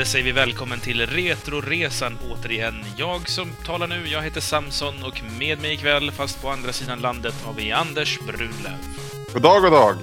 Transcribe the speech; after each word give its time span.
där 0.00 0.04
säger 0.04 0.24
vi 0.24 0.32
välkommen 0.32 0.80
till 0.80 1.06
Retroresan 1.06 2.18
återigen. 2.30 2.84
Jag 2.96 3.28
som 3.28 3.52
talar 3.66 3.86
nu, 3.86 4.08
jag 4.08 4.22
heter 4.22 4.40
Samson 4.40 4.94
och 5.04 5.22
med 5.38 5.60
mig 5.60 5.74
ikväll, 5.74 6.10
fast 6.10 6.42
på 6.42 6.48
andra 6.48 6.72
sidan 6.72 7.00
landet, 7.00 7.34
har 7.44 7.52
vi 7.52 7.72
Anders 7.72 8.18
Brunlöv. 8.20 8.78
God 9.32 9.42
dag, 9.42 9.62
god 9.62 9.72
dag. 9.72 9.96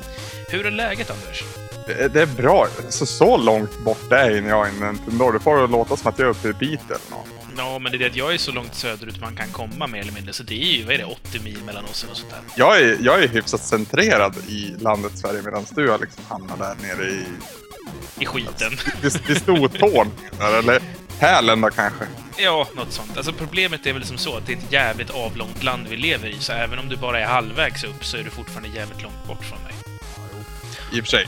Hur 0.50 0.66
är 0.66 0.72
läget, 0.72 1.10
Anders? 1.10 1.44
Det, 1.88 2.14
det 2.14 2.22
är 2.22 2.26
bra. 2.26 2.68
Alltså, 2.78 3.06
så 3.06 3.38
långt 3.38 3.80
bort 3.80 4.12
är 4.12 4.30
jag 4.30 4.70
i 4.70 4.72
Nintendo. 4.72 5.32
Det 5.32 5.40
får 5.40 5.68
låta 5.68 5.98
som 5.98 6.10
att 6.10 6.20
jag 6.20 6.26
är 6.26 6.32
uppe 6.32 6.48
i 6.48 6.54
bit 6.54 6.86
eller 6.86 7.12
något. 7.12 7.28
Ja, 7.58 7.80
men 7.80 7.92
det 7.92 7.98
är 7.98 8.00
det 8.00 8.06
att 8.08 8.16
jag 8.16 8.34
är 8.34 8.38
så 8.38 8.52
långt 8.52 8.76
söderut 8.76 9.22
man 9.22 9.36
kan 9.36 9.48
komma 9.52 9.88
mer 9.88 10.00
eller 10.02 10.14
mindre, 10.14 10.34
så 10.34 10.44
det 10.44 10.64
är 10.64 10.78
ju, 10.78 10.84
vad 10.84 10.94
är 10.94 10.98
det, 10.98 11.06
80 11.06 11.40
mil 11.44 11.64
mellan 11.66 11.86
oss 11.86 12.04
eller 12.04 12.16
sånt 12.16 12.30
där. 12.30 12.40
Jag 12.56 12.82
är, 12.82 12.98
jag 13.02 13.24
är 13.24 13.28
hyfsat 13.28 13.62
centrerad 13.62 14.36
i 14.48 14.76
landet 14.80 15.18
Sverige 15.18 15.42
medan 15.42 15.66
du 15.76 15.90
har 15.90 16.00
liksom 16.00 16.24
hamnat 16.28 16.60
där 16.60 16.76
nere 16.88 17.10
i... 17.10 17.24
I 18.20 18.26
skiten. 18.26 18.78
Vid, 19.02 19.28
vid 19.28 19.38
stortån. 19.38 20.12
eller 20.40 20.82
hälen 21.20 21.62
kanske. 21.76 22.06
Ja, 22.38 22.68
något 22.76 22.92
sånt. 22.92 23.18
Alltså 23.18 23.34
problemet 23.34 23.86
är 23.86 23.94
väl 23.94 24.06
som 24.06 24.18
så 24.18 24.38
att 24.38 24.46
det 24.46 24.54
är 24.54 24.58
ett 24.58 24.72
jävligt 24.72 25.10
avlångt 25.10 25.64
land 25.64 25.88
vi 25.88 25.98
lever 25.98 26.28
i, 26.28 26.40
så 26.40 26.54
även 26.54 26.80
om 26.80 26.90
du 26.90 26.96
bara 26.96 27.20
är 27.20 27.26
halvvägs 27.26 27.84
upp 27.84 28.06
så 28.06 28.18
är 28.18 28.24
du 28.24 28.30
fortfarande 28.30 28.70
jävligt 28.70 29.02
långt 29.02 29.26
bort 29.28 29.46
från 29.46 29.60
mig. 29.64 29.74
I 30.94 31.02
och 31.02 31.06
för 31.06 31.12
sig. 31.12 31.28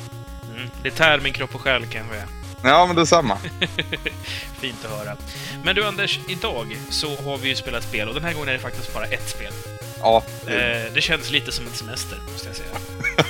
Mm. 0.56 0.70
Det 0.84 0.92
tär 0.92 1.20
min 1.20 1.34
kropp 1.34 1.56
och 1.56 1.62
själ 1.62 1.86
kanske. 1.86 2.24
Ja, 2.64 2.86
men 2.86 2.96
detsamma. 2.96 3.38
Fint 4.60 4.86
att 4.86 4.92
höra. 4.92 5.18
Men 5.64 5.76
du 5.76 5.86
Anders, 5.86 6.20
idag 6.28 6.78
så 6.90 7.16
har 7.16 7.38
vi 7.38 7.50
ju 7.50 7.56
spelat 7.56 7.84
spel 7.84 8.08
och 8.08 8.14
den 8.14 8.24
här 8.24 8.34
gången 8.34 8.50
är 8.50 8.54
det 8.54 8.60
faktiskt 8.60 8.94
bara 8.94 9.06
ett 9.06 9.30
spel. 9.30 9.54
Ja. 10.00 10.24
Eh, 10.48 10.94
det 10.94 11.02
känns 11.02 11.32
lite 11.32 11.52
som 11.52 11.68
en 11.68 11.74
semester, 11.74 12.18
måste 12.32 12.48
jag 12.48 12.56
säga. 12.56 12.70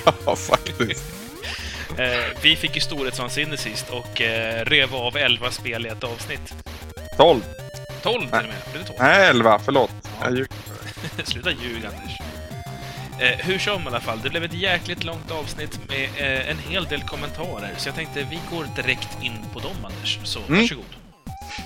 Ja, 0.25 0.35
faktiskt. 0.35 1.18
Eh, 1.97 2.25
vi 2.41 2.55
fick 2.55 2.75
ju 2.75 2.81
storhetsvansinne 2.81 3.57
sist 3.57 3.89
och 3.89 4.21
eh, 4.21 4.65
rev 4.65 4.95
av 4.95 5.17
11 5.17 5.51
spel 5.51 5.85
i 5.85 5.89
ett 5.89 6.03
avsnitt. 6.03 6.53
12. 7.17 7.41
12 8.03 8.19
till 8.19 8.25
och 8.27 8.31
med. 8.31 8.41
Blev 8.71 8.83
det 8.83 8.87
12? 8.87 8.99
Nej, 8.99 9.29
11. 9.29 9.59
Förlåt. 9.65 9.91
Ja. 10.03 10.09
Jag 10.25 10.31
ljuger. 10.33 10.49
Sluta 11.23 11.49
ljuga, 11.51 11.89
Anders. 11.89 12.19
Eh, 13.19 13.45
hur 13.45 13.59
som 13.59 13.83
i 13.83 13.87
alla 13.87 13.99
fall, 13.99 14.19
det 14.23 14.29
blev 14.29 14.43
ett 14.43 14.53
jäkligt 14.53 15.03
långt 15.03 15.31
avsnitt 15.31 15.79
med 15.89 16.03
eh, 16.17 16.49
en 16.49 16.57
hel 16.57 16.83
del 16.85 17.01
kommentarer, 17.01 17.71
så 17.77 17.87
jag 17.89 17.95
tänkte 17.95 18.27
vi 18.29 18.39
går 18.51 18.65
direkt 18.75 19.17
in 19.21 19.33
på 19.53 19.59
dem, 19.59 19.75
Anders. 19.85 20.19
Så 20.23 20.39
Mm. 20.47 20.59
varsågod. 20.61 20.85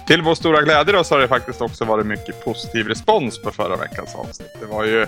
Till 0.08 0.22
vår 0.22 0.36
stora 0.36 0.62
glädje 0.62 0.94
då 0.94 1.04
så 1.04 1.16
har 1.16 1.20
det 1.20 1.28
faktiskt 1.28 1.62
också 1.62 1.86
varit 1.86 2.06
mycket 2.06 2.46
positiv 2.46 2.88
respons 2.88 3.42
på 3.42 3.52
förra 3.52 3.76
veckans 3.76 4.16
avsnitt. 4.16 4.50
Det 4.60 4.66
var 4.66 4.84
ju, 4.84 5.08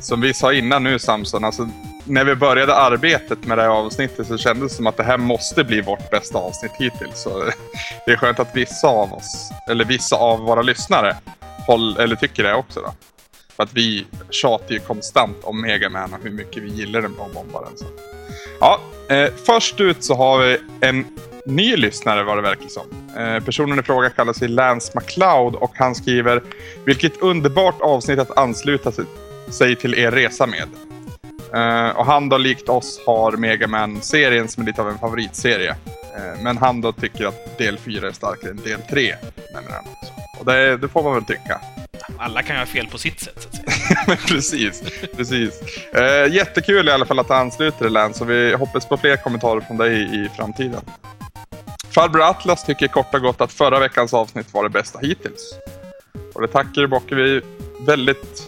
som 0.00 0.20
vi 0.20 0.34
sa 0.34 0.52
innan 0.52 0.84
nu 0.84 0.98
Samson, 0.98 1.44
alltså 1.44 1.68
när 2.04 2.24
vi 2.24 2.34
började 2.34 2.74
arbetet 2.74 3.46
med 3.46 3.58
det 3.58 3.62
här 3.62 3.70
avsnittet 3.70 4.26
så 4.26 4.38
kändes 4.38 4.72
det 4.72 4.76
som 4.76 4.86
att 4.86 4.96
det 4.96 5.02
här 5.02 5.18
måste 5.18 5.64
bli 5.64 5.80
vårt 5.80 6.10
bästa 6.10 6.38
avsnitt 6.38 6.72
hittills. 6.78 7.22
Så 7.22 7.44
det 8.06 8.12
är 8.12 8.16
skönt 8.16 8.40
att 8.40 8.56
vissa 8.56 8.88
av 8.88 9.14
oss, 9.14 9.50
eller 9.70 9.84
vissa 9.84 10.16
av 10.16 10.40
våra 10.40 10.62
lyssnare, 10.62 11.16
håll, 11.66 11.96
eller 11.96 12.16
tycker 12.16 12.42
det 12.42 12.54
också 12.54 12.80
då. 12.80 12.94
För 13.56 13.62
att 13.62 13.72
vi 13.72 14.06
tjatar 14.30 14.74
ju 14.74 14.78
konstant 14.78 15.36
om 15.42 15.60
Mega 15.60 15.88
Man 15.88 16.14
och 16.14 16.20
hur 16.22 16.30
mycket 16.30 16.62
vi 16.62 16.68
gillar 16.68 17.02
den 17.02 17.14
bombaren. 17.34 17.76
Så. 17.76 17.84
Ja, 18.60 18.80
eh, 19.08 19.30
först 19.46 19.80
ut 19.80 20.04
så 20.04 20.14
har 20.14 20.38
vi 20.38 20.58
en 20.80 21.06
ny 21.46 21.76
lyssnare 21.76 22.22
vad 22.22 22.38
det 22.38 22.42
verkar 22.42 22.68
som. 22.68 22.86
Eh, 23.16 23.44
personen 23.44 23.78
i 23.78 23.82
fråga 23.82 24.10
kallar 24.10 24.32
sig 24.32 24.48
Lance 24.48 24.92
McLeod 24.94 25.54
och 25.54 25.72
han 25.74 25.94
skriver 25.94 26.42
Vilket 26.84 27.22
underbart 27.22 27.80
avsnitt 27.80 28.18
att 28.18 28.38
ansluta 28.38 28.92
sig 29.50 29.76
till 29.76 29.94
er 29.94 30.10
resa 30.10 30.46
med. 30.46 30.68
Eh, 31.54 31.96
och 31.96 32.06
han 32.06 32.28
då 32.28 32.38
likt 32.38 32.68
oss 32.68 33.00
har 33.06 33.32
Mega 33.32 33.66
Man-serien 33.66 34.48
som 34.48 34.62
är 34.62 34.66
lite 34.66 34.82
av 34.82 34.88
en 34.88 34.98
favoritserie. 34.98 35.70
Eh, 36.16 36.42
men 36.42 36.56
han 36.56 36.80
då 36.80 36.92
tycker 36.92 37.26
att 37.26 37.58
del 37.58 37.78
4 37.78 38.08
är 38.08 38.12
starkare 38.12 38.50
än 38.50 38.56
del 38.56 38.80
3. 38.90 39.14
nämner 39.54 39.70
han 39.70 39.84
också. 39.92 40.12
Och 40.40 40.46
det, 40.46 40.76
det 40.76 40.88
får 40.88 41.02
man 41.02 41.14
väl 41.14 41.24
tycka. 41.24 41.60
Alla 42.18 42.42
kan 42.42 42.56
ju 42.56 42.60
ha 42.60 42.66
fel 42.66 42.86
på 42.86 42.98
sitt 42.98 43.20
sätt, 43.20 43.42
så 43.42 43.48
att 43.48 43.54
säga. 43.54 44.04
Men 44.06 44.16
precis, 44.16 44.82
precis. 45.16 45.60
Eh, 45.94 46.34
jättekul 46.34 46.88
i 46.88 46.90
alla 46.90 47.06
fall 47.06 47.18
att 47.18 47.28
du 47.28 47.34
ansluter 47.34 47.90
Lance 47.90 48.24
och 48.24 48.30
vi 48.30 48.54
hoppas 48.54 48.88
på 48.88 48.96
fler 48.96 49.16
kommentarer 49.16 49.60
från 49.60 49.76
dig 49.76 50.24
i 50.24 50.28
framtiden. 50.36 50.80
Farbror 51.94 52.22
Atlas 52.22 52.64
tycker 52.64 52.88
kort 52.88 53.14
och 53.14 53.20
gott 53.20 53.40
att 53.40 53.52
förra 53.52 53.78
veckans 53.78 54.14
avsnitt 54.14 54.54
var 54.54 54.62
det 54.62 54.70
bästa 54.70 54.98
hittills. 54.98 55.54
Och 56.34 56.40
det 56.40 56.48
tackar 56.48 56.82
och 56.82 56.90
bockar 56.90 57.16
vi 57.16 57.40
väldigt 57.86 58.42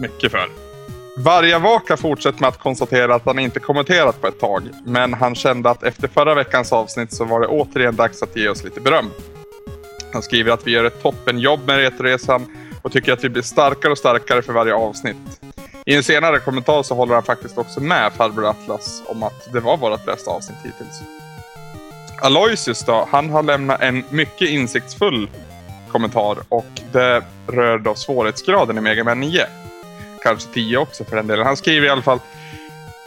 mycket 0.00 0.30
för. 0.32 0.65
Vargavaka 1.18 1.96
fortsätter 1.96 2.40
med 2.40 2.48
att 2.48 2.58
konstatera 2.58 3.14
att 3.14 3.26
han 3.26 3.38
inte 3.38 3.60
kommenterat 3.60 4.20
på 4.20 4.26
ett 4.26 4.40
tag, 4.40 4.62
men 4.84 5.14
han 5.14 5.34
kände 5.34 5.70
att 5.70 5.82
efter 5.82 6.08
förra 6.08 6.34
veckans 6.34 6.72
avsnitt 6.72 7.12
så 7.12 7.24
var 7.24 7.40
det 7.40 7.46
återigen 7.46 7.96
dags 7.96 8.22
att 8.22 8.36
ge 8.36 8.48
oss 8.48 8.64
lite 8.64 8.80
beröm. 8.80 9.10
Han 10.12 10.22
skriver 10.22 10.52
att 10.52 10.66
vi 10.66 10.70
gör 10.70 10.84
ett 10.84 11.02
toppenjobb 11.02 11.60
med 11.66 11.76
Retoresan 11.76 12.46
och 12.82 12.92
tycker 12.92 13.12
att 13.12 13.24
vi 13.24 13.28
blir 13.28 13.42
starkare 13.42 13.92
och 13.92 13.98
starkare 13.98 14.42
för 14.42 14.52
varje 14.52 14.74
avsnitt. 14.74 15.16
I 15.86 15.94
en 15.94 16.02
senare 16.02 16.38
kommentar 16.38 16.82
så 16.82 16.94
håller 16.94 17.14
han 17.14 17.22
faktiskt 17.22 17.58
också 17.58 17.80
med 17.80 18.12
farbror 18.12 18.50
Atlas 18.50 19.02
om 19.06 19.22
att 19.22 19.52
det 19.52 19.60
var 19.60 19.76
vårt 19.76 20.06
bästa 20.06 20.30
avsnitt 20.30 20.58
hittills. 20.64 21.02
Aloysius 22.22 22.84
då, 22.84 23.08
han 23.10 23.30
har 23.30 23.42
lämnat 23.42 23.80
en 23.80 24.04
mycket 24.10 24.48
insiktsfull 24.48 25.28
kommentar 25.92 26.36
och 26.48 26.80
det 26.92 27.22
rör 27.46 27.78
då 27.78 27.94
svårighetsgraden 27.94 28.78
i 28.78 28.80
Mega 28.80 29.04
Man 29.04 29.20
9. 29.20 29.46
Kanske 30.26 30.52
tio 30.52 30.78
också 30.78 31.04
för 31.04 31.16
den 31.16 31.26
delen. 31.26 31.46
Han 31.46 31.56
skriver 31.56 31.86
i 31.86 31.90
alla 31.90 32.02
fall 32.02 32.20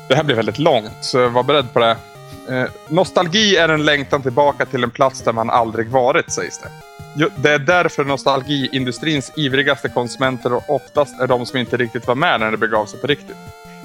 det 0.09 0.15
här 0.15 0.23
blir 0.23 0.35
väldigt 0.35 0.59
långt, 0.59 0.91
så 1.01 1.29
var 1.29 1.43
beredd 1.43 1.73
på 1.73 1.79
det. 1.79 1.97
Eh, 2.49 2.69
nostalgi 2.87 3.57
är 3.57 3.69
en 3.69 3.85
längtan 3.85 4.21
tillbaka 4.21 4.65
till 4.65 4.83
en 4.83 4.91
plats 4.91 5.21
där 5.21 5.33
man 5.33 5.49
aldrig 5.49 5.89
varit, 5.89 6.31
sägs 6.31 6.59
det. 6.59 6.69
Jo, 7.15 7.29
Det 7.35 7.53
är 7.53 7.59
därför 7.59 8.05
nostalgiindustrins 8.05 9.31
ivrigaste 9.35 9.89
konsumenter 9.89 10.53
och 10.53 10.69
oftast 10.69 11.19
är 11.19 11.27
de 11.27 11.45
som 11.45 11.59
inte 11.59 11.77
riktigt 11.77 12.07
var 12.07 12.15
med 12.15 12.39
när 12.39 12.51
det 12.51 12.57
begav 12.57 12.85
sig 12.85 13.01
på 13.01 13.07
riktigt. 13.07 13.37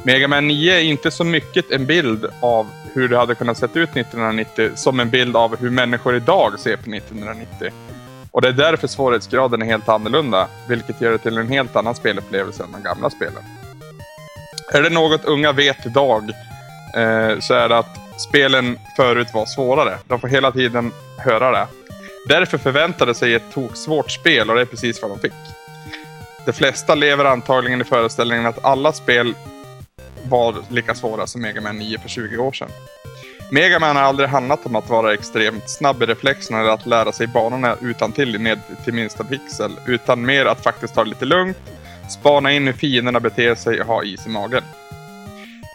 Mega 0.02 0.28
Man 0.28 0.48
9 0.48 0.74
är 0.74 0.80
inte 0.80 1.10
så 1.10 1.24
mycket 1.24 1.70
en 1.70 1.86
bild 1.86 2.26
av 2.40 2.66
hur 2.92 3.08
det 3.08 3.16
hade 3.16 3.34
kunnat 3.34 3.58
se 3.58 3.66
ut 3.66 3.96
1990 3.96 4.70
som 4.74 5.00
en 5.00 5.10
bild 5.10 5.36
av 5.36 5.56
hur 5.56 5.70
människor 5.70 6.16
idag 6.16 6.58
ser 6.58 6.76
på 6.76 6.90
1990. 6.90 7.70
Och 8.34 8.42
det 8.42 8.48
är 8.48 8.52
därför 8.52 8.86
svårighetsgraden 8.86 9.62
är 9.62 9.66
helt 9.66 9.88
annorlunda, 9.88 10.48
vilket 10.68 11.00
gör 11.00 11.12
det 11.12 11.18
till 11.18 11.38
en 11.38 11.48
helt 11.48 11.76
annan 11.76 11.94
spelupplevelse 11.94 12.62
än 12.62 12.72
de 12.72 12.82
gamla 12.82 13.10
spelen. 13.10 13.42
Är 14.72 14.82
det 14.82 14.90
något 14.90 15.24
unga 15.24 15.52
vet 15.52 15.86
idag 15.86 16.30
eh, 16.96 17.38
så 17.40 17.54
är 17.54 17.68
det 17.68 17.78
att 17.78 18.20
spelen 18.20 18.78
förut 18.96 19.28
var 19.34 19.46
svårare. 19.46 19.98
De 20.06 20.20
får 20.20 20.28
hela 20.28 20.52
tiden 20.52 20.92
höra 21.18 21.50
det. 21.50 21.66
Därför 22.28 22.58
förväntade 22.58 23.14
sig 23.14 23.34
ett 23.34 23.52
toksvårt 23.52 24.10
spel 24.10 24.50
och 24.50 24.56
det 24.56 24.62
är 24.62 24.66
precis 24.66 25.02
vad 25.02 25.10
de 25.10 25.18
fick. 25.18 25.32
De 26.46 26.52
flesta 26.52 26.94
lever 26.94 27.24
antagligen 27.24 27.80
i 27.80 27.84
föreställningen 27.84 28.46
att 28.46 28.64
alla 28.64 28.92
spel 28.92 29.34
var 30.28 30.54
lika 30.68 30.94
svåra 30.94 31.26
som 31.26 31.42
Mega 31.42 31.60
Man 31.60 31.78
9 31.78 31.98
för 31.98 32.08
20 32.08 32.38
år 32.38 32.52
sedan. 32.52 32.70
Megaman 33.54 33.96
har 33.96 34.02
aldrig 34.02 34.28
handlat 34.28 34.66
om 34.66 34.76
att 34.76 34.88
vara 34.88 35.14
extremt 35.14 35.70
snabb 35.70 36.02
i 36.02 36.06
reflexerna 36.06 36.60
eller 36.60 36.70
att 36.70 36.86
lära 36.86 37.12
sig 37.12 37.26
banorna 37.26 37.76
utan 37.80 38.12
till 38.12 38.40
ned 38.40 38.60
till 38.84 38.94
minsta 38.94 39.24
pixel, 39.24 39.72
utan 39.86 40.26
mer 40.26 40.46
att 40.46 40.62
faktiskt 40.62 40.94
ta 40.94 41.04
det 41.04 41.10
lite 41.10 41.24
lugnt, 41.24 41.56
spana 42.10 42.52
in 42.52 42.66
hur 42.66 42.72
fienderna 42.72 43.20
beter 43.20 43.54
sig 43.54 43.80
och 43.80 43.86
ha 43.86 44.04
is 44.04 44.26
i 44.26 44.28
magen. 44.28 44.62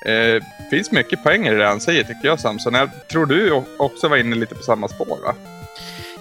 Eh, 0.06 0.44
finns 0.72 0.92
mycket 0.92 1.24
poänger 1.24 1.54
i 1.54 1.56
det 1.56 1.68
han 1.68 1.80
säger 1.80 2.04
tycker 2.04 2.28
jag 2.28 2.40
Samson. 2.40 2.74
Jag 2.74 2.90
tror 3.08 3.26
du 3.26 3.64
också 3.78 4.08
var 4.08 4.18
inne 4.18 4.36
lite 4.36 4.56
på 4.56 4.64
samma 4.64 4.88
spår 4.88 5.20
va? 5.24 5.36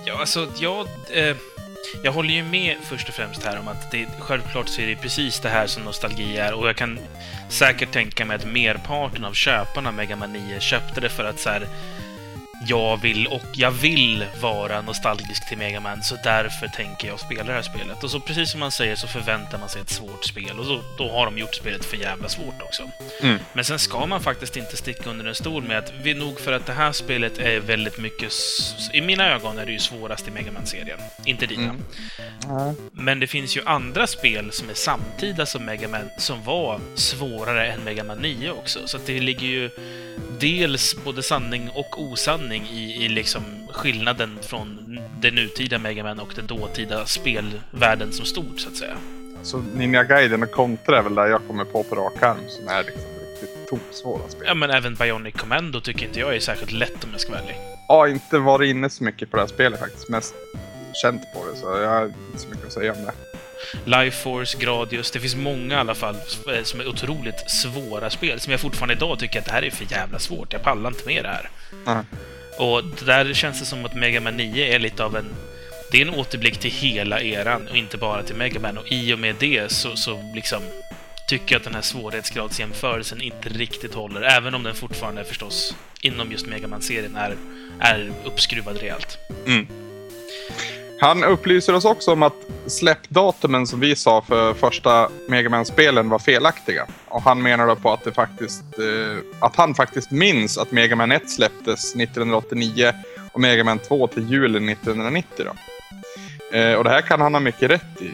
Ja, 0.04 0.20
alltså, 0.20 0.46
jag, 0.60 0.86
eh, 1.10 1.36
jag 2.02 2.12
håller 2.12 2.34
ju 2.34 2.42
med 2.42 2.76
först 2.82 3.08
och 3.08 3.14
främst 3.14 3.44
här 3.44 3.58
om 3.58 3.68
att 3.68 3.90
det, 3.90 4.06
självklart 4.18 4.68
så 4.68 4.80
är 4.80 4.86
det 4.86 4.96
precis 4.96 5.40
det 5.40 5.48
här 5.48 5.66
som 5.66 5.82
nostalgi 5.82 6.36
är 6.36 6.54
och 6.54 6.68
jag 6.68 6.76
kan 6.76 6.98
säkert 7.48 7.92
tänka 7.92 8.24
mig 8.24 8.36
att 8.36 8.46
merparten 8.46 9.24
av 9.24 9.32
köparna 9.32 9.88
av 9.88 9.94
Mega 9.94 10.16
Man 10.16 10.32
9 10.32 10.60
köpte 10.60 11.00
det 11.00 11.08
för 11.08 11.24
att 11.24 11.40
så 11.40 11.50
här, 11.50 11.66
jag 12.66 13.00
vill 13.00 13.26
och 13.26 13.44
jag 13.54 13.70
vill 13.70 14.24
vara 14.40 14.80
nostalgisk 14.80 15.48
till 15.48 15.58
Mega 15.58 15.80
Man, 15.80 16.02
så 16.02 16.16
därför 16.24 16.68
tänker 16.68 17.08
jag 17.08 17.20
spela 17.20 17.44
det 17.44 17.52
här 17.52 17.62
spelet. 17.62 18.04
Och 18.04 18.10
så 18.10 18.20
precis 18.20 18.50
som 18.50 18.60
man 18.60 18.70
säger 18.70 18.96
så 18.96 19.06
förväntar 19.06 19.58
man 19.58 19.68
sig 19.68 19.82
ett 19.82 19.90
svårt 19.90 20.24
spel 20.24 20.58
och 20.58 20.66
då, 20.66 20.82
då 20.98 21.10
har 21.10 21.24
de 21.24 21.38
gjort 21.38 21.54
spelet 21.54 21.84
för 21.84 21.96
jävla 21.96 22.28
svårt 22.28 22.62
också. 22.62 22.82
Mm. 23.22 23.38
Men 23.52 23.64
sen 23.64 23.78
ska 23.78 24.06
man 24.06 24.20
faktiskt 24.20 24.56
inte 24.56 24.76
sticka 24.76 25.10
under 25.10 25.24
en 25.24 25.34
stol 25.34 25.62
med 25.62 25.78
att 25.78 25.92
vi 26.02 26.14
nog 26.14 26.40
för 26.40 26.52
att 26.52 26.66
det 26.66 26.72
här 26.72 26.92
spelet 26.92 27.38
är 27.38 27.60
väldigt 27.60 27.98
mycket... 27.98 28.32
I 28.92 29.00
mina 29.00 29.28
ögon 29.28 29.58
är 29.58 29.66
det 29.66 29.72
ju 29.72 29.78
svårast 29.78 30.28
i 30.28 30.30
Mega 30.30 30.52
Man-serien. 30.52 30.98
Inte 31.24 31.46
dina. 31.46 31.62
Mm. 31.62 31.82
Ja. 32.42 32.74
Men 32.92 33.20
det 33.20 33.26
finns 33.26 33.56
ju 33.56 33.62
andra 33.64 34.06
spel 34.06 34.52
som 34.52 34.70
är 34.70 34.74
samtida 34.74 35.46
som 35.46 35.64
Mega 35.64 35.88
Man 35.88 36.10
som 36.18 36.44
var 36.44 36.80
svårare 36.94 37.66
än 37.66 37.84
Mega 37.84 38.04
Man 38.04 38.18
9 38.18 38.50
också. 38.50 38.78
Så 38.86 38.96
att 38.96 39.06
det 39.06 39.20
ligger 39.20 39.46
ju 39.46 39.70
dels 40.40 40.96
både 41.04 41.22
sanning 41.22 41.70
och 41.74 42.02
osanning 42.02 42.66
i, 42.72 43.04
i 43.04 43.08
liksom 43.08 43.42
skillnaden 43.72 44.38
från 44.42 44.98
den 45.20 45.34
nutida 45.34 45.78
Mega 45.78 46.02
Man 46.02 46.20
och 46.20 46.32
den 46.36 46.46
dåtida 46.46 47.06
spelvärlden 47.06 48.12
som 48.12 48.24
stort, 48.26 48.60
så 48.60 48.68
att 48.68 48.76
säga. 48.76 48.96
Så 49.42 49.58
Ninja 49.74 50.04
Gaiden 50.04 50.42
och 50.42 50.50
Contra 50.50 50.98
är 50.98 51.02
väl 51.02 51.14
där 51.14 51.26
jag 51.26 51.46
kommer 51.46 51.64
på 51.64 51.82
på 51.82 51.94
rak 51.94 52.22
arm 52.22 52.38
som 52.48 52.68
är 52.68 52.84
liksom 52.84 53.02
riktigt 53.30 53.68
toksvåra 53.68 54.28
spel. 54.28 54.42
Ja, 54.46 54.54
men 54.54 54.70
även 54.70 54.94
Bionic 54.94 55.34
Commando 55.34 55.80
tycker 55.80 56.06
inte 56.06 56.20
jag 56.20 56.36
är 56.36 56.40
särskilt 56.40 56.72
lätt 56.72 57.04
om 57.04 57.10
jag 57.12 57.20
ska 57.20 57.30
vara 57.30 57.40
ärlig. 57.40 57.56
har 57.88 58.06
inte 58.06 58.38
varit 58.38 58.70
inne 58.70 58.90
så 58.90 59.04
mycket 59.04 59.30
på 59.30 59.36
det 59.36 59.42
här 59.42 59.48
spelet 59.48 59.80
faktiskt. 59.80 60.08
Mest 60.08 60.34
känt 61.02 61.22
på 61.34 61.50
det, 61.50 61.58
så 61.58 61.66
jag 61.66 61.88
har 61.88 62.04
inte 62.04 62.38
så 62.38 62.48
mycket 62.48 62.66
att 62.66 62.72
säga 62.72 62.92
om 62.92 63.04
det. 63.04 63.12
Life 63.84 64.22
Force, 64.22 64.58
Gradius, 64.58 65.10
det 65.10 65.20
finns 65.20 65.36
många 65.36 65.74
i 65.74 65.78
alla 65.78 65.94
fall 65.94 66.16
eh, 66.54 66.62
som 66.62 66.80
är 66.80 66.88
otroligt 66.88 67.50
svåra 67.50 68.10
spel. 68.10 68.40
Som 68.40 68.50
jag 68.50 68.60
fortfarande 68.60 68.94
idag 68.94 69.18
tycker 69.18 69.38
att 69.38 69.44
det 69.44 69.52
här 69.52 69.64
är 69.64 69.70
för 69.70 69.86
jävla 69.92 70.18
svårt. 70.18 70.52
Jag 70.52 70.62
pallar 70.62 70.90
inte 70.90 71.06
med 71.06 71.24
det 71.24 71.28
här. 71.28 71.50
Mm. 71.86 72.04
Och 72.58 72.84
där 73.04 73.34
känns 73.34 73.60
det 73.60 73.66
som 73.66 73.84
att 73.84 73.94
Mega 73.94 74.20
Man 74.20 74.36
9 74.36 74.74
är 74.74 74.78
lite 74.78 75.04
av 75.04 75.16
en... 75.16 75.34
Det 75.92 76.02
är 76.02 76.06
en 76.06 76.14
återblick 76.14 76.58
till 76.58 76.70
hela 76.70 77.20
eran 77.20 77.68
och 77.68 77.76
inte 77.76 77.96
bara 77.96 78.22
till 78.22 78.36
Mega 78.36 78.60
Man. 78.60 78.78
Och 78.78 78.92
i 78.92 79.14
och 79.14 79.18
med 79.18 79.34
det 79.38 79.72
så, 79.72 79.96
så 79.96 80.32
liksom 80.34 80.62
tycker 81.28 81.54
jag 81.54 81.60
att 81.60 81.64
den 81.64 81.74
här 81.74 81.82
svårighetsgradsjämförelsen 81.82 83.20
inte 83.20 83.48
riktigt 83.48 83.94
håller. 83.94 84.22
Även 84.22 84.54
om 84.54 84.62
den 84.62 84.74
fortfarande 84.74 85.24
förstås 85.24 85.74
inom 86.00 86.32
just 86.32 86.46
Mega 86.46 86.68
Man-serien 86.68 87.16
är, 87.16 87.36
är 87.80 88.12
uppskruvad 88.24 88.76
rejält. 88.76 89.18
Mm. 89.46 89.66
Han 91.00 91.24
upplyser 91.24 91.74
oss 91.74 91.84
också 91.84 92.12
om 92.12 92.22
att 92.22 92.34
släppdatumen 92.66 93.66
som 93.66 93.80
vi 93.80 93.96
sa 93.96 94.22
för 94.22 94.54
första 94.54 95.08
Mega 95.28 95.50
Man-spelen 95.50 96.08
var 96.08 96.18
felaktiga. 96.18 96.86
Och 97.08 97.22
han 97.22 97.42
menar 97.42 97.66
då 97.66 97.76
på 97.76 97.92
att, 97.92 98.04
det 98.04 98.12
faktiskt, 98.12 98.64
eh, 98.78 99.18
att 99.40 99.56
han 99.56 99.74
faktiskt 99.74 100.10
minns 100.10 100.58
att 100.58 100.72
Mega 100.72 100.96
Man 100.96 101.12
1 101.12 101.30
släpptes 101.30 101.94
1989 101.94 102.92
och 103.32 103.40
Mega 103.40 103.64
Man 103.64 103.78
2 103.78 104.06
till 104.06 104.30
julen 104.30 104.68
1990. 104.68 105.44
Då. 105.44 105.52
Eh, 106.58 106.74
och 106.74 106.84
det 106.84 106.90
här 106.90 107.00
kan 107.00 107.20
han 107.20 107.34
ha 107.34 107.40
mycket 107.40 107.70
rätt 107.70 108.02
i. 108.02 108.10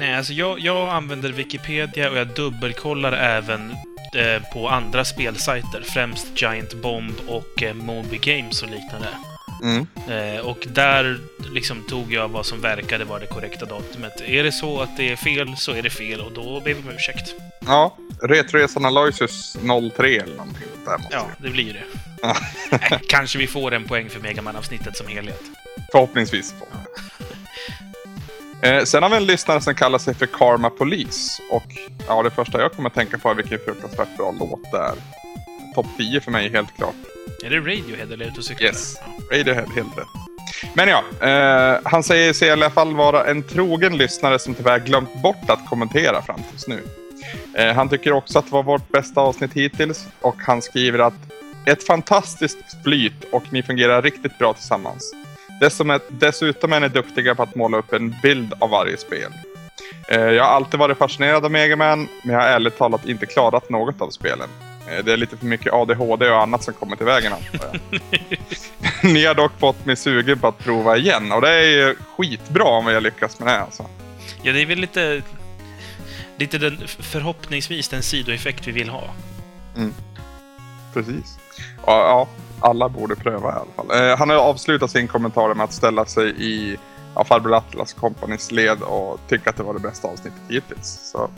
Nej, 0.00 0.14
alltså 0.14 0.32
jag, 0.32 0.60
jag 0.60 0.88
använder 0.88 1.28
Wikipedia 1.28 2.10
och 2.10 2.16
jag 2.16 2.26
dubbelkollar 2.26 3.12
även 3.12 3.70
eh, 4.16 4.52
på 4.52 4.68
andra 4.68 5.04
spelsajter. 5.04 5.82
Främst 5.84 6.42
Giant 6.42 6.74
Bomb 6.74 7.14
och 7.28 7.62
eh, 7.62 7.74
Moby 7.74 8.18
Games 8.18 8.62
och 8.62 8.68
liknande. 8.68 9.08
Mm. 9.62 9.86
Eh, 10.08 10.40
och 10.46 10.66
där 10.68 11.18
liksom 11.52 11.82
tog 11.82 12.12
jag 12.12 12.28
vad 12.28 12.46
som 12.46 12.60
verkade 12.60 13.04
vara 13.04 13.18
det 13.18 13.26
korrekta 13.26 13.64
datumet. 13.66 14.20
Är 14.20 14.42
det 14.44 14.52
så 14.52 14.80
att 14.80 14.96
det 14.96 15.12
är 15.12 15.16
fel 15.16 15.56
så 15.56 15.72
är 15.72 15.82
det 15.82 15.90
fel 15.90 16.20
och 16.20 16.32
då 16.32 16.60
ber 16.60 16.74
vi 16.74 16.80
om 16.88 16.90
ursäkt. 16.94 17.34
Ja, 17.66 17.96
Retresan 18.22 18.84
Aloysius 18.84 19.56
03 19.96 20.16
eller 20.16 20.36
någonting 20.36 20.62
där 20.84 20.98
måste 20.98 21.14
Ja, 21.16 21.26
det. 21.38 21.50
blir 21.50 21.72
det. 21.72 21.82
Eh, 22.28 22.98
Kanske 23.08 23.38
vi 23.38 23.46
får 23.46 23.74
en 23.74 23.84
poäng 23.84 24.08
för 24.10 24.20
Megaman-avsnittet 24.20 24.96
som 24.96 25.06
helhet. 25.08 25.42
Förhoppningsvis. 25.92 26.54
Eh, 28.62 28.84
sen 28.84 29.02
har 29.02 29.10
vi 29.10 29.16
en 29.16 29.26
lyssnare 29.26 29.60
som 29.60 29.74
kallar 29.74 29.98
sig 29.98 30.14
för 30.14 30.26
Karma 30.26 30.70
Police. 30.70 31.42
Och 31.50 31.64
ja, 32.08 32.22
det 32.22 32.30
första 32.30 32.60
jag 32.60 32.72
kommer 32.72 32.88
att 32.88 32.94
tänka 32.94 33.18
på 33.18 33.30
är 33.30 33.34
vilken 33.34 33.58
fruktansvärt 33.64 34.16
bra 34.16 34.34
låt 34.40 34.70
det 34.72 34.78
är. 34.78 34.94
Topp 35.74 35.86
10 35.98 36.20
för 36.20 36.30
mig 36.30 36.50
helt 36.50 36.76
klart. 36.76 36.94
Är 37.44 37.50
det 37.50 37.58
Radiohead 37.58 38.12
eller 38.12 38.26
är 38.26 38.32
du 38.36 38.42
cyklar? 38.42 38.66
Yes. 38.66 38.94
Radiohead, 39.32 39.66
helt 39.74 39.98
rätt. 39.98 40.06
Men 40.74 40.88
ja, 40.88 41.04
eh, 41.28 41.80
han 41.84 42.02
säger 42.02 42.32
sig 42.32 42.48
i 42.48 42.50
alla 42.50 42.70
fall 42.70 42.94
vara 42.94 43.24
en 43.24 43.42
trogen 43.42 43.96
lyssnare 43.96 44.38
som 44.38 44.54
tyvärr 44.54 44.78
glömt 44.78 45.22
bort 45.22 45.50
att 45.50 45.66
kommentera 45.68 46.22
fram 46.22 46.40
tills 46.50 46.68
nu. 46.68 46.82
Eh, 47.54 47.74
han 47.74 47.88
tycker 47.88 48.12
också 48.12 48.38
att 48.38 48.44
det 48.44 48.52
var 48.52 48.62
vårt 48.62 48.88
bästa 48.88 49.20
avsnitt 49.20 49.52
hittills 49.52 50.06
och 50.20 50.36
han 50.38 50.62
skriver 50.62 50.98
att 50.98 51.14
ett 51.66 51.86
fantastiskt 51.86 52.82
flyt 52.84 53.24
och 53.32 53.52
ni 53.52 53.62
fungerar 53.62 54.02
riktigt 54.02 54.38
bra 54.38 54.52
tillsammans. 54.52 55.14
Dessutom 55.60 55.90
är, 55.90 56.00
dessutom 56.08 56.72
är 56.72 56.80
ni 56.80 56.88
duktiga 56.88 57.34
på 57.34 57.42
att 57.42 57.54
måla 57.54 57.78
upp 57.78 57.92
en 57.92 58.14
bild 58.22 58.52
av 58.58 58.70
varje 58.70 58.96
spel. 58.96 59.32
Eh, 60.08 60.20
jag 60.20 60.44
har 60.44 60.50
alltid 60.50 60.80
varit 60.80 60.98
fascinerad 60.98 61.44
av 61.44 61.50
Mega 61.50 61.76
Man, 61.76 62.08
men 62.22 62.34
jag 62.34 62.42
har 62.42 62.48
ärligt 62.48 62.78
talat 62.78 63.08
inte 63.08 63.26
klarat 63.26 63.70
något 63.70 64.00
av 64.00 64.10
spelen. 64.10 64.48
Eh, 64.90 65.04
Det 65.04 65.12
är 65.12 65.16
lite 65.16 65.36
för 65.36 65.46
mycket 65.46 65.72
ADHD 65.72 66.30
och 66.30 66.42
annat 66.42 66.64
som 66.64 66.74
kommer 66.74 66.96
till 66.96 67.06
vägen 67.06 67.32
antar 67.32 67.68
jag. 67.72 68.00
Ni 69.12 69.24
har 69.24 69.34
dock 69.34 69.52
fått 69.58 69.86
mig 69.86 69.96
sugen 69.96 70.38
på 70.38 70.46
att 70.48 70.58
prova 70.58 70.96
igen 70.96 71.32
och 71.32 71.40
det 71.40 71.50
är 71.50 71.62
ju 71.68 71.96
skitbra 72.16 72.64
om 72.64 72.86
vi 72.86 72.94
har 72.94 73.00
lyckats 73.00 73.38
med 73.38 73.48
det 73.48 73.60
alltså. 73.60 73.86
Ja, 74.42 74.52
det 74.52 74.62
är 74.62 74.66
väl 74.66 74.78
lite... 74.78 75.22
Lite 76.36 76.58
den, 76.58 76.78
förhoppningsvis 76.86 77.88
den 77.88 78.02
sidoeffekt 78.02 78.66
vi 78.66 78.72
vill 78.72 78.88
ha. 78.88 79.04
Precis. 80.94 81.38
Ja, 81.86 81.92
ja, 81.98 82.28
alla 82.60 82.88
borde 82.88 83.16
pröva 83.16 83.48
i 83.48 83.52
alla 83.52 83.72
fall. 83.76 84.10
Eh, 84.10 84.18
han 84.18 84.30
har 84.30 84.36
avslutat 84.36 84.90
sin 84.90 85.08
kommentar 85.08 85.54
med 85.54 85.64
att 85.64 85.72
ställa 85.72 86.04
sig 86.04 86.34
i 86.38 86.76
ja, 87.14 87.24
farbror 87.24 87.54
Atlas 87.54 87.92
Companys 87.92 88.50
led 88.52 88.82
och 88.82 89.20
tycka 89.28 89.50
att 89.50 89.56
det 89.56 89.62
var 89.62 89.74
det 89.74 89.80
bästa 89.80 90.08
avsnittet 90.08 90.40
hittills. 90.48 91.10
Så 91.12 91.30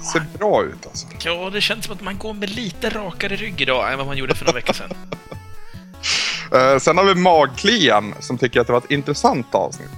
ser 0.00 0.38
bra 0.38 0.64
ut 0.64 0.86
alltså. 0.86 1.06
Ja, 1.24 1.50
det 1.52 1.60
känns 1.60 1.84
som 1.84 1.94
att 1.94 2.00
man 2.00 2.18
går 2.18 2.34
med 2.34 2.50
lite 2.50 2.88
rakare 2.88 3.36
rygg 3.36 3.60
idag 3.60 3.92
än 3.92 3.98
vad 3.98 4.06
man 4.06 4.16
gjorde 4.16 4.34
för 4.34 4.44
några 4.44 4.56
veckor 4.56 4.72
sedan. 4.72 4.90
Eh, 6.52 6.78
sen 6.78 6.98
har 6.98 7.04
vi 7.04 7.14
Magklian 7.14 8.14
som 8.20 8.38
tycker 8.38 8.60
att 8.60 8.66
det 8.66 8.72
var 8.72 8.80
ett 8.80 8.90
intressant 8.90 9.54
avsnitt. 9.54 9.90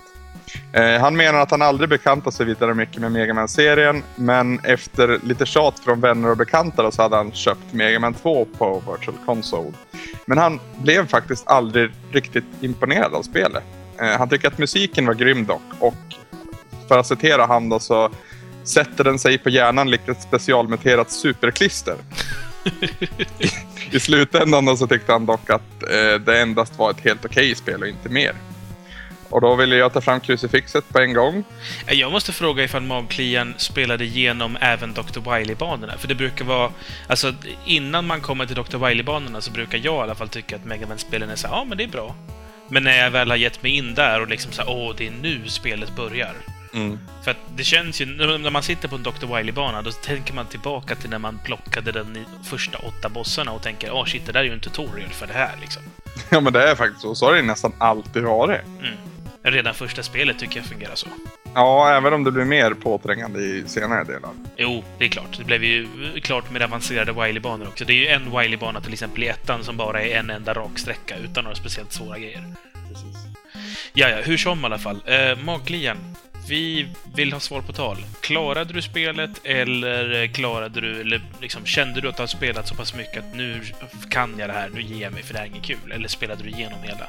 Eh, 0.72 1.00
han 1.00 1.16
menar 1.16 1.38
att 1.38 1.50
han 1.50 1.62
aldrig 1.62 1.88
bekantat 1.88 2.34
sig 2.34 2.46
vidare 2.46 2.74
mycket 2.74 3.00
med 3.00 3.12
Mega 3.12 3.34
man 3.34 3.48
serien 3.48 4.02
men 4.16 4.60
efter 4.64 5.18
lite 5.22 5.46
tjat 5.46 5.78
från 5.78 6.00
vänner 6.00 6.30
och 6.30 6.36
bekanta 6.36 6.90
så 6.90 7.02
hade 7.02 7.16
han 7.16 7.32
köpt 7.32 7.72
Mega 7.72 7.98
Man 7.98 8.14
2 8.14 8.44
på 8.58 8.82
Virtual 8.92 9.16
Console. 9.26 9.72
Men 10.26 10.38
han 10.38 10.60
blev 10.78 11.08
faktiskt 11.08 11.48
aldrig 11.48 11.90
riktigt 12.12 12.44
imponerad 12.60 13.14
av 13.14 13.22
spelet. 13.22 13.64
Eh, 14.00 14.18
han 14.18 14.28
tycker 14.28 14.48
att 14.48 14.58
musiken 14.58 15.06
var 15.06 15.14
grym 15.14 15.46
dock 15.46 15.62
och 15.80 15.94
för 16.88 16.98
att 16.98 17.06
citera 17.06 17.46
han 17.46 17.68
då 17.68 17.78
så 17.78 18.10
sätter 18.64 19.04
den 19.04 19.18
sig 19.18 19.38
på 19.38 19.50
hjärnan 19.50 19.90
likt 19.90 20.08
ett 20.08 20.22
specialmuterat 20.22 21.10
superklister. 21.12 21.94
I 23.90 24.00
slutändan 24.00 24.76
så 24.76 24.86
tyckte 24.86 25.12
han 25.12 25.26
dock 25.26 25.50
att 25.50 25.82
eh, 25.82 26.20
det 26.26 26.40
endast 26.40 26.78
var 26.78 26.90
ett 26.90 27.00
helt 27.00 27.24
okej 27.24 27.54
spel 27.54 27.82
och 27.82 27.88
inte 27.88 28.08
mer. 28.08 28.32
Och 29.30 29.40
då 29.40 29.54
ville 29.54 29.76
jag 29.76 29.92
ta 29.92 30.00
fram 30.00 30.20
krucifixet 30.20 30.88
på 30.88 30.98
en 30.98 31.14
gång. 31.14 31.44
Eh, 31.86 31.94
Jag 31.94 32.12
måste 32.12 32.32
fråga 32.32 32.64
ifall 32.64 32.82
Magklian 32.82 33.54
spelade 33.56 34.04
igenom 34.04 34.56
även 34.60 34.94
Dr. 34.94 35.20
Wily-banorna. 35.20 35.98
För 35.98 36.08
det 36.08 36.14
brukar 36.14 36.44
vara... 36.44 36.70
Alltså, 37.06 37.34
innan 37.66 38.06
man 38.06 38.20
kommer 38.20 38.46
till 38.46 38.56
Dr. 38.56 38.78
Wily-banorna 38.78 39.40
så 39.40 39.50
brukar 39.50 39.78
jag 39.78 39.94
i 39.94 40.02
alla 40.02 40.14
fall 40.14 40.28
tycka 40.28 40.56
att 40.56 40.64
Mega 40.64 40.86
Man-spelen 40.86 41.30
är 41.30 41.36
så 41.36 41.48
ja 41.50 41.64
men 41.68 41.78
det 41.78 41.84
är 41.84 41.88
bra. 41.88 42.14
Men 42.68 42.84
när 42.84 42.98
jag 42.98 43.10
väl 43.10 43.30
har 43.30 43.36
gett 43.36 43.62
mig 43.62 43.72
in 43.72 43.94
där 43.94 44.20
och 44.20 44.28
liksom 44.28 44.52
så 44.52 44.62
här, 44.62 44.70
åh, 44.70 44.94
det 44.98 45.06
är 45.06 45.12
nu 45.22 45.40
spelet 45.46 45.96
börjar. 45.96 46.34
För 47.24 47.30
att 47.30 47.36
det 47.56 47.64
känns 47.64 48.00
ju, 48.00 48.06
när 48.06 48.50
man 48.50 48.62
sitter 48.62 48.88
på 48.88 48.96
en 48.96 49.02
Dr. 49.02 49.36
Wily-bana, 49.36 49.82
då 49.82 49.90
tänker 49.90 50.34
man 50.34 50.46
tillbaka 50.46 50.94
till 50.94 51.10
när 51.10 51.18
man 51.18 51.38
plockade 51.44 51.92
den 51.92 52.16
i 52.16 52.24
första 52.44 52.78
åtta 52.78 53.08
bossarna 53.08 53.52
och 53.52 53.62
tänker, 53.62 53.92
åh 53.92 54.04
shit, 54.04 54.26
det 54.26 54.32
där 54.32 54.40
är 54.40 54.44
ju 54.44 54.52
en 54.52 54.60
tutorial 54.60 55.10
för 55.10 55.26
det 55.26 55.32
här 55.32 55.52
liksom. 55.60 55.82
Ja 56.30 56.40
men 56.40 56.52
det 56.52 56.70
är 56.70 56.74
faktiskt 56.74 57.02
så. 57.02 57.14
Så 57.14 57.26
har 57.26 57.34
det 57.34 57.42
nästan 57.42 57.72
alltid 57.78 58.22
varit. 58.22 58.60
Mm. 58.66 58.94
Redan 59.42 59.74
första 59.74 60.02
spelet 60.02 60.38
tycker 60.38 60.56
jag 60.56 60.66
fungerar 60.66 60.94
så. 60.94 61.06
Ja, 61.54 61.90
även 61.90 62.12
om 62.12 62.24
det 62.24 62.32
blir 62.32 62.44
mer 62.44 62.74
påträngande 62.74 63.40
i 63.40 63.64
senare 63.66 64.04
delar. 64.04 64.30
Jo, 64.56 64.84
det 64.98 65.04
är 65.04 65.08
klart. 65.08 65.38
Det 65.38 65.44
blev 65.44 65.64
ju 65.64 65.88
klart 66.22 66.50
med 66.50 66.62
avancerade 66.62 67.12
Wily-banor 67.12 67.68
också. 67.68 67.84
Det 67.84 67.92
är 67.92 67.96
ju 67.96 68.06
en 68.06 68.30
Wily-bana 68.38 68.80
till 68.80 68.92
exempel 68.92 69.22
i 69.22 69.28
ettan 69.28 69.64
som 69.64 69.76
bara 69.76 70.02
är 70.02 70.16
en 70.18 70.30
enda 70.30 70.54
rak 70.54 70.78
sträcka 70.78 71.16
utan 71.16 71.44
några 71.44 71.56
speciellt 71.56 71.92
svåra 71.92 72.18
grejer. 72.18 72.44
Ja, 73.92 74.08
ja, 74.08 74.16
hur 74.16 74.36
som 74.36 74.62
i 74.62 74.64
alla 74.64 74.78
fall. 74.78 75.02
Eh, 75.06 75.38
Magklian, 75.44 75.96
vi 76.50 76.88
vill 77.14 77.32
ha 77.32 77.40
svar 77.40 77.60
på 77.60 77.72
tal. 77.72 77.96
Klarade 78.20 78.72
du 78.72 78.82
spelet 78.82 79.30
eller 79.44 80.26
klarade 80.26 80.80
du, 80.80 81.00
eller 81.00 81.22
liksom 81.40 81.66
kände 81.66 82.00
du 82.00 82.08
att 82.08 82.16
du 82.16 82.22
har 82.22 82.26
spelat 82.26 82.68
så 82.68 82.74
pass 82.74 82.94
mycket 82.94 83.18
att 83.18 83.34
nu 83.34 83.60
kan 84.10 84.38
jag 84.38 84.48
det 84.48 84.52
här, 84.52 84.68
nu 84.74 84.82
ger 84.82 85.02
jag 85.02 85.12
mig 85.12 85.22
för 85.22 85.32
det 85.32 85.38
här 85.38 85.46
är 85.46 85.50
inget 85.50 85.64
kul? 85.64 85.92
Eller 85.92 86.08
spelade 86.08 86.42
du 86.42 86.50
igenom 86.50 86.82
hela? 86.82 87.06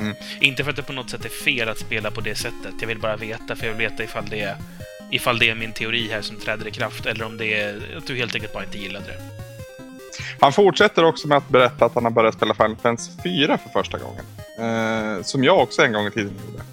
Mm. 0.00 0.14
Inte 0.40 0.64
för 0.64 0.70
att 0.70 0.76
det 0.76 0.82
på 0.82 0.92
något 0.92 1.10
sätt 1.10 1.24
är 1.24 1.28
fel 1.28 1.68
att 1.68 1.78
spela 1.78 2.10
på 2.10 2.20
det 2.20 2.34
sättet. 2.34 2.74
Jag 2.80 2.88
vill 2.88 2.98
bara 2.98 3.16
veta, 3.16 3.56
för 3.56 3.66
jag 3.66 3.74
vill 3.74 3.88
veta 3.88 4.04
ifall 4.04 4.24
det 4.30 4.40
är, 4.40 4.56
ifall 5.10 5.38
det 5.38 5.50
är 5.50 5.54
min 5.54 5.72
teori 5.72 6.08
här 6.12 6.22
som 6.22 6.36
träder 6.36 6.68
i 6.68 6.70
kraft 6.70 7.06
eller 7.06 7.24
om 7.24 7.36
det 7.36 7.60
är 7.60 7.96
att 7.96 8.06
du 8.06 8.16
helt 8.16 8.34
enkelt 8.34 8.52
bara 8.52 8.64
inte 8.64 8.78
gillade 8.78 9.06
det. 9.06 9.18
Han 10.40 10.52
fortsätter 10.52 11.04
också 11.04 11.28
med 11.28 11.38
att 11.38 11.48
berätta 11.48 11.84
att 11.84 11.94
han 11.94 12.04
har 12.04 12.10
börjat 12.10 12.34
spela 12.34 12.54
Final 12.54 12.76
Fantasy 12.76 13.10
4 13.22 13.58
för 13.58 13.68
första 13.68 13.98
gången. 13.98 14.24
Eh, 14.58 15.22
som 15.22 15.44
jag 15.44 15.58
också 15.58 15.82
en 15.82 15.92
gång 15.92 16.06
i 16.06 16.10
tiden 16.10 16.32
gjorde. 16.46 16.64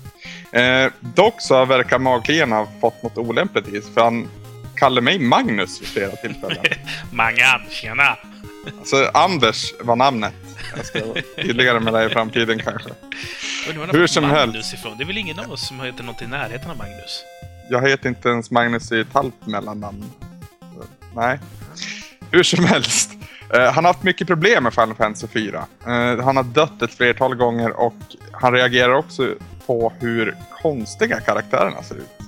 Eh, 0.55 0.91
dock 0.99 1.41
så 1.41 1.65
verkar 1.65 1.99
Magklian 1.99 2.51
ha 2.51 2.67
fått 2.81 3.03
något 3.03 3.17
olämpligt 3.17 3.67
i 3.67 3.81
sig, 3.81 3.93
för 3.93 4.01
han 4.01 4.29
kallar 4.75 5.01
mig 5.01 5.19
Magnus 5.19 5.81
vid 5.81 5.87
flera 5.87 6.11
tillfällen. 6.11 6.65
Mangan, 7.11 7.61
tjena! 7.69 8.17
alltså 8.79 9.11
Anders 9.13 9.73
var 9.81 9.95
namnet. 9.95 10.33
Jag 10.75 10.85
ska 10.85 11.05
vara 11.05 11.21
tydligare 11.35 11.79
med 11.79 11.93
det 11.93 12.05
i 12.05 12.09
framtiden 12.09 12.59
kanske. 12.59 12.89
Hur 13.91 14.07
som 14.07 14.23
Magnus 14.23 14.55
helst. 14.55 14.73
ifrån. 14.73 14.97
Det 14.97 15.03
är 15.03 15.05
väl 15.05 15.17
ingen 15.17 15.39
av 15.39 15.51
oss 15.51 15.67
som 15.67 15.79
heter 15.79 16.03
något 16.03 16.21
i 16.21 16.27
närheten 16.27 16.71
av 16.71 16.77
Magnus? 16.77 17.23
Jag 17.69 17.89
heter 17.89 18.09
inte 18.09 18.29
ens 18.29 18.51
Magnus 18.51 18.91
i 18.91 18.99
ett 18.99 19.13
halvt 19.13 19.45
mellannamn. 19.45 20.11
Nej. 21.15 21.39
Hur 22.31 22.43
som 22.43 22.65
helst. 22.65 23.11
Eh, 23.53 23.71
han 23.71 23.85
har 23.85 23.93
haft 23.93 24.03
mycket 24.03 24.27
problem 24.27 24.63
med 24.63 24.73
Final 24.73 24.95
Fantasy 24.95 25.27
4. 25.27 25.65
Eh, 25.85 26.23
han 26.23 26.37
har 26.37 26.43
dött 26.43 26.81
ett 26.81 26.93
flertal 26.93 27.35
gånger 27.35 27.79
och 27.79 27.95
han 28.31 28.53
reagerar 28.53 28.93
också 28.93 29.29
på 29.65 29.93
hur 29.99 30.35
konstiga 30.61 31.19
karaktärerna 31.19 31.83
ser 31.83 31.95
ut. 31.95 32.19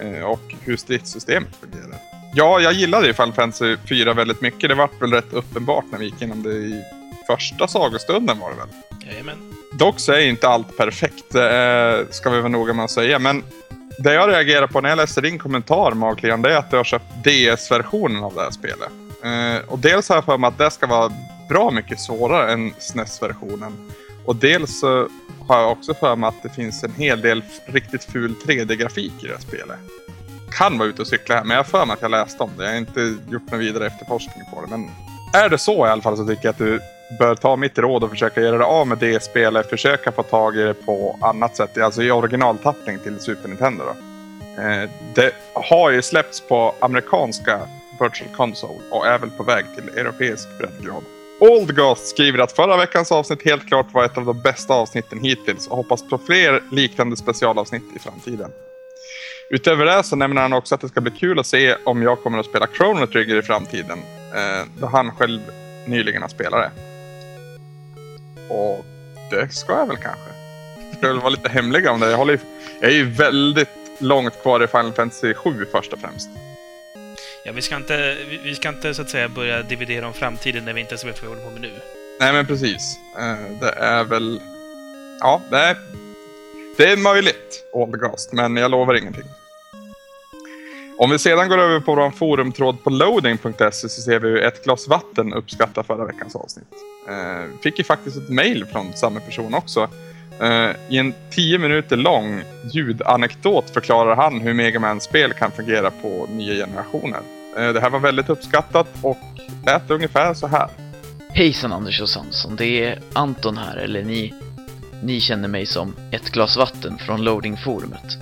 Eh, 0.00 0.22
och 0.24 0.54
hur 0.64 0.76
stridssystemet 0.76 1.56
fungerar. 1.60 2.00
Ja, 2.34 2.60
jag 2.60 2.72
gillade 2.72 3.06
ju 3.06 3.12
Final 3.12 3.32
Fantasy 3.32 3.76
4 3.88 4.14
väldigt 4.14 4.40
mycket. 4.40 4.68
Det 4.68 4.74
var 4.74 4.90
väl 5.00 5.12
rätt 5.12 5.32
uppenbart 5.32 5.84
när 5.90 5.98
vi 5.98 6.04
gick 6.04 6.22
igenom 6.22 6.42
det 6.42 6.52
i 6.52 6.84
första 7.26 7.68
sagostunden 7.68 8.38
var 8.38 8.50
det 8.50 8.56
väl. 8.56 8.68
Jajamän. 9.10 9.54
dock 9.72 10.00
så 10.00 10.12
är 10.12 10.20
inte 10.20 10.48
allt 10.48 10.76
perfekt, 10.76 11.32
det 11.32 12.06
ska 12.10 12.30
vi 12.30 12.38
vara 12.38 12.48
noga 12.48 12.72
med 12.72 12.84
att 12.84 12.90
säga. 12.90 13.18
Men 13.18 13.42
det 13.98 14.14
jag 14.14 14.30
reagerar 14.30 14.66
på 14.66 14.80
när 14.80 14.88
jag 14.88 14.96
läste 14.96 15.20
din 15.20 15.38
kommentar 15.38 15.92
Maglian, 15.92 16.42
det 16.42 16.52
är 16.52 16.56
att 16.56 16.70
du 16.70 16.76
har 16.76 16.84
köpt 16.84 17.24
DS-versionen 17.24 18.24
av 18.24 18.34
det 18.34 18.40
här 18.40 18.50
spelet. 18.50 18.90
Eh, 19.24 19.68
och 19.68 19.78
dels 19.78 20.08
har 20.08 20.16
jag 20.16 20.24
för 20.24 20.38
mig 20.38 20.48
att 20.48 20.58
det 20.58 20.70
ska 20.70 20.86
vara 20.86 21.12
bra 21.48 21.70
mycket 21.70 22.00
svårare 22.00 22.52
än 22.52 22.72
SNES-versionen. 22.78 23.90
Och 24.24 24.36
dels 24.36 24.80
så 24.80 25.08
har 25.46 25.60
jag 25.60 25.72
också 25.72 25.94
för 25.94 26.16
mig 26.16 26.28
att 26.28 26.42
det 26.42 26.48
finns 26.48 26.84
en 26.84 26.92
hel 26.92 27.20
del 27.20 27.44
riktigt 27.66 28.04
ful 28.04 28.34
3D-grafik 28.46 29.12
i 29.24 29.26
det 29.26 29.32
här 29.32 29.40
spelet. 29.40 29.78
Kan 30.50 30.78
vara 30.78 30.88
ute 30.88 31.02
och 31.02 31.08
cykla 31.08 31.34
här, 31.34 31.44
men 31.44 31.50
jag 31.50 31.58
har 31.58 31.64
för 31.64 31.86
mig 31.86 31.94
att 31.94 32.02
jag 32.02 32.10
läste 32.10 32.42
om 32.42 32.50
det. 32.56 32.64
Jag 32.64 32.70
har 32.70 32.78
inte 32.78 33.14
gjort 33.30 33.50
någon 33.50 33.60
vidare 33.60 33.86
efterforskning 33.86 34.44
på 34.54 34.60
det. 34.60 34.66
Men 34.66 34.90
är 35.34 35.48
det 35.48 35.58
så 35.58 35.86
i 35.86 35.90
alla 35.90 36.02
fall 36.02 36.16
så 36.16 36.26
tycker 36.26 36.44
jag 36.44 36.52
att 36.52 36.58
du 36.58 36.80
bör 37.18 37.34
ta 37.34 37.56
mitt 37.56 37.78
råd 37.78 38.04
och 38.04 38.10
försöka 38.10 38.40
göra 38.40 38.58
det 38.58 38.64
av 38.64 38.86
med 38.86 38.98
det 38.98 39.22
spelet. 39.22 39.70
Försöka 39.70 40.12
få 40.12 40.22
tag 40.22 40.56
i 40.56 40.62
det 40.62 40.74
på 40.74 41.18
annat 41.20 41.56
sätt. 41.56 41.78
Alltså 41.78 42.02
i 42.02 42.10
originaltappning 42.10 42.98
till 42.98 43.20
Super 43.20 43.48
Nintendo 43.48 43.84
då. 43.84 43.90
Eh, 44.62 44.90
det 45.14 45.32
har 45.54 45.90
ju 45.90 46.02
släppts 46.02 46.40
på 46.40 46.74
amerikanska 46.80 47.60
Virtual 48.00 48.36
Console 48.36 48.80
och 48.90 49.06
är 49.06 49.18
väl 49.18 49.30
på 49.30 49.42
väg 49.42 49.64
till 49.74 49.88
europeisk 49.88 50.48
breddgrad. 50.58 51.02
Old 51.40 51.76
Ghost 51.76 52.06
skriver 52.06 52.38
att 52.38 52.52
förra 52.52 52.76
veckans 52.76 53.12
avsnitt 53.12 53.44
helt 53.44 53.68
klart 53.68 53.86
var 53.92 54.04
ett 54.04 54.18
av 54.18 54.24
de 54.24 54.40
bästa 54.40 54.74
avsnitten 54.74 55.20
hittills 55.20 55.68
och 55.68 55.76
hoppas 55.76 56.08
på 56.08 56.18
fler 56.18 56.62
liknande 56.70 57.16
specialavsnitt 57.16 57.96
i 57.96 57.98
framtiden. 57.98 58.50
Utöver 59.50 59.84
det 59.84 60.02
så 60.02 60.16
nämner 60.16 60.42
han 60.42 60.52
också 60.52 60.74
att 60.74 60.80
det 60.80 60.88
ska 60.88 61.00
bli 61.00 61.10
kul 61.10 61.38
att 61.38 61.46
se 61.46 61.76
om 61.84 62.02
jag 62.02 62.22
kommer 62.22 62.38
att 62.38 62.46
spela 62.46 62.66
Chrono 62.66 63.06
Trigger 63.06 63.36
i 63.36 63.42
framtiden. 63.42 63.98
Eh, 64.34 64.66
då 64.80 64.86
han 64.86 65.10
själv 65.10 65.40
nyligen 65.86 66.22
har 66.22 66.28
spelat 66.28 66.60
det. 66.60 66.70
Och 68.54 68.84
det 69.30 69.48
ska 69.54 69.72
jag 69.72 69.86
väl 69.86 69.96
kanske. 69.96 70.30
Ska 70.98 71.08
väl 71.08 71.18
vara 71.18 71.30
lite 71.30 71.48
hemliga 71.48 71.92
om 71.92 72.00
det. 72.00 72.10
Jag, 72.10 72.18
håller, 72.18 72.40
jag 72.80 72.90
är 72.90 72.94
ju 72.94 73.10
väldigt 73.10 73.68
långt 73.98 74.42
kvar 74.42 74.64
i 74.64 74.66
Final 74.66 74.92
Fantasy 74.92 75.34
7 75.34 75.66
först 75.72 75.92
och 75.92 75.98
främst. 75.98 76.28
Ja, 77.48 77.52
vi 77.54 77.62
ska 77.62 77.76
inte, 77.76 78.16
vi 78.44 78.54
ska 78.54 78.68
inte 78.68 78.94
så 78.94 79.02
att 79.02 79.10
säga 79.10 79.28
börja 79.28 79.62
dividera 79.62 80.06
om 80.06 80.12
framtiden 80.12 80.64
när 80.64 80.72
vi 80.72 80.80
inte 80.80 80.92
ens 80.92 81.04
vet 81.04 81.22
vad 81.22 81.30
vi 81.30 81.36
håller 81.36 81.50
på 81.50 81.60
med 81.60 81.60
nu. 81.60 81.80
Nej, 82.20 82.32
men 82.32 82.46
precis. 82.46 82.98
Eh, 83.18 83.58
det 83.60 83.70
är 83.70 84.04
väl... 84.04 84.40
Ja, 85.20 85.42
det 85.50 85.56
är, 85.56 85.76
det 86.76 86.92
är 86.92 86.96
möjligt, 86.96 87.64
Oldgast, 87.72 88.32
men 88.32 88.56
jag 88.56 88.70
lovar 88.70 88.94
ingenting. 88.94 89.24
Om 90.98 91.10
vi 91.10 91.18
sedan 91.18 91.48
går 91.48 91.58
över 91.58 91.80
på 91.80 91.94
vår 91.94 92.10
forumtråd 92.10 92.84
på 92.84 92.90
loading.se 92.90 93.72
så 93.72 93.88
ser 93.88 94.18
vi 94.18 94.28
hur 94.28 94.42
ett 94.42 94.64
glas 94.64 94.88
vatten 94.88 95.32
uppskattar 95.32 95.82
förra 95.82 96.04
veckans 96.04 96.36
avsnitt. 96.36 96.74
Eh, 97.08 97.60
fick 97.62 97.78
ju 97.78 97.84
faktiskt 97.84 98.16
ett 98.16 98.28
mail 98.28 98.66
från 98.72 98.92
samma 98.92 99.20
person 99.20 99.54
också. 99.54 99.88
Eh, 100.40 100.70
I 100.88 100.98
en 100.98 101.14
tio 101.30 101.58
minuter 101.58 101.96
lång 101.96 102.42
ljudanekdot 102.72 103.70
förklarar 103.70 104.16
han 104.16 104.40
hur 104.40 104.54
Mega 104.54 104.80
man 104.80 105.00
spel 105.00 105.32
kan 105.32 105.50
fungera 105.50 105.90
på 105.90 106.26
nya 106.30 106.66
generationer. 106.66 107.20
Eh, 107.56 107.72
det 107.72 107.80
här 107.80 107.90
var 107.90 108.00
väldigt 108.00 108.28
uppskattat 108.28 108.88
och 109.02 109.18
lät 109.66 109.90
ungefär 109.90 110.34
så 110.34 110.46
här. 110.46 110.68
Hejsan 111.28 111.72
Anders 111.72 112.00
och 112.00 112.08
Samson, 112.08 112.56
det 112.56 112.84
är 112.84 112.98
Anton 113.12 113.58
här, 113.58 113.76
eller 113.76 114.02
ni, 114.02 114.34
ni 115.02 115.20
känner 115.20 115.48
mig 115.48 115.66
som 115.66 115.96
ett 116.10 116.30
glas 116.30 116.56
vatten 116.56 116.98
från 116.98 117.24
loadingforumet. 117.24 118.18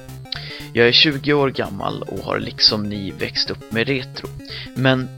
Jag 0.72 0.88
är 0.88 0.92
20 0.92 1.32
år 1.32 1.50
gammal 1.50 2.02
och 2.02 2.18
har 2.18 2.38
liksom 2.38 2.88
ni 2.88 3.10
växt 3.10 3.50
upp 3.50 3.72
med 3.72 3.88
retro. 3.88 4.28
Men 4.74 5.08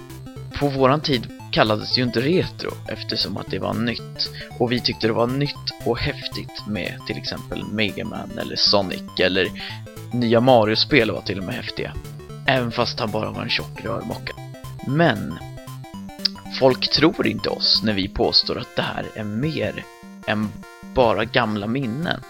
på 0.59 0.69
våran 0.69 1.01
tid 1.01 1.27
kallades 1.53 1.95
det 1.95 2.01
ju 2.01 2.07
inte 2.07 2.21
retro 2.21 2.71
eftersom 2.89 3.37
att 3.37 3.51
det 3.51 3.59
var 3.59 3.75
nytt. 3.75 4.31
Och 4.59 4.73
vi 4.73 4.81
tyckte 4.81 5.07
det 5.07 5.13
var 5.13 5.27
nytt 5.27 5.85
och 5.85 5.99
häftigt 5.99 6.67
med 6.67 7.01
till 7.07 7.17
exempel 7.17 7.65
Mega 7.73 8.05
Man 8.05 8.39
eller 8.39 8.57
Sonic 8.57 9.03
eller 9.19 9.49
nya 10.13 10.41
Mario-spel 10.41 11.11
var 11.11 11.21
till 11.21 11.39
och 11.39 11.45
med 11.45 11.55
häftiga. 11.55 11.93
Även 12.49 12.73
fast 12.73 13.01
han 13.01 13.11
bara 13.11 13.31
var 13.31 13.43
en 13.43 13.49
tjock 13.49 13.85
rörmocka. 13.85 14.33
Men 14.87 15.39
folk 16.59 16.91
tror 16.91 17.27
inte 17.27 17.49
oss 17.49 17.83
när 17.85 17.93
vi 17.93 18.09
påstår 18.09 18.59
att 18.59 18.77
det 18.77 18.83
här 18.83 19.05
är 19.15 19.25
mer 19.25 19.85
än 20.27 20.49
bara 20.95 21.25
gamla 21.25 21.67
minnen. 21.67 22.21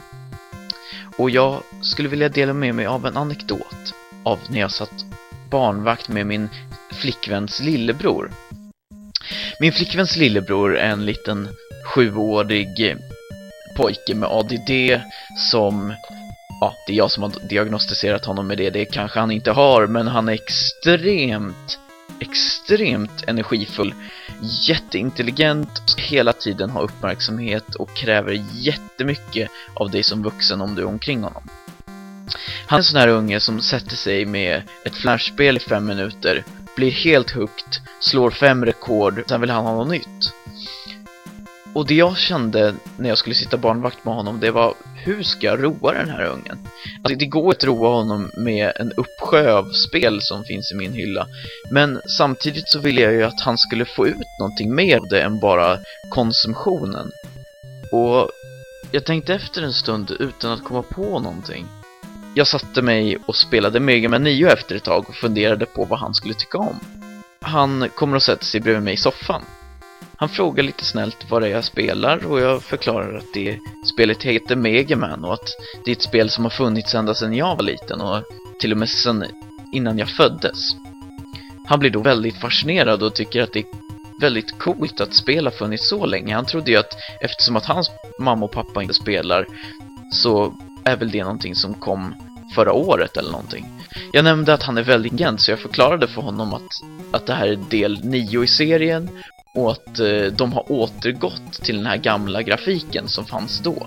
Och 1.19 1.31
jag 1.31 1.63
skulle 1.83 2.09
vilja 2.09 2.29
dela 2.29 2.53
med 2.53 2.75
mig 2.75 2.87
av 2.87 3.07
en 3.07 3.17
anekdot 3.17 3.95
av 4.23 4.39
när 4.51 4.61
jag 4.61 4.71
satt 4.71 5.05
barnvakt 5.51 6.09
med 6.09 6.27
min 6.27 6.49
flickväns 6.93 7.61
lillebror. 7.61 8.31
Min 9.61 9.73
flickväns 9.73 10.17
lillebror 10.17 10.77
är 10.77 10.91
en 10.91 11.07
liten 11.07 11.49
sjuårig 11.95 12.97
pojke 13.77 14.15
med 14.15 14.29
ADD 14.29 15.03
som 15.51 15.95
ja, 16.61 16.77
det 16.87 16.93
är 16.93 16.97
jag 16.97 17.11
som 17.11 17.23
har 17.23 17.33
diagnostiserat 17.49 18.25
honom 18.25 18.47
med 18.47 18.59
det. 18.59 18.71
Det 18.71 18.85
kanske 18.85 19.21
han 19.21 19.31
inte 19.31 19.51
har, 19.51 19.87
men 19.87 20.09
han 20.09 20.29
är 20.29 20.33
extremt, 20.33 21.79
extremt 22.21 23.25
energifull, 23.27 23.95
jätteintelligent, 24.69 25.95
hela 25.97 26.33
tiden 26.33 26.71
har 26.71 26.83
uppmärksamhet 26.83 27.75
och 27.75 27.97
kräver 27.97 28.45
jättemycket 28.53 29.51
av 29.75 29.91
dig 29.91 30.03
som 30.03 30.23
vuxen 30.23 30.61
om 30.61 30.75
du 30.75 30.83
är 30.83 30.87
omkring 30.87 31.23
honom. 31.23 31.43
Han 32.67 32.77
är 32.77 32.81
en 32.81 32.85
sån 32.85 33.01
här 33.01 33.09
unge 33.09 33.41
som 33.41 33.61
sätter 33.61 33.97
sig 33.97 34.27
med 34.27 34.63
ett 34.85 34.95
flashspel 34.95 35.57
i 35.57 35.61
fem 35.61 35.87
minuter, 35.87 36.45
blir 36.77 36.91
helt 36.91 37.31
hooked, 37.31 37.77
slår 38.01 38.31
fem 38.31 38.65
rekord, 38.65 39.23
sen 39.29 39.41
vill 39.41 39.51
han 39.51 39.65
ha 39.65 39.75
något 39.75 39.89
nytt. 39.89 40.33
Och 41.79 41.87
det 41.87 41.95
jag 41.95 42.17
kände 42.17 42.75
när 42.97 43.09
jag 43.09 43.19
skulle 43.19 43.35
sitta 43.35 43.57
barnvakt 43.57 44.05
med 44.05 44.15
honom, 44.15 44.41
det 44.41 44.51
var 44.51 44.75
hur 45.05 45.23
ska 45.23 45.47
jag 45.47 45.65
roa 45.65 45.93
den 45.93 46.11
här 46.11 46.25
ungen? 46.25 46.59
Alltså 47.03 47.19
det 47.19 47.27
går 47.27 47.51
att 47.51 47.65
roa 47.65 47.89
honom 47.89 48.31
med 48.37 48.73
en 48.77 48.93
uppsjö 48.93 49.53
av 49.53 49.73
spel 49.73 50.23
som 50.23 50.45
finns 50.45 50.73
i 50.73 50.75
min 50.75 50.93
hylla. 50.93 51.27
Men 51.71 52.01
samtidigt 52.19 52.69
så 52.69 52.79
ville 52.79 53.01
jag 53.01 53.13
ju 53.13 53.23
att 53.23 53.41
han 53.41 53.59
skulle 53.59 53.85
få 53.85 54.07
ut 54.07 54.17
någonting 54.41 54.75
mer 54.75 54.97
av 54.97 55.09
det 55.09 55.23
än 55.23 55.41
bara 55.41 55.79
konsumtionen. 56.11 57.11
Och 57.93 58.31
jag 58.91 59.05
tänkte 59.05 59.35
efter 59.35 59.63
en 59.63 59.73
stund 59.73 60.11
utan 60.11 60.53
att 60.53 60.65
komma 60.65 60.83
på 60.83 61.19
någonting. 61.21 61.67
Jag 62.35 62.47
satte 62.47 62.83
mig 62.83 63.19
och 63.27 63.37
spelade 63.37 63.81
Mega 63.81 64.09
Man 64.09 64.23
9 64.23 64.49
efter 64.49 64.75
ett 64.77 64.85
tag 64.85 65.09
och 65.09 65.15
funderade 65.15 65.67
på 65.67 65.85
vad 65.85 65.99
han 65.99 66.15
skulle 66.15 66.35
tycka 66.35 66.59
om. 66.59 66.81
Han 67.41 67.89
kommer 67.95 68.17
att 68.17 68.23
sätta 68.23 68.45
sig 68.45 68.61
bredvid 68.61 68.83
mig 68.83 68.95
i 68.95 68.97
soffan. 68.97 69.43
Han 70.21 70.29
frågar 70.29 70.65
lite 70.65 70.85
snällt 70.85 71.31
vad 71.31 71.43
det 71.43 71.49
är 71.49 71.53
jag 71.53 71.65
spelar 71.65 72.27
och 72.27 72.41
jag 72.41 72.63
förklarar 72.63 73.17
att 73.17 73.33
det 73.35 73.59
spelet 73.85 74.23
heter 74.23 74.57
Mega 74.57 74.97
Man 74.97 75.25
och 75.25 75.35
att 75.35 75.49
det 75.85 75.91
är 75.91 75.97
ett 75.97 76.03
spel 76.03 76.31
som 76.31 76.45
har 76.45 76.51
funnits 76.51 76.95
ända 76.95 77.15
sedan 77.15 77.35
jag 77.35 77.57
var 77.57 77.63
liten 77.63 78.01
och 78.01 78.23
till 78.61 78.73
och 78.73 78.79
med 78.79 78.89
sedan 78.89 79.25
innan 79.73 79.99
jag 79.99 80.09
föddes. 80.09 80.77
Han 81.67 81.81
blir 81.81 81.91
då 81.91 82.01
väldigt 82.01 82.41
fascinerad 82.41 83.03
och 83.03 83.15
tycker 83.15 83.43
att 83.43 83.53
det 83.53 83.59
är 83.59 83.67
väldigt 84.21 84.59
coolt 84.59 85.01
att 85.01 85.15
spel 85.15 85.47
har 85.47 85.53
funnits 85.53 85.89
så 85.89 86.07
länge. 86.07 86.35
Han 86.35 86.47
trodde 86.47 86.71
ju 86.71 86.77
att 86.77 86.93
eftersom 87.21 87.57
att 87.57 87.67
hans 87.67 87.91
mamma 88.19 88.45
och 88.45 88.53
pappa 88.53 88.83
inte 88.83 88.95
spelar 88.95 89.47
så 90.13 90.55
är 90.85 90.97
väl 90.97 91.11
det 91.11 91.23
någonting 91.23 91.55
som 91.55 91.75
kom 91.75 92.15
förra 92.55 92.73
året 92.73 93.17
eller 93.17 93.31
någonting. 93.31 93.67
Jag 94.13 94.25
nämnde 94.25 94.55
att 94.55 94.63
han 94.63 94.79
är 94.79 94.83
väldigt 94.83 95.13
intelligent 95.13 95.41
så 95.41 95.51
jag 95.51 95.61
förklarade 95.61 96.09
för 96.09 96.23
honom 96.23 96.55
att, 96.55 96.83
att 97.13 97.27
det 97.27 97.35
här 97.35 97.47
är 97.49 97.57
del 97.57 98.05
9 98.05 98.43
i 98.43 98.47
serien 98.47 99.09
och 99.55 100.01
eh, 100.01 100.27
att 100.27 100.39
de 100.39 100.53
har 100.53 100.73
återgått 100.73 101.53
till 101.53 101.77
den 101.77 101.87
här 101.87 101.97
gamla 101.97 102.43
grafiken 102.43 103.09
som 103.09 103.25
fanns 103.25 103.61
då. 103.61 103.87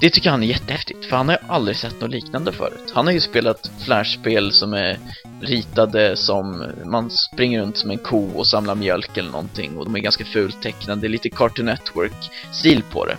Det 0.00 0.10
tycker 0.10 0.30
han 0.30 0.42
är 0.42 0.46
jättehäftigt, 0.46 1.04
för 1.04 1.16
han 1.16 1.28
har 1.28 1.34
ju 1.42 1.48
aldrig 1.48 1.76
sett 1.76 2.00
något 2.00 2.10
liknande 2.10 2.52
förut. 2.52 2.92
Han 2.94 3.06
har 3.06 3.12
ju 3.12 3.20
spelat 3.20 3.70
flashspel 3.84 4.52
som 4.52 4.74
är 4.74 4.98
ritade 5.40 6.16
som 6.16 6.66
man 6.84 7.10
springer 7.10 7.60
runt 7.60 7.76
som 7.76 7.90
en 7.90 7.98
ko 7.98 8.30
och 8.34 8.46
samlar 8.46 8.74
mjölk 8.74 9.16
eller 9.16 9.30
någonting 9.30 9.76
och 9.76 9.84
de 9.84 9.96
är 9.96 10.00
ganska 10.00 10.24
fult 10.24 10.62
tecknade, 10.62 11.08
lite 11.08 11.30
Cartoon 11.30 11.66
Network-stil 11.66 12.82
på 12.90 13.06
det. 13.06 13.16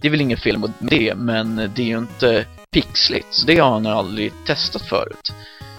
Det 0.00 0.08
är 0.08 0.10
väl 0.10 0.20
ingen 0.20 0.38
fel 0.38 0.58
med 0.58 0.72
det, 0.78 1.14
men 1.14 1.56
det 1.74 1.82
är 1.82 1.86
ju 1.86 1.98
inte 1.98 2.46
pixligt, 2.70 3.26
så 3.30 3.46
det 3.46 3.56
har 3.56 3.70
han 3.70 3.86
aldrig 3.86 4.32
testat 4.46 4.82
förut. 4.82 5.32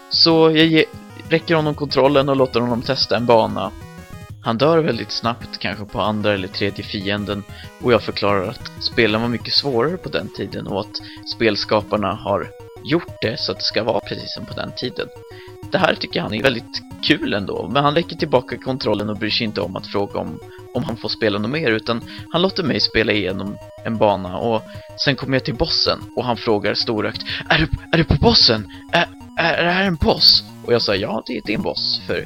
Så 0.10 0.31
jag 0.31 0.65
ge, 0.65 0.86
räcker 1.29 1.55
honom 1.55 1.75
kontrollen 1.75 2.29
och 2.29 2.36
låter 2.36 2.60
honom 2.60 2.81
testa 2.81 3.17
en 3.17 3.25
bana 3.25 3.72
han 4.45 4.57
dör 4.57 4.77
väldigt 4.77 5.11
snabbt, 5.11 5.59
kanske 5.59 5.85
på 5.85 6.01
andra 6.01 6.33
eller 6.33 6.47
tredje 6.47 6.83
fienden 6.83 7.43
och 7.81 7.93
jag 7.93 8.03
förklarar 8.03 8.47
att 8.47 8.83
spelen 8.83 9.21
var 9.21 9.27
mycket 9.27 9.53
svårare 9.53 9.97
på 9.97 10.09
den 10.09 10.29
tiden 10.29 10.67
och 10.67 10.79
att 10.79 11.01
spelskaparna 11.35 12.13
har 12.13 12.47
gjort 12.83 13.21
det 13.21 13.39
så 13.39 13.51
att 13.51 13.57
det 13.57 13.63
ska 13.63 13.83
vara 13.83 13.99
precis 13.99 14.33
som 14.33 14.45
på 14.45 14.53
den 14.53 14.71
tiden. 14.77 15.07
Det 15.71 15.77
här 15.77 15.95
tycker 15.95 16.21
han 16.21 16.33
är 16.33 16.43
väldigt 16.43 16.81
kul 17.03 17.33
ändå, 17.33 17.69
men 17.73 17.83
han 17.83 17.93
lägger 17.93 18.17
tillbaka 18.17 18.57
kontrollen 18.57 19.09
och 19.09 19.17
bryr 19.17 19.29
sig 19.29 19.45
inte 19.45 19.61
om 19.61 19.75
att 19.75 19.87
fråga 19.87 20.19
om, 20.19 20.39
om 20.73 20.83
han 20.83 20.97
får 20.97 21.09
spela 21.09 21.39
något 21.39 21.51
mer 21.51 21.71
utan 21.71 22.01
han 22.31 22.41
låter 22.41 22.63
mig 22.63 22.79
spela 22.79 23.11
igenom 23.11 23.57
en 23.85 23.97
bana 23.97 24.37
och 24.37 24.61
sen 25.05 25.15
kommer 25.15 25.35
jag 25.35 25.45
till 25.45 25.55
bossen 25.55 25.99
och 26.15 26.25
han 26.25 26.37
frågar 26.37 26.73
storögt 26.73 27.21
Är 27.49 27.57
du, 27.57 27.67
är 27.91 27.97
du 27.97 28.03
på 28.03 28.15
bossen? 28.15 28.71
Är, 28.93 29.07
är, 29.37 29.53
är 29.53 29.63
det 29.63 29.71
här 29.71 29.85
en 29.85 29.95
boss? 29.95 30.43
Och 30.65 30.73
jag 30.73 30.81
sa 30.81 30.95
ja, 30.95 31.23
det, 31.25 31.41
det 31.45 31.53
är 31.53 31.57
en 31.57 31.63
boss 31.63 32.01
för 32.07 32.25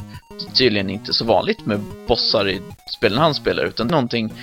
tydligen 0.53 0.89
inte 0.89 1.13
så 1.13 1.25
vanligt 1.25 1.65
med 1.65 1.79
bossar 2.07 2.49
i 2.49 2.61
spelen 2.97 3.17
han 3.17 3.33
spelar 3.33 3.63
utan 3.63 3.87
någonting 3.87 4.33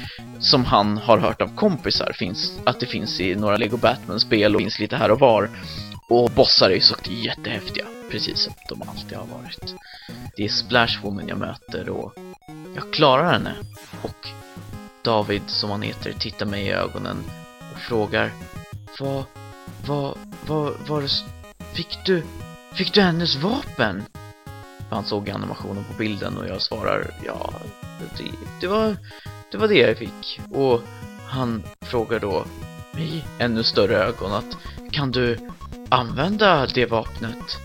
som 0.41 0.65
han 0.65 0.99
har 0.99 1.19
hört 1.19 1.43
av 1.43 1.55
kompisar 1.55 2.12
finns, 2.15 2.59
att 2.65 2.81
det 2.81 2.87
finns 2.87 3.21
i 3.21 3.35
några 3.35 3.57
Lego 3.57 3.76
Batman-spel 3.76 4.55
och 4.55 4.61
finns 4.61 4.79
lite 4.79 4.97
här 4.97 5.11
och 5.11 5.21
var. 5.21 5.50
Och 6.09 6.31
bossar 6.31 6.71
är 6.71 6.75
ju 6.75 6.81
såklart 6.81 7.17
jättehäftiga, 7.17 7.85
precis 8.11 8.38
som 8.38 8.53
de 8.69 8.88
alltid 8.88 9.19
har 9.19 9.26
varit. 9.26 9.75
Det 10.37 10.45
är 10.45 10.49
Splash 10.49 11.03
Woman 11.03 11.29
jag 11.29 11.38
möter 11.38 11.88
och 11.88 12.15
jag 12.75 12.93
klarar 12.93 13.33
henne. 13.33 13.55
Och 14.03 14.29
David, 15.03 15.43
som 15.47 15.71
han 15.71 15.83
heter, 15.83 16.12
tittar 16.12 16.47
mig 16.47 16.67
i 16.67 16.73
ögonen 16.73 17.25
och 17.75 17.81
frågar 17.81 18.33
Vad, 18.99 19.25
vad, 19.87 20.19
vad, 20.47 20.75
var 20.88 21.03
det, 21.03 21.09
fick 21.75 21.99
du, 22.05 22.23
fick 22.75 22.95
du 22.95 23.00
hennes 23.00 23.37
vapen? 23.37 24.03
Han 24.90 25.05
såg 25.05 25.31
animationen 25.31 25.85
på 25.85 25.99
bilden 25.99 26.37
och 26.37 26.49
jag 26.49 26.62
svarar 26.62 27.11
ja, 27.26 27.52
det, 28.19 28.31
det 28.61 28.66
var, 28.66 28.97
det 29.50 29.59
var 29.59 29.69
det 29.69 29.78
jag 29.78 29.99
fick. 29.99 30.40
Och 30.52 30.81
han 31.28 31.62
frågar 31.81 32.21
då 32.21 32.45
med 32.93 33.23
ännu 33.38 33.62
större 33.62 33.97
ögon 33.97 34.33
att 34.33 34.57
kan 34.93 35.11
du 35.11 35.38
använda 35.88 36.66
det 36.66 36.87
vapnet? 36.87 37.59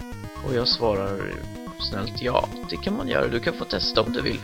Och 0.45 0.55
jag 0.55 0.67
svarar 0.67 1.33
snällt 1.79 2.21
ja, 2.21 2.47
det 2.69 2.77
kan 2.77 2.97
man 2.97 3.07
göra. 3.07 3.27
Du 3.27 3.39
kan 3.39 3.53
få 3.53 3.65
testa 3.65 4.01
om 4.01 4.13
du 4.13 4.21
vill. 4.21 4.39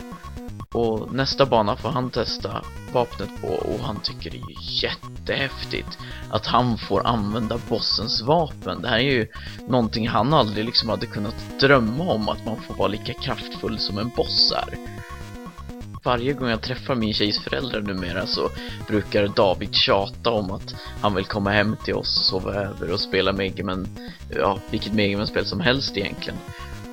Och 0.74 1.14
nästa 1.14 1.46
bana 1.46 1.76
får 1.76 1.88
han 1.88 2.10
testa 2.10 2.64
vapnet 2.92 3.40
på 3.40 3.48
och 3.48 3.80
han 3.80 4.00
tycker 4.02 4.30
det 4.30 4.36
är 4.36 4.82
jättehäftigt 4.82 5.98
att 6.30 6.46
han 6.46 6.78
får 6.78 7.06
använda 7.06 7.58
bossens 7.68 8.22
vapen. 8.22 8.82
Det 8.82 8.88
här 8.88 8.98
är 8.98 9.12
ju 9.12 9.26
någonting 9.68 10.08
han 10.08 10.34
aldrig 10.34 10.64
liksom 10.64 10.88
hade 10.88 11.06
kunnat 11.06 11.60
drömma 11.60 12.04
om 12.04 12.28
att 12.28 12.44
man 12.44 12.62
får 12.62 12.74
vara 12.74 12.88
lika 12.88 13.12
kraftfull 13.12 13.78
som 13.78 13.98
en 13.98 14.10
boss 14.16 14.52
är. 14.52 14.78
Varje 16.04 16.32
gång 16.32 16.48
jag 16.48 16.62
träffar 16.62 16.94
min 16.94 17.14
tjejs 17.14 17.38
föräldrar 17.38 17.80
numera 17.80 18.26
så 18.26 18.50
brukar 18.86 19.28
David 19.28 19.74
tjata 19.74 20.30
om 20.30 20.50
att 20.50 20.74
han 21.00 21.14
vill 21.14 21.24
komma 21.24 21.50
hem 21.50 21.76
till 21.84 21.94
oss 21.94 22.18
och 22.18 22.24
sova 22.24 22.54
över 22.54 22.92
och 22.92 23.00
spela 23.00 23.32
Megaman, 23.32 23.88
ja, 24.30 24.58
vilket 24.70 24.92
Megaman-spel 24.92 25.46
som 25.46 25.60
helst 25.60 25.96
egentligen. 25.96 26.38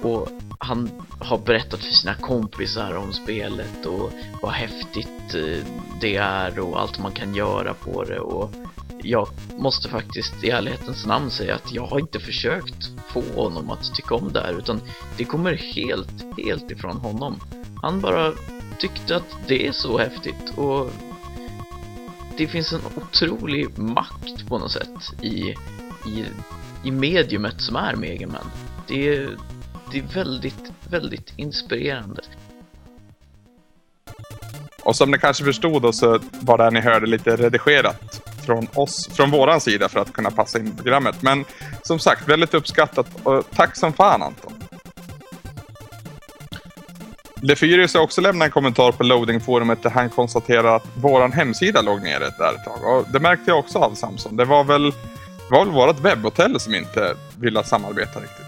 Och 0.01 0.29
han 0.59 0.89
har 1.19 1.37
berättat 1.37 1.79
för 1.79 1.93
sina 1.93 2.15
kompisar 2.15 2.95
om 2.95 3.13
spelet 3.13 3.85
och 3.85 4.11
vad 4.41 4.51
häftigt 4.51 5.35
eh, 5.35 5.65
det 6.01 6.15
är 6.15 6.59
och 6.59 6.81
allt 6.81 6.99
man 6.99 7.11
kan 7.11 7.35
göra 7.35 7.73
på 7.73 8.03
det 8.03 8.19
och 8.19 8.51
jag 9.03 9.27
måste 9.57 9.89
faktiskt 9.89 10.43
i 10.43 10.49
ärlighetens 10.49 11.05
namn 11.05 11.31
säga 11.31 11.55
att 11.55 11.71
jag 11.71 11.85
har 11.85 11.99
inte 11.99 12.19
försökt 12.19 12.89
få 13.13 13.21
honom 13.35 13.69
att 13.69 13.95
tycka 13.95 14.15
om 14.15 14.33
det 14.33 14.41
här 14.41 14.59
utan 14.59 14.81
det 15.17 15.25
kommer 15.25 15.53
helt, 15.53 16.25
helt 16.37 16.71
ifrån 16.71 16.97
honom. 16.97 17.39
Han 17.81 18.01
bara 18.01 18.33
tyckte 18.79 19.15
att 19.15 19.37
det 19.47 19.67
är 19.67 19.71
så 19.71 19.97
häftigt 19.97 20.57
och 20.57 20.91
det 22.37 22.47
finns 22.47 22.73
en 22.73 22.81
otrolig 22.95 23.77
makt 23.77 24.47
på 24.47 24.57
något 24.57 24.71
sätt 24.71 25.13
i, 25.21 25.55
i, 26.05 26.25
i 26.83 26.91
mediumet 26.91 27.61
som 27.61 27.75
är 27.75 27.95
Megaman. 27.95 28.51
Det 28.87 29.07
är, 29.07 29.37
det 29.95 29.99
är 29.99 30.23
väldigt, 30.23 30.71
väldigt 30.89 31.33
inspirerande. 31.35 32.21
Och 34.83 34.95
som 34.95 35.11
ni 35.11 35.17
kanske 35.17 35.43
förstod 35.43 35.81
då 35.81 35.93
så 35.93 36.19
var 36.31 36.57
det 36.57 36.63
här 36.63 36.71
ni 36.71 36.79
hörde 36.79 37.07
lite 37.07 37.35
redigerat 37.35 38.21
från 38.45 38.67
oss, 38.73 39.09
från 39.11 39.31
våran 39.31 39.61
sida 39.61 39.89
för 39.89 39.99
att 39.99 40.13
kunna 40.13 40.31
passa 40.31 40.59
in 40.59 40.67
i 40.67 40.71
programmet. 40.75 41.21
Men 41.21 41.45
som 41.83 41.99
sagt, 41.99 42.29
väldigt 42.29 42.53
uppskattat 42.53 43.07
och 43.23 43.43
tack 43.55 43.75
som 43.75 43.93
fan 43.93 44.21
Anton. 44.21 44.53
Lefyrius 47.41 47.93
har 47.93 48.01
också 48.01 48.21
lämnat 48.21 48.45
en 48.45 48.51
kommentar 48.51 48.91
på 48.91 49.03
loadingforumet 49.03 49.83
där 49.83 49.89
han 49.89 50.09
konstaterar 50.09 50.75
att 50.75 50.87
våran 50.95 51.31
hemsida 51.31 51.81
låg 51.81 52.01
nere 52.01 52.19
där 52.19 52.53
ett 52.55 52.65
tag. 52.65 52.95
Och 52.95 53.05
det 53.11 53.19
märkte 53.19 53.51
jag 53.51 53.59
också 53.59 53.79
av 53.79 53.93
Samson. 53.93 54.37
Det 54.37 54.45
var 54.45 54.63
väl, 54.63 54.91
det 55.49 55.51
var 55.51 55.65
väl 55.65 55.73
vårt 55.73 55.99
webbhotell 55.99 56.59
som 56.59 56.75
inte 56.75 57.15
ville 57.39 57.63
samarbeta 57.63 58.19
riktigt. 58.19 58.44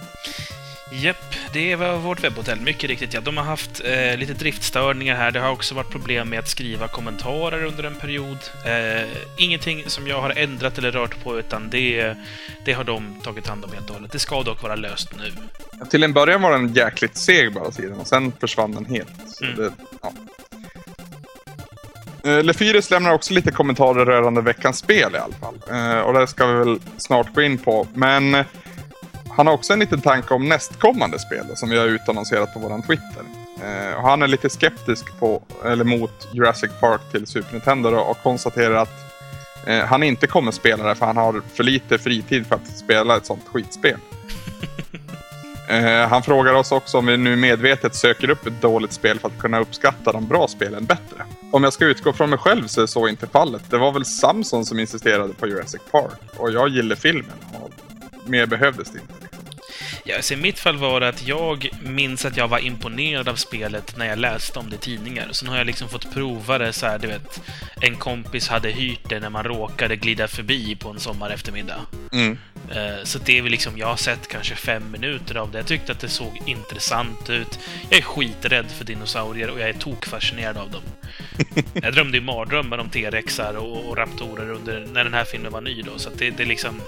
Japp, 0.91 1.35
det 1.53 1.75
var 1.75 1.97
vårt 1.97 2.23
webbhotell. 2.23 2.59
Mycket 2.61 2.89
riktigt, 2.89 3.13
ja. 3.13 3.21
De 3.21 3.37
har 3.37 3.43
haft 3.43 3.81
eh, 3.85 4.17
lite 4.17 4.33
driftstörningar 4.33 5.15
här. 5.15 5.31
Det 5.31 5.39
har 5.39 5.51
också 5.51 5.75
varit 5.75 5.89
problem 5.89 6.29
med 6.29 6.39
att 6.39 6.47
skriva 6.47 6.87
kommentarer 6.87 7.63
under 7.63 7.83
en 7.83 7.95
period. 7.95 8.37
Eh, 8.65 9.07
ingenting 9.37 9.83
som 9.87 10.07
jag 10.07 10.21
har 10.21 10.29
ändrat 10.29 10.77
eller 10.77 10.91
rört 10.91 11.23
på, 11.23 11.39
utan 11.39 11.69
det, 11.69 12.15
det 12.65 12.73
har 12.73 12.83
de 12.83 13.15
tagit 13.23 13.47
hand 13.47 13.65
om 13.65 13.73
helt 13.73 13.89
och 13.89 13.95
hållet. 13.95 14.11
Det 14.11 14.19
ska 14.19 14.43
dock 14.43 14.63
vara 14.63 14.75
löst 14.75 15.09
nu. 15.17 15.31
Till 15.89 16.03
en 16.03 16.13
början 16.13 16.41
var 16.41 16.51
den 16.51 16.73
jäkligt 16.73 17.17
seg 17.17 17.53
bara 17.53 17.71
sidan 17.71 17.99
och 17.99 18.07
sen 18.07 18.33
försvann 18.39 18.71
den 18.71 18.85
helt. 18.85 19.41
Mm. 19.41 19.55
det, 19.55 19.71
ja. 20.01 20.13
Eh, 22.23 22.43
Lefyris 22.43 22.91
lämnar 22.91 23.13
också 23.13 23.33
lite 23.33 23.51
kommentarer 23.51 24.05
rörande 24.05 24.41
veckans 24.41 24.77
spel 24.77 25.15
i 25.15 25.17
alla 25.17 25.33
fall. 25.33 25.55
Eh, 25.71 25.99
och 25.99 26.13
det 26.13 26.27
ska 26.27 26.47
vi 26.47 26.53
väl 26.53 26.79
snart 26.97 27.35
gå 27.35 27.41
in 27.41 27.57
på. 27.57 27.87
Men 27.93 28.43
han 29.37 29.47
har 29.47 29.53
också 29.53 29.73
en 29.73 29.79
liten 29.79 30.01
tanke 30.01 30.33
om 30.33 30.49
nästkommande 30.49 31.19
spel 31.19 31.45
som 31.55 31.69
vi 31.69 31.77
har 31.77 31.85
utannonserat 31.85 32.53
på 32.53 32.59
våran 32.59 32.81
Twitter. 32.81 33.23
Eh, 33.63 33.97
och 33.97 34.03
han 34.03 34.21
är 34.21 34.27
lite 34.27 34.49
skeptisk 34.49 35.19
på, 35.19 35.41
eller 35.65 35.83
mot 35.83 36.27
Jurassic 36.33 36.71
Park 36.79 37.01
till 37.11 37.27
Super 37.27 37.51
Nintendo 37.51 37.91
då, 37.91 37.99
och 37.99 38.17
konstaterar 38.23 38.75
att 38.75 38.89
eh, 39.67 39.85
han 39.85 40.03
inte 40.03 40.27
kommer 40.27 40.51
spela 40.51 40.83
det 40.83 40.95
för 40.95 41.05
han 41.05 41.17
har 41.17 41.41
för 41.53 41.63
lite 41.63 41.97
fritid 41.97 42.47
för 42.47 42.55
att 42.55 42.77
spela 42.77 43.17
ett 43.17 43.25
sånt 43.25 43.47
skitspel. 43.47 43.97
Eh, 45.69 46.09
han 46.09 46.23
frågar 46.23 46.53
oss 46.53 46.71
också 46.71 46.97
om 46.97 47.05
vi 47.05 47.17
nu 47.17 47.35
medvetet 47.35 47.95
söker 47.95 48.29
upp 48.29 48.47
ett 48.47 48.61
dåligt 48.61 48.93
spel 48.93 49.19
för 49.19 49.27
att 49.27 49.37
kunna 49.39 49.59
uppskatta 49.59 50.11
de 50.11 50.27
bra 50.27 50.47
spelen 50.47 50.85
bättre. 50.85 51.23
Om 51.51 51.63
jag 51.63 51.73
ska 51.73 51.85
utgå 51.85 52.13
från 52.13 52.29
mig 52.29 52.39
själv 52.39 52.67
så 52.67 52.81
är 52.81 52.85
så 52.85 53.07
inte 53.07 53.27
fallet. 53.27 53.61
Det 53.69 53.77
var 53.77 53.91
väl 53.91 54.05
Samson 54.05 54.65
som 54.65 54.79
insisterade 54.79 55.33
på 55.33 55.47
Jurassic 55.47 55.81
Park 55.91 56.19
och 56.37 56.51
jag 56.51 56.69
gillar 56.69 56.95
filmen. 56.95 57.37
Och 57.53 57.71
mer 58.29 58.45
behövdes 58.45 58.91
det 58.91 58.99
inte. 58.99 59.16
Ja, 60.09 60.21
så 60.21 60.33
I 60.33 60.37
mitt 60.37 60.59
fall 60.59 60.77
var 60.77 60.99
det 60.99 61.07
att 61.07 61.27
jag 61.27 61.69
minns 61.83 62.25
att 62.25 62.37
jag 62.37 62.47
var 62.47 62.59
imponerad 62.59 63.29
av 63.29 63.35
spelet 63.35 63.97
när 63.97 64.05
jag 64.05 64.19
läste 64.19 64.59
om 64.59 64.69
det 64.69 64.75
i 64.75 64.79
tidningar. 64.79 65.27
Sen 65.31 65.47
har 65.47 65.57
jag 65.57 65.67
liksom 65.67 65.89
fått 65.89 66.13
prova 66.13 66.57
det 66.57 66.73
så 66.73 66.85
här, 66.85 66.99
du 66.99 67.07
vet. 67.07 67.41
En 67.81 67.95
kompis 67.95 68.47
hade 68.47 68.69
hyrt 68.69 69.09
det 69.09 69.19
när 69.19 69.29
man 69.29 69.43
råkade 69.43 69.95
glida 69.95 70.27
förbi 70.27 70.75
på 70.75 70.89
en 70.89 70.99
sommar 70.99 71.29
eftermiddag. 71.29 71.81
Mm. 72.11 72.37
Eh, 72.71 73.03
Så 73.03 73.19
det 73.19 73.37
är 73.37 73.41
väl 73.41 73.51
liksom, 73.51 73.77
jag 73.77 73.87
har 73.87 73.95
sett 73.95 74.27
kanske 74.27 74.55
fem 74.55 74.91
minuter 74.91 75.35
av 75.35 75.51
det. 75.51 75.57
Jag 75.57 75.67
tyckte 75.67 75.91
att 75.91 75.99
det 75.99 76.09
såg 76.09 76.41
intressant 76.45 77.29
ut. 77.29 77.59
Jag 77.89 77.99
är 77.99 78.03
skiträdd 78.03 78.65
för 78.77 78.85
dinosaurier 78.85 79.49
och 79.49 79.59
jag 79.59 79.69
är 79.69 79.73
tokfascinerad 79.73 80.57
av 80.57 80.71
dem. 80.71 80.83
jag 81.73 81.93
drömde 81.93 82.17
ju 82.17 82.23
mardrömmar 82.23 82.77
om 82.77 82.89
T-rexar 82.89 83.53
och, 83.57 83.85
och 83.89 83.97
raptorer 83.97 84.49
under, 84.51 84.87
när 84.93 85.03
den 85.03 85.13
här 85.13 85.23
filmen 85.25 85.51
var 85.51 85.61
ny 85.61 85.81
då. 85.81 85.97
Så 85.99 86.09
det, 86.17 86.29
det 86.29 86.43
är 86.43 86.47
liksom... 86.47 86.81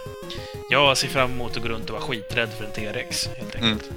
Jag 0.72 0.98
ser 0.98 1.08
fram 1.08 1.32
emot 1.32 1.58
att 1.58 1.64
gå 1.64 1.70
runt 1.70 1.90
och 1.90 1.96
vara 1.96 2.02
skiträdd 2.02 2.50
för 2.58 2.66
en 2.66 2.72
T-rex, 2.72 3.09
helt 3.38 3.56
enkelt. 3.56 3.90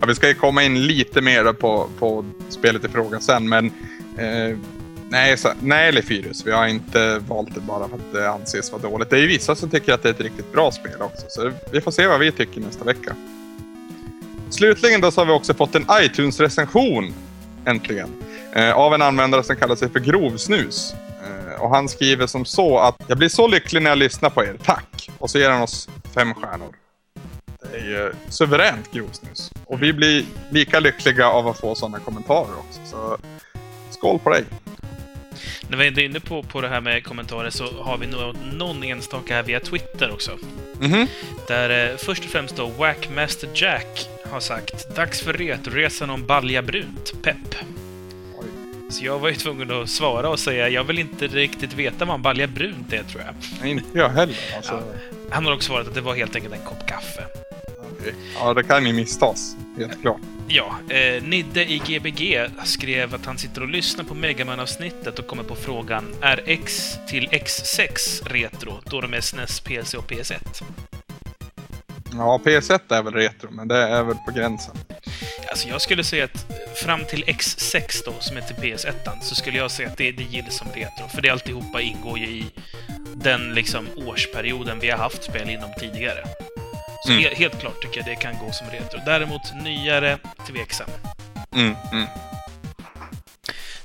Ja, 0.00 0.06
vi 0.06 0.14
ska 0.14 0.28
ju 0.28 0.34
komma 0.34 0.62
in 0.62 0.86
lite 0.86 1.20
mer 1.20 1.52
på, 1.52 1.88
på 1.98 2.24
spelet 2.48 2.84
i 2.84 2.88
fråga 2.88 3.20
sen, 3.20 3.48
men 3.48 3.66
eh, 4.18 4.58
nej, 5.10 5.36
så, 5.36 5.48
nej 5.60 5.92
Lefyrus. 5.92 6.46
Vi 6.46 6.52
har 6.52 6.66
inte 6.66 7.18
valt 7.18 7.54
det 7.54 7.60
bara 7.60 7.88
för 7.88 7.96
att 7.96 8.12
det 8.12 8.30
anses 8.30 8.72
vara 8.72 8.82
dåligt. 8.82 9.10
Det 9.10 9.16
är 9.16 9.20
ju 9.20 9.26
vissa 9.26 9.54
som 9.54 9.70
tycker 9.70 9.92
att 9.92 10.02
det 10.02 10.08
är 10.08 10.12
ett 10.12 10.20
riktigt 10.20 10.52
bra 10.52 10.70
spel 10.70 11.02
också, 11.02 11.26
så 11.28 11.52
vi 11.72 11.80
får 11.80 11.90
se 11.90 12.06
vad 12.06 12.20
vi 12.20 12.32
tycker 12.32 12.60
nästa 12.60 12.84
vecka. 12.84 13.16
Slutligen 14.50 15.00
då 15.00 15.10
så 15.10 15.20
har 15.20 15.26
vi 15.26 15.32
också 15.32 15.54
fått 15.54 15.74
en 15.74 15.86
iTunes-recension, 16.02 17.14
äntligen, 17.64 18.08
eh, 18.52 18.72
av 18.72 18.94
en 18.94 19.02
användare 19.02 19.42
som 19.42 19.56
kallar 19.56 19.76
sig 19.76 19.88
för 19.88 20.00
Grovsnus. 20.00 20.94
Eh, 21.24 21.62
och 21.62 21.70
han 21.70 21.88
skriver 21.88 22.26
som 22.26 22.44
så 22.44 22.78
att 22.78 22.96
jag 23.06 23.18
blir 23.18 23.28
så 23.28 23.46
lycklig 23.46 23.82
när 23.82 23.90
jag 23.90 23.98
lyssnar 23.98 24.30
på 24.30 24.44
er, 24.44 24.56
tack! 24.64 25.10
Och 25.18 25.30
så 25.30 25.38
ger 25.38 25.50
han 25.50 25.62
oss 25.62 25.88
fem 26.14 26.34
stjärnor. 26.34 26.85
Är 27.74 27.78
ju 27.78 28.12
suveränt 28.28 28.92
grovsnus. 28.92 29.52
Och 29.64 29.82
vi 29.82 29.92
blir 29.92 30.24
lika 30.50 30.80
lyckliga 30.80 31.28
av 31.28 31.48
att 31.48 31.60
få 31.60 31.74
sådana 31.74 31.98
kommentarer 31.98 32.58
också. 32.58 32.80
Så 32.84 33.18
skål 33.90 34.18
på 34.18 34.30
dig! 34.30 34.44
När 35.68 35.78
vi 35.78 35.86
är 35.86 35.98
inne 35.98 36.20
på, 36.20 36.42
på 36.42 36.60
det 36.60 36.68
här 36.68 36.80
med 36.80 37.04
kommentarer 37.04 37.50
så 37.50 37.82
har 37.82 37.98
vi 37.98 38.06
nog 38.06 38.36
någon 38.52 38.82
enstaka 38.82 39.34
här 39.34 39.42
via 39.42 39.60
Twitter 39.60 40.10
också. 40.12 40.30
Mhm. 40.80 41.06
Där 41.48 41.90
eh, 41.90 41.96
först 41.96 42.24
och 42.24 42.30
främst 42.30 42.56
då 42.56 42.66
Wackmaster 42.66 43.48
Jack 43.54 44.08
har 44.30 44.40
sagt 44.40 44.96
Dags 44.96 45.20
för 45.20 45.32
retroresan 45.32 46.10
om 46.10 46.26
balja 46.26 46.62
brunt. 46.62 47.22
Pepp. 47.22 47.54
Oj. 48.38 48.46
Så 48.90 49.04
jag 49.04 49.18
var 49.18 49.28
ju 49.28 49.34
tvungen 49.34 49.70
att 49.82 49.88
svara 49.88 50.28
och 50.28 50.38
säga 50.38 50.68
jag 50.68 50.84
vill 50.84 50.98
inte 50.98 51.26
riktigt 51.26 51.72
veta 51.72 52.04
vad 52.04 52.14
en 52.14 52.22
balja 52.22 52.46
brunt 52.46 52.92
är, 52.92 53.02
tror 53.02 53.22
jag. 53.22 53.34
Nej, 53.60 53.70
inte 53.70 53.98
jag 53.98 54.08
heller. 54.08 54.36
Alltså, 54.56 54.82
Han 55.30 55.46
har 55.46 55.52
också 55.54 55.66
svarat 55.66 55.88
att 55.88 55.94
det 55.94 56.00
var 56.00 56.14
helt 56.14 56.36
enkelt 56.36 56.54
en 56.54 56.64
kopp 56.64 56.86
kaffe. 56.88 57.24
Ja, 58.34 58.54
det 58.54 58.62
kan 58.62 58.86
ju 58.86 58.92
misstas. 58.92 59.56
Helt 59.78 60.00
klart. 60.00 60.20
Ja, 60.48 60.78
eh, 60.88 61.22
Nidde 61.22 61.64
i 61.72 61.78
Gbg 61.78 62.50
skrev 62.64 63.14
att 63.14 63.26
han 63.26 63.38
sitter 63.38 63.62
och 63.62 63.68
lyssnar 63.68 64.04
på 64.04 64.14
Megaman-avsnittet 64.14 65.18
och 65.18 65.26
kommer 65.26 65.42
på 65.42 65.54
frågan 65.54 66.14
Är 66.20 66.42
X 66.46 66.98
till 67.08 67.28
X6 67.28 68.24
retro, 68.28 68.80
då 68.84 69.00
de 69.00 69.14
är 69.14 69.20
SNES, 69.20 69.60
PC 69.60 69.96
och 69.96 70.10
PS1? 70.10 70.62
Ja, 72.12 72.40
PS1 72.44 72.80
är 72.88 73.02
väl 73.02 73.14
retro, 73.14 73.50
men 73.50 73.68
det 73.68 73.76
är 73.76 74.02
väl 74.02 74.16
på 74.26 74.32
gränsen. 74.32 74.76
Alltså 75.48 75.68
jag 75.68 75.80
skulle 75.80 76.04
säga 76.04 76.24
att 76.24 76.46
fram 76.74 77.04
till 77.04 77.24
X6 77.24 78.02
då, 78.04 78.12
som 78.20 78.36
till 78.36 78.56
PS1, 78.56 79.20
så 79.22 79.34
skulle 79.34 79.58
jag 79.58 79.70
säga 79.70 79.88
att 79.88 79.96
det, 79.96 80.12
det 80.12 80.22
gills 80.22 80.56
som 80.56 80.66
retro. 80.74 81.08
För 81.14 81.22
det 81.22 81.30
alltihopa 81.30 81.80
ingår 81.80 82.18
ju 82.18 82.26
i 82.26 82.46
den 83.14 83.54
liksom 83.54 83.86
årsperioden 83.96 84.78
vi 84.80 84.90
har 84.90 84.98
haft 84.98 85.24
spel 85.24 85.50
inom 85.50 85.70
tidigare. 85.80 86.24
Så 87.06 87.12
Mm. 87.12 87.24
he 87.24 87.34
helt 87.34 87.60
klart 87.60 87.82
tycker 87.82 87.96
jag 87.96 88.06
det 88.06 88.14
kan 88.16 88.34
gå 88.38 88.52
som 88.52 88.66
retro. 88.70 89.00
Däremot 89.06 89.40
nyare, 89.62 90.18
tveksam. 90.46 90.86
Mm, 91.54 91.74
mm. 91.92 92.06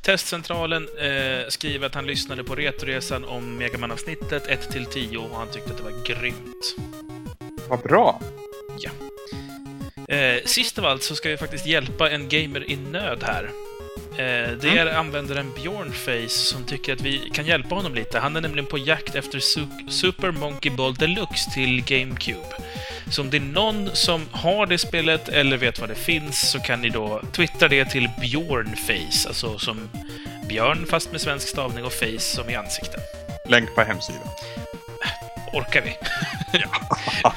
Testcentralen 0.02 0.88
eh, 1.00 1.48
skriver 1.50 1.88
att 1.88 1.96
han 1.96 2.06
lyssnade 2.06 2.44
på 2.44 2.56
Retoresan 2.56 3.24
om 3.26 3.58
Megaman-avsnittet 3.58 4.48
1-10 4.48 5.16
och 5.18 5.38
han 5.38 5.48
tyckte 5.52 5.72
att 5.72 5.78
det 5.78 5.84
var 5.84 6.06
grymt. 6.06 6.76
Vad 7.70 7.80
bra. 7.80 8.22
Eh, 10.08 10.44
sist 10.46 10.80
av 10.80 10.86
allt 10.86 11.04
så 11.04 11.16
ska 11.16 11.30
vi 11.30 11.38
faktiskt 11.38 11.66
hjälpa 11.66 12.10
en 12.10 12.30
gamer 12.30 12.72
i 12.72 12.76
nöd 12.76 13.24
här. 13.24 13.50
Eh, 14.22 14.52
det 14.62 14.78
är 14.78 14.86
användaren 14.86 15.52
Bjornface 15.56 16.30
som 16.30 16.64
tycker 16.64 16.94
att 16.94 17.02
vi 17.02 17.30
kan 17.34 17.46
hjälpa 17.46 17.76
honom 17.76 17.96
lite. 17.96 18.20
Han 18.20 18.36
är 18.36 18.42
nämligen 18.42 18.66
på 18.66 18.78
jakt 18.78 19.16
efter 19.16 19.40
Su- 19.40 19.90
Super 19.90 20.32
Monkey 20.32 20.72
Ball 20.72 20.94
Deluxe 20.96 21.52
till 21.54 21.84
GameCube. 21.84 22.48
Så 23.12 23.22
om 23.22 23.30
det 23.30 23.38
är 23.38 23.42
någon 23.42 23.90
som 23.96 24.26
har 24.32 24.66
det 24.66 24.78
spelet 24.78 25.30
eller 25.30 25.58
vet 25.58 25.80
vad 25.80 25.90
det 25.90 25.96
finns 25.96 26.52
så 26.52 26.60
kan 26.60 26.82
ni 26.82 26.90
då 26.90 27.22
twittra 27.32 27.68
det 27.68 27.86
till 27.86 28.10
Bjornface, 28.22 29.28
alltså 29.28 29.58
som 29.60 29.90
björn 30.50 30.86
fast 30.90 31.12
med 31.12 31.22
svensk 31.22 31.48
stavning 31.48 31.84
och 31.86 31.94
face 31.94 32.20
som 32.20 32.50
i 32.50 32.56
ansikte. 32.56 32.98
Länk 33.50 33.76
på 33.76 33.82
hemsidan. 33.82 34.22
Orkar 35.54 35.82
vi? 35.82 35.90
ja. 36.60 37.34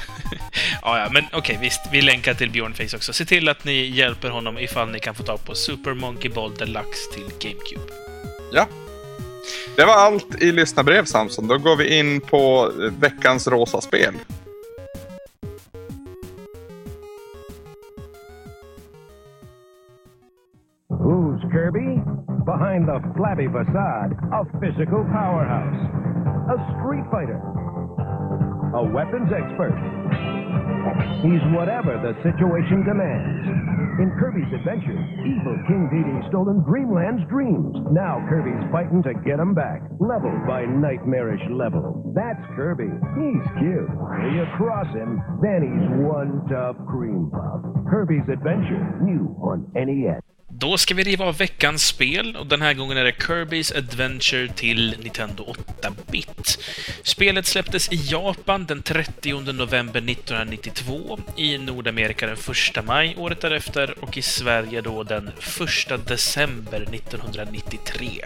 ja, 0.81 0.99
ja, 0.99 1.09
men 1.13 1.23
okej, 1.33 1.57
visst. 1.61 1.81
Vi 1.91 2.01
länkar 2.01 2.33
till 2.33 2.51
Bjornface 2.51 2.97
också. 2.97 3.13
Se 3.13 3.25
till 3.25 3.49
att 3.49 3.65
ni 3.65 3.85
hjälper 3.85 4.29
honom 4.29 4.57
ifall 4.57 4.89
ni 4.89 4.99
kan 4.99 5.15
få 5.15 5.23
tag 5.23 5.45
på 5.45 5.55
Super 5.55 5.93
Monkey 5.93 6.31
Ball 6.31 6.55
Deluxe 6.55 7.11
till 7.13 7.23
GameCube. 7.23 7.93
Ja. 8.53 8.67
Det 9.75 9.85
var 9.85 9.93
allt 9.93 10.41
i 10.41 10.51
lyssnarbrev 10.51 11.05
Samson. 11.05 11.47
Då 11.47 11.57
går 11.57 11.75
vi 11.75 11.99
in 11.99 12.21
på 12.21 12.71
veckans 12.99 13.47
rosa 13.47 13.81
spel. 13.81 14.13
Who's 20.89 21.41
Kirby? 21.51 22.01
Behind 22.45 22.85
the 22.85 22.99
flabby 23.17 23.47
facade, 23.47 24.13
a 24.31 24.45
physical 24.61 25.03
powerhouse, 25.09 25.81
a 26.53 26.57
street 26.77 27.05
fighter, 27.09 27.41
a 28.75 28.83
weapons 28.83 29.31
expert. 29.31 29.71
He's 31.23 31.41
whatever 31.55 31.95
the 31.95 32.11
situation 32.27 32.83
demands. 32.83 33.47
In 34.03 34.11
Kirby's 34.19 34.51
Adventure, 34.51 34.99
evil 35.23 35.55
King 35.65 35.87
Dede's 35.87 36.27
stolen 36.27 36.59
Dreamland's 36.67 37.23
dreams. 37.29 37.73
Now 37.91 38.19
Kirby's 38.27 38.59
fighting 38.71 39.01
to 39.03 39.13
get 39.23 39.39
'em 39.39 39.53
back, 39.53 39.81
level 39.99 40.31
by 40.45 40.65
nightmarish 40.65 41.41
level. 41.49 42.11
That's 42.13 42.43
Kirby. 42.55 42.91
He's 43.15 43.43
cute. 43.57 43.89
Till 44.19 44.33
you 44.33 44.45
cross 44.57 44.87
him, 44.93 45.23
then 45.41 45.63
he's 45.63 45.89
one 46.03 46.45
tough 46.49 46.75
cream 46.87 47.31
puff. 47.31 47.61
Kirby's 47.87 48.27
Adventure, 48.27 48.83
new 48.99 49.33
on 49.39 49.71
NES. 49.73 50.24
Då 50.57 50.77
ska 50.77 50.93
vi 50.93 51.03
riva 51.03 51.25
av 51.25 51.37
veckans 51.37 51.85
spel 51.87 52.35
och 52.35 52.47
den 52.47 52.61
här 52.61 52.73
gången 52.73 52.97
är 52.97 53.03
det 53.03 53.11
Kirby's 53.11 53.77
Adventure 53.77 54.47
till 54.47 54.95
Nintendo 54.99 55.55
8-bit. 55.81 56.59
Spelet 57.03 57.45
släpptes 57.45 57.91
i 57.91 57.95
Japan 57.95 58.65
den 58.65 58.81
30 58.81 59.53
november 59.53 60.09
1992, 60.09 61.19
i 61.37 61.57
Nordamerika 61.57 62.27
den 62.27 62.37
1 62.77 62.85
maj 62.85 63.15
året 63.17 63.41
därefter 63.41 64.03
och 64.03 64.17
i 64.17 64.21
Sverige 64.21 64.81
då 64.81 65.03
den 65.03 65.27
1 65.27 66.07
december 66.07 66.81
1993. 66.81 68.25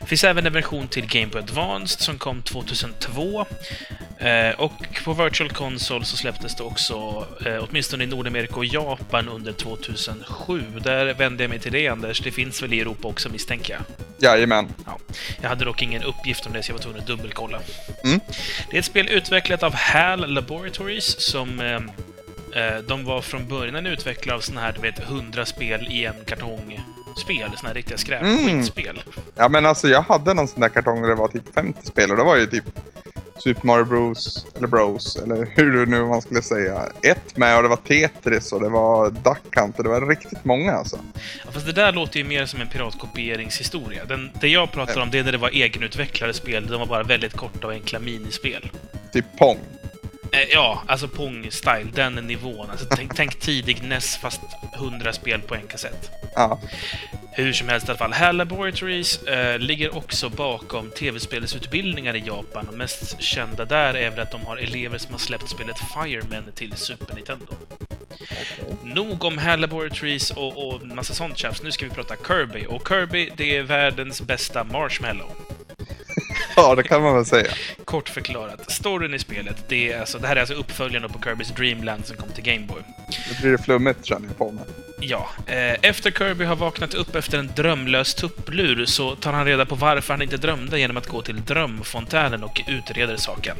Det 0.00 0.06
finns 0.06 0.24
även 0.24 0.46
en 0.46 0.52
version 0.52 0.88
till 0.88 1.06
Game 1.06 1.26
Boy 1.26 1.42
Advanced 1.42 2.00
som 2.00 2.18
kom 2.18 2.42
2002. 2.42 3.46
Eh, 4.20 4.60
och 4.60 4.72
på 5.04 5.12
Virtual 5.12 5.50
Console 5.50 6.04
så 6.04 6.16
släpptes 6.16 6.56
det 6.56 6.62
också, 6.62 7.26
eh, 7.46 7.64
åtminstone 7.68 8.04
i 8.04 8.06
Nordamerika 8.06 8.54
och 8.56 8.64
Japan, 8.64 9.28
under 9.28 9.52
2007. 9.52 10.62
Där 10.82 11.14
vände 11.30 11.44
jag 11.44 11.50
mig 11.50 11.58
till 11.58 11.72
dig, 11.72 11.88
Anders. 11.88 12.20
Det 12.20 12.30
finns 12.30 12.62
väl 12.62 12.72
i 12.72 12.80
Europa 12.80 13.08
också, 13.08 13.28
misstänker 13.28 13.72
jag? 13.72 13.82
Jajamän. 14.18 14.68
Ja. 14.86 14.98
Jag 15.40 15.48
hade 15.48 15.64
dock 15.64 15.82
ingen 15.82 16.02
uppgift 16.02 16.46
om 16.46 16.52
det, 16.52 16.62
så 16.62 16.70
jag 16.70 16.76
var 16.76 16.82
tvungen 16.82 17.00
att 17.00 17.06
dubbelkolla. 17.06 17.60
Mm. 18.04 18.20
Det 18.70 18.76
är 18.76 18.78
ett 18.78 18.84
spel 18.84 19.08
utvecklat 19.08 19.62
av 19.62 19.74
HAL 19.74 20.34
Laboratories, 20.34 21.20
som 21.20 21.60
eh, 21.60 21.74
eh, 22.62 22.78
de 22.78 23.04
var 23.04 23.20
från 23.20 23.48
början 23.48 23.76
en 23.76 23.86
utvecklare 23.86 24.36
av 24.36 24.40
såna 24.40 24.60
här, 24.60 24.72
du 24.72 24.80
vet, 24.80 24.98
100 24.98 25.46
spel 25.46 25.88
i 25.90 26.04
en 26.04 26.24
kartong 26.26 26.80
spel, 27.16 27.50
såna 27.56 27.68
här 27.68 27.74
riktiga 27.74 27.98
skräp 27.98 28.22
Mm. 28.22 28.64
Ja 29.36 29.48
men 29.48 29.66
alltså 29.66 29.88
jag 29.88 30.02
hade 30.02 30.34
någon 30.34 30.48
sån 30.48 30.60
där 30.60 30.68
kartong 30.68 31.02
där 31.02 31.08
det 31.08 31.14
var 31.14 31.28
typ 31.28 31.54
50 31.54 31.86
spel 31.86 32.10
och 32.10 32.16
det 32.16 32.22
var 32.24 32.36
ju 32.36 32.46
typ 32.46 32.64
Super 33.42 33.66
Mario 33.66 33.84
Bros, 33.84 34.46
eller 34.56 34.66
Bros, 34.66 35.16
eller 35.16 35.48
hur 35.54 35.86
nu 35.86 36.04
man 36.04 36.22
skulle 36.22 36.42
säga. 36.42 36.86
Ett 37.02 37.36
med 37.36 37.56
och 37.56 37.62
det 37.62 37.68
var 37.68 37.76
Tetris 37.76 38.52
och 38.52 38.60
det 38.60 38.68
var 38.68 39.10
Duck 39.10 39.56
Hunt 39.56 39.78
och 39.78 39.84
det 39.84 39.90
var 39.90 40.06
riktigt 40.08 40.44
många 40.44 40.72
alltså. 40.72 40.98
Ja, 41.44 41.52
fast 41.52 41.66
det 41.66 41.72
där 41.72 41.92
låter 41.92 42.18
ju 42.18 42.24
mer 42.24 42.46
som 42.46 42.60
en 42.60 42.68
piratkopieringshistoria. 42.68 44.04
Den, 44.04 44.30
det 44.40 44.48
jag 44.48 44.72
pratar 44.72 45.00
om, 45.00 45.10
det 45.10 45.18
är 45.18 45.24
när 45.24 45.32
det 45.32 45.38
var 45.38 45.50
egenutvecklade 45.50 46.34
spel. 46.34 46.66
De 46.66 46.80
var 46.80 46.86
bara 46.86 47.02
väldigt 47.02 47.36
korta 47.36 47.66
och 47.66 47.72
enkla 47.72 47.98
minispel. 47.98 48.70
Typ 49.12 49.24
Pong. 49.38 49.58
Eh, 50.32 50.48
ja, 50.52 50.82
alltså 50.86 51.06
Pong-style, 51.06 51.92
den 51.94 52.14
nivån. 52.14 52.70
Alltså, 52.70 52.86
tänk, 52.90 53.16
tänk 53.16 53.40
tidig 53.40 53.82
NES 53.82 54.16
fast 54.16 54.40
100 54.74 55.12
spel 55.12 55.40
på 55.40 55.54
en 55.54 55.66
kassett. 55.66 56.10
Ja. 56.34 56.60
Hur 57.32 57.52
som 57.52 57.68
helst 57.68 57.88
i 57.88 57.90
alla 57.90 57.98
fall. 57.98 58.12
HAL 58.12 58.36
Laboratories 58.36 59.22
eh, 59.22 59.58
ligger 59.58 59.96
också 59.96 60.28
bakom 60.28 60.90
tv-spelsutbildningar 60.90 62.16
i 62.16 62.22
Japan. 62.26 62.68
Och 62.68 62.74
mest 62.74 63.22
kända 63.22 63.64
där 63.64 63.94
är 63.94 64.10
väl 64.10 64.20
att 64.20 64.30
de 64.30 64.46
har 64.46 64.56
elever 64.56 64.98
som 64.98 65.12
har 65.12 65.18
släppt 65.18 65.48
spelet 65.48 65.76
Fireman 65.94 66.44
till 66.54 66.72
Super 66.76 67.14
Nintendo. 67.14 67.46
Nog 68.82 69.24
om 69.24 69.38
HAL 69.38 69.60
Laboratories 69.60 70.30
och, 70.30 70.68
och 70.68 70.86
massa 70.86 71.14
sånt 71.14 71.38
tjafs. 71.38 71.62
Nu 71.62 71.72
ska 71.72 71.84
vi 71.84 71.90
prata 71.90 72.16
Kirby. 72.26 72.66
Och 72.68 72.88
Kirby, 72.88 73.30
det 73.36 73.56
är 73.56 73.62
världens 73.62 74.22
bästa 74.22 74.64
marshmallow. 74.64 75.30
ja, 76.56 76.74
det 76.74 76.82
kan 76.82 77.02
man 77.02 77.14
väl 77.14 77.24
säga. 77.24 77.50
Kort 77.84 78.08
förklarat. 78.08 78.70
Storyn 78.70 79.14
i 79.14 79.18
spelet, 79.18 79.64
det, 79.68 79.92
är 79.92 80.00
alltså, 80.00 80.18
det 80.18 80.26
här 80.26 80.36
är 80.36 80.40
alltså 80.40 80.54
uppföljaren 80.54 81.10
på 81.10 81.18
Kirby's 81.18 81.56
Dream 81.56 81.84
Land 81.84 82.06
som 82.06 82.16
kom 82.16 82.28
till 82.28 82.44
Game 82.44 82.66
Boy. 82.66 82.82
Nu 83.08 83.40
blir 83.40 83.52
det 83.52 83.58
flummigt 83.58 84.04
känner 84.04 84.28
jag 84.28 84.38
på 84.38 84.52
mig. 84.52 84.64
Ja, 85.02 85.28
eh, 85.46 85.76
efter 85.82 86.10
Kirby 86.10 86.44
har 86.44 86.56
vaknat 86.56 86.94
upp 86.94 87.14
efter 87.14 87.38
en 87.38 87.50
drömlös 87.56 88.14
tupplur 88.14 88.86
så 88.86 89.16
tar 89.16 89.32
han 89.32 89.46
reda 89.46 89.66
på 89.66 89.74
varför 89.74 90.14
han 90.14 90.22
inte 90.22 90.36
drömde 90.36 90.78
genom 90.80 90.96
att 90.96 91.06
gå 91.06 91.22
till 91.22 91.44
drömfontänen 91.44 92.44
och 92.44 92.62
utreder 92.66 93.16
saken. 93.16 93.56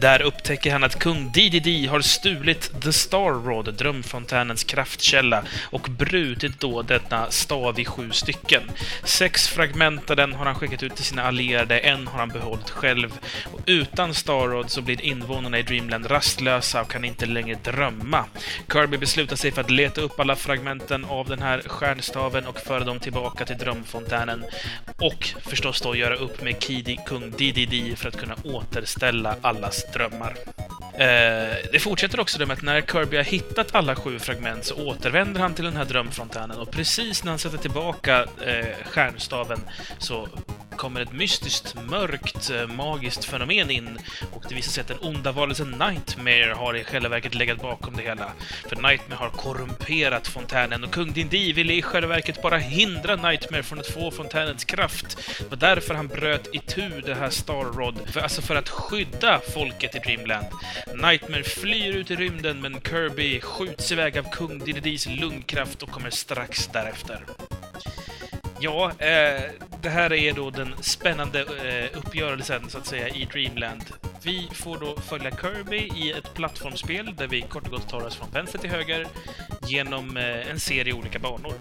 Där 0.00 0.22
upptäcker 0.22 0.72
han 0.72 0.84
att 0.84 0.98
kung 0.98 1.32
Dididi 1.32 1.86
har 1.86 2.00
stulit 2.00 2.82
The 2.82 2.92
Star 2.92 3.44
Rod, 3.44 3.74
drömfontänens 3.74 4.64
kraftkälla, 4.64 5.42
och 5.70 5.88
brutit 5.90 6.60
då 6.60 6.82
denna 6.82 7.30
stav 7.30 7.80
i 7.80 7.84
sju 7.84 8.10
stycken. 8.12 8.62
Sex 9.04 9.48
fragment 9.48 10.10
av 10.10 10.16
den 10.16 10.32
har 10.32 10.44
han 10.44 10.54
skickat 10.54 10.82
ut 10.82 10.96
till 10.96 11.04
sina 11.04 11.22
allierade, 11.22 11.78
en 11.78 12.06
har 12.08 12.18
han 12.18 12.28
behållit 12.28 12.70
själv. 12.70 13.18
Och 13.52 13.60
utan 13.66 14.14
Starrod 14.14 14.70
så 14.70 14.82
blir 14.82 15.00
invånarna 15.00 15.58
i 15.58 15.62
Dreamland 15.62 16.10
rastlösa 16.10 16.80
och 16.80 16.90
kan 16.90 17.04
inte 17.04 17.26
längre 17.26 17.58
drömma. 17.64 18.24
Kirby 18.72 18.96
beslutar 18.96 19.36
sig 19.36 19.52
för 19.52 19.60
att 19.60 19.70
leta 19.70 20.00
upp 20.00 20.20
alla 20.20 20.36
fragmenten 20.36 21.04
av 21.04 21.28
den 21.28 21.42
här 21.42 21.62
stjärnstaven 21.66 22.46
och 22.46 22.58
föra 22.58 22.84
dem 22.84 23.00
tillbaka 23.00 23.44
till 23.44 23.58
drömfontänen. 23.58 24.44
Och 25.00 25.34
förstås 25.46 25.80
då 25.80 25.96
göra 25.96 26.16
upp 26.16 26.42
med 26.42 26.62
Kidi, 26.62 26.98
kung 27.06 27.30
Dididi 27.30 27.96
för 27.96 28.08
att 28.08 28.16
kunna 28.16 28.36
återställa 28.44 29.36
allas 29.42 29.92
drömmar. 29.92 30.34
Eh, 30.98 31.56
det 31.72 31.80
fortsätter 31.80 32.20
också 32.20 32.38
med 32.38 32.50
att 32.50 32.62
när 32.62 32.80
Kirby 32.80 33.16
har 33.16 33.24
hittat 33.24 33.74
alla 33.74 33.96
sju 33.96 34.18
fragment 34.18 34.64
så 34.64 34.74
återvänder 34.74 35.40
han 35.40 35.54
till 35.54 35.64
den 35.64 35.76
här 35.76 35.84
drömfontänen 35.84 36.58
och 36.58 36.70
precis 36.70 37.24
när 37.24 37.32
han 37.32 37.38
sätter 37.38 37.58
tillbaka 37.58 38.26
eh, 38.46 38.66
stjärnstaven 38.84 39.60
så 39.98 40.28
kommer 40.78 41.00
ett 41.00 41.12
mystiskt, 41.12 41.74
mörkt, 41.90 42.50
eh, 42.50 42.66
magiskt 42.66 43.24
fenomen 43.24 43.70
in 43.70 43.98
och 44.32 44.44
det 44.48 44.54
visar 44.54 44.70
sig 44.70 44.80
att 44.80 44.88
den 44.88 44.98
onda 45.00 45.32
varelsen 45.32 45.70
Nightmare 45.70 46.54
har 46.56 46.76
i 46.76 46.84
själva 46.84 47.08
verket 47.08 47.34
legat 47.34 47.62
bakom 47.62 47.96
det 47.96 48.02
hela. 48.02 48.32
För 48.68 48.76
Nightmare 48.76 49.18
har 49.18 49.30
korrumperat 49.30 50.28
fontänen 50.28 50.84
och 50.84 50.90
kung 50.90 51.12
Dindi 51.12 51.52
ville 51.52 51.72
i 51.72 51.82
själva 51.82 52.08
verket 52.08 52.42
bara 52.42 52.58
hindra 52.58 53.16
Nightmare 53.16 53.62
från 53.62 53.78
att 53.78 53.86
få 53.86 54.10
fontänens 54.10 54.64
kraft. 54.64 55.18
Det 55.38 55.50
var 55.50 55.56
därför 55.56 55.94
han 55.94 56.08
bröt 56.08 56.54
itu 56.54 56.88
det 57.06 57.14
här 57.14 57.30
Star 57.30 57.64
Rod, 57.64 57.96
för, 58.12 58.20
alltså 58.20 58.42
för 58.42 58.56
att 58.56 58.68
skydda 58.68 59.40
folket 59.54 59.94
i 59.94 59.98
Dreamland. 59.98 60.46
Nightmare 60.94 61.42
flyr 61.42 61.96
ut 61.96 62.10
i 62.10 62.16
rymden 62.16 62.60
men 62.60 62.80
Kirby 62.80 63.40
skjuts 63.40 63.92
iväg 63.92 64.18
av 64.18 64.30
kung 64.32 64.58
Dindis 64.58 65.06
lungkraft 65.06 65.82
och 65.82 65.90
kommer 65.90 66.10
strax 66.10 66.66
därefter. 66.66 67.24
Ja, 68.60 68.92
eh, 68.98 69.42
det 69.82 69.88
här 69.88 70.12
är 70.12 70.32
då 70.32 70.50
den 70.50 70.74
spännande 70.80 71.40
eh, 71.40 71.98
uppgörelsen 71.98 72.70
så 72.70 72.78
att 72.78 72.86
säga 72.86 73.08
i 73.08 73.24
Dreamland. 73.24 73.84
Vi 74.22 74.48
får 74.52 74.78
då 74.78 74.96
följa 74.96 75.30
Kirby 75.30 75.90
i 75.96 76.12
ett 76.12 76.34
plattformsspel 76.34 77.14
där 77.16 77.26
vi 77.26 77.42
kort 77.42 77.66
och 77.66 77.72
gott 77.72 77.88
tar 77.88 78.06
oss 78.06 78.16
från 78.16 78.30
vänster 78.30 78.58
till 78.58 78.70
höger 78.70 79.06
genom 79.66 80.16
eh, 80.16 80.50
en 80.50 80.60
serie 80.60 80.92
olika 80.92 81.18
banor 81.18 81.52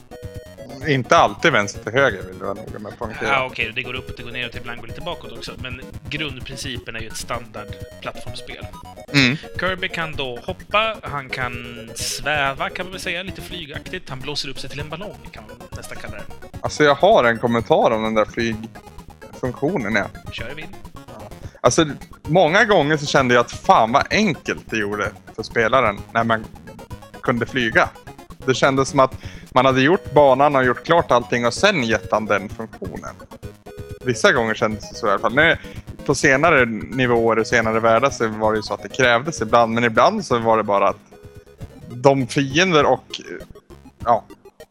inte 0.87 1.17
alltid 1.17 1.51
vänster 1.51 1.83
till 1.83 1.91
höger 1.91 2.23
vill 2.23 2.35
jag 2.39 2.45
vara 2.45 2.53
noga 2.53 2.79
med 2.79 2.91
att 2.91 2.99
poängtera. 2.99 3.29
Ja, 3.29 3.47
okej, 3.51 3.71
det 3.75 3.81
går 3.81 3.93
uppåt, 3.93 4.17
det 4.17 4.23
går 4.23 4.31
neråt, 4.31 4.55
ibland 4.55 4.79
går 4.79 4.87
lite 4.87 5.01
bakåt 5.01 5.31
också. 5.31 5.51
Men 5.57 5.81
grundprincipen 6.09 6.95
är 6.95 6.99
ju 6.99 7.07
ett 7.07 7.17
standard 7.17 7.67
plattformsspel. 8.01 8.67
Mm. 9.13 9.37
Kirby 9.59 9.89
kan 9.89 10.15
då 10.15 10.39
hoppa, 10.45 10.97
han 11.01 11.29
kan 11.29 11.89
sväva 11.95 12.69
kan 12.69 12.85
man 12.85 12.91
väl 12.91 13.01
säga, 13.01 13.23
lite 13.23 13.41
flygaktigt. 13.41 14.09
Han 14.09 14.19
blåser 14.19 14.49
upp 14.49 14.59
sig 14.59 14.69
till 14.69 14.79
en 14.79 14.89
ballong, 14.89 15.17
kan 15.31 15.43
man 15.47 15.67
nästan 15.77 15.97
kalla 15.97 16.15
det. 16.15 16.23
Alltså 16.61 16.83
jag 16.83 16.95
har 16.95 17.23
en 17.23 17.39
kommentar 17.39 17.91
om 17.91 18.03
den 18.03 18.13
där 18.13 18.25
flygfunktionen. 18.25 19.95
Ja. 19.95 20.31
Kör 20.31 20.53
vi. 20.55 20.65
Alltså, 21.61 21.85
många 22.23 22.65
gånger 22.65 22.97
så 22.97 23.05
kände 23.05 23.33
jag 23.33 23.41
att 23.41 23.51
fan 23.51 23.91
vad 23.91 24.07
enkelt 24.09 24.63
det 24.69 24.77
gjorde 24.77 25.11
för 25.35 25.43
spelaren 25.43 25.99
när 26.13 26.23
man 26.23 26.45
kunde 27.21 27.45
flyga. 27.45 27.89
Det 28.45 28.53
kändes 28.53 28.89
som 28.89 28.99
att 28.99 29.17
man 29.57 29.65
hade 29.65 29.81
gjort 29.81 30.13
banan 30.13 30.55
och 30.55 30.65
gjort 30.65 30.85
klart 30.85 31.11
allting 31.11 31.45
och 31.45 31.53
sen 31.53 31.83
gett 31.83 32.11
han 32.11 32.25
den 32.25 32.49
funktionen. 32.49 33.15
Vissa 34.05 34.31
gånger 34.31 34.53
kändes 34.53 34.89
det 34.89 34.95
så 34.95 35.07
i 35.07 35.09
alla 35.09 35.19
fall. 35.19 35.35
Nu, 35.35 35.57
på 36.05 36.15
senare 36.15 36.65
nivåer 36.65 37.39
och 37.39 37.47
senare 37.47 37.79
världar 37.79 38.09
så 38.09 38.27
var 38.27 38.51
det 38.51 38.57
ju 38.57 38.61
så 38.61 38.73
att 38.73 38.83
det 38.83 38.89
krävdes 38.89 39.41
ibland, 39.41 39.73
men 39.73 39.83
ibland 39.83 40.25
så 40.25 40.37
var 40.39 40.57
det 40.57 40.63
bara 40.63 40.89
att 40.89 40.97
de 41.89 42.27
fiender 42.27 42.85
och 42.85 43.21
ja, 44.05 44.23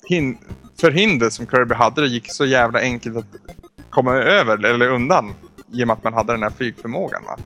hin- 0.09 0.38
förhinder 0.81 1.31
som 1.31 1.46
Kirby 1.46 1.75
hade, 1.75 2.01
det 2.01 2.09
gick 2.09 2.33
så 2.33 2.46
jävla 2.46 2.81
enkelt 2.81 3.16
att 3.16 3.25
komma 3.90 4.14
över 4.14 4.64
eller 4.64 4.88
undan 4.88 5.35
i 5.72 5.83
och 5.83 5.87
med 5.87 5.94
att 5.94 6.05
man 6.05 6.14
hade 6.14 6.33
den 6.33 6.42
här 6.42 6.51
flygförmågan. 6.57 7.22
Va? 7.27 7.37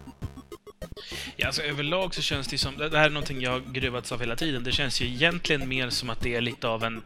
Ja, 1.36 1.46
alltså 1.46 1.62
överlag 1.62 2.14
så 2.14 2.22
känns 2.22 2.48
det 2.48 2.58
som... 2.58 2.76
Det 2.76 2.98
här 2.98 3.06
är 3.06 3.10
någonting 3.10 3.40
jag 3.40 3.50
har 3.50 3.60
gruvats 3.60 4.12
av 4.12 4.20
hela 4.20 4.36
tiden. 4.36 4.64
Det 4.64 4.72
känns 4.72 5.00
ju 5.00 5.06
egentligen 5.06 5.68
mer 5.68 5.90
som 5.90 6.10
att 6.10 6.20
det 6.20 6.34
är 6.34 6.40
lite 6.40 6.68
av 6.68 6.84
en... 6.84 7.02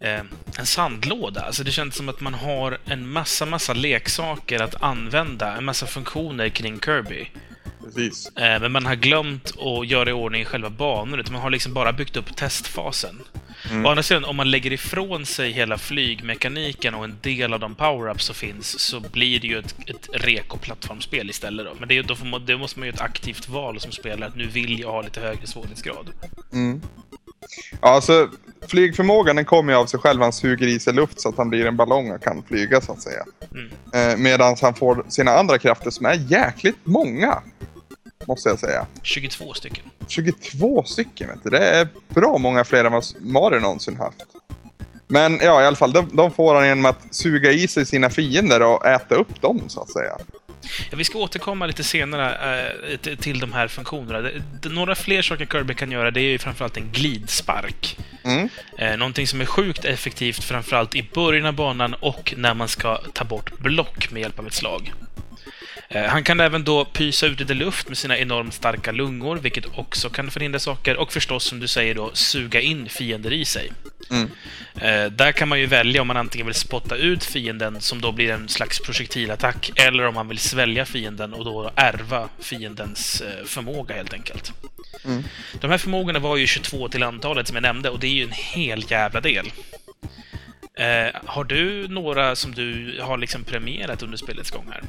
Eh, 0.00 0.20
en 0.58 0.66
sandlåda. 0.66 1.40
Alltså 1.40 1.64
det 1.64 1.70
känns 1.70 1.96
som 1.96 2.08
att 2.08 2.20
man 2.20 2.34
har 2.34 2.78
en 2.84 3.08
massa, 3.08 3.46
massa 3.46 3.72
leksaker 3.72 4.62
att 4.62 4.82
använda. 4.82 5.56
En 5.56 5.64
massa 5.64 5.86
funktioner 5.86 6.48
kring 6.48 6.80
Kirby. 6.80 7.28
Precis. 7.84 8.36
Eh, 8.36 8.60
men 8.60 8.72
man 8.72 8.86
har 8.86 8.94
glömt 8.94 9.52
att 9.58 9.86
göra 9.86 10.10
i 10.10 10.12
ordning 10.12 10.44
själva 10.44 10.70
banor, 10.70 11.20
utan 11.20 11.32
man 11.32 11.42
har 11.42 11.50
liksom 11.50 11.74
bara 11.74 11.92
byggt 11.92 12.16
upp 12.16 12.36
testfasen. 12.36 13.22
Mm. 13.70 13.86
Å 13.86 13.88
andra 13.88 14.02
sidan, 14.02 14.24
om 14.24 14.36
man 14.36 14.50
lägger 14.50 14.72
ifrån 14.72 15.26
sig 15.26 15.50
hela 15.50 15.78
flygmekaniken 15.78 16.94
och 16.94 17.04
en 17.04 17.16
del 17.22 17.52
av 17.52 17.60
de 17.60 17.74
power-ups 17.74 18.18
som 18.18 18.34
finns, 18.34 18.80
så 18.80 19.00
blir 19.00 19.40
det 19.40 19.46
ju 19.46 19.58
ett, 19.58 19.74
ett 19.86 20.08
reko-plattformsspel 20.12 21.30
istället. 21.30 21.66
Då. 21.66 21.72
Men 21.78 21.88
det, 21.88 22.02
då 22.02 22.16
man, 22.24 22.46
det 22.46 22.56
måste 22.56 22.78
man 22.78 22.88
ju 22.88 22.94
ett 22.94 23.00
aktivt 23.00 23.48
val 23.48 23.80
som 23.80 23.92
spelare, 23.92 24.28
att 24.28 24.36
nu 24.36 24.46
vill 24.46 24.80
jag 24.80 24.90
ha 24.90 25.02
lite 25.02 25.20
högre 25.20 25.46
svårighetsgrad. 25.46 26.10
Mm. 26.52 26.80
Ja, 27.80 27.88
alltså 27.88 28.28
flygförmågan 28.68 29.36
den 29.36 29.44
kommer 29.44 29.72
ju 29.72 29.78
av 29.78 29.86
sig 29.86 30.00
själv. 30.00 30.22
Han 30.22 30.32
suger 30.32 30.66
i 30.66 30.80
sig 30.80 30.94
luft 30.94 31.20
så 31.20 31.28
att 31.28 31.36
han 31.36 31.50
blir 31.50 31.66
en 31.66 31.76
ballong 31.76 32.10
och 32.10 32.22
kan 32.22 32.42
flyga 32.42 32.80
så 32.80 32.92
att 32.92 33.02
säga. 33.02 33.24
Mm. 33.52 34.10
Eh, 34.10 34.16
Medan 34.16 34.56
han 34.62 34.74
får 34.74 35.04
sina 35.08 35.30
andra 35.30 35.58
krafter 35.58 35.90
som 35.90 36.06
är 36.06 36.14
jäkligt 36.14 36.78
många. 36.84 37.42
Måste 38.26 38.48
jag 38.48 38.58
säga. 38.58 38.86
22 39.02 39.54
stycken. 39.54 39.84
22 40.08 40.84
stycken 40.84 41.28
vet 41.28 41.42
du. 41.44 41.50
Det 41.50 41.68
är 41.68 41.88
bra 42.08 42.38
många 42.38 42.64
fler 42.64 42.84
än 42.84 42.92
vad 42.92 43.04
Mario 43.20 43.60
någonsin 43.60 43.96
haft. 43.96 44.18
Men 45.08 45.38
ja, 45.42 45.62
i 45.62 45.66
alla 45.66 45.76
fall, 45.76 45.92
de, 45.92 46.08
de 46.16 46.30
får 46.32 46.54
han 46.54 46.66
genom 46.66 46.84
att 46.84 47.14
suga 47.14 47.52
i 47.52 47.68
sig 47.68 47.86
sina 47.86 48.10
fiender 48.10 48.62
och 48.62 48.86
äta 48.86 49.14
upp 49.14 49.40
dem 49.40 49.62
så 49.68 49.80
att 49.80 49.90
säga. 49.90 50.16
Ja, 50.90 50.96
vi 50.96 51.04
ska 51.04 51.18
återkomma 51.18 51.66
lite 51.66 51.84
senare 51.84 52.72
t- 53.02 53.16
till 53.16 53.40
de 53.40 53.52
här 53.52 53.68
funktionerna. 53.68 54.20
Det, 54.20 54.42
det, 54.62 54.68
några 54.68 54.94
fler 54.94 55.22
saker 55.22 55.46
Kirby 55.46 55.74
kan 55.74 55.92
göra, 55.92 56.10
det 56.10 56.20
är 56.20 56.30
ju 56.30 56.38
framförallt 56.38 56.76
en 56.76 56.90
glidspark. 56.92 57.98
Mm. 58.24 58.48
Eh, 58.78 58.96
någonting 58.96 59.26
som 59.26 59.40
är 59.40 59.44
sjukt 59.44 59.84
effektivt, 59.84 60.44
framförallt 60.44 60.94
i 60.94 61.10
början 61.14 61.46
av 61.46 61.52
banan 61.52 61.94
och 61.94 62.34
när 62.36 62.54
man 62.54 62.68
ska 62.68 62.96
ta 63.12 63.24
bort 63.24 63.58
block 63.58 64.10
med 64.10 64.22
hjälp 64.22 64.38
av 64.38 64.46
ett 64.46 64.54
slag. 64.54 64.92
Eh, 65.88 66.04
han 66.04 66.24
kan 66.24 66.40
även 66.40 66.64
då 66.64 66.84
pysa 66.84 67.26
ut 67.26 67.40
lite 67.40 67.54
luft 67.54 67.88
med 67.88 67.98
sina 67.98 68.18
enormt 68.18 68.54
starka 68.54 68.92
lungor, 68.92 69.36
vilket 69.36 69.78
också 69.78 70.10
kan 70.10 70.30
förhindra 70.30 70.58
saker. 70.58 70.96
Och 70.96 71.12
förstås, 71.12 71.44
som 71.44 71.60
du 71.60 71.68
säger 71.68 71.94
då, 71.94 72.10
suga 72.14 72.60
in 72.60 72.88
fiender 72.88 73.32
i 73.32 73.44
sig. 73.44 73.72
Mm. 74.10 74.30
Eh, 74.74 75.12
där 75.12 75.32
kan 75.32 75.48
man 75.48 75.60
ju 75.60 75.66
välja 75.66 76.00
om 76.00 76.06
man 76.06 76.16
antingen 76.16 76.46
vill 76.46 76.54
spotta 76.54 76.96
ut 76.96 77.24
fienden, 77.24 77.80
som 77.80 78.00
då 78.00 78.12
blir 78.12 78.30
en 78.30 78.48
slags 78.48 78.80
projektilattack, 78.80 79.70
eller 79.76 80.06
om 80.06 80.14
man 80.14 80.28
vill 80.28 80.38
svälja 80.38 80.84
fienden 80.84 81.34
och 81.34 81.44
då 81.44 81.70
ärva 81.76 82.28
fiendens 82.38 83.20
eh, 83.20 83.44
förmåga, 83.44 83.94
helt 83.94 84.12
enkelt. 84.12 84.52
Mm. 85.04 85.22
De 85.60 85.70
här 85.70 85.78
förmågorna 85.78 86.18
var 86.18 86.36
ju 86.36 86.46
22 86.46 86.88
till 86.88 87.02
antalet, 87.02 87.48
som 87.48 87.56
jag 87.56 87.62
nämnde, 87.62 87.90
och 87.90 88.00
det 88.00 88.06
är 88.06 88.14
ju 88.14 88.24
en 88.24 88.32
hel 88.32 88.84
jävla 88.90 89.20
del. 89.20 89.52
Eh, 90.78 91.20
har 91.24 91.44
du 91.44 91.88
några 91.88 92.36
som 92.36 92.54
du 92.54 92.98
har 93.02 93.18
liksom 93.18 93.44
premierat 93.44 94.02
under 94.02 94.16
spelets 94.16 94.50
gång 94.50 94.66
här? 94.72 94.82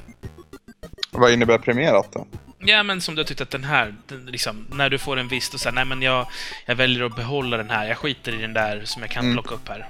Vad 1.17 1.31
innebär 1.31 1.57
premierat 1.57 2.11
då? 2.11 2.25
Ja, 2.59 2.83
men 2.83 3.01
som 3.01 3.15
du 3.15 3.21
har 3.21 3.25
tyckt 3.25 3.41
att 3.41 3.49
den 3.49 3.63
här, 3.63 3.95
den, 4.07 4.25
liksom, 4.25 4.67
när 4.71 4.89
du 4.89 4.97
får 4.97 5.17
en 5.17 5.27
viss 5.27 5.53
och 5.53 5.59
säger 5.59 5.75
nej 5.75 5.85
men 5.85 6.01
jag, 6.01 6.27
jag 6.65 6.75
väljer 6.75 7.03
att 7.05 7.15
behålla 7.15 7.57
den 7.57 7.69
här, 7.69 7.87
jag 7.87 7.97
skiter 7.97 8.31
i 8.33 8.41
den 8.41 8.53
där 8.53 8.81
som 8.85 9.01
jag 9.01 9.11
kan 9.11 9.23
Mm. 9.23 9.35
plocka 9.35 9.55
upp 9.55 9.67
här. 9.69 9.87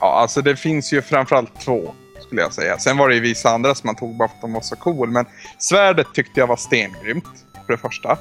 Ja, 0.00 0.20
alltså 0.20 0.42
det 0.42 0.56
finns 0.56 0.92
ju 0.92 1.02
framförallt 1.02 1.60
två 1.60 1.94
skulle 2.26 2.40
jag 2.42 2.52
säga. 2.52 2.78
Sen 2.78 2.96
var 2.96 3.08
det 3.08 3.14
ju 3.14 3.20
vissa 3.20 3.50
andra 3.50 3.74
som 3.74 3.86
man 3.88 3.96
tog 3.96 4.16
bara 4.16 4.28
för 4.28 4.34
att 4.34 4.40
de 4.40 4.52
var 4.52 4.60
så 4.60 4.76
cool. 4.76 5.08
Men 5.10 5.26
svärdet 5.58 6.06
tyckte 6.14 6.40
jag 6.40 6.46
var 6.46 6.56
stengrymt, 6.56 7.24
för 7.66 7.72
det 7.72 7.78
första. 7.78 8.18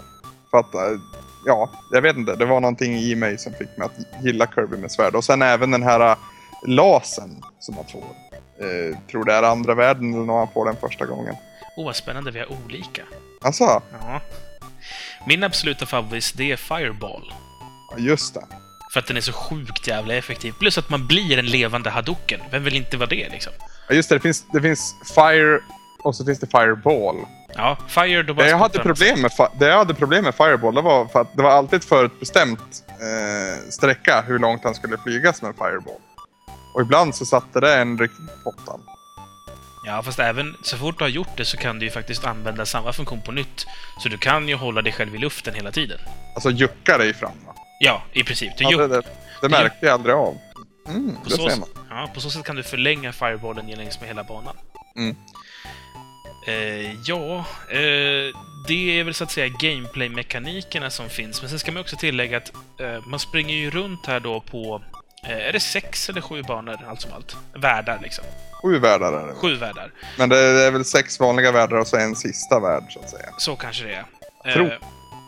För 0.51 0.57
att, 0.57 0.73
eh, 0.75 0.99
ja, 1.45 1.69
jag 1.91 2.01
vet 2.01 2.17
inte. 2.17 2.35
Det 2.35 2.45
var 2.45 2.59
någonting 2.59 2.93
i 2.97 3.15
mig 3.15 3.37
som 3.37 3.53
fick 3.53 3.77
mig 3.77 3.85
att 3.85 4.23
gilla 4.25 4.47
Kirby 4.55 4.77
med 4.77 4.91
svärd. 4.91 5.15
Och 5.15 5.23
sen 5.23 5.41
även 5.41 5.71
den 5.71 5.83
här 5.83 6.11
eh, 6.11 6.17
lasen 6.67 7.41
som 7.59 7.75
man 7.75 7.85
får. 7.91 8.03
Eh, 8.65 8.97
tror 9.11 9.23
det 9.25 9.33
är 9.33 9.43
andra 9.43 9.75
världen 9.75 10.13
eller 10.13 10.25
när 10.25 10.33
man 10.33 10.47
får 10.53 10.65
den 10.65 10.75
första 10.81 11.05
gången. 11.05 11.35
Åh, 11.77 11.85
vad 11.85 11.95
spännande, 11.95 12.31
vi 12.31 12.39
har 12.39 12.51
olika. 12.65 13.01
Alltså, 13.41 13.63
Ja. 14.01 14.21
Min 15.27 15.43
absoluta 15.43 15.85
favorit, 15.85 16.33
det 16.35 16.51
är 16.51 16.55
Fireball. 16.57 17.33
ja, 17.91 17.97
just 17.97 18.33
det. 18.33 18.45
För 18.93 18.99
att 18.99 19.07
den 19.07 19.17
är 19.17 19.21
så 19.21 19.33
sjukt 19.33 19.87
jävla 19.87 20.13
effektiv. 20.13 20.53
Plus 20.59 20.77
att 20.77 20.89
man 20.89 21.07
blir 21.07 21.37
en 21.39 21.45
levande 21.45 21.89
Hadouken. 21.89 22.39
Vem 22.51 22.63
vill 22.63 22.75
inte 22.75 22.97
vara 22.97 23.09
det, 23.09 23.29
liksom? 23.29 23.53
Ja, 23.89 23.95
just 23.95 24.09
det. 24.09 24.15
Det 24.15 24.19
finns, 24.19 24.45
det 24.53 24.61
finns 24.61 24.95
Fire 25.15 25.59
och 26.03 26.15
så 26.15 26.25
finns 26.25 26.39
det 26.39 26.47
Fireball. 26.47 27.15
Ja, 27.55 27.77
Fire, 27.87 28.23
då 28.23 28.33
bara 28.33 28.43
Det 28.43 28.49
jag, 28.49 28.57
hade 28.57 28.79
problem 28.79 29.21
med, 29.21 29.31
det 29.59 29.67
jag 29.67 29.77
hade 29.77 29.93
problem 29.93 30.23
med 30.23 30.35
Fireball 30.35 30.75
det 30.75 30.81
var 30.81 31.05
för 31.05 31.21
att 31.21 31.37
det 31.37 31.43
var 31.43 31.51
alltid 31.51 31.79
ett 31.79 31.85
förutbestämt 31.85 32.83
eh, 32.89 33.69
sträcka 33.69 34.21
hur 34.21 34.39
långt 34.39 34.63
han 34.63 34.75
skulle 34.75 34.97
flygas 34.97 35.41
med 35.41 35.55
Fireball. 35.55 36.01
Och 36.73 36.81
ibland 36.81 37.15
så 37.15 37.25
satte 37.25 37.59
det 37.59 37.75
en 37.77 37.97
riktigt 37.97 38.43
pottan. 38.43 38.81
Ja, 39.85 40.03
fast 40.03 40.19
även 40.19 40.57
så 40.63 40.77
fort 40.77 40.97
du 40.97 41.03
har 41.03 41.09
gjort 41.09 41.37
det 41.37 41.45
så 41.45 41.57
kan 41.57 41.79
du 41.79 41.85
ju 41.85 41.91
faktiskt 41.91 42.25
använda 42.25 42.65
samma 42.65 42.93
funktion 42.93 43.21
på 43.21 43.31
nytt. 43.31 43.65
Så 44.03 44.09
du 44.09 44.17
kan 44.17 44.47
ju 44.47 44.55
hålla 44.55 44.81
dig 44.81 44.93
själv 44.93 45.15
i 45.15 45.17
luften 45.17 45.53
hela 45.53 45.71
tiden. 45.71 45.99
Alltså 46.35 46.51
jucka 46.51 46.97
dig 46.97 47.13
fram. 47.13 47.31
va? 47.45 47.55
Ja, 47.79 48.03
i 48.13 48.23
princip. 48.23 48.57
Du 48.57 48.63
Ja, 48.63 48.77
det, 48.77 48.87
det, 48.87 49.03
det 49.41 49.49
märkte 49.49 49.85
jag 49.85 49.93
aldrig 49.93 50.15
av. 50.15 50.37
Mm, 50.87 51.15
på, 51.15 51.29
det 51.29 51.35
så, 51.35 51.49
ser 51.49 51.59
man. 51.59 51.69
ja, 51.89 52.09
på 52.13 52.21
så 52.21 52.29
sätt 52.29 52.43
kan 52.43 52.55
du 52.55 52.63
förlänga 52.63 53.13
Fireballen 53.13 53.67
längs 53.67 53.99
med 53.99 54.07
hela 54.07 54.23
banan. 54.23 54.55
Mm. 54.95 55.15
Eh, 56.47 56.93
ja, 57.05 57.45
eh, 57.69 58.35
det 58.67 58.99
är 58.99 59.03
väl 59.03 59.13
så 59.13 59.23
att 59.23 59.31
säga 59.31 59.47
gameplay-mekanikerna 59.47 60.89
som 60.89 61.09
finns. 61.09 61.41
Men 61.41 61.49
sen 61.49 61.59
ska 61.59 61.71
man 61.71 61.81
också 61.81 61.95
tillägga 61.95 62.37
att 62.37 62.51
eh, 62.79 63.07
man 63.07 63.19
springer 63.19 63.55
ju 63.55 63.69
runt 63.69 64.05
här 64.05 64.19
då 64.19 64.39
på... 64.39 64.81
Eh, 65.23 65.47
är 65.47 65.53
det 65.53 65.59
sex 65.59 66.09
eller 66.09 66.21
sju 66.21 66.43
banor, 66.43 66.77
allt 66.87 67.01
som 67.01 67.11
allt? 67.13 67.37
Världar, 67.53 67.99
liksom. 68.01 68.25
Sju 68.61 68.79
världar 68.79 69.13
är 69.13 69.27
det. 69.27 69.33
Sju 69.33 69.55
världar. 69.55 69.91
Men 70.17 70.29
det 70.29 70.37
är 70.37 70.71
väl 70.71 70.85
sex 70.85 71.19
vanliga 71.19 71.51
världar 71.51 71.77
och 71.77 71.87
så 71.87 71.97
en 71.97 72.15
sista 72.15 72.59
värld 72.59 72.83
så 72.89 72.99
att 72.99 73.09
säga. 73.09 73.29
Så 73.37 73.55
kanske 73.55 73.83
det 73.83 73.93
är. 73.93 74.53
Tro. 74.53 74.65
Eh, 74.65 74.77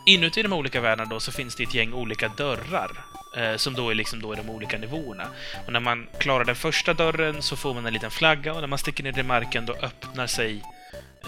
inuti 0.06 0.42
de 0.42 0.52
olika 0.52 0.80
världarna 0.80 1.10
då 1.10 1.20
så 1.20 1.32
finns 1.32 1.56
det 1.56 1.62
ett 1.62 1.74
gäng 1.74 1.92
olika 1.92 2.28
dörrar. 2.28 2.90
Eh, 3.36 3.56
som 3.56 3.74
då 3.74 3.90
är 3.90 3.94
liksom 3.94 4.22
då 4.22 4.32
i 4.34 4.36
de 4.36 4.50
olika 4.50 4.78
nivåerna. 4.78 5.26
Och 5.66 5.72
när 5.72 5.80
man 5.80 6.06
klarar 6.18 6.44
den 6.44 6.56
första 6.56 6.94
dörren 6.94 7.42
så 7.42 7.56
får 7.56 7.74
man 7.74 7.86
en 7.86 7.92
liten 7.92 8.10
flagga 8.10 8.54
och 8.54 8.60
när 8.60 8.68
man 8.68 8.78
sticker 8.78 9.04
ner 9.04 9.18
i 9.18 9.22
marken 9.22 9.66
då 9.66 9.72
öppnar 9.72 10.26
sig 10.26 10.62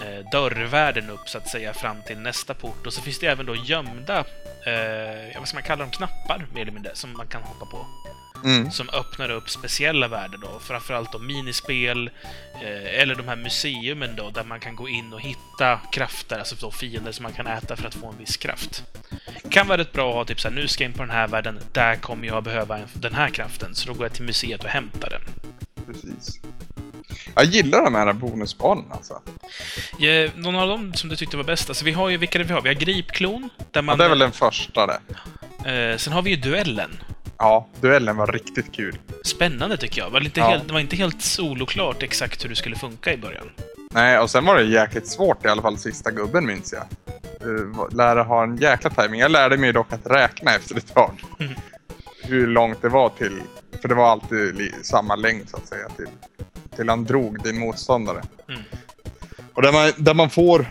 eh, 0.01 0.29
dörrvärlden 0.31 1.09
upp 1.09 1.29
så 1.29 1.37
att 1.37 1.47
säga 1.47 1.73
fram 1.73 1.97
till 2.07 2.17
nästa 2.17 2.53
port. 2.53 2.87
Och 2.87 2.93
så 2.93 3.01
finns 3.01 3.19
det 3.19 3.27
även 3.27 3.45
då 3.45 3.55
gömda, 3.55 4.19
eh, 4.65 5.39
vad 5.39 5.47
ska 5.47 5.55
man 5.55 5.63
kalla 5.63 5.83
dem, 5.83 5.91
knappar 5.91 6.45
mer 6.53 6.61
eller 6.61 6.71
mindre, 6.71 6.95
som 6.95 7.13
man 7.17 7.27
kan 7.27 7.41
hoppa 7.41 7.65
på. 7.65 7.85
Mm. 8.43 8.71
Som 8.71 8.89
öppnar 8.89 9.31
upp 9.31 9.49
speciella 9.49 10.07
världar 10.07 10.37
då, 10.37 10.59
framförallt 10.59 11.11
då 11.11 11.19
minispel, 11.19 12.09
eh, 12.61 13.01
eller 13.01 13.15
de 13.15 13.27
här 13.27 13.35
museumen 13.35 14.15
då, 14.15 14.29
där 14.29 14.43
man 14.43 14.59
kan 14.59 14.75
gå 14.75 14.89
in 14.89 15.13
och 15.13 15.21
hitta 15.21 15.79
krafter, 15.91 16.39
alltså 16.39 16.55
då 16.55 16.71
fiender 16.71 17.11
som 17.11 17.23
man 17.23 17.33
kan 17.33 17.47
äta 17.47 17.75
för 17.75 17.87
att 17.87 17.95
få 17.95 18.07
en 18.07 18.17
viss 18.17 18.37
kraft. 18.37 18.83
Kan 19.49 19.67
vara 19.67 19.77
rätt 19.77 19.93
bra 19.93 20.09
att 20.09 20.15
ha 20.15 20.25
typ 20.25 20.39
såhär, 20.39 20.55
nu 20.55 20.67
ska 20.67 20.83
jag 20.83 20.89
in 20.89 20.97
på 20.97 21.03
den 21.03 21.11
här 21.11 21.27
världen, 21.27 21.59
där 21.71 21.95
kommer 21.95 22.27
jag 22.27 22.43
behöva 22.43 22.77
en, 22.77 22.87
den 22.93 23.13
här 23.13 23.29
kraften, 23.29 23.75
så 23.75 23.87
då 23.87 23.93
går 23.93 24.05
jag 24.05 24.13
till 24.13 24.25
museet 24.25 24.63
och 24.63 24.69
hämtar 24.69 25.09
den. 25.09 25.21
Precis. 25.85 26.39
Jag 27.35 27.45
gillar 27.45 27.83
de 27.83 27.95
här 27.95 28.13
bonusbanorna 28.13 28.95
alltså. 28.95 29.21
Eh, 30.05 30.31
någon 30.35 30.55
av 30.55 30.67
dem 30.67 30.93
som 30.93 31.09
du 31.09 31.15
tyckte 31.15 31.37
var 31.37 31.43
bäst? 31.43 31.69
Alltså 31.69 31.85
vi 31.85 31.91
har 31.91 32.09
ju, 32.09 32.17
vilka 32.17 32.37
det 32.39 32.43
vi 32.45 32.53
har? 32.53 32.61
Vi 32.61 32.69
har 32.69 32.75
Gripklon, 32.75 33.41
där 33.57 33.67
Ja, 33.73 33.81
man... 33.81 33.97
det 33.97 34.05
är 34.05 34.09
väl 34.09 34.19
den 34.19 34.31
första 34.31 34.87
det. 34.87 34.99
eh, 35.91 35.97
sen 35.97 36.13
har 36.13 36.21
vi 36.21 36.29
ju 36.29 36.35
Duellen, 36.35 36.97
Ja, 37.39 37.67
duellen 37.81 38.15
var 38.15 38.27
riktigt 38.27 38.71
kul. 38.71 38.97
spännande 39.25 39.77
tycker 39.77 40.01
jag. 40.01 40.09
Det 40.09 40.13
var, 40.13 40.21
inte 40.21 40.39
Ja. 40.39 40.49
helt, 40.49 40.67
det 40.67 40.73
var 40.73 40.79
inte 40.79 40.95
helt 40.95 41.21
soloklart 41.21 42.03
exakt 42.03 42.43
hur 42.43 42.49
det 42.49 42.55
skulle 42.55 42.75
funka 42.75 43.13
i 43.13 43.17
början. 43.17 43.49
Nej, 43.91 44.19
och 44.19 44.29
sen 44.29 44.45
var 44.45 44.55
det 44.55 44.63
jäkligt 44.63 45.07
svårt 45.07 45.45
i 45.45 45.47
alla 45.47 45.61
fall 45.61 45.77
sista 45.77 46.11
gubben 46.11 46.45
minns 46.45 46.73
jag. 46.73 46.83
Uh, 47.49 47.89
lära 47.91 48.23
ha 48.23 48.43
en 48.43 48.57
jäkla 48.57 48.89
timing. 48.89 49.19
Jag 49.19 49.31
lärde 49.31 49.57
mig 49.57 49.73
dock 49.73 49.93
att 49.93 50.05
räkna 50.07 50.55
efter 50.55 50.77
ett 50.77 50.93
tag. 50.93 51.21
Mm. 51.39 51.53
Hur 52.23 52.47
långt 52.47 52.81
det 52.81 52.89
var 52.89 53.09
till. 53.09 53.41
För 53.81 53.87
det 53.87 53.95
var 53.95 54.09
alltid 54.11 54.73
samma 54.83 55.15
längd 55.15 55.49
så 55.49 55.57
att 55.57 55.67
säga. 55.67 55.89
Till, 55.89 56.07
till 56.77 56.89
han 56.89 57.03
drog 57.03 57.43
din 57.43 57.59
motståndare. 57.59 58.21
Mm. 58.49 58.61
Och 59.53 59.61
där 59.61 59.71
man, 59.71 59.91
där 59.97 60.13
man 60.13 60.29
får 60.29 60.65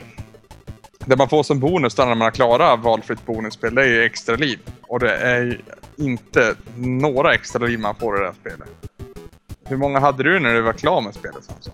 det 1.07 1.17
man 1.17 1.29
får 1.29 1.43
som 1.43 1.61
bonus 1.61 1.95
då 1.95 2.03
när 2.03 2.15
man 2.15 2.21
har 2.21 2.31
klarat 2.31 2.81
valfritt 2.81 3.27
bonusspel, 3.27 3.75
det 3.75 3.83
är 3.83 3.87
ju 3.87 4.05
extra 4.05 4.37
liv. 4.37 4.59
Och 4.83 5.01
det 5.01 5.17
är 5.17 5.61
inte 5.97 6.55
några 6.77 7.35
extra 7.35 7.67
liv 7.67 7.79
man 7.79 7.95
får 7.95 8.17
i 8.17 8.21
det 8.21 8.27
här 8.27 8.35
spelet. 8.41 8.69
Hur 9.65 9.77
många 9.77 10.01
hade 10.01 10.23
du 10.23 10.41
när 10.41 10.55
du 10.55 10.61
var 10.61 10.73
klar 10.73 11.01
med 11.01 11.15
spelet 11.15 11.45
Samson? 11.45 11.73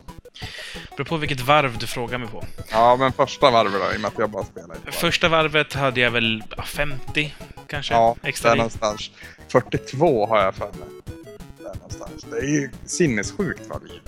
Beror 0.96 1.04
på 1.04 1.16
vilket 1.16 1.40
varv 1.40 1.78
du 1.78 1.86
frågar 1.86 2.18
mig 2.18 2.28
på. 2.28 2.44
Ja, 2.70 2.96
men 2.96 3.12
första 3.12 3.50
varvet 3.50 3.72
då, 3.72 3.94
i 3.94 3.96
och 3.96 4.00
med 4.00 4.08
att 4.08 4.18
jag 4.18 4.30
bara 4.30 4.44
spelar 4.44 4.74
ett 4.74 4.84
varv. 4.84 4.92
Första 4.92 5.28
varvet 5.28 5.72
hade 5.72 6.00
jag 6.00 6.10
väl 6.10 6.42
ja, 6.56 6.62
50, 6.62 7.34
kanske? 7.66 7.94
Ja, 7.94 8.16
extra 8.22 8.48
där 8.48 8.56
liv. 8.56 8.60
någonstans. 8.60 9.10
42 9.48 10.26
har 10.26 10.38
jag 10.38 10.54
för 10.54 10.66
mig. 10.66 10.88
Där 11.72 11.78
någonstans. 11.78 12.26
Det 12.30 12.37
är 12.38 12.42
ju 12.50 12.70
sinnessjukt 12.87 13.62
vad 13.68 13.88
liv. 13.88 14.00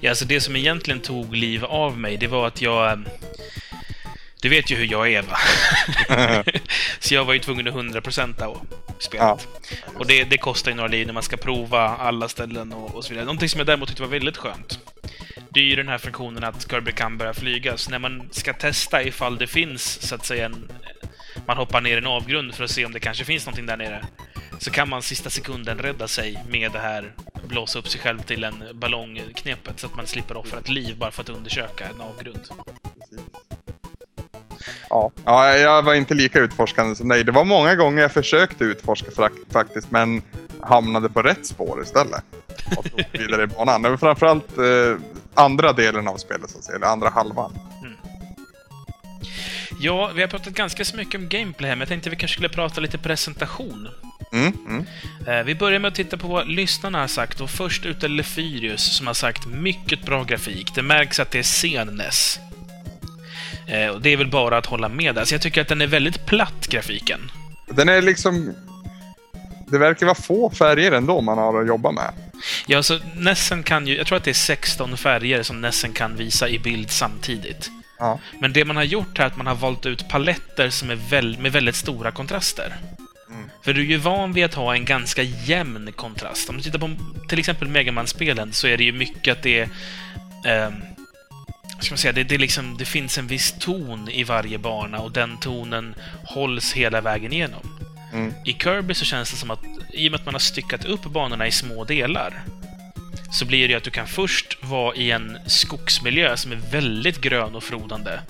Ja, 0.00 0.10
alltså 0.10 0.24
det 0.24 0.40
som 0.40 0.56
egentligen 0.56 1.00
tog 1.00 1.34
liv 1.34 1.64
av 1.64 1.98
mig, 1.98 2.16
det 2.16 2.26
var 2.26 2.46
att 2.46 2.62
jag... 2.62 2.92
eh, 2.92 2.98
Du 4.40 4.48
vet 4.48 4.70
ju 4.70 4.76
hur 4.76 4.92
jag 4.92 5.12
är, 5.12 5.22
va? 5.22 5.36
så 7.00 7.14
jag 7.14 7.24
var 7.24 7.32
ju 7.32 7.38
tvungen 7.38 7.68
att 7.68 7.74
100% 7.74 8.42
av 8.42 8.66
spelet. 8.98 9.24
Och 9.98 10.06
det, 10.06 10.24
det 10.24 10.38
kostar 10.38 10.70
ju 10.70 10.76
några 10.76 10.88
liv 10.88 11.06
när 11.06 11.14
man 11.14 11.22
ska 11.22 11.36
prova 11.36 11.88
alla 11.88 12.28
ställen 12.28 12.72
och, 12.72 12.94
och 12.94 13.04
så 13.04 13.10
vidare. 13.10 13.24
Någonting 13.26 13.48
som 13.48 13.58
jag 13.58 13.66
däremot 13.66 13.88
tyckte 13.88 14.02
var 14.02 14.08
väldigt 14.10 14.36
skönt. 14.36 14.78
Det 15.50 15.60
är 15.60 15.64
ju 15.64 15.76
den 15.76 15.88
här 15.88 15.98
funktionen 15.98 16.44
att 16.44 16.70
Kirby 16.70 16.92
kan 16.92 17.18
börja 17.18 17.34
flyga. 17.34 17.76
Så 17.76 17.90
när 17.90 17.98
man 17.98 18.28
ska 18.30 18.52
testa 18.52 19.02
ifall 19.02 19.38
det 19.38 19.46
finns, 19.46 20.00
så 20.08 20.14
att 20.14 20.26
säga, 20.26 20.46
en, 20.46 20.68
man 21.46 21.56
hoppar 21.56 21.80
ner 21.80 21.94
i 21.94 21.98
en 21.98 22.06
avgrund 22.06 22.54
för 22.54 22.64
att 22.64 22.70
se 22.70 22.84
om 22.84 22.92
det 22.92 23.00
kanske 23.00 23.24
finns 23.24 23.46
någonting 23.46 23.66
där 23.66 23.76
nere. 23.76 24.04
Så 24.62 24.70
kan 24.70 24.88
man 24.88 25.02
sista 25.02 25.30
sekunden 25.30 25.78
rädda 25.78 26.08
sig 26.08 26.44
med 26.48 26.72
det 26.72 26.78
här 26.78 27.12
blåsa 27.48 27.78
upp 27.78 27.88
sig 27.88 28.00
själv 28.00 28.22
till 28.22 28.44
en 28.44 28.64
ballongknepet 28.74 29.80
så 29.80 29.86
att 29.86 29.96
man 29.96 30.06
slipper 30.06 30.36
offra 30.36 30.58
ett 30.58 30.68
liv 30.68 30.98
bara 30.98 31.10
för 31.10 31.22
att 31.22 31.28
undersöka 31.28 31.84
en 31.84 32.00
avgrund. 32.00 32.48
Ja. 34.90 35.10
ja, 35.24 35.56
jag 35.56 35.82
var 35.82 35.94
inte 35.94 36.14
lika 36.14 36.38
utforskande 36.38 36.94
som 36.94 37.08
dig. 37.08 37.24
Det 37.24 37.32
var 37.32 37.44
många 37.44 37.74
gånger 37.74 38.02
jag 38.02 38.12
försökte 38.12 38.64
utforska 38.64 39.10
faktiskt, 39.50 39.90
men 39.90 40.22
hamnade 40.60 41.08
på 41.08 41.22
rätt 41.22 41.46
spår 41.46 41.82
istället. 41.82 42.24
Och 42.76 42.84
tog 42.84 43.04
vidare 43.12 43.42
i 43.42 43.46
banan. 43.46 43.82
Det 43.82 43.90
var 43.90 43.96
framförallt 43.96 44.58
eh, 44.58 44.96
andra 45.34 45.72
delen 45.72 46.08
av 46.08 46.16
spelet, 46.16 46.50
så 46.50 46.58
att 46.58 46.64
säga, 46.64 46.76
eller 46.76 46.86
andra 46.86 47.08
halvan. 47.08 47.58
Ja, 49.80 50.10
vi 50.14 50.20
har 50.20 50.28
pratat 50.28 50.52
ganska 50.52 50.84
så 50.84 50.96
mycket 50.96 51.20
om 51.20 51.28
gameplay 51.28 51.68
här, 51.68 51.76
men 51.76 51.80
jag 51.80 51.88
tänkte 51.88 52.10
vi 52.10 52.16
kanske 52.16 52.34
skulle 52.34 52.48
prata 52.48 52.80
lite 52.80 52.98
presentation. 52.98 53.88
Mm, 54.32 54.52
mm. 54.68 54.86
Eh, 55.26 55.44
Vi 55.44 55.54
börjar 55.54 55.78
med 55.78 55.88
att 55.88 55.94
titta 55.94 56.16
på 56.16 56.28
vad 56.28 56.48
lyssnarna 56.48 57.00
har 57.00 57.06
sagt 57.08 57.40
och 57.40 57.50
först 57.50 57.86
ut 57.86 58.02
är 58.02 58.08
Lefyrius 58.08 58.82
som 58.96 59.06
har 59.06 59.14
sagt 59.14 59.46
mycket 59.46 60.02
bra 60.06 60.24
grafik. 60.24 60.74
Det 60.74 60.82
märks 60.82 61.20
att 61.20 61.30
det 61.30 61.38
är 61.38 61.42
sen 61.42 61.86
NES. 61.96 62.40
Eh, 63.68 63.86
Och 63.88 64.00
det 64.02 64.10
är 64.10 64.16
väl 64.16 64.30
bara 64.30 64.58
att 64.58 64.66
hålla 64.66 64.88
med. 64.88 65.18
Alltså 65.18 65.34
jag 65.34 65.42
tycker 65.42 65.60
att 65.60 65.68
den 65.68 65.80
är 65.80 65.86
väldigt 65.86 66.26
platt, 66.26 66.66
grafiken. 66.68 67.30
Den 67.68 67.88
är 67.88 68.02
liksom... 68.02 68.54
Det 69.66 69.78
verkar 69.78 70.06
vara 70.06 70.14
få 70.14 70.50
färger 70.50 70.92
ändå 70.92 71.20
man 71.20 71.38
har 71.38 71.60
att 71.60 71.66
jobba 71.68 71.90
med. 71.92 72.12
Ja, 72.66 72.76
alltså 72.76 73.00
Nessen 73.16 73.62
kan 73.62 73.86
ju... 73.86 73.96
Jag 73.96 74.06
tror 74.06 74.16
att 74.18 74.24
det 74.24 74.30
är 74.30 74.34
16 74.34 74.96
färger 74.96 75.42
som 75.42 75.60
Nessen 75.60 75.92
kan 75.92 76.16
visa 76.16 76.48
i 76.48 76.58
bild 76.58 76.90
samtidigt. 76.90 77.70
Ja. 77.98 78.18
Men 78.40 78.52
det 78.52 78.64
man 78.64 78.76
har 78.76 78.82
gjort 78.84 79.18
här 79.18 79.24
är 79.24 79.28
att 79.30 79.36
man 79.36 79.46
har 79.46 79.54
valt 79.54 79.86
ut 79.86 80.08
paletter 80.08 80.70
som 80.70 80.90
är 80.90 80.98
väl, 81.10 81.38
med 81.38 81.52
väldigt 81.52 81.76
stora 81.76 82.10
kontraster. 82.10 82.76
Mm. 83.32 83.50
För 83.62 83.74
du 83.74 83.80
är 83.80 83.86
ju 83.86 83.96
van 83.96 84.32
vid 84.32 84.44
att 84.44 84.54
ha 84.54 84.74
en 84.74 84.84
ganska 84.84 85.22
jämn 85.22 85.92
kontrast. 85.92 86.48
Om 86.48 86.56
du 86.56 86.62
tittar 86.62 86.78
på 86.78 86.90
till 87.28 87.38
exempel 87.38 87.68
Megaman-spelen 87.68 88.52
så 88.52 88.66
är 88.66 88.76
det 88.76 88.84
ju 88.84 88.92
mycket 88.92 89.36
att 89.36 89.42
det 89.42 89.60
är... 89.60 89.68
ehm, 90.46 90.72
ska 91.80 91.92
man 91.92 91.98
säga, 91.98 92.12
det, 92.12 92.24
det, 92.24 92.38
liksom, 92.38 92.76
det 92.78 92.84
finns 92.84 93.18
en 93.18 93.26
viss 93.26 93.54
ton 93.58 94.08
i 94.08 94.24
varje 94.24 94.58
bana 94.58 94.98
och 94.98 95.12
den 95.12 95.38
tonen 95.38 95.94
hålls 96.24 96.72
hela 96.72 97.00
vägen 97.00 97.32
igenom. 97.32 97.60
Mm. 98.12 98.32
I 98.44 98.52
Kirby 98.52 98.94
så 98.94 99.04
känns 99.04 99.30
det 99.30 99.36
som 99.36 99.50
att, 99.50 99.60
i 99.92 100.08
och 100.08 100.10
med 100.10 100.20
att 100.20 100.26
man 100.26 100.34
har 100.34 100.38
styckat 100.38 100.84
upp 100.84 101.04
banorna 101.04 101.46
i 101.46 101.50
små 101.50 101.84
delar, 101.84 102.42
så 103.32 103.44
blir 103.44 103.68
det 103.68 103.72
ju 103.72 103.76
att 103.76 103.84
du 103.84 103.90
kan 103.90 104.06
först 104.06 104.58
vara 104.60 104.94
i 104.94 105.10
en 105.10 105.38
skogsmiljö 105.46 106.36
som 106.36 106.52
är 106.52 106.56
väldigt 106.56 107.20
grön 107.20 107.54
och 107.54 107.64
frodande. 107.64 108.20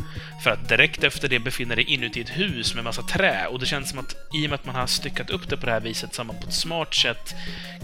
För 0.45 0.51
att 0.51 0.69
direkt 0.69 1.05
efter 1.05 1.29
det 1.29 1.39
befinner 1.39 1.77
dig 1.77 1.85
inuti 1.85 2.21
ett 2.21 2.37
hus 2.37 2.75
med 2.75 2.85
massa 2.85 3.03
trä. 3.03 3.47
Och 3.47 3.59
det 3.59 3.67
känns 3.67 3.91
som 3.91 3.99
att 3.99 4.15
i 4.35 4.47
och 4.47 4.51
med 4.51 4.55
att 4.55 4.67
man 4.67 4.75
har 4.75 4.87
styckat 4.87 5.31
upp 5.31 5.49
det 5.49 5.57
på 5.57 5.67
det 5.67 5.73
här 5.73 5.81
viset 5.81 6.15
så 6.15 6.21
har 6.21 6.27
man 6.27 6.37
på 6.41 6.49
ett 6.49 6.55
smart 6.55 6.95
sätt 6.95 7.35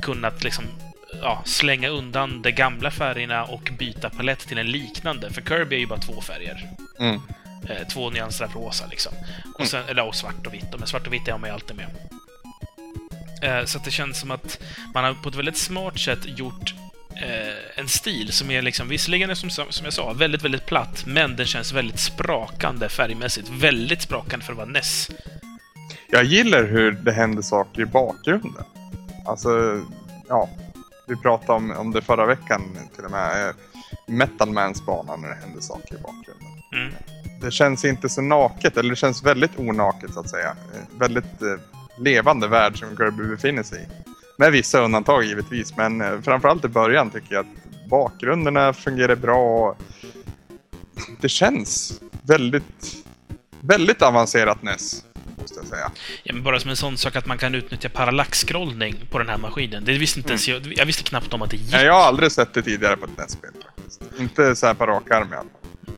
kunnat 0.02 0.44
liksom 0.44 0.64
ja, 1.22 1.42
slänga 1.44 1.88
undan 1.88 2.42
de 2.42 2.52
gamla 2.52 2.90
färgerna 2.90 3.44
och 3.44 3.70
byta 3.78 4.10
palett 4.10 4.38
till 4.38 4.58
en 4.58 4.70
liknande. 4.70 5.30
För 5.30 5.42
Kirby 5.42 5.76
är 5.76 5.80
ju 5.80 5.86
bara 5.86 5.98
två 5.98 6.20
färger. 6.20 6.70
Mm. 7.00 7.20
Eh, 7.68 7.86
två 7.92 8.10
nyanser 8.10 8.44
av 8.44 8.52
rosa 8.52 8.86
liksom. 8.86 9.12
Och 9.58 9.66
sen, 9.66 9.84
eller 9.88 10.06
och 10.06 10.14
svart 10.14 10.46
och 10.46 10.54
vitt. 10.54 10.78
Men 10.78 10.86
svart 10.86 11.06
och 11.06 11.12
vitt 11.12 11.28
är 11.28 11.32
jag 11.32 11.40
med 11.40 11.52
alltid 11.52 11.76
med. 11.76 11.88
Eh, 13.42 13.64
så 13.64 13.78
det 13.78 13.90
känns 13.90 14.20
som 14.20 14.30
att 14.30 14.60
man 14.94 15.04
har 15.04 15.14
på 15.14 15.28
ett 15.28 15.34
väldigt 15.34 15.58
smart 15.58 15.98
sätt 15.98 16.38
gjort 16.38 16.74
eh, 17.22 17.80
en 17.80 17.88
stil 17.88 18.32
som 18.32 18.50
är 18.50 18.62
liksom, 18.62 18.88
visserligen 18.88 19.30
är 19.30 19.34
som, 19.34 19.50
som 19.50 19.84
jag 19.84 19.92
sa, 19.92 20.12
väldigt, 20.12 20.44
väldigt 20.44 20.66
platt, 20.66 21.04
men 21.06 21.36
den 21.36 21.46
känns 21.46 21.72
väldigt 21.72 22.00
sprakande 22.00 22.88
färgmässigt. 22.88 23.48
Väldigt 23.48 24.02
sprakande 24.02 24.44
för 24.44 24.52
att 24.52 24.58
vara 24.58 24.68
NES. 24.68 25.10
Jag 26.10 26.24
gillar 26.24 26.64
hur 26.64 26.92
det 26.92 27.12
händer 27.12 27.42
saker 27.42 27.82
i 27.82 27.86
bakgrunden. 27.86 28.64
Alltså, 29.26 29.82
ja. 30.28 30.48
Vi 31.08 31.16
pratade 31.16 31.52
om, 31.52 31.70
om 31.70 31.92
det 31.92 32.02
förra 32.02 32.26
veckan 32.26 32.62
till 32.94 33.04
och 33.04 33.10
med. 33.10 33.48
eh, 33.48 33.54
Metal 34.06 34.50
Mans 34.50 34.86
bana 34.86 35.16
när 35.16 35.28
det 35.28 35.34
händer 35.34 35.60
saker 35.60 35.94
i 35.94 35.98
bakgrunden. 35.98 36.62
Mm. 36.72 36.92
Det 37.40 37.50
känns 37.50 37.84
inte 37.84 38.08
så 38.08 38.22
naket, 38.22 38.76
eller 38.76 38.90
det 38.90 38.96
känns 38.96 39.22
väldigt 39.22 39.58
onaket 39.58 40.14
så 40.14 40.20
att 40.20 40.30
säga. 40.30 40.48
Eh, 40.74 40.98
Väldigt 40.98 41.42
eh, 41.42 42.02
levande 42.02 42.48
värld 42.48 42.78
som 42.78 42.96
Kirby 42.96 43.24
befinner 43.28 43.62
sig 43.62 43.82
i. 43.82 44.07
Med 44.40 44.52
vissa 44.52 44.80
undantag 44.80 45.24
givetvis, 45.24 45.76
men 45.76 46.00
eh, 46.00 46.20
framförallt 46.20 46.64
i 46.64 46.68
början 46.68 47.10
tycker 47.10 47.34
jag 47.34 47.40
att 47.40 47.88
bakgrunderna 47.90 48.72
fungerar 48.72 49.16
bra. 49.16 49.68
och 49.68 49.76
Det 51.20 51.28
känns 51.28 52.00
väldigt, 52.22 52.96
väldigt 53.60 54.02
avancerat 54.02 54.62
NES. 54.62 55.04
Ja, 56.22 56.34
men 56.34 56.42
bara 56.42 56.60
som 56.60 56.70
en 56.70 56.76
sån 56.76 56.96
sak 56.96 57.16
att 57.16 57.26
man 57.26 57.38
kan 57.38 57.54
utnyttja 57.54 57.88
parallax-scrollning 57.88 58.96
på 59.10 59.18
den 59.18 59.28
här 59.28 59.38
maskinen. 59.38 59.84
Det 59.84 59.98
visste 59.98 60.20
inte 60.20 60.30
ens 60.30 60.48
jag. 60.48 60.72
Jag 60.76 60.86
visste 60.86 61.02
knappt 61.02 61.34
om 61.34 61.42
att 61.42 61.50
det 61.50 61.56
gick. 61.56 61.72
Nej, 61.72 61.84
jag 61.86 61.92
har 61.92 62.00
aldrig 62.00 62.32
sett 62.32 62.54
det 62.54 62.62
tidigare 62.62 62.96
på 62.96 63.04
ett 63.04 63.18
NES-spel 63.18 63.50
faktiskt. 63.64 64.02
Inte 64.18 64.56
så 64.56 64.66
här 64.66 64.74
på 64.74 64.86
rak 64.86 65.10
arm 65.10 65.32
i 65.32 65.36
alla 65.36 65.42
fall. 65.42 65.94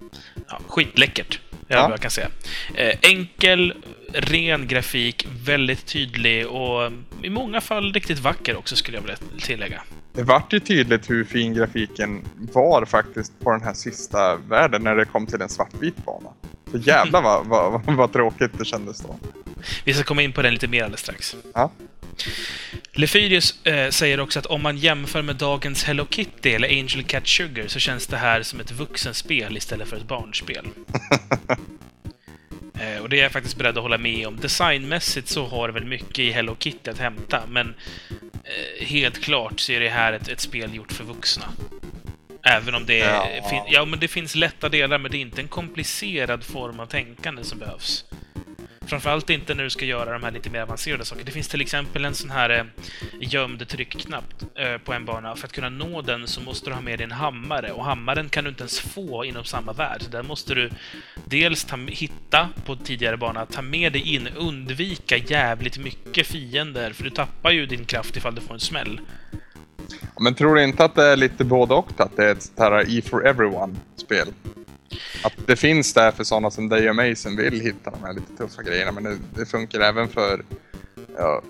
Ja, 0.49 0.61
skitläckert. 0.69 1.41
Är 1.71 1.77
Ja. 1.77 1.83
vad 1.83 1.93
jag 1.93 2.01
kan 2.01 2.11
säga. 2.11 2.29
Eh, 2.75 2.97
enkel, 3.03 3.75
ren 4.13 4.69
grafik, 4.69 5.27
väldigt 5.45 5.87
tydlig 5.87 6.47
och 6.47 6.93
i 7.23 7.31
många 7.31 7.61
fall 7.61 7.93
riktigt 7.93 8.19
vacker 8.19 8.57
också 8.57 8.77
skulle 8.77 8.97
jag 8.97 9.03
vilja 9.03 9.17
tillägga. 9.41 9.83
Det 10.21 10.25
vart 10.25 10.53
ju 10.53 10.61
tydligt 10.61 11.11
hur 11.11 11.25
fin 11.25 11.55
grafiken 11.55 12.23
var 12.53 12.85
faktiskt 12.85 13.33
på 13.41 13.53
den 13.53 13.63
här 13.63 13.75
sista 13.75 14.37
världen 14.37 14.83
när 14.83 14.97
det 14.97 15.05
kom 15.05 15.27
till 15.27 15.41
en 15.41 15.49
svartvit 15.49 15.97
bana. 16.05 16.31
Så 16.71 16.79
jävlar 16.79 17.23
vad, 17.23 17.47
vad, 17.47 17.97
vad, 17.97 18.13
tråkigt 18.13 18.59
det 18.59 18.65
kändes 18.65 19.01
då. 19.01 19.17
Vi 19.85 19.95
ska 19.95 20.05
komma 20.05 20.23
in 20.23 20.33
på 20.33 20.43
den 20.43 20.53
lite 20.53 20.69
mer 20.69 20.83
alldeles 20.83 21.01
strax. 21.01 21.37
Ja. 21.55 21.71
Lefyrius 22.93 23.67
eh, 23.67 23.91
säger 23.91 24.21
också 24.21 24.39
att 24.39 24.47
om 24.47 24.63
man 24.63 24.77
jämför 24.77 25.23
med 25.23 25.37
dagens 25.37 25.85
Hello 25.85 26.07
Kitty 26.11 26.51
eller 26.51 26.69
Angel 26.69 27.05
Cat 27.05 27.27
Sugar 27.27 27.67
så 27.67 27.79
känns 27.79 28.07
det 28.07 28.17
här 28.17 28.43
som 28.43 28.61
ett 28.61 28.73
vuxenspel 28.73 29.57
istället 29.57 29.89
för 29.89 29.97
ett 29.97 30.09
barnspel. 30.09 30.67
eh, 32.81 33.03
och 33.03 33.09
det 33.09 33.19
är 33.19 33.23
jag 33.23 33.33
faktiskt 33.33 33.57
beredd 33.57 33.77
att 33.79 33.83
hålla 33.83 33.99
med 33.99 34.27
om. 34.27 34.37
Designmässigt 34.37 35.29
så 35.29 35.47
har 35.47 35.69
det 35.69 35.75
väl 35.75 35.85
mycket 35.85 36.19
i 36.19 36.31
Hello 36.31 36.57
Kitty 36.59 36.91
att 36.91 36.99
hämta, 36.99 37.43
men 37.49 37.75
eh, 38.45 38.87
helt 38.87 39.23
klart 39.23 39.61
så 39.61 39.73
är 39.73 39.81
det 39.81 39.89
här 39.89 40.13
ett, 40.13 40.29
ett 40.29 40.41
spel 40.41 40.75
gjort 40.75 40.93
för 40.93 41.05
vuxna. 41.05 41.45
Även 42.43 42.75
om 42.75 42.87
det, 42.87 42.99
Ja. 42.99 43.27
fin- 43.51 43.63
ja, 43.69 43.85
men 43.85 44.01
det 44.01 44.09
finns 44.09 44.35
lätta 44.35 44.69
delar, 44.69 44.99
men 44.99 45.11
det 45.11 45.17
är 45.17 45.21
inte 45.21 45.41
en 45.41 45.49
komplicerad 45.49 46.45
form 46.45 46.81
av 46.81 46.87
tänkande 46.87 47.45
som 47.45 47.59
behövs. 47.59 48.05
Framförallt 48.91 49.31
inte 49.31 49.55
när 49.55 49.65
du 49.65 49.71
ska 49.71 49.85
göra 49.85 50.13
de 50.13 50.23
här 50.23 50.31
lite 50.31 50.51
mer 50.51 50.61
avancerade 50.61 51.05
sakerna. 51.05 51.25
Det 51.25 51.33
finns 51.33 51.49
till 51.49 51.61
exempel 51.61 52.05
en 52.05 52.15
sån 52.15 52.31
här 52.31 52.51
eh, 52.51 52.65
gömd 53.21 53.69
tryckknapp 53.69 54.25
eh, 54.55 54.79
på 54.79 54.93
en 54.93 55.05
bana. 55.05 55.37
För 55.37 55.47
att 55.47 55.53
kunna 55.53 55.69
nå 55.69 56.03
den 56.03 56.29
så 56.29 56.41
måste 56.41 56.71
du 56.71 56.75
ha 56.75 56.81
med 56.81 56.99
dig 56.99 57.05
en 57.05 57.13
hammare 57.13 57.73
och 57.73 57.85
hammaren 57.85 58.29
kan 58.29 58.45
du 58.45 58.51
inte 58.51 58.63
ens 58.63 58.81
få 58.81 59.25
inom 59.25 59.45
samma 59.45 59.73
värld. 59.73 60.03
Så 60.03 60.11
där 60.11 60.23
måste 60.23 60.55
du 60.55 60.71
dels 61.25 61.65
ta, 61.65 61.77
hitta 61.77 62.49
på 62.65 62.77
tidigare 62.77 63.17
bana, 63.17 63.47
ta 63.47 63.63
med 63.63 63.93
dig 63.93 64.15
in, 64.15 64.29
undvika 64.37 65.17
jävligt 65.17 65.79
mycket 65.79 66.27
fiender 66.27 66.93
för 66.93 67.05
du 67.05 67.11
tappar 67.11 67.51
ju 67.51 67.67
din 67.67 67.85
kraft 67.85 68.17
ifall 68.17 68.35
du 68.35 68.41
får 68.41 68.55
en 68.55 68.61
smäll. 68.61 69.01
Men 70.21 70.35
tror 70.35 70.55
du 70.55 70.65
inte 70.65 70.85
att 70.85 70.95
det 70.95 71.05
är 71.05 71.17
lite 71.17 71.45
både 71.45 71.75
och? 71.75 72.01
Att 72.01 72.17
det 72.17 72.25
är 72.25 72.33
ett 72.33 72.43
sånt 72.43 72.59
här 72.59 72.99
E 72.99 73.03
for 73.03 73.27
Everyone-spel? 73.27 74.29
Att 75.23 75.33
det 75.47 75.57
finns 75.57 75.95
där 75.95 76.13
för 76.13 76.25
sådana 76.25 76.51
som 76.51 76.69
dig 76.69 76.91
och 76.91 76.97
mig 76.97 77.17
som 77.17 77.37
vill 77.37 77.61
hitta 77.61 77.91
de 77.91 78.05
här 78.05 78.13
lite 78.13 78.37
tuffa 78.37 78.63
grejerna. 78.63 78.93
Men 78.93 79.05
det, 79.05 79.19
det 79.35 79.47
funkar 79.47 79.81
även 79.81 80.09
för 80.09 80.45
ja, 81.17 81.43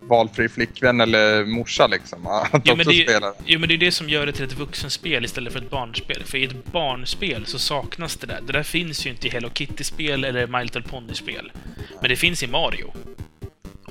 valfri 0.00 0.48
flickvän 0.48 1.00
eller 1.00 1.44
morsa 1.44 1.86
liksom. 1.86 2.26
Att 2.52 2.62
Jo 2.64 2.76
men, 2.76 2.86
det, 2.86 2.94
spela. 2.94 3.34
jo, 3.44 3.58
men 3.58 3.68
det 3.68 3.74
är 3.74 3.78
det 3.78 3.92
som 3.92 4.08
gör 4.08 4.26
det 4.26 4.32
till 4.32 4.44
ett 4.44 4.58
vuxenspel 4.58 5.24
istället 5.24 5.52
för 5.52 5.60
ett 5.60 5.70
barnspel. 5.70 6.22
För 6.24 6.38
i 6.38 6.44
ett 6.44 6.72
barnspel 6.72 7.46
så 7.46 7.58
saknas 7.58 8.16
det 8.16 8.26
där. 8.26 8.40
Det 8.46 8.52
där 8.52 8.62
finns 8.62 9.06
ju 9.06 9.10
inte 9.10 9.26
i 9.26 9.30
Hello 9.30 9.50
Kitty-spel 9.54 10.24
eller 10.24 10.46
My 10.46 10.62
Little 10.62 10.82
Pony-spel. 10.82 11.52
Men 12.00 12.08
det 12.10 12.16
finns 12.16 12.42
i 12.42 12.46
Mario. 12.46 12.92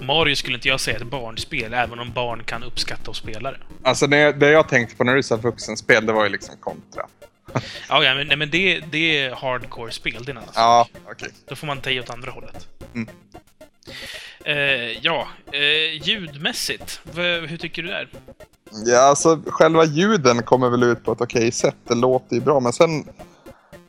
Mario 0.01 0.35
skulle 0.35 0.55
inte 0.55 0.67
jag 0.67 0.79
säga 0.79 0.97
är 0.97 1.01
ett 1.01 1.07
barnspel, 1.07 1.73
även 1.73 1.99
om 1.99 2.11
barn 2.11 2.43
kan 2.43 2.63
uppskatta 2.63 3.09
och 3.09 3.15
spela 3.15 3.51
det. 3.51 3.57
Alltså 3.83 4.07
det, 4.07 4.31
det 4.31 4.51
jag 4.51 4.69
tänkte 4.69 4.95
på 4.95 5.03
när 5.03 5.15
du 5.15 5.23
sa 5.23 5.35
vuxenspel, 5.35 6.05
det 6.05 6.13
var 6.13 6.23
ju 6.23 6.29
liksom 6.29 6.55
kontra. 6.59 7.05
Ja, 7.89 8.03
ja 8.03 8.15
men, 8.15 8.27
nej, 8.27 8.37
men 8.37 8.49
det, 8.49 8.79
det 8.91 9.17
är 9.19 9.35
hardcore-spel, 9.35 10.23
det 10.25 10.29
är 10.29 10.31
en 10.31 10.37
annan 10.37 10.47
sak. 10.53 10.55
Ja, 10.57 10.87
okej. 11.11 11.29
Då 11.45 11.55
får 11.55 11.67
man 11.67 11.81
ta 11.81 11.89
i 11.89 11.99
åt 11.99 12.09
andra 12.09 12.31
hållet. 12.31 12.67
Mm. 12.95 13.09
Eh, 14.45 14.55
ja, 15.01 15.27
eh, 15.51 16.07
ljudmässigt, 16.07 17.01
v- 17.03 17.39
hur 17.47 17.57
tycker 17.57 17.81
du 17.83 17.87
där? 17.89 18.09
Ja, 18.85 18.99
alltså 18.99 19.41
själva 19.45 19.85
ljuden 19.85 20.43
kommer 20.43 20.69
väl 20.69 20.83
ut 20.83 21.03
på 21.03 21.11
ett 21.11 21.21
okej 21.21 21.51
sätt. 21.51 21.75
Det 21.87 21.95
låter 21.95 22.35
ju 22.35 22.41
bra, 22.41 22.59
men 22.59 22.73
sen 22.73 23.07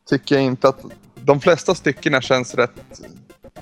tycker 0.09 0.35
jag 0.35 0.45
inte 0.45 0.69
att 0.69 0.81
de 1.15 1.41
flesta 1.41 1.75
styckena 1.75 2.21
känns 2.21 2.55
rätt 2.55 3.01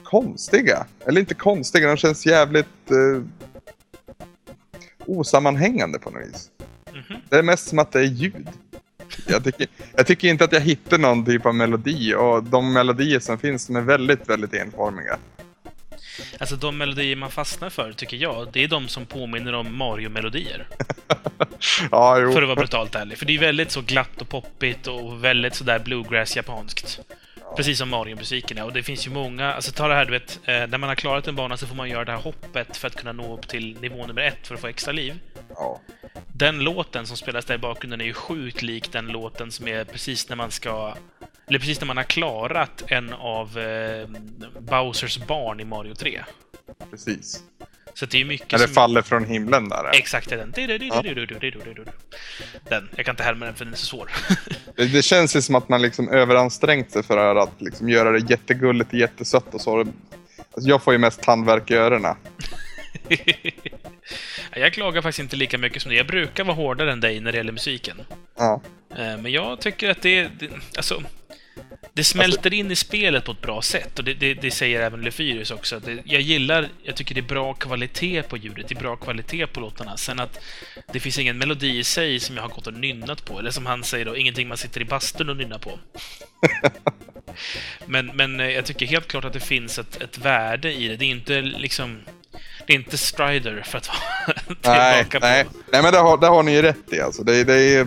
konstiga. 0.04 0.86
Eller 1.06 1.20
inte 1.20 1.34
konstiga, 1.34 1.88
de 1.88 1.96
känns 1.96 2.26
jävligt 2.26 2.90
eh, 2.90 3.22
osammanhängande 5.06 5.98
på 5.98 6.10
något 6.10 6.28
vis. 6.28 6.50
Mhm. 6.92 7.20
Det 7.28 7.36
är 7.36 7.42
mest 7.42 7.68
som 7.68 7.78
att 7.78 7.92
det 7.92 7.98
är 8.00 8.04
ljud. 8.04 8.48
Jag 9.26 9.44
tycker, 9.44 9.66
jag 9.96 10.06
tycker 10.06 10.28
inte 10.28 10.44
att 10.44 10.52
jag 10.52 10.60
hittar 10.60 10.98
någon 10.98 11.24
typ 11.24 11.46
av 11.46 11.54
melodi 11.54 12.14
och 12.14 12.44
de 12.44 12.72
melodier 12.72 13.20
som 13.20 13.38
finns 13.38 13.66
de 13.66 13.76
är 13.76 13.80
väldigt, 13.80 14.28
väldigt 14.28 14.54
enformiga. 14.54 15.18
Alltså 16.38 16.56
de 16.56 16.78
melodier 16.78 17.16
man 17.16 17.30
fastnar 17.30 17.70
för, 17.70 17.92
tycker 17.92 18.16
jag, 18.16 18.48
det 18.52 18.64
är 18.64 18.68
de 18.68 18.88
som 18.88 19.06
påminner 19.06 19.52
om 19.52 19.76
Mario-melodier. 19.76 20.66
Ja, 21.90 22.18
jo. 22.20 22.32
För 22.32 22.42
att 22.42 22.48
vara 22.48 22.56
brutalt 22.56 22.94
ärlig. 22.94 23.18
För 23.18 23.26
det 23.26 23.34
är 23.34 23.38
väldigt 23.38 23.70
så 23.70 23.80
glatt 23.80 24.20
och 24.20 24.28
poppigt 24.28 24.86
och 24.86 25.24
väldigt 25.24 25.54
sådär 25.54 25.78
bluegrass-japanskt. 25.78 27.00
Precis 27.56 27.78
som 27.78 27.88
Mario-musiken. 27.88 28.62
Och 28.62 28.72
det 28.72 28.82
finns 28.82 29.06
ju 29.06 29.10
många, 29.10 29.52
alltså 29.52 29.72
ta 29.72 29.88
det 29.88 29.94
här 29.94 30.04
du 30.04 30.10
vet, 30.10 30.40
eh, 30.44 30.54
när 30.54 30.78
man 30.78 30.88
har 30.88 30.94
klarat 30.94 31.28
en 31.28 31.36
bana 31.36 31.56
så 31.56 31.66
får 31.66 31.74
man 31.74 31.90
göra 31.90 32.04
det 32.04 32.12
här 32.12 32.18
hoppet 32.18 32.76
för 32.76 32.86
att 32.86 32.94
kunna 32.94 33.12
nå 33.12 33.34
upp 33.34 33.48
till 33.48 33.80
nivå 33.80 34.06
nummer 34.06 34.22
ett 34.22 34.46
för 34.46 34.54
att 34.54 34.60
få 34.60 34.66
extra 34.66 34.92
liv. 34.92 35.18
Ja. 35.54 35.80
Den 36.32 36.60
låten 36.60 37.06
som 37.06 37.16
spelas 37.16 37.44
där 37.44 37.54
i 37.54 37.58
bakgrunden 37.58 38.00
är 38.00 38.04
ju 38.04 38.12
sjukt 38.12 38.62
lik 38.62 38.92
den 38.92 39.06
låten 39.06 39.52
som 39.52 39.68
är 39.68 39.84
precis 39.84 40.28
när 40.28 40.36
man 40.36 40.50
ska... 40.50 40.94
Eller 41.46 41.58
precis 41.58 41.80
när 41.80 41.86
man 41.86 41.96
har 41.96 42.04
klarat 42.04 42.82
en 42.86 43.12
av 43.12 43.58
eh, 43.58 44.08
Bowsers 44.60 45.18
barn 45.18 45.60
i 45.60 45.64
Mario 45.64 45.94
3. 45.94 46.24
Precis. 46.90 47.42
Så 47.98 48.06
det 48.06 48.20
är 48.20 48.24
mycket 48.24 48.50
det 48.50 48.58
som... 48.58 48.68
faller 48.68 49.02
från 49.02 49.24
himlen 49.24 49.68
där. 49.68 49.90
Exakt, 49.92 50.28
det 50.28 50.34
är 50.34 50.38
den. 50.38 50.50
Den. 52.68 52.88
Jag 52.96 53.06
kan 53.06 53.12
inte 53.12 53.22
härma 53.22 53.44
den 53.44 53.54
för 53.54 53.64
den 53.64 53.74
är 53.74 53.78
så 53.78 53.86
svår. 53.86 54.10
Det, 54.76 54.86
det 54.86 55.02
känns 55.02 55.36
ju 55.36 55.42
som 55.42 55.54
att 55.54 55.68
man 55.68 55.82
liksom 55.82 56.08
överansträngt 56.08 56.90
sig 56.90 57.02
för 57.02 57.36
att 57.36 57.60
liksom 57.60 57.88
göra 57.88 58.10
det 58.10 58.30
jättegulligt 58.30 58.92
och 58.92 58.98
jättesött 58.98 59.54
och 59.54 59.60
så. 59.60 59.78
Alltså 59.78 60.68
jag 60.68 60.82
får 60.82 60.92
ju 60.92 60.98
mest 60.98 61.22
tandvärk 61.22 61.70
i 61.70 61.74
öronen. 61.74 62.16
jag 64.56 64.72
klagar 64.72 65.02
faktiskt 65.02 65.20
inte 65.20 65.36
lika 65.36 65.58
mycket 65.58 65.82
som 65.82 65.88
dig. 65.88 65.98
Jag 65.98 66.06
brukar 66.06 66.44
vara 66.44 66.56
hårdare 66.56 66.92
än 66.92 67.00
dig 67.00 67.20
när 67.20 67.32
det 67.32 67.38
gäller 67.38 67.52
musiken. 67.52 67.96
Ja. 68.36 68.60
Eh, 68.90 68.96
Men 68.96 69.32
jag 69.32 69.60
tycker 69.60 69.90
att 69.90 70.02
det, 70.02 70.28
det 70.38 70.50
alltså, 70.76 71.02
det 71.92 72.04
smälter 72.04 72.54
in 72.54 72.70
i 72.70 72.76
spelet 72.76 73.24
på 73.24 73.32
ett 73.32 73.40
bra 73.40 73.62
sätt 73.62 73.98
och 73.98 74.04
det, 74.04 74.14
det, 74.14 74.34
det 74.34 74.50
säger 74.50 74.80
även 74.80 75.00
Lefyrius 75.00 75.50
också. 75.50 75.80
Det, 75.80 76.02
jag 76.04 76.20
gillar, 76.20 76.68
jag 76.82 76.96
tycker 76.96 77.14
det 77.14 77.20
är 77.20 77.22
bra 77.22 77.54
kvalitet 77.54 78.22
på 78.22 78.36
ljudet, 78.36 78.68
det 78.68 78.74
är 78.74 78.80
bra 78.80 78.96
kvalitet 78.96 79.46
på 79.46 79.60
låtarna. 79.60 79.96
Sen 79.96 80.20
att 80.20 80.40
det 80.92 81.00
finns 81.00 81.18
ingen 81.18 81.38
melodi 81.38 81.78
i 81.78 81.84
sig 81.84 82.20
som 82.20 82.36
jag 82.36 82.42
har 82.42 82.50
gått 82.50 82.66
och 82.66 82.74
nynnat 82.74 83.24
på, 83.24 83.38
eller 83.38 83.50
som 83.50 83.66
han 83.66 83.84
säger 83.84 84.04
då, 84.04 84.16
ingenting 84.16 84.48
man 84.48 84.56
sitter 84.56 84.80
i 84.80 84.84
bastun 84.84 85.28
och 85.28 85.36
nynnar 85.36 85.58
på. 85.58 85.78
men, 87.86 88.06
men 88.06 88.40
eh, 88.40 88.48
jag 88.48 88.64
tycker 88.64 88.86
helt 88.86 89.08
klart 89.08 89.24
att 89.24 89.32
det 89.32 89.40
finns 89.40 89.78
ett, 89.78 90.02
ett 90.02 90.18
värde 90.18 90.72
i 90.72 90.88
det. 90.88 90.96
Det 90.96 91.04
är 91.04 91.10
inte 91.10 91.40
liksom... 91.40 91.98
Det 92.66 92.72
är 92.72 92.76
inte 92.76 92.98
Strider 92.98 93.62
för 93.62 93.78
att 93.78 93.88
vara 93.88 93.98
Nej, 94.62 95.04
tillbaka 95.04 95.18
nej. 95.28 95.46
nej, 95.72 95.82
men 95.82 95.92
det 95.92 95.98
har, 95.98 96.18
det 96.18 96.26
har 96.26 96.42
ni 96.42 96.54
ju 96.54 96.62
rätt 96.62 96.92
i. 96.92 97.00
Alltså. 97.00 97.22
Det, 97.22 97.44
det, 97.44 97.54
är, 97.54 97.86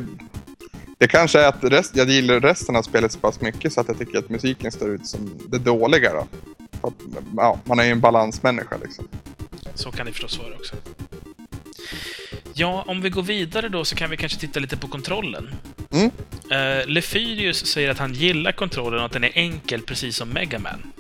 det 1.02 1.08
kanske 1.08 1.40
är 1.40 1.48
att 1.48 1.64
rest, 1.64 1.96
jag 1.96 2.10
gillar 2.10 2.40
resten 2.40 2.76
av 2.76 2.82
spelet 2.84 3.12
så 3.12 3.20
pass 3.20 3.42
mycket 3.42 3.74
så 3.74 3.82
att 3.82 3.88
jag 3.88 4.00
tycker 4.00 4.18
att 4.20 4.30
musiken 4.30 4.72
står 4.72 4.90
ut 4.90 5.08
som 5.08 5.40
det 5.48 5.58
dåliga. 5.58 6.14
Då. 6.14 6.28
Ja, 7.38 7.60
man 7.64 7.80
är 7.80 7.84
ju 7.84 7.92
en 7.92 8.00
balansmänniska 8.00 8.78
liksom. 8.78 9.08
Så 9.76 9.92
kan 9.92 10.06
det 10.06 10.12
förstås 10.12 10.40
vara 10.40 10.54
också. 10.56 10.76
Ja, 12.54 12.84
om 12.88 13.02
vi 13.02 13.10
går 13.10 13.22
vidare 13.22 13.70
då 13.70 13.86
så 13.86 13.96
kan 13.96 14.10
vi 14.10 14.18
kanske 14.18 14.40
titta 14.40 14.60
lite 14.60 14.78
på 14.78 14.88
kontrollen. 14.88 15.50
Mm. 15.92 16.06
Uh, 16.06 16.88
Lefyrius 16.88 17.66
säger 17.66 17.90
att 17.90 18.00
han 18.00 18.14
gillar 18.14 18.52
kontrollen 18.52 19.00
och 19.00 19.06
att 19.06 19.12
den 19.12 19.24
är 19.24 19.32
enkel, 19.34 19.82
precis 19.82 20.16
som 20.16 20.30
Mega 20.30 20.60
Man. 20.60 20.92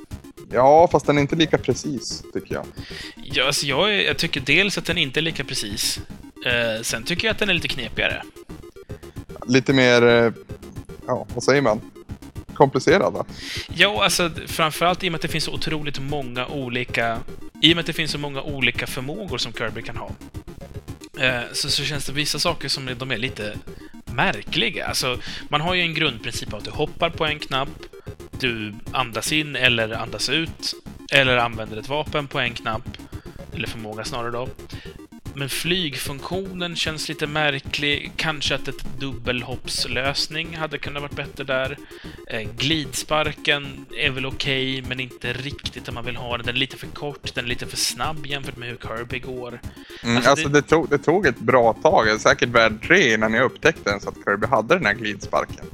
Ja, 0.51 0.87
fast 0.91 1.05
den 1.05 1.17
är 1.17 1.21
inte 1.21 1.35
lika 1.35 1.57
precis 1.57 2.23
tycker 2.33 2.53
jag. 2.53 2.65
Ja, 3.15 3.45
alltså 3.45 3.65
jag, 3.65 4.03
jag 4.03 4.17
tycker 4.17 4.41
dels 4.41 4.77
att 4.77 4.85
den 4.85 4.97
inte 4.97 5.19
är 5.19 5.21
lika 5.21 5.43
precis. 5.43 5.99
Eh, 6.45 6.81
sen 6.81 7.03
tycker 7.03 7.27
jag 7.27 7.31
att 7.33 7.39
den 7.39 7.49
är 7.49 7.53
lite 7.53 7.67
knepigare. 7.67 8.23
Lite 9.51 9.73
mer, 9.73 10.07
eh, 10.07 10.31
ja 11.07 11.27
vad 11.33 11.43
säger 11.43 11.61
man? 11.61 11.81
Komplicerad 12.53 13.13
va? 13.13 13.25
Ja, 13.73 14.03
alltså 14.03 14.31
framförallt 14.47 15.03
i 15.03 15.07
och 15.07 15.11
med 15.11 15.17
att 15.17 15.21
det 15.21 15.27
finns 15.27 15.43
så 15.43 15.53
otroligt 15.53 15.99
många 15.99 16.47
olika... 16.47 17.19
I 17.61 17.71
och 17.71 17.75
med 17.75 17.79
att 17.79 17.85
det 17.85 17.93
finns 17.93 18.11
så 18.11 18.17
många 18.17 18.41
olika 18.41 18.87
förmågor 18.87 19.37
som 19.37 19.53
Kirby 19.53 19.81
kan 19.81 19.97
ha. 19.97 20.11
Eh, 21.19 21.41
så, 21.53 21.69
så 21.69 21.83
känns 21.83 22.05
det 22.05 22.13
vissa 22.13 22.39
saker 22.39 22.69
som 22.69 22.89
de 22.97 23.11
är 23.11 23.17
lite 23.17 23.57
märkliga. 24.05 24.87
Alltså, 24.87 25.17
man 25.49 25.61
har 25.61 25.73
ju 25.73 25.81
en 25.81 25.93
grundprincip 25.93 26.53
av 26.53 26.59
att 26.59 26.65
du 26.65 26.71
hoppar 26.71 27.09
på 27.09 27.25
en 27.25 27.39
knapp, 27.39 27.69
du 28.39 28.73
andas 28.91 29.31
in 29.31 29.55
eller 29.55 29.91
andas 29.91 30.29
ut, 30.29 30.73
eller 31.11 31.37
använder 31.37 31.77
ett 31.77 31.89
vapen 31.89 32.27
på 32.27 32.39
en 32.39 32.53
knapp, 32.53 32.87
eller 33.53 33.67
förmåga 33.67 34.03
snarare 34.03 34.31
då. 34.31 34.49
Men 35.33 35.49
flygfunktionen 35.49 36.75
känns 36.75 37.09
lite 37.09 37.27
märklig. 37.27 38.11
Kanske 38.15 38.55
att 38.55 38.67
ett 38.67 38.85
dubbelhoppslösning 38.99 40.57
hade 40.57 40.77
kunnat 40.77 41.01
varit 41.01 41.15
bättre 41.15 41.43
där. 41.43 41.77
Eh, 42.27 42.49
glidsparken 42.57 43.85
är 43.97 44.09
väl 44.09 44.25
okej, 44.25 44.83
men 44.87 44.99
inte 44.99 45.33
riktigt 45.33 45.87
om 45.87 45.93
man 45.95 46.05
vill 46.05 46.15
ha 46.15 46.37
den. 46.37 46.45
Den 46.45 46.55
är 46.55 46.59
lite 46.59 46.77
för 46.77 46.87
kort, 46.87 47.35
den 47.35 47.45
är 47.45 47.49
lite 47.49 47.65
för 47.67 47.77
snabb 47.77 48.25
jämfört 48.25 48.57
med 48.57 48.69
hur 48.69 48.77
Kirby 48.77 49.19
går. 49.19 49.59
Mm, 50.03 50.15
Alltså, 50.15 50.29
alltså, 50.31 50.47
det- 50.49 50.61
det... 50.61 50.67
tog, 50.67 50.89
det 50.89 50.97
tog 50.97 51.25
ett 51.25 51.39
bra 51.39 51.73
tag, 51.73 52.21
säkert 52.21 52.49
värd 52.49 52.87
tre 52.87 53.13
innan 53.13 53.33
jag 53.33 53.45
upptäckte 53.45 53.89
ens 53.89 54.07
att 54.07 54.15
Kirby 54.25 54.47
hade 54.47 54.75
den 54.75 54.85
här 54.85 54.93
glidsparken. 54.93 55.65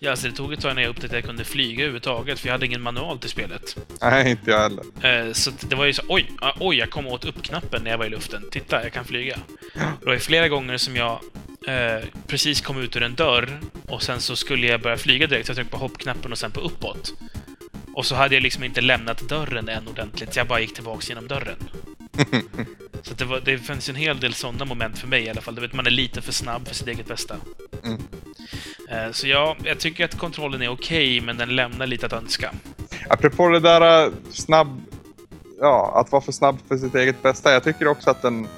Ja, 0.00 0.10
alltså 0.10 0.26
det 0.28 0.32
tog 0.32 0.52
ett 0.52 0.60
tag 0.60 0.74
när 0.74 0.82
jag 0.82 0.88
upptäckte 0.88 1.06
att 1.16 1.22
jag 1.22 1.24
kunde 1.24 1.44
flyga 1.44 1.78
överhuvudtaget, 1.82 2.38
för 2.40 2.46
jag 2.48 2.52
hade 2.52 2.66
ingen 2.66 2.82
manual 2.82 3.18
till 3.18 3.30
spelet. 3.30 3.76
Nej, 4.02 4.30
inte 4.30 4.50
jag 4.50 4.58
heller. 4.60 5.26
Eh, 5.28 5.32
Så 5.32 5.50
det 5.60 5.76
var 5.76 5.84
ju 5.84 5.92
så, 5.92 6.02
oj, 6.08 6.30
ah, 6.40 6.52
oj, 6.60 6.76
jag 6.76 6.90
kom 6.90 7.06
åt 7.06 7.24
upp-knappen 7.24 7.82
när 7.84 7.90
jag 7.90 7.98
var 7.98 8.04
i 8.06 8.10
luften. 8.10 8.44
Titta, 8.50 8.82
jag 8.82 8.92
kan 8.92 9.04
flyga. 9.04 9.38
Det 9.74 10.06
var 10.06 10.12
ju 10.12 10.18
flera 10.18 10.48
gånger 10.48 10.76
som 10.78 10.96
jag 10.96 11.20
eh, 11.66 12.04
precis 12.26 12.60
kom 12.60 12.80
ut 12.80 12.96
ur 12.96 13.02
en 13.02 13.14
dörr 13.14 13.60
och 13.88 14.02
sen 14.02 14.20
så 14.20 14.36
skulle 14.36 14.66
jag 14.66 14.80
börja 14.80 14.96
flyga 14.96 15.26
direkt, 15.26 15.46
så 15.46 15.50
jag 15.50 15.56
tryckte 15.56 15.72
på 15.72 15.78
hoppknappen 15.78 16.32
och 16.32 16.38
sen 16.38 16.50
på 16.50 16.60
uppåt. 16.60 17.14
Och 17.94 18.06
så 18.06 18.14
hade 18.14 18.34
jag 18.34 18.42
liksom 18.42 18.64
inte 18.64 18.80
lämnat 18.80 19.20
dörren 19.28 19.68
än 19.68 19.88
ordentligt, 19.88 20.34
så 20.34 20.40
jag 20.40 20.46
bara 20.46 20.60
gick 20.60 20.74
tillbaks 20.74 21.08
genom 21.08 21.28
dörren. 21.28 21.56
Så 23.02 23.14
det, 23.14 23.24
var, 23.24 23.40
det 23.44 23.58
fanns 23.58 23.88
en 23.88 23.94
hel 23.94 24.20
del 24.20 24.34
sådana 24.34 24.64
moment 24.64 24.98
för 24.98 25.06
mig 25.08 25.22
i 25.22 25.30
alla 25.30 25.40
fall. 25.40 25.54
Du 25.54 25.60
vet, 25.60 25.72
man 25.72 25.86
är 25.86 25.90
lite 25.90 26.22
för 26.22 26.32
snabb 26.32 26.68
för 26.68 26.74
sitt 26.74 26.88
eget 26.88 27.06
bästa. 27.06 27.36
Mm. 27.84 28.02
Eh, 28.90 29.12
så 29.12 29.26
ja, 29.26 29.56
jag 29.64 29.78
tycker 29.78 30.04
att 30.04 30.18
kontrollen 30.18 30.62
är 30.62 30.68
okej, 30.68 31.20
men 31.20 31.36
den 31.36 31.56
lämnar 31.56 31.86
lite 31.86 32.06
att 32.06 32.12
önska. 32.12 32.52
Apropå 33.08 33.48
det 33.48 33.60
där 33.60 34.06
eh, 34.06 34.12
snabb... 34.30 34.80
Ja, 35.60 35.92
att 36.00 36.12
vara 36.12 36.22
för 36.22 36.32
snabb 36.32 36.58
för 36.68 36.76
sitt 36.76 36.94
eget 36.94 37.22
bästa. 37.22 37.52
Jag 37.52 37.64
tycker 37.64 37.88
också 37.88 38.10
att 38.10 38.22
den 38.22 38.48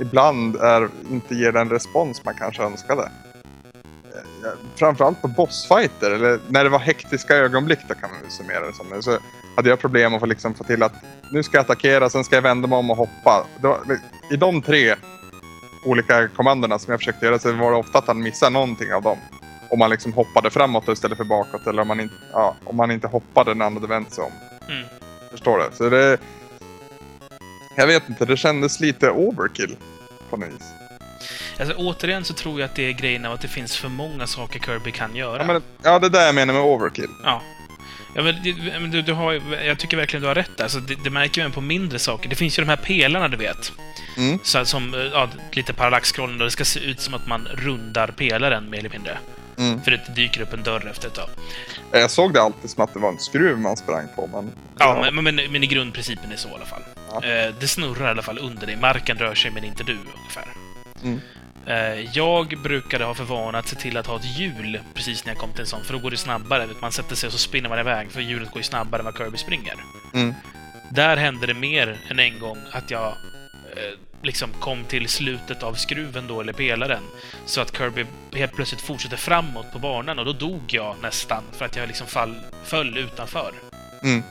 ibland 0.00 0.56
är, 0.56 0.88
inte 1.10 1.34
ger 1.34 1.52
den 1.52 1.70
respons 1.70 2.24
man 2.24 2.34
kanske 2.34 2.62
önskade. 2.62 3.02
Eh, 3.02 4.50
framförallt 4.76 5.22
på 5.22 5.28
bossfighter, 5.28 6.10
eller 6.10 6.40
när 6.48 6.64
det 6.64 6.70
var 6.70 6.78
hektiska 6.78 7.36
ögonblick, 7.36 7.78
då 7.88 7.94
kan 7.94 8.10
man 8.10 8.20
väl 8.22 8.30
summera 8.30 8.66
det 8.66 8.72
som. 8.72 9.02
Så 9.02 9.18
hade 9.56 9.68
jag 9.68 9.80
problem 9.80 10.14
att 10.14 10.20
få, 10.20 10.26
liksom, 10.26 10.54
få 10.54 10.64
till 10.64 10.82
att 10.82 10.92
nu 11.32 11.42
ska 11.42 11.56
jag 11.56 11.64
attackera, 11.64 12.10
sen 12.10 12.24
ska 12.24 12.34
jag 12.34 12.42
vända 12.42 12.68
mig 12.68 12.78
om 12.78 12.90
och 12.90 12.96
hoppa. 12.96 13.46
Det 13.60 13.68
var, 13.68 13.78
I 14.30 14.36
de 14.36 14.62
tre 14.62 14.94
olika 15.84 16.28
kommandona 16.28 16.78
som 16.78 16.90
jag 16.90 17.00
försökte 17.00 17.26
göra 17.26 17.38
så 17.38 17.52
var 17.52 17.70
det 17.70 17.76
ofta 17.76 17.98
att 17.98 18.06
han 18.06 18.22
missade 18.22 18.52
någonting 18.52 18.92
av 18.92 19.02
dem. 19.02 19.18
Om 19.70 19.78
man 19.78 19.90
liksom 19.90 20.12
hoppade 20.12 20.50
framåt 20.50 20.88
istället 20.88 21.16
för 21.16 21.24
bakåt 21.24 21.66
eller 21.66 21.82
om 21.82 21.88
man, 21.88 22.00
in, 22.00 22.10
ja, 22.32 22.56
om 22.64 22.76
man 22.76 22.90
inte 22.90 23.06
hoppade 23.06 23.54
när 23.54 23.64
han 23.64 23.74
hade 23.74 23.86
vänt 23.86 24.12
sig 24.12 24.24
om. 24.24 24.32
Mm. 24.68 24.86
Förstår 25.30 25.58
du? 25.58 25.76
Så 25.76 25.90
det... 25.90 26.18
Jag 27.76 27.86
vet 27.86 28.08
inte, 28.08 28.24
det 28.24 28.36
kändes 28.36 28.80
lite 28.80 29.10
overkill 29.10 29.76
på 30.30 30.36
något 30.36 30.48
vis. 30.48 30.72
Alltså, 31.60 31.74
återigen 31.76 32.24
så 32.24 32.34
tror 32.34 32.60
jag 32.60 32.68
att 32.68 32.74
det 32.74 32.88
är 32.88 32.92
grejen 32.92 33.24
av 33.24 33.32
att 33.32 33.40
det 33.40 33.48
finns 33.48 33.76
för 33.76 33.88
många 33.88 34.26
saker 34.26 34.60
Kirby 34.60 34.92
kan 34.92 35.16
göra. 35.16 35.38
Ja, 35.38 35.44
men, 35.44 35.62
ja, 35.82 35.98
det 35.98 36.06
är 36.06 36.10
det 36.10 36.26
jag 36.26 36.34
menar 36.34 36.54
med 36.54 36.62
overkill. 36.62 37.10
Ja. 37.24 37.42
Ja, 38.14 38.22
men 38.80 38.90
du, 38.90 39.02
du 39.02 39.12
har, 39.12 39.32
jag 39.64 39.78
tycker 39.78 39.96
verkligen 39.96 40.22
du 40.22 40.28
har 40.28 40.34
rätt. 40.34 40.60
Alltså, 40.60 40.80
det, 40.80 40.94
det 41.04 41.10
märker 41.10 41.42
man 41.42 41.52
på 41.52 41.60
mindre 41.60 41.98
saker. 41.98 42.28
Det 42.28 42.36
finns 42.36 42.58
ju 42.58 42.62
de 42.62 42.68
här 42.68 42.76
pelarna, 42.76 43.28
du 43.28 43.36
vet. 43.36 43.72
Mm. 44.16 44.38
Så, 44.42 44.64
som 44.64 45.10
ja, 45.12 45.28
lite 45.52 45.72
parallaxskrollande. 45.72 46.44
och 46.44 46.46
Det 46.46 46.52
ska 46.52 46.64
se 46.64 46.80
ut 46.80 47.00
som 47.00 47.14
att 47.14 47.26
man 47.26 47.48
rundar 47.54 48.08
pelaren, 48.08 48.70
mer 48.70 48.78
eller 48.78 48.90
mindre. 48.90 49.18
Mm. 49.58 49.82
För 49.82 49.90
det 49.90 50.14
dyker 50.14 50.40
upp 50.40 50.52
en 50.52 50.62
dörr 50.62 50.88
efter 50.90 51.08
ett 51.08 51.14
tag. 51.14 51.28
Jag 51.92 52.10
såg 52.10 52.32
det 52.32 52.42
alltid 52.42 52.70
som 52.70 52.84
att 52.84 52.94
det 52.94 53.00
var 53.00 53.08
en 53.08 53.18
skruv 53.18 53.58
man 53.58 53.76
sprang 53.76 54.06
på, 54.16 54.26
men... 54.26 54.52
Ja, 54.78 55.10
men, 55.12 55.24
men, 55.24 55.52
men 55.52 55.64
i 55.64 55.66
grundprincipen 55.66 56.32
är 56.32 56.36
så 56.36 56.48
i 56.48 56.54
alla 56.54 56.64
fall. 56.64 56.82
Ja. 57.10 57.24
Eh, 57.24 57.54
det 57.60 57.68
snurrar 57.68 58.06
i 58.06 58.10
alla 58.10 58.22
fall 58.22 58.38
under 58.38 58.66
dig. 58.66 58.76
Marken 58.76 59.18
rör 59.18 59.34
sig, 59.34 59.50
men 59.50 59.64
inte 59.64 59.82
du, 59.82 59.92
ungefär. 59.92 60.48
Mm. 61.02 61.20
Eh, 61.66 62.16
jag 62.16 62.58
brukade 62.62 63.04
ha 63.04 63.14
för 63.14 63.24
vana 63.24 63.58
att 63.58 63.68
se 63.68 63.76
till 63.76 63.96
att 63.96 64.06
ha 64.06 64.16
ett 64.16 64.38
hjul 64.38 64.80
precis 64.94 65.24
när 65.24 65.32
jag 65.32 65.38
kom 65.38 65.52
till 65.52 65.60
en 65.60 65.66
sån, 65.66 65.84
för 65.84 65.92
då 65.92 65.98
går 65.98 66.10
det 66.10 66.16
snabbare. 66.16 66.66
Man 66.80 66.92
sätter 66.92 67.16
sig 67.16 67.26
och 67.26 67.32
så 67.32 67.38
spinner 67.38 67.68
man 67.68 67.78
iväg, 67.78 68.10
för 68.10 68.20
hjulet 68.20 68.50
går 68.50 68.58
ju 68.58 68.62
snabbare 68.62 69.00
än 69.00 69.04
vad 69.04 69.16
Kirby 69.16 69.38
springer. 69.38 69.74
Mm. 70.14 70.34
Där 70.90 71.16
hände 71.16 71.46
det 71.46 71.54
mer 71.54 71.98
än 72.10 72.18
en 72.18 72.38
gång 72.38 72.58
att 72.72 72.90
jag 72.90 73.06
eh, 73.06 73.98
liksom 74.22 74.52
kom 74.60 74.84
till 74.84 75.08
slutet 75.08 75.62
av 75.62 75.74
skruven 75.74 76.26
då, 76.26 76.40
eller 76.40 76.52
pelaren, 76.52 77.02
så 77.46 77.60
att 77.60 77.76
Kirby 77.76 78.06
helt 78.32 78.54
plötsligt 78.54 78.80
fortsatte 78.80 79.16
framåt 79.16 79.72
på 79.72 79.78
banan 79.78 80.18
och 80.18 80.24
då 80.24 80.32
dog 80.32 80.62
jag 80.68 80.96
nästan 81.02 81.42
för 81.52 81.64
att 81.64 81.76
jag 81.76 81.86
liksom 81.86 82.06
fall, 82.06 82.34
föll 82.64 82.98
utanför. 82.98 83.52
Mm. 84.02 84.22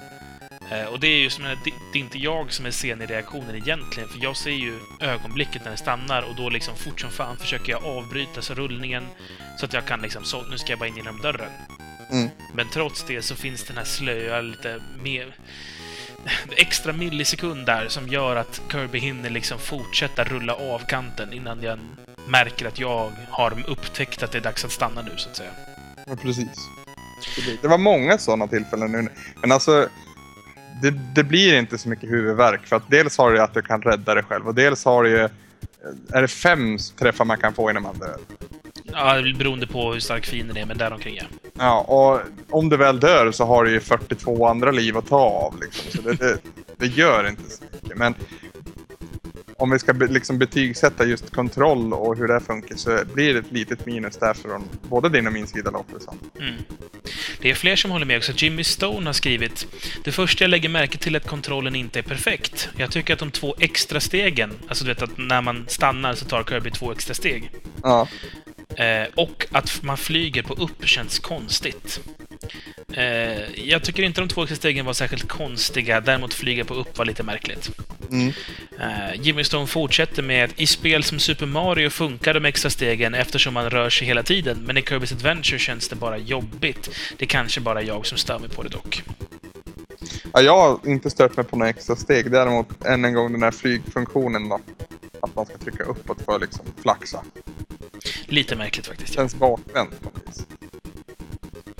Eh, 0.71 0.85
och 0.85 0.99
det 0.99 1.07
är 1.07 1.19
ju 1.19 1.29
som 1.29 1.43
det, 1.43 1.57
det 1.93 1.99
är 1.99 2.03
inte 2.03 2.17
jag 2.17 2.53
som 2.53 2.65
är 2.65 2.71
sen 2.71 3.01
i 3.01 3.05
reaktionen 3.05 3.55
egentligen, 3.55 4.09
för 4.09 4.23
jag 4.23 4.38
ser 4.38 4.51
ju 4.51 4.79
ögonblicket 4.99 5.63
när 5.63 5.71
det 5.71 5.77
stannar 5.77 6.21
och 6.21 6.35
då 6.35 6.49
liksom 6.49 6.75
fort 6.75 7.01
som 7.01 7.11
fan 7.11 7.38
försöker 7.38 7.71
jag 7.71 7.85
avbryta 7.85 8.41
så 8.41 8.53
rullningen 8.53 9.03
så 9.57 9.65
att 9.65 9.73
jag 9.73 9.85
kan 9.85 10.01
liksom, 10.01 10.23
så 10.23 10.41
nu 10.41 10.57
ska 10.57 10.71
jag 10.71 10.79
bara 10.79 10.89
in 10.89 10.95
genom 10.95 11.21
dörren. 11.21 11.51
Mm. 12.11 12.29
Men 12.53 12.69
trots 12.69 13.03
det 13.03 13.21
så 13.21 13.35
finns 13.35 13.63
den 13.63 13.77
här 13.77 13.83
slöa, 13.83 14.41
lite 14.41 14.79
mer 15.03 15.35
extra 16.57 16.93
millisekund 16.93 17.65
där 17.65 17.86
som 17.88 18.07
gör 18.07 18.36
att 18.36 18.61
Kirby 18.71 18.99
hinner 18.99 19.30
liksom 19.30 19.59
fortsätta 19.59 20.23
rulla 20.23 20.53
av 20.53 20.80
kanten 20.88 21.34
innan 21.34 21.61
jag 21.61 21.80
märker 22.28 22.65
att 22.67 22.80
jag 22.80 23.11
har 23.30 23.63
upptäckt 23.67 24.23
att 24.23 24.32
det 24.32 24.38
är 24.38 24.41
dags 24.41 24.65
att 24.65 24.71
stanna 24.71 25.01
nu, 25.01 25.11
så 25.17 25.30
att 25.30 25.36
säga. 25.36 25.49
Ja, 26.07 26.15
precis. 26.15 26.47
Det- 27.61 27.67
var 27.67 27.78
många 27.78 28.17
sådana 28.17 28.47
tillfällen 28.47 28.91
nu. 28.91 29.09
Men 29.41 29.51
alltså, 29.51 29.89
det, 30.82 30.91
det 31.15 31.23
blir 31.23 31.57
inte 31.59 31.78
så 31.78 31.89
mycket 31.89 32.09
huvudvärk. 32.09 32.65
För 32.67 32.75
att 32.75 32.89
dels 32.89 33.17
har 33.17 33.32
du 33.32 33.38
ju 33.38 33.43
att 33.43 33.53
du 33.53 33.61
kan 33.61 33.82
rädda 33.82 34.13
dig 34.13 34.23
själv 34.23 34.47
och 34.47 34.55
dels 34.55 34.86
har 34.86 35.03
du 35.03 35.09
ju... 35.09 35.23
Eh, 35.23 35.30
är 36.13 36.21
det 36.21 36.28
fem 36.28 36.78
träffar 36.99 37.25
man 37.25 37.38
kan 37.38 37.53
få 37.53 37.69
innan 37.69 37.84
man 37.84 37.97
dör? 37.99 38.17
Ja, 38.91 39.21
beroende 39.38 39.67
på 39.67 39.93
hur 39.93 39.99
stark 39.99 40.25
fienden 40.25 40.57
är, 40.57 40.65
men 40.65 40.77
däromkring 40.77 41.15
ja. 41.15 41.23
Ja, 41.53 41.81
och 41.81 42.21
om 42.49 42.69
du 42.69 42.77
väl 42.77 42.99
dör 42.99 43.31
så 43.31 43.45
har 43.45 43.63
du 43.63 43.71
ju 43.71 43.79
42 43.79 44.45
andra 44.45 44.71
liv 44.71 44.97
att 44.97 45.07
ta 45.07 45.19
av. 45.19 45.59
Liksom. 45.61 45.91
Så 45.91 46.09
det, 46.09 46.15
det, 46.15 46.38
det 46.77 46.88
gör 46.88 47.27
inte 47.29 47.49
så 47.49 47.63
mycket. 47.63 47.97
Men 47.97 48.15
om 49.57 49.69
vi 49.69 49.79
ska 49.79 49.93
be, 49.93 50.07
liksom 50.07 50.38
betygsätta 50.38 51.05
just 51.05 51.31
kontroll 51.31 51.93
och 51.93 52.17
hur 52.17 52.27
det 52.27 52.39
funkar 52.39 52.75
så 52.75 52.99
blir 53.13 53.33
det 53.33 53.39
ett 53.39 53.51
litet 53.51 53.85
minus 53.85 54.17
där 54.17 54.33
från 54.33 54.63
både 54.81 55.09
din 55.09 55.27
och 55.27 55.33
min 55.33 55.47
sida 55.47 55.71
Lofferson. 55.71 56.19
Mm. 56.39 56.53
Det 57.41 57.49
är 57.49 57.55
fler 57.55 57.75
som 57.75 57.91
håller 57.91 58.05
med 58.05 58.17
också. 58.17 58.31
Jimmy 58.35 58.63
Stone 58.63 59.05
har 59.05 59.13
skrivit 59.13 59.67
Det 60.03 60.11
första 60.11 60.43
jag 60.43 60.49
lägger 60.49 60.69
märke 60.69 60.97
till 60.97 61.15
är 61.15 61.19
att 61.19 61.27
kontrollen 61.27 61.75
inte 61.75 61.99
är 61.99 62.03
perfekt. 62.03 62.69
Jag 62.77 62.91
tycker 62.91 63.13
att 63.13 63.19
de 63.19 63.31
två 63.31 63.55
extra 63.59 63.99
stegen, 63.99 64.53
alltså 64.67 64.83
du 64.83 64.93
vet 64.93 65.01
att 65.01 65.17
när 65.17 65.41
man 65.41 65.65
stannar 65.67 66.13
så 66.13 66.25
tar 66.25 66.43
Kirby 66.43 66.71
två 66.71 66.91
extra 66.91 67.13
steg. 67.13 67.51
Ja, 67.83 68.07
Eh, 68.76 69.07
och 69.15 69.47
att 69.51 69.84
man 69.84 69.97
flyger 69.97 70.43
på 70.43 70.53
upp 70.53 70.88
känns 70.88 71.20
konstigt. 71.20 71.99
Eh, 72.93 73.70
jag 73.70 73.84
tycker 73.84 74.03
inte 74.03 74.22
de 74.22 74.28
två 74.28 74.47
stegen 74.47 74.86
var 74.86 74.93
särskilt 74.93 75.28
konstiga, 75.28 76.01
däremot 76.01 76.34
flyga 76.34 76.65
på 76.65 76.74
upp 76.74 76.97
var 76.97 77.05
lite 77.05 77.24
märkligt. 77.24 77.70
mm. 78.11 78.34
Eh, 78.80 79.22
Jimmy 79.22 79.43
Stone 79.43 79.68
fortsätter 79.68 80.24
med 80.24 80.43
att 80.43 80.59
i 80.59 80.68
spel 80.68 81.03
som 81.03 81.20
Super 81.20 81.45
Mario 81.45 81.89
funkar 81.89 82.34
de 82.34 82.45
extra 82.45 82.70
stegen 82.70 83.13
eftersom 83.13 83.53
man 83.53 83.70
rör 83.70 83.89
sig 83.89 84.07
hela 84.07 84.24
tiden, 84.24 84.63
men 84.65 84.78
i 84.78 84.82
Kirby's 84.82 85.13
Adventure 85.13 85.59
känns 85.59 85.89
det 85.89 85.95
bara 85.95 86.18
jobbigt. 86.18 86.89
Det 87.18 87.26
är 87.26 87.30
kanske 87.30 87.61
bara 87.61 87.82
jag 87.82 88.05
som 88.05 88.18
stör 88.18 88.39
mig 88.39 88.49
på 88.49 88.63
det 88.63 88.70
dock. 88.70 89.03
Ja, 90.34 90.41
jag 90.41 90.57
har 90.57 90.80
inte 90.86 91.09
stört 91.09 91.38
mig 91.38 91.45
på 91.45 91.55
några 91.55 91.70
extra 91.70 91.95
steg. 91.95 92.32
Däremot 92.32 92.86
än 92.86 93.05
en 93.05 93.13
gång 93.13 93.32
den 93.32 93.43
här 93.43 93.51
flygfunktionen 93.51 94.49
då. 94.49 94.59
Att 95.20 95.36
man 95.36 95.45
ska 95.45 95.57
trycka 95.57 95.84
uppåt 95.84 96.22
för 96.26 96.36
att 96.36 96.41
liksom 96.41 96.65
flaxa. 96.82 97.24
Lite 98.26 98.55
märkligt 98.55 98.88
faktiskt. 98.88 99.16
Ja. 99.16 99.22
Känns 99.22 99.36
bakvänt 99.36 100.01
på 100.01 100.10
något 100.10 100.28
vis. 100.28 100.45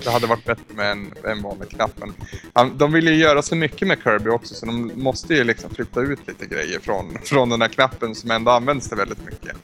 Det 0.04 0.10
hade 0.10 0.26
varit 0.26 0.44
bättre 0.44 0.74
med 0.74 0.90
en, 0.90 1.12
en 1.24 1.42
vanlig 1.42 1.70
knapp. 1.70 1.92
Men 1.98 2.78
de 2.78 2.92
vill 2.92 3.08
ju 3.08 3.14
göra 3.14 3.42
så 3.42 3.56
mycket 3.56 3.88
med 3.88 3.98
Kirby 4.04 4.30
också 4.30 4.54
så 4.54 4.66
de 4.66 4.92
måste 4.94 5.34
ju 5.34 5.44
liksom 5.44 5.74
flytta 5.74 6.00
ut 6.00 6.18
lite 6.26 6.46
grejer 6.46 6.80
från, 6.80 7.18
från 7.24 7.48
den 7.48 7.60
här 7.62 7.68
knappen 7.68 8.14
som 8.14 8.30
ändå 8.30 8.50
används 8.50 8.88
till 8.88 8.96
väldigt 8.96 9.24
mycket. 9.24 9.56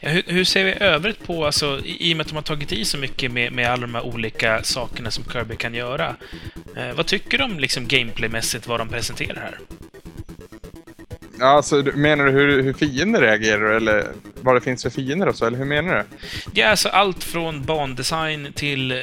Ja, 0.00 0.08
hur, 0.08 0.22
hur 0.26 0.44
ser 0.44 0.64
vi 0.64 0.72
övrigt 0.72 1.26
på, 1.26 1.46
alltså, 1.46 1.80
i 1.84 2.10
i 2.10 2.12
och 2.12 2.16
med 2.16 2.24
att 2.24 2.28
de 2.28 2.34
har 2.34 2.42
tagit 2.42 2.72
i 2.72 2.84
så 2.84 2.98
mycket 2.98 3.32
med, 3.32 3.52
med 3.52 3.70
alla 3.70 3.80
de 3.80 3.94
här 3.94 4.06
olika 4.06 4.62
sakerna 4.62 5.10
som 5.10 5.24
Kirby 5.24 5.56
kan 5.56 5.74
göra. 5.74 6.16
Eh, 6.76 6.92
vad 6.94 7.06
tycker 7.06 7.38
du 7.38 7.44
om 7.44 7.58
liksom 7.58 7.88
gameplaymässigt 7.88 8.66
vad 8.66 8.80
de 8.80 8.88
presenterar 8.88 9.40
här? 9.40 9.58
Ja, 11.38 11.46
alltså, 11.46 11.82
menar 11.94 12.24
du 12.24 12.30
hur, 12.30 12.62
hur 12.62 12.72
fiender 12.72 13.20
reagerar 13.20 13.70
eller 13.70 14.06
vad 14.40 14.56
det 14.56 14.60
finns 14.60 14.82
för 14.82 14.90
fiender 14.90 15.26
och 15.28 15.36
så? 15.36 15.46
Eller 15.46 15.58
hur 15.58 15.64
menar 15.64 15.94
du? 15.94 16.04
Ja, 16.60 16.68
alltså 16.68 16.88
allt 16.88 17.24
från 17.24 17.62
bandesign 17.64 18.52
till 18.52 18.92
eh, 18.92 18.98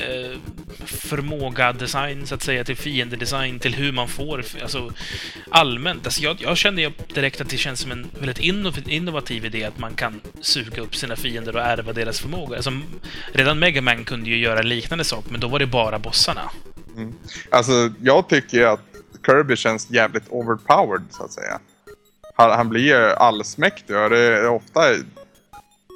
förmåga-design, 0.85 2.25
så 2.25 2.35
att 2.35 2.43
säga, 2.43 2.63
till 2.63 2.77
fiendedesign, 2.77 3.59
till 3.59 3.75
hur 3.75 3.91
man 3.91 4.07
får, 4.07 4.43
alltså 4.61 4.91
allmänt. 5.49 6.05
Alltså, 6.05 6.23
jag, 6.23 6.37
jag 6.41 6.57
kände 6.57 6.91
direkt 7.13 7.41
att 7.41 7.49
det 7.49 7.57
känns 7.57 7.79
som 7.79 7.91
en 7.91 8.07
väldigt 8.19 8.39
innov- 8.39 8.89
innovativ 8.89 9.45
idé 9.45 9.63
att 9.63 9.79
man 9.79 9.93
kan 9.93 10.21
suga 10.41 10.81
upp 10.81 10.95
sina 10.95 11.15
fiender 11.15 11.55
och 11.55 11.61
ärva 11.61 11.93
deras 11.93 12.19
förmåga. 12.19 12.55
Alltså, 12.55 12.71
redan 13.31 13.59
Mega 13.59 13.81
Man 13.81 14.03
kunde 14.03 14.29
ju 14.29 14.37
göra 14.37 14.61
liknande 14.61 15.03
sak, 15.03 15.25
men 15.29 15.39
då 15.39 15.47
var 15.47 15.59
det 15.59 15.67
bara 15.67 15.99
bossarna. 15.99 16.41
Alltså, 17.49 17.91
jag 18.01 18.29
tycker 18.29 18.57
ju 18.57 18.65
att 18.65 18.79
Kirby 19.25 19.55
känns 19.55 19.91
jävligt 19.91 20.23
overpowered, 20.29 21.03
så 21.09 21.23
att 21.23 21.31
säga. 21.31 21.59
Han, 22.33 22.51
han 22.51 22.69
blir 22.69 22.81
ju 22.81 23.11
allsmäktig 23.13 23.95
och 23.97 24.09
det 24.09 24.19
är 24.19 24.49
ofta 24.49 24.79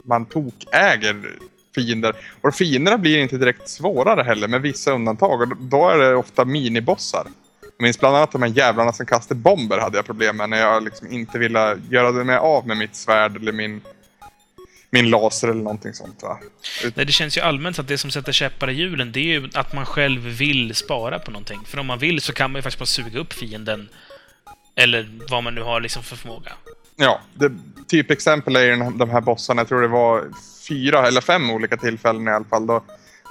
man 0.06 0.26
tokäger 0.26 1.38
fiender. 1.76 2.16
Och 2.42 2.56
fienderna 2.56 2.98
blir 2.98 3.18
inte 3.18 3.38
direkt 3.38 3.70
svårare 3.70 4.24
heller, 4.24 4.48
med 4.48 4.62
vissa 4.62 4.92
undantag. 4.92 5.42
Och 5.42 5.58
då 5.58 5.90
är 5.90 5.98
det 5.98 6.16
ofta 6.16 6.46
minibossar. 6.46 7.28
Jag 7.62 7.84
minns 7.84 8.00
bland 8.00 8.16
annat 8.16 8.32
de 8.32 8.42
här 8.42 8.50
jävlarna 8.50 8.94
som 8.94 9.06
kastade 9.06 9.40
bomber 9.40 9.78
hade 9.78 9.98
jag 9.98 10.06
problem 10.06 10.38
med 10.38 10.50
när 10.50 10.58
jag 10.58 10.84
liksom 10.84 11.12
inte 11.12 11.40
ville 11.40 11.80
göra 11.90 12.12
mig 12.12 12.38
av 12.38 12.68
med 12.68 12.78
mitt 12.78 12.96
svärd 12.96 13.36
eller 13.36 13.52
min, 13.52 13.82
min 14.90 15.10
laser 15.10 15.48
eller 15.48 15.64
någonting 15.64 15.94
sånt. 15.94 16.24
Va? 16.24 16.40
Nej, 16.96 17.06
det 17.06 17.12
känns 17.12 17.38
ju 17.38 17.42
allmänt 17.42 17.80
att 17.80 17.88
det 17.88 17.98
som 17.98 18.12
sätter 18.12 18.32
käppar 18.32 18.70
i 18.70 18.74
hjulen, 18.74 19.12
det 19.12 19.20
är 19.20 19.40
ju 19.40 19.50
att 19.54 19.74
man 19.74 19.86
själv 19.86 20.22
vill 20.22 20.76
spara 20.76 21.20
på 21.20 21.32
någonting. 21.32 21.60
För 21.66 21.80
om 21.80 21.86
man 21.86 22.00
vill 22.00 22.22
så 22.22 22.34
kan 22.34 22.52
man 22.52 22.60
ju 22.60 22.64
faktiskt 22.64 22.80
bara 22.80 22.86
suga 22.86 23.20
upp 23.20 23.34
fienden. 23.34 23.90
Eller 24.78 25.10
vad 25.30 25.44
man 25.44 25.56
nu 25.56 25.62
har 25.62 25.82
liksom 25.82 26.04
för 26.04 26.16
förmåga. 26.16 26.52
Ja, 26.96 27.20
det, 27.34 27.52
typexempel 27.88 28.56
är 28.56 28.62
ju 28.62 28.76
de 28.76 29.10
här 29.10 29.22
bossarna. 29.22 29.62
Jag 29.62 29.68
tror 29.68 29.82
det 29.82 29.88
var 29.88 30.24
fyra 30.68 31.08
eller 31.08 31.22
fem 31.22 31.52
olika 31.52 31.78
tillfällen 31.78 32.28
i 32.28 32.32
alla 32.32 32.46
fall. 32.46 32.68
Då, 32.68 32.84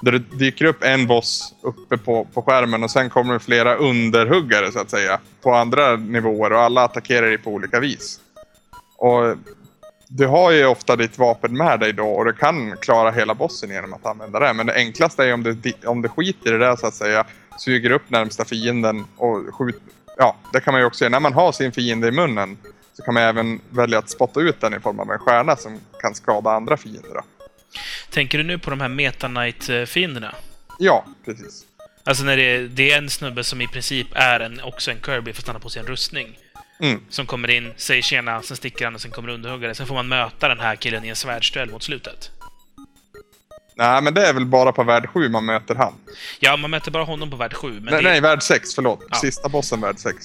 där 0.02 0.12
det 0.12 0.18
dyker 0.18 0.64
upp 0.64 0.82
en 0.82 1.06
boss 1.06 1.54
uppe 1.62 1.98
på, 1.98 2.24
på 2.34 2.42
skärmen 2.42 2.84
och 2.84 2.90
sen 2.90 3.10
kommer 3.10 3.34
det 3.34 3.40
flera 3.40 3.74
underhuggare 3.74 4.72
så 4.72 4.78
att 4.78 4.90
säga. 4.90 5.20
På 5.42 5.54
andra 5.54 5.96
nivåer 5.96 6.52
och 6.52 6.60
alla 6.60 6.84
attackerar 6.84 7.26
dig 7.26 7.38
på 7.38 7.50
olika 7.50 7.80
vis. 7.80 8.20
Och 8.96 9.36
du 10.08 10.26
har 10.26 10.50
ju 10.50 10.66
ofta 10.66 10.96
ditt 10.96 11.18
vapen 11.18 11.56
med 11.56 11.80
dig 11.80 11.92
då 11.92 12.08
och 12.08 12.24
du 12.24 12.32
kan 12.32 12.76
klara 12.76 13.10
hela 13.10 13.34
bossen 13.34 13.70
genom 13.70 13.94
att 13.94 14.06
använda 14.06 14.38
det. 14.38 14.52
Men 14.52 14.66
det 14.66 14.74
enklaste 14.74 15.24
är 15.24 15.34
om 15.34 15.42
du, 15.42 15.72
om 15.86 16.02
du 16.02 16.08
skiter 16.08 16.48
i 16.48 16.52
det 16.52 16.58
där 16.58 16.76
så 16.76 16.86
att 16.86 16.94
säga. 16.94 17.24
Suger 17.58 17.90
upp 17.90 18.10
närmsta 18.10 18.44
fienden 18.44 19.04
och 19.16 19.54
skjuter. 19.54 19.95
Ja, 20.16 20.36
det 20.52 20.60
kan 20.60 20.72
man 20.74 20.80
ju 20.80 20.86
också 20.86 21.04
göra. 21.04 21.10
När 21.10 21.20
man 21.20 21.32
har 21.32 21.52
sin 21.52 21.72
fiende 21.72 22.08
i 22.08 22.12
munnen 22.12 22.58
så 22.92 23.02
kan 23.02 23.14
man 23.14 23.22
även 23.22 23.60
välja 23.70 23.98
att 23.98 24.10
spotta 24.10 24.40
ut 24.40 24.60
den 24.60 24.74
i 24.74 24.80
form 24.80 25.00
av 25.00 25.10
en 25.12 25.18
stjärna 25.18 25.56
som 25.56 25.80
kan 26.00 26.14
skada 26.14 26.50
andra 26.50 26.76
fiender. 26.76 27.14
Då. 27.14 27.22
Tänker 28.10 28.38
du 28.38 28.44
nu 28.44 28.58
på 28.58 28.70
de 28.70 28.80
här 28.80 28.88
Meta 28.88 29.28
Knight-fienderna? 29.28 30.34
Ja, 30.78 31.04
precis. 31.24 31.64
Alltså 32.04 32.24
när 32.24 32.36
det 32.36 32.42
är, 32.42 32.62
det 32.62 32.92
är 32.92 32.98
en 32.98 33.10
snubbe 33.10 33.44
som 33.44 33.60
i 33.60 33.68
princip 33.68 34.06
är 34.12 34.40
en, 34.40 34.60
också 34.60 34.90
en 34.90 35.00
Kirby, 35.00 35.32
fast 35.32 35.46
han 35.46 35.56
har 35.56 35.60
på 35.60 35.68
sig 35.68 35.80
en 35.80 35.86
rustning. 35.86 36.38
Mm. 36.80 37.00
Som 37.08 37.26
kommer 37.26 37.50
in, 37.50 37.72
säger 37.76 38.02
tjena, 38.02 38.42
sen 38.42 38.56
sticker 38.56 38.84
han 38.84 38.94
och 38.94 39.00
sen 39.00 39.10
kommer 39.10 39.28
underhuggare. 39.28 39.74
Sen 39.74 39.86
får 39.86 39.94
man 39.94 40.08
möta 40.08 40.48
den 40.48 40.60
här 40.60 40.76
killen 40.76 41.04
i 41.04 41.08
en 41.08 41.16
svärdsduell 41.16 41.70
mot 41.70 41.82
slutet. 41.82 42.30
Nej, 43.78 44.02
men 44.02 44.14
det 44.14 44.26
är 44.26 44.32
väl 44.34 44.46
bara 44.46 44.72
på 44.72 44.82
värld 44.84 45.08
7 45.08 45.28
man 45.28 45.44
möter 45.44 45.74
han. 45.74 45.92
Ja, 46.40 46.56
man 46.56 46.70
möter 46.70 46.90
bara 46.90 47.04
honom 47.04 47.30
på 47.30 47.36
värld 47.36 47.54
7, 47.54 47.72
men 47.72 47.82
nej, 47.84 48.02
det, 48.02 48.08
nej, 48.08 48.20
värld 48.20 48.42
6, 48.42 48.74
förlåt. 48.74 49.00
Ja. 49.10 49.16
Sista 49.16 49.48
bossen 49.48 49.80
värld 49.80 49.98
6. 49.98 50.16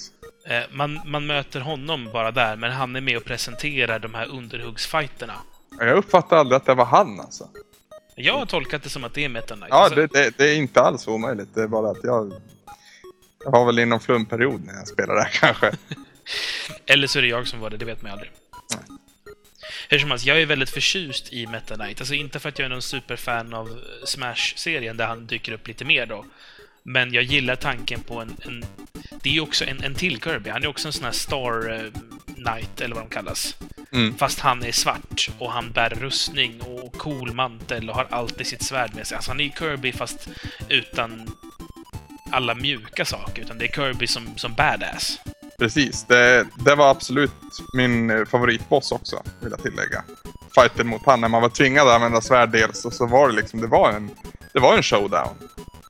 eh, 0.46 0.60
man, 0.72 1.00
man 1.06 1.26
möter 1.26 1.60
honom 1.60 2.08
bara 2.12 2.30
där, 2.30 2.56
men 2.56 2.72
han 2.72 2.96
är 2.96 3.00
med 3.00 3.16
och 3.16 3.24
presenterar 3.24 3.98
de 3.98 4.14
här 4.14 4.26
underhuggsfighterna. 4.26 5.34
Jag 5.78 5.96
uppfattade 5.96 6.40
aldrig 6.40 6.56
att 6.56 6.66
det 6.66 6.74
var 6.74 6.84
han 6.84 7.20
alltså. 7.20 7.48
Jag 8.14 8.38
har 8.38 8.46
tolkat 8.46 8.82
det 8.82 8.88
som 8.88 9.04
att 9.04 9.14
det 9.14 9.24
är 9.24 9.28
Meta 9.28 9.54
Knight. 9.54 9.68
Ja, 9.70 9.76
Alltså, 9.76 9.94
det, 9.94 10.06
det, 10.06 10.32
det 10.36 10.50
är 10.50 10.54
inte 10.56 10.80
alls 10.80 11.08
omöjligt. 11.08 11.54
Det 11.54 11.62
är 11.62 11.68
bara 11.68 11.90
att 11.90 12.04
jag... 12.04 12.32
Jag 13.44 13.50
har 13.50 13.64
väl 13.66 13.78
inom 13.78 14.00
flumperiod 14.00 14.64
när 14.66 14.74
jag 14.74 14.88
spelar 14.88 15.14
det 15.14 15.22
här 15.22 15.30
kanske. 15.30 15.72
Eller 16.86 17.06
så 17.06 17.18
är 17.18 17.22
det 17.22 17.28
jag 17.28 17.46
som 17.46 17.60
var 17.60 17.70
det, 17.70 17.76
det 17.76 17.84
vet 17.84 18.02
man 18.02 18.12
aldrig. 18.12 18.30
Nej. 18.70 18.98
Hur 19.88 19.98
som 19.98 20.10
helst, 20.10 20.26
jag 20.26 20.42
är 20.42 20.46
väldigt 20.46 20.70
förtjust 20.70 21.32
i 21.32 21.46
Meta 21.46 21.74
Knight. 21.74 22.00
Alltså 22.00 22.14
inte 22.14 22.40
för 22.40 22.48
att 22.48 22.58
jag 22.58 22.66
är 22.66 22.70
någon 22.70 22.82
superfan 22.82 23.54
av 23.54 23.80
Smash-serien 24.04 24.96
där 24.96 25.06
han 25.06 25.26
dyker 25.26 25.52
upp 25.52 25.68
lite 25.68 25.84
mer 25.84 26.06
då. 26.06 26.24
Men 26.82 27.12
jag 27.12 27.24
gillar 27.24 27.56
tanken 27.56 28.00
på 28.00 28.20
en... 28.20 28.36
en 28.44 28.64
det 29.22 29.28
är 29.28 29.34
ju 29.34 29.40
också 29.40 29.64
en, 29.64 29.84
en 29.84 29.94
till 29.94 30.20
Kirby. 30.20 30.50
Han 30.50 30.62
är 30.62 30.66
också 30.66 30.88
en 30.88 30.92
sån 30.92 31.04
här 31.04 31.12
Star 31.12 31.72
eh, 31.72 31.90
Knight, 32.34 32.80
eller 32.80 32.94
vad 32.94 33.04
de 33.04 33.10
kallas. 33.10 33.56
Mm. 33.92 34.18
Fast 34.18 34.40
han 34.40 34.64
är 34.64 34.72
svart 34.72 35.28
och 35.38 35.52
han 35.52 35.72
bär 35.72 35.90
rustning 35.90 36.60
och 36.60 36.92
cool 36.92 37.32
mantel 37.32 37.90
och 37.90 37.96
har 37.96 38.06
alltid 38.10 38.46
sitt 38.46 38.62
svärd 38.62 38.94
med 38.94 39.06
sig. 39.06 39.16
Alltså 39.16 39.30
han 39.30 39.40
är 39.40 39.44
ju 39.44 39.50
Kirby 39.58 39.92
fast 39.92 40.28
utan 40.68 41.30
alla 42.30 42.54
mjuka 42.54 43.04
saker. 43.04 43.42
Utan 43.42 43.58
det 43.58 43.64
är 43.64 43.72
Kirby 43.72 44.06
som, 44.06 44.36
som 44.36 44.54
badass. 44.54 45.18
Precis. 45.62 46.04
Det, 46.04 46.46
det 46.54 46.74
var 46.74 46.90
absolut 46.90 47.32
min 47.72 48.10
eh, 48.10 48.24
favoritboss 48.24 48.92
också, 48.92 49.22
vill 49.40 49.50
jag 49.50 49.62
tillägga. 49.62 50.04
Fighten 50.54 50.86
mot 50.86 51.06
han 51.06 51.20
när 51.20 51.28
man 51.28 51.42
var 51.42 51.48
tvingad 51.48 51.88
att 51.88 51.94
använda 51.94 52.20
svärd 52.20 52.50
dels 52.50 52.84
och 52.84 52.92
så 52.92 53.06
var 53.06 53.28
det 53.28 53.34
liksom, 53.34 53.60
det 53.60 53.66
var 53.66 53.92
en, 53.92 54.10
det 54.52 54.60
var 54.60 54.76
en 54.76 54.82
showdown. 54.82 55.34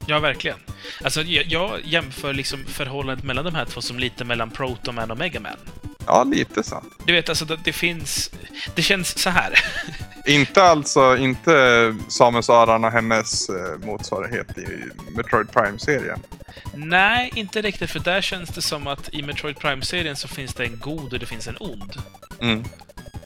Ja, 0.07 0.19
verkligen. 0.19 0.59
Alltså, 1.05 1.23
jag, 1.23 1.47
jag 1.47 1.81
jämför 1.85 2.33
liksom 2.33 2.65
förhållandet 2.65 3.25
mellan 3.25 3.45
de 3.45 3.55
här 3.55 3.65
två 3.65 3.81
som 3.81 3.99
lite 3.99 4.25
mellan 4.25 4.51
Protoman 4.51 5.11
och 5.11 5.19
Megaman. 5.19 5.57
Ja, 6.07 6.25
lite 6.25 6.63
så. 6.63 6.85
Du 7.05 7.13
vet, 7.13 7.29
alltså 7.29 7.45
det, 7.45 7.59
det 7.65 7.73
finns... 7.73 8.31
Det 8.75 8.83
känns 8.83 9.19
så 9.19 9.31
här. 9.31 9.59
Inte 10.27 10.63
alltså, 10.63 11.17
inte 11.17 11.95
Samus 12.09 12.51
Aran 12.51 12.85
och 12.85 12.93
hennes 12.93 13.49
eh, 13.49 13.87
motsvarighet 13.87 14.59
i 14.59 14.67
Metroid 15.17 15.53
Prime-serien. 15.53 16.19
Nej, 16.75 17.31
inte 17.35 17.63
riktigt, 17.63 17.91
för 17.91 18.01
där 18.01 18.21
känns 18.21 18.51
det 18.51 18.63
som 18.63 18.87
att 18.87 19.09
i 19.13 19.23
Metroid 19.23 19.59
Prime-serien 19.59 20.17
så 20.17 20.29
finns 20.29 20.55
det 20.55 20.65
en 20.65 20.79
god 20.79 21.13
och 21.13 21.19
det 21.19 21.27
finns 21.27 21.49
en 21.49 21.57
ond. 21.61 21.93
Mm. 22.41 22.65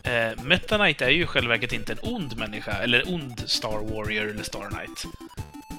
Eh, 0.02 0.44
Meta 0.44 0.78
Knight 0.78 1.00
är 1.00 1.08
ju 1.08 1.22
i 1.22 1.26
själva 1.26 1.48
verket 1.48 1.72
inte 1.72 1.92
en 1.92 1.98
ond 2.02 2.38
människa, 2.38 2.72
eller 2.72 3.14
ond 3.14 3.42
Star 3.46 3.94
Warrior 3.94 4.28
eller 4.28 4.42
Star 4.42 4.68
Knight. 4.70 5.04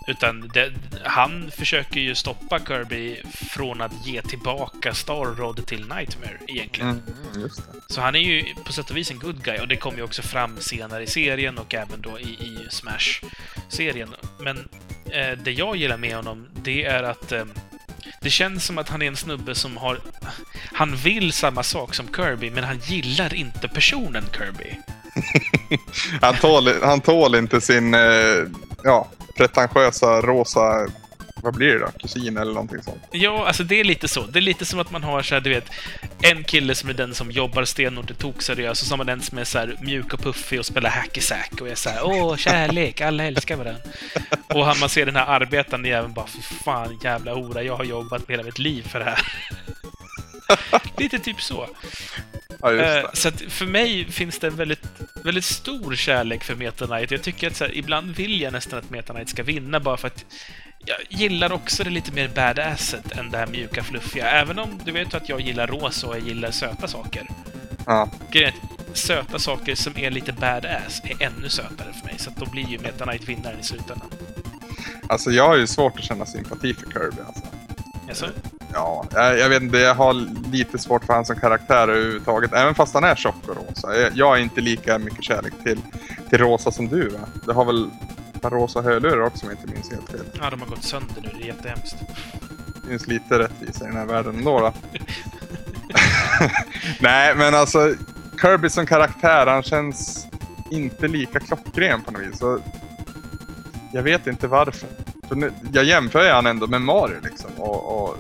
Utan 0.08 0.52
det, 0.54 0.72
han 1.04 1.52
försöker 1.52 2.00
ju 2.00 2.16
stoppa 2.16 2.60
Kirby 2.60 3.22
från 3.26 3.82
att 3.82 4.08
ge 4.08 4.22
tillbaka 4.22 4.94
Star 4.94 5.36
Rod 5.36 5.66
till 5.66 5.80
Nightmare, 5.80 6.38
egentligen. 6.48 6.90
Mm, 6.90 7.04
det. 7.34 7.94
Så 7.94 8.02
han 8.02 8.16
är 8.16 8.20
ju 8.20 8.44
på 8.66 8.74
sätt 8.74 8.90
och 8.90 8.98
vis 8.98 9.12
en 9.12 9.20
good 9.20 9.44
guy 9.44 9.58
och 9.58 9.68
det 9.68 9.76
kommer 9.76 9.98
ju 9.98 10.04
också 10.04 10.22
fram 10.22 10.58
senare 10.60 11.04
i 11.04 11.08
serien 11.08 11.58
och 11.58 11.74
även 11.74 12.02
då 12.02 12.20
i, 12.20 12.24
i 12.24 12.68
Smash-serien. 12.70 14.10
Men 14.40 14.58
eh, 15.06 15.38
det 15.44 15.52
jag 15.52 15.76
gillar 15.76 15.98
med 15.98 16.16
honom, 16.16 16.48
det 16.64 16.86
är 16.86 17.04
att 17.04 17.32
eh, 17.32 17.46
det 18.22 18.30
känns 18.30 18.66
som 18.66 18.78
att 18.78 18.90
han 18.90 19.02
är 19.02 19.08
en 19.08 19.16
snubbe 19.16 19.56
som 19.56 19.78
har... 19.78 20.00
Han 20.74 20.96
vill 20.96 21.34
samma 21.34 21.64
sak 21.64 21.96
som 21.96 22.08
Kirby, 22.16 22.52
men 22.52 22.64
han 22.64 22.80
gillar 22.80 23.34
inte 23.34 23.68
personen 23.68 24.24
Kirby. 24.38 24.78
Han 26.22 26.36
tål, 26.36 26.70
han 26.82 27.02
tål 27.02 27.36
inte 27.36 27.62
sin 27.62 27.94
eh, 27.94 28.00
ja, 28.84 29.08
pretentiösa 29.36 30.22
rosa, 30.22 30.88
vad 31.44 31.54
blir 31.54 31.74
det 31.74 31.80
då? 31.80 31.88
Kusin 32.00 32.38
eller 32.38 32.54
någonting 32.54 32.84
sånt. 32.84 33.02
Ja, 33.12 33.48
alltså 33.48 33.64
det 33.64 33.80
är 33.80 33.84
lite 33.84 34.08
så. 34.08 34.22
Det 34.22 34.40
är 34.40 34.42
lite 34.42 34.66
som 34.66 34.80
att 34.80 34.92
man 34.92 35.04
har 35.04 35.22
så 35.22 35.36
här, 35.36 35.42
du 35.42 35.50
vet, 35.50 35.66
en 36.22 36.44
kille 36.44 36.76
som 36.76 36.90
är 36.90 36.94
den 36.94 37.14
som 37.16 37.32
jobbar 37.32 37.66
stenhårt 37.66 38.12
och 38.12 38.18
tokseriös 38.18 38.82
och 38.82 38.88
så 38.88 38.94
har 38.94 38.98
man 38.98 39.10
en 39.10 39.22
som 39.22 39.38
är 39.38 39.44
så 39.44 39.58
här 39.58 39.78
mjuk 39.82 40.14
och 40.14 40.20
puffig 40.20 40.60
och 40.60 40.66
spelar 40.66 40.90
hacky 40.90 41.22
sack 41.22 41.62
och 41.62 41.68
är 41.68 41.76
så 41.76 41.90
här 41.90 42.00
åh, 42.04 42.36
kärlek, 42.36 43.02
alla 43.02 43.24
älskar 43.24 43.56
varandra. 43.56 43.82
Och 44.54 44.66
han, 44.66 44.80
man 44.80 44.90
ser 44.90 45.06
den 45.06 45.16
här 45.16 45.26
arbetande 45.26 45.90
jäveln 45.90 46.14
bara, 46.14 46.28
fy 46.28 46.42
fan 46.42 47.00
jävla 47.04 47.34
hora, 47.34 47.64
jag 47.64 47.76
har 47.76 47.84
jobbat 47.84 48.30
hela 48.30 48.44
mitt 48.44 48.60
liv 48.60 48.88
för 48.88 49.00
det 49.00 49.06
här. 49.06 49.22
Lite 50.98 51.20
typ 51.20 51.42
så. 51.42 51.68
Ja, 52.62 52.74
Eh, 52.74 53.06
så 53.14 53.32
för 53.32 53.66
mig 53.66 54.12
finns 54.12 54.40
det 54.40 54.48
en 54.48 54.56
väldigt, 54.56 54.86
väldigt 55.24 55.46
stor 55.46 55.96
kärlek 55.96 56.44
för 56.44 56.56
Meta 56.56 56.88
Knight. 56.88 57.12
Jag 57.12 57.22
tycker 57.22 57.48
att 57.48 57.56
så 57.56 57.64
här, 57.64 57.78
ibland 57.78 58.16
vill 58.16 58.42
jag 58.42 58.54
nästan 58.54 58.80
att 58.80 58.90
Meta 58.90 59.14
Knight 59.14 59.30
ska 59.30 59.44
vinna 59.44 59.80
bara 59.80 59.98
för 59.98 60.08
att 60.08 60.26
jag 60.86 60.98
gillar 61.10 61.52
också 61.52 61.84
det 61.84 61.90
lite 61.90 62.12
mer 62.12 62.28
badasset 62.28 63.12
än 63.12 63.32
det 63.32 63.38
här 63.38 63.48
mjuka 63.48 63.84
fluffiga. 63.84 64.30
Även 64.30 64.60
om 64.60 64.82
du 64.86 64.92
vet 64.92 65.14
att 65.14 65.30
jag 65.30 65.42
gillar 65.42 65.68
rosa 65.68 66.08
och 66.08 66.16
jag 66.16 66.28
gillar 66.28 66.52
söta 66.52 66.88
saker. 66.88 67.28
Ja. 67.86 68.10
Grejen 68.32 68.54
söta 68.94 69.40
saker 69.40 69.76
som 69.76 69.98
är 69.98 70.12
lite 70.12 70.34
badass 70.34 71.02
är 71.04 71.24
ännu 71.24 71.50
sötare 71.50 71.94
för 71.94 72.06
mig. 72.06 72.16
Så 72.18 72.32
då 72.38 72.46
blir 72.46 72.68
ju 72.68 72.80
Meta 72.80 73.06
Knight 73.06 73.30
vinnaren 73.30 73.60
i 73.60 73.64
slutändan. 73.64 74.10
Alltså 75.10 75.32
jag 75.32 75.48
har 75.48 75.58
ju 75.58 75.68
svårt 75.68 76.00
att 76.00 76.04
känna 76.04 76.26
sympati 76.26 76.74
för 76.74 76.92
Kirby 76.92 77.22
alltså. 77.28 77.57
Alltså, 78.08 78.26
Ja, 78.74 79.06
jag, 79.14 79.50
vet 79.50 79.62
inte, 79.62 79.78
jag 79.78 79.96
har 79.96 80.14
lite 80.52 80.78
svårt 80.78 81.06
för 81.06 81.14
han 81.14 81.26
som 81.26 81.36
karaktär 81.36 81.88
överhuvudtaget. 81.88 82.54
Även 82.54 82.76
fast 82.76 82.94
han 82.94 83.04
är 83.04 83.16
tjock 83.16 83.48
och 83.48 83.56
rosa. 83.56 84.10
Jag, 84.14 84.38
är 84.38 84.42
inte 84.42 84.62
lika 84.62 85.00
mycket 85.00 85.24
kärlek 85.24 85.54
till, 85.64 85.82
till 86.30 86.38
rosa 86.38 86.72
som 86.72 86.88
du 86.88 87.10
va? 87.10 87.20
Det 87.46 87.54
har 87.54 87.66
väl 87.66 87.90
par 88.42 88.50
rosa 88.50 88.82
hörlurar 88.82 89.22
också 89.22 89.46
om 89.46 89.52
jag 89.52 89.60
inte 89.60 89.74
minns 89.74 89.92
helt 89.92 90.12
fel. 90.12 90.26
ja, 90.42 90.50
de 90.50 90.62
har 90.62 90.68
gått 90.68 90.84
sönder 90.84 91.22
nu. 91.22 91.30
Det 91.38 91.44
är 91.44 91.48
jättehemskt. 91.48 91.96
Det 92.84 92.90
finns 92.90 93.08
lite 93.08 93.40
rättvisa 93.40 93.86
i 93.86 93.88
den 93.88 93.98
här 93.98 94.06
världen 94.06 94.36
ändå 94.36 94.60
då. 94.60 94.74
Nej, 97.00 97.36
men 97.36 97.56
alltså 97.56 97.96
Kirby 98.42 98.70
som 98.70 98.86
karaktär, 98.86 99.48
han 99.48 99.64
känns 99.64 100.28
inte 100.72 101.08
lika 101.08 101.40
klockren 101.40 102.02
på 102.02 102.12
något 102.12 102.22
vis. 102.22 102.40
Så 102.40 102.60
jag 103.94 104.04
vet 104.04 104.28
inte 104.28 104.48
varför. 104.48 104.90
För 105.28 105.36
nu, 105.36 105.52
jag 105.74 105.84
jämför 105.84 106.24
ju 106.24 106.30
han 106.30 106.46
ändå 106.46 106.68
med 106.68 106.82
Mario 106.82 107.18
liksom 107.24 107.52
och, 107.58 108.04
och 108.04 108.18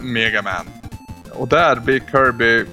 Mega 0.00 0.42
Man. 0.42 0.66
Och 1.30 1.48
där 1.48 1.76
blir 1.76 2.00
Kirby 2.10 2.64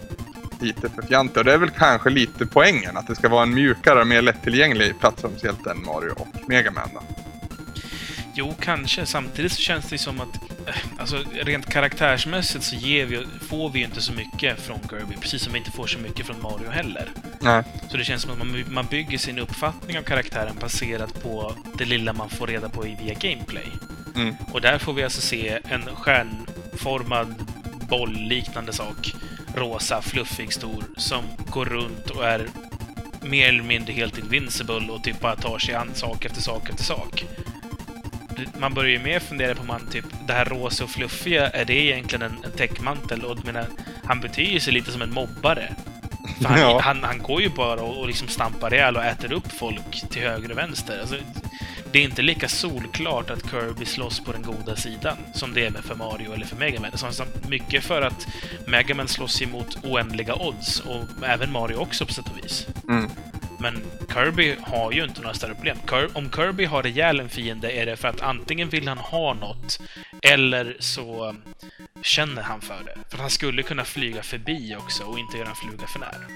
lite 0.60 0.90
för 0.90 1.02
fjantig. 1.02 1.38
Och 1.38 1.46
det 1.46 1.54
är 1.54 1.58
väl 1.58 1.70
kanske 1.70 2.10
lite 2.10 2.46
poängen, 2.46 2.98
att 2.98 3.08
det 3.08 3.16
ska 3.16 3.30
vara 3.30 3.44
en 3.44 3.54
mjukare 3.54 4.02
och 4.02 4.08
mer 4.08 4.22
lättillgänglig 4.22 5.00
plattformshjälte 5.00 5.72
än 5.72 5.86
Mario 5.86 6.12
och 6.12 6.50
Mega 6.50 6.72
Man 6.72 6.90
då. 6.94 7.02
Jo, 8.36 8.56
kanske. 8.60 9.06
Samtidigt 9.06 9.52
så 9.52 9.62
känns 9.62 9.90
det 9.90 9.98
som 9.98 10.22
att 10.22 10.36
eh, 10.68 10.76
alltså, 10.98 11.24
rent 11.34 11.66
karaktärsmässigt 11.66 12.64
så 12.64 12.76
ger 12.76 13.06
vi, 13.06 13.26
får 13.42 13.70
vi 13.70 13.80
ju 13.80 13.86
inte 13.86 14.02
så 14.02 14.14
mycket 14.14 14.60
från 14.60 14.80
Kirby, 14.90 15.16
precis 15.22 15.42
som 15.42 15.54
vi 15.54 15.60
inte 15.60 15.72
får 15.72 15.88
så 15.88 16.00
mycket 16.00 16.26
från 16.26 16.42
Mario 16.42 16.70
heller. 16.70 17.10
Nej. 17.40 17.64
Så 17.90 17.98
det 17.98 18.04
känns 18.04 18.22
som 18.22 18.32
att 18.32 18.38
man, 18.38 18.64
man 18.68 18.86
bygger 18.86 19.18
sin 19.18 19.40
uppfattning 19.40 19.98
av 19.98 20.04
karaktären 20.04 20.56
baserat 20.62 21.24
på 21.24 21.56
det 21.78 21.86
lilla 21.86 22.14
man 22.14 22.30
får 22.30 22.48
reda 22.48 22.70
på 22.70 22.82
via 22.82 23.14
gameplay. 23.14 23.68
Mm. 24.16 24.36
Och 24.52 24.62
där 24.62 24.78
får 24.78 24.94
vi 24.94 25.04
alltså 25.04 25.22
se 25.22 25.60
en 25.64 25.84
stjärnformad 25.96 27.36
boll-liknande 27.90 28.74
sak, 28.74 29.14
rosa, 29.56 30.02
fluffig, 30.02 30.54
stor, 30.54 30.84
som 30.98 31.24
går 31.50 31.66
runt 31.66 32.10
och 32.10 32.26
är 32.26 32.48
mer 33.22 33.50
eller 33.50 33.64
mindre 33.64 33.94
helt 33.94 34.18
invincible 34.18 34.92
och 34.92 35.04
typ 35.04 35.20
bara 35.20 35.36
tar 35.36 35.60
sig 35.60 35.76
an 35.76 35.92
sak 35.94 36.26
efter 36.26 36.42
sak 36.42 36.70
efter 36.70 36.84
sak. 36.84 37.26
Man 38.60 38.74
börjar 38.74 38.92
ju 38.92 39.00
mer 39.00 39.20
fundera 39.20 39.56
på 39.56 39.64
man 39.64 39.88
typ, 39.92 40.06
det 40.28 40.34
här 40.34 40.46
rosa 40.46 40.84
och 40.84 40.90
fluffiga, 40.90 41.50
är 41.50 41.66
det 41.66 41.74
egentligen 41.74 42.22
en, 42.22 42.38
en 42.44 42.52
täckmantel? 42.52 43.26
Och 43.26 43.46
menar, 43.46 43.66
han 44.04 44.20
beter 44.20 44.60
sig 44.60 44.74
lite 44.74 44.92
som 44.92 45.02
en 45.02 45.14
mobbare. 45.14 45.74
Han, 46.44 46.60
Ja. 46.60 46.80
han, 46.84 47.04
han 47.04 47.20
går 47.20 47.42
ju 47.42 47.50
bara 47.50 47.82
och, 47.82 47.98
och 47.98 48.08
liksom 48.08 48.28
stampar 48.28 48.74
ihjäl 48.74 48.98
och 48.98 49.06
äter 49.06 49.34
upp 49.34 49.52
folk 49.52 50.10
till 50.10 50.22
höger 50.22 50.52
och 50.52 50.58
vänster. 50.58 51.00
Alltså, 51.00 51.16
det 51.92 52.00
är 52.00 52.04
inte 52.04 52.22
lika 52.22 52.48
solklart 52.48 53.30
att 53.30 53.50
Kirby 53.52 53.86
slåss 53.86 54.20
på 54.20 54.32
den 54.32 54.42
goda 54.42 54.76
sidan 54.76 55.18
som 55.34 55.54
det 55.54 55.66
är 55.66 55.72
för 55.72 55.96
Mario 55.96 56.34
eller 56.34 56.46
för 56.46 56.56
Mega 56.56 56.80
Man. 56.80 56.92
Så 56.94 57.12
så 57.12 57.24
mycket 57.48 57.84
för 57.84 58.02
att 58.02 58.28
Mega 58.68 58.96
Man 58.96 59.08
slåss 59.08 59.42
emot 59.42 59.78
oändliga 59.84 60.36
odds 60.36 60.80
och 60.80 61.04
även 61.26 61.52
Mario 61.52 61.76
också 61.76 62.06
på 62.06 62.14
sätt 62.14 62.26
och 62.32 62.46
vis. 62.46 62.68
Mm. 62.90 63.10
Men 63.64 63.82
Kirby 64.14 64.56
har 64.62 64.92
ju 64.92 65.04
inte 65.04 65.22
några 65.22 65.34
större 65.34 65.56
problem. 65.56 65.78
Om 66.14 66.32
Kirby 66.32 66.66
har 66.66 66.88
ihjäl 66.88 67.20
en 67.20 67.30
fiende 67.30 67.72
är 67.72 67.86
det 67.86 67.96
för 67.96 68.08
att 68.08 68.22
antingen 68.22 68.70
vill 68.70 68.88
han 68.88 68.98
ha 68.98 69.34
något 69.34 69.80
eller 70.22 70.78
så 70.80 71.30
um, 71.30 71.42
känner 72.02 72.42
han 72.42 72.62
för 72.62 72.82
det. 72.86 72.98
För 73.10 73.18
han 73.18 73.30
skulle 73.30 73.64
kunna 73.64 73.84
flyga 73.84 74.24
förbi 74.24 74.76
också 74.80 75.04
och 75.04 75.20
inte 75.20 75.38
göra 75.38 75.50
en 75.50 75.56
fluga 75.56 75.88
för 75.88 76.00
när. 76.00 76.28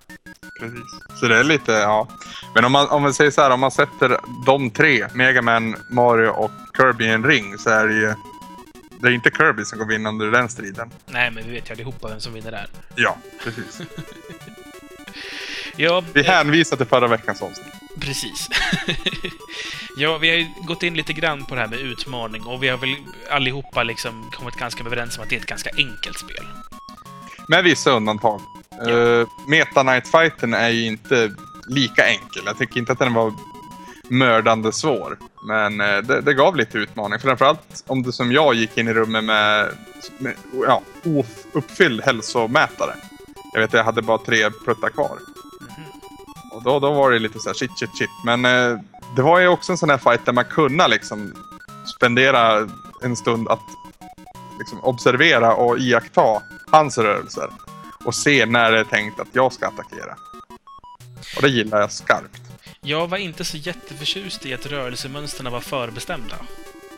Precis. 0.59 1.19
Så 1.19 1.28
det 1.28 1.38
är 1.39 1.43
lite, 1.43 1.71
ja. 1.71 2.07
Men 2.55 2.65
om 2.65 2.71
man, 2.71 2.89
om 2.89 3.01
man 3.01 3.13
säger 3.13 3.32
så 3.32 3.41
här, 3.41 3.51
om 3.51 3.59
man 3.59 3.71
sätter 3.71 4.17
de 4.45 4.71
tre, 4.71 5.07
Mega 5.13 5.41
Man, 5.41 5.75
Mario 5.91 6.30
och 6.30 6.51
Kirby 6.78 7.05
i 7.05 7.09
en 7.09 7.25
ring 7.25 7.57
så 7.57 7.69
är 7.69 7.88
det 7.88 7.93
ju 7.93 8.13
det 9.01 9.07
är 9.07 9.11
inte 9.11 9.30
Kirby 9.30 9.65
som 9.65 9.80
går 9.80 9.86
vinnande 9.86 10.25
ur 10.25 10.32
den 10.32 10.49
striden. 10.49 10.91
Nej, 11.05 11.32
men 11.32 11.45
vi 11.47 11.51
vet 11.51 11.69
ju 11.69 11.73
allihopa 11.73 12.07
vem 12.07 12.19
som 12.19 12.34
vinner 12.34 12.51
där. 12.51 12.67
Ja, 12.95 13.17
precis. 13.43 13.82
Ja, 15.78 16.03
Vi 16.13 16.19
eh, 16.19 16.25
hänvisar 16.25 16.78
till 16.78 16.86
förra 16.86 17.07
veckans 17.07 17.41
avsnitt. 17.41 17.73
Precis. 17.99 18.49
ja, 19.97 20.17
vi 20.17 20.30
har 20.30 20.36
ju 20.38 20.47
gått 20.67 20.84
in 20.84 20.93
lite 20.93 21.13
grann 21.13 21.45
på 21.45 21.55
det 21.55 21.61
här 21.61 21.67
med 21.67 21.80
utmaning 21.80 22.45
och 22.45 22.63
vi 22.63 22.67
har 22.67 22.78
väl 22.78 22.95
allihopa 23.32 23.84
liksom 23.84 24.32
kommit 24.32 24.55
ganska 24.55 24.84
överens 24.84 25.17
om 25.17 25.23
att 25.23 25.30
det 25.30 25.36
är 25.36 25.39
ett 25.39 25.45
ganska 25.45 25.69
enkelt 25.78 26.17
spel. 26.17 26.45
Med 27.47 27.63
vissa 27.63 27.91
undantag. 27.91 28.41
Ja. 28.69 28.91
Uh, 28.91 29.28
Meta 29.47 29.84
Knight 29.84 30.07
Fighten 30.07 30.53
är 30.53 30.69
ju 30.69 30.86
inte 30.86 31.32
lika 31.67 32.07
enkel. 32.07 32.41
Jag 32.45 32.57
tycker 32.57 32.80
inte 32.80 32.91
att 32.91 32.99
den 32.99 33.13
var 33.13 33.34
mördande 34.09 34.71
svår. 34.71 35.17
Men 35.47 35.82
eh, 35.82 35.97
det, 35.97 36.21
det 36.21 36.34
gav 36.34 36.55
lite 36.55 36.78
utmaning. 36.78 37.19
Framförallt 37.19 37.84
om 37.88 38.03
du 38.03 38.11
som 38.11 38.32
jag 38.32 38.55
gick 38.55 38.78
in 38.78 38.88
i 38.88 38.93
rummet 38.93 39.23
med, 39.23 39.67
med 40.17 40.36
ja, 40.67 40.82
ouppfylld 41.53 42.01
hälsomätare. 42.01 42.95
Jag 43.53 43.61
vet, 43.61 43.73
jag 43.73 43.84
hade 43.84 44.01
bara 44.01 44.17
tre 44.17 44.51
pluttar 44.51 44.89
kvar. 44.89 45.17
Och 46.58 46.64
då, 46.64 46.80
då 46.80 46.93
var 46.93 47.12
det 47.12 47.20
lite 47.20 47.39
så 47.39 47.49
här 47.49 47.53
shit, 47.53 47.80
shit, 47.80 47.97
shit. 47.97 48.10
Men 48.26 48.45
eh, 48.45 48.80
det 49.16 49.22
var 49.22 49.39
ju 49.39 49.47
också 49.47 49.72
en 49.72 49.78
sån 49.78 49.89
här 49.89 49.97
fight 49.97 50.26
där 50.26 50.34
man 50.34 50.45
kunde 50.45 50.88
liksom 50.88 51.34
spendera 51.95 52.68
en 53.03 53.16
stund 53.16 53.47
att 53.47 53.60
liksom 54.60 54.84
observera 54.84 55.55
och 55.55 55.80
iaktta 55.80 56.41
hans 56.72 56.97
rörelser. 56.97 57.49
Och 58.05 58.16
se 58.16 58.45
när 58.45 58.72
det 58.72 58.80
är 58.80 58.84
tänkt 58.84 59.20
att 59.20 59.28
jag 59.32 59.53
ska 59.53 59.68
attackera. 59.68 60.16
Och 61.36 61.41
det 61.41 61.49
gillar 61.49 61.80
jag 61.80 61.91
skarpt. 61.91 62.41
Jag 62.82 63.08
var 63.08 63.18
inte 63.18 63.45
så 63.45 63.58
jätteförtjust 63.58 64.45
i 64.45 64.53
att 64.53 64.66
rörelsemönstren 64.66 65.51
var 65.51 65.60
förbestämda. 65.60 66.36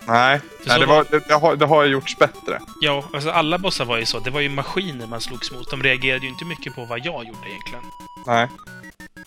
Nej, 0.07 0.41
nej 0.65 0.79
det, 0.79 0.85
var, 0.85 1.05
det, 1.11 1.27
det, 1.27 1.33
har, 1.33 1.55
det 1.55 1.65
har 1.65 1.85
gjorts 1.85 2.17
bättre. 2.17 2.59
Ja, 2.81 3.03
alltså 3.13 3.29
alla 3.29 3.57
bossar 3.57 3.85
var 3.85 3.97
ju 3.97 4.05
så. 4.05 4.19
Det 4.19 4.29
var 4.29 4.39
ju 4.39 4.49
maskiner 4.49 5.07
man 5.07 5.21
slogs 5.21 5.51
mot. 5.51 5.71
De 5.71 5.83
reagerade 5.83 6.25
ju 6.25 6.31
inte 6.31 6.45
mycket 6.45 6.75
på 6.75 6.85
vad 6.85 6.99
jag 6.99 7.25
gjorde 7.25 7.49
egentligen. 7.49 7.83
Nej. 8.27 8.47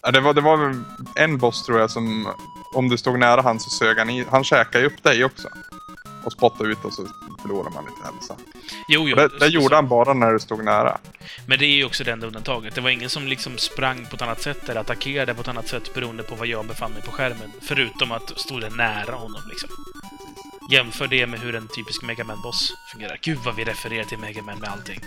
Ja, 0.02 0.10
det, 0.10 0.20
var, 0.20 0.34
det 0.34 0.40
var 0.40 0.76
en 1.14 1.38
boss 1.38 1.64
tror 1.66 1.80
jag 1.80 1.90
som, 1.90 2.28
om 2.74 2.88
du 2.88 2.98
stod 2.98 3.18
nära 3.18 3.42
han 3.42 3.60
så 3.60 3.70
sög 3.70 3.98
han 3.98 4.10
i, 4.10 4.24
han 4.30 4.44
käkade 4.44 4.78
ju 4.80 4.86
upp 4.86 5.02
dig 5.02 5.24
också. 5.24 5.48
Och 6.24 6.32
spottade 6.32 6.70
ut 6.70 6.84
och 6.84 6.92
så 6.92 7.06
förlorar 7.42 7.70
man 7.70 7.84
lite 7.84 8.12
hälsa. 8.12 8.36
Jo, 8.88 9.08
jo. 9.08 9.16
Det, 9.16 9.28
det 9.28 9.38
så- 9.40 9.46
gjorde 9.46 9.74
han 9.74 9.88
bara 9.88 10.14
när 10.14 10.32
du 10.32 10.38
stod 10.38 10.64
nära. 10.64 10.98
Men 11.46 11.58
det 11.58 11.64
är 11.64 11.76
ju 11.76 11.84
också 11.84 12.04
det 12.04 12.12
enda 12.12 12.26
undantaget. 12.26 12.74
Det 12.74 12.80
var 12.80 12.90
ingen 12.90 13.10
som 13.10 13.26
liksom 13.26 13.58
sprang 13.58 14.06
på 14.10 14.16
ett 14.16 14.22
annat 14.22 14.42
sätt 14.42 14.68
eller 14.68 14.80
attackerade 14.80 15.34
på 15.34 15.40
ett 15.40 15.48
annat 15.48 15.68
sätt 15.68 15.94
beroende 15.94 16.22
på 16.22 16.34
var 16.34 16.46
jag 16.46 16.66
befann 16.66 16.92
mig 16.92 17.02
på 17.02 17.10
skärmen. 17.12 17.52
Förutom 17.62 18.12
att 18.12 18.38
stå 18.38 18.58
där 18.60 18.70
nära 18.70 19.14
honom 19.14 19.40
liksom. 19.48 19.68
Jämför 20.70 21.06
det 21.06 21.26
med 21.26 21.40
hur 21.40 21.54
en 21.54 21.68
typisk 21.68 22.02
Mega 22.02 22.24
Man-boss 22.24 22.72
fungerar. 22.92 23.18
Gud 23.22 23.38
vad 23.44 23.56
vi 23.56 23.64
refererar 23.64 24.04
till 24.04 24.18
Mega 24.18 24.42
Man 24.42 24.58
med 24.58 24.70
allting. 24.70 25.00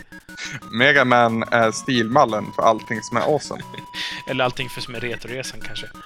Mega 0.72 1.06
Man 1.06 1.44
är 1.44 1.72
stilmallen 1.72 2.46
för 2.56 2.64
allting 2.64 3.02
som 3.02 3.18
är 3.18 3.22
awesome. 3.22 3.64
Eller 4.30 4.44
allting 4.44 4.70
för 4.70 4.82
som 4.82 4.96
är 4.96 5.00
Retroresan 5.00 5.60
kanske. 5.62 5.88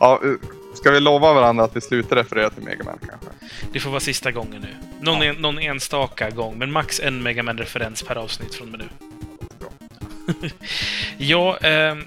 Ja, 0.00 0.20
eh, 0.24 0.48
ska 0.74 0.90
vi 0.90 1.00
lova 1.00 1.32
varandra 1.32 1.64
att 1.64 1.76
vi 1.76 1.80
slutar 1.80 2.16
referera 2.16 2.50
till 2.50 2.62
Mega 2.62 2.84
Man 2.84 2.98
kanske? 3.08 3.28
Det 3.72 3.80
får 3.80 3.90
vara 3.90 4.00
sista 4.00 4.32
gången 4.32 4.62
nu. 4.62 4.76
Någon, 5.00 5.22
en, 5.22 5.36
någon 5.36 5.58
enstaka 5.58 6.30
gång, 6.30 6.58
men 6.58 6.72
max 6.72 7.00
en 7.00 7.22
Mega 7.22 7.42
Man-referens 7.42 8.02
per 8.02 8.16
avsnitt 8.16 8.54
från 8.54 8.74
och 8.74 8.78
med 8.78 8.80
nu. 8.80 10.48
Ja, 11.18 11.56
ehm, 11.56 12.04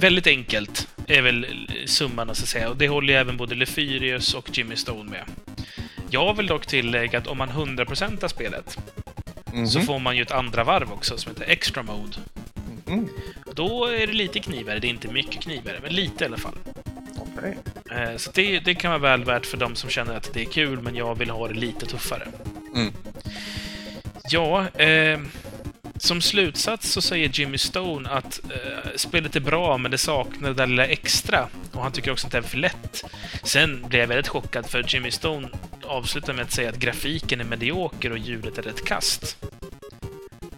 väldigt 0.00 0.26
enkelt 0.26 0.88
är 1.06 1.22
väl 1.22 1.46
summan, 1.90 2.34
så 2.34 2.42
att 2.42 2.48
säga. 2.48 2.68
Och 2.68 2.76
det 2.76 2.88
håller 2.88 3.12
ju 3.12 3.18
även 3.18 3.36
både 3.36 3.54
Lefyrius 3.54 4.34
och 4.34 4.58
Jimmy 4.58 4.76
Stone 4.76 5.10
med. 5.10 5.24
Jag 6.10 6.36
vill 6.36 6.46
dock 6.46 6.66
tillägga 6.66 7.18
att 7.18 7.26
om 7.26 7.38
man 7.38 7.48
100% 7.48 8.28
spelet 8.28 8.78
Mhm. 9.52 9.66
så 9.68 9.80
får 9.80 9.98
man 9.98 10.16
ju 10.16 10.22
ett 10.22 10.30
andra 10.30 10.64
varv 10.64 10.92
också 10.92 11.18
som 11.18 11.32
heter 11.32 11.44
Extra 11.48 11.82
Mode. 11.82 12.16
Mm, 12.86 13.08
Då 13.54 13.86
är 13.86 14.06
det 14.06 14.12
lite 14.12 14.40
knivare. 14.40 14.78
Det 14.78 14.86
är 14.86 14.90
inte 14.90 15.08
mycket 15.08 15.42
knivare, 15.42 15.78
men 15.82 15.92
lite 15.92 16.24
i 16.24 16.26
alla 16.26 16.36
fall. 16.36 16.54
okej. 17.38 17.56
Eh, 17.90 18.16
Så 18.16 18.30
det, 18.34 18.60
det 18.60 18.74
kan 18.74 18.90
vara 18.90 18.98
väl 19.00 19.24
värt 19.24 19.46
för 19.46 19.56
de 19.56 19.74
som 19.76 19.90
känner 19.90 20.16
att 20.16 20.30
det 20.34 20.40
är 20.40 20.44
kul, 20.44 20.80
men 20.80 20.96
jag 20.96 21.18
vill 21.18 21.30
ha 21.30 21.48
det 21.48 21.54
lite 21.54 21.86
tuffare. 21.86 22.28
Mm. 22.74 22.92
Ja, 24.30 24.68
eh, 24.68 25.20
som 26.02 26.20
slutsats 26.20 26.92
så 26.92 27.00
säger 27.00 27.30
Jimmy 27.32 27.58
Stone 27.58 28.08
att 28.08 28.40
eh, 28.50 28.90
spelet 28.96 29.36
är 29.36 29.40
bra, 29.40 29.78
men 29.78 29.90
det 29.90 29.98
saknar 29.98 30.48
det 30.48 30.54
där 30.54 30.66
lilla 30.66 30.86
extra. 30.86 31.48
Och 31.72 31.82
han 31.82 31.92
tycker 31.92 32.12
också 32.12 32.26
att 32.26 32.32
det 32.32 32.38
är 32.38 32.42
för 32.42 32.58
lätt. 32.58 33.04
Sen 33.42 33.88
blev 33.88 34.00
jag 34.00 34.08
väldigt 34.08 34.28
chockad, 34.28 34.66
för 34.66 34.84
Jimmy 34.94 35.10
Stone 35.10 35.48
avslutar 35.84 36.32
med 36.32 36.44
att 36.44 36.52
säga 36.52 36.68
att 36.68 36.78
grafiken 36.78 37.40
är 37.40 37.44
medioker 37.44 38.12
och 38.12 38.18
ljudet 38.18 38.58
är 38.58 38.62
rätt 38.62 38.84
kast. 38.84 39.36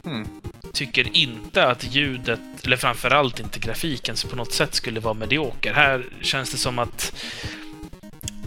Mm. 0.04 0.28
Tycker 0.72 1.16
inte 1.16 1.66
att 1.66 1.94
ljudet, 1.94 2.40
eller 2.64 2.76
framförallt 2.76 3.40
inte 3.40 3.58
grafiken, 3.58 4.16
så 4.16 4.28
på 4.28 4.36
något 4.36 4.52
sätt 4.52 4.74
skulle 4.74 5.00
vara 5.00 5.14
medioker. 5.14 5.74
Här 5.74 6.04
känns 6.20 6.50
det 6.50 6.58
som 6.58 6.78
att 6.78 7.14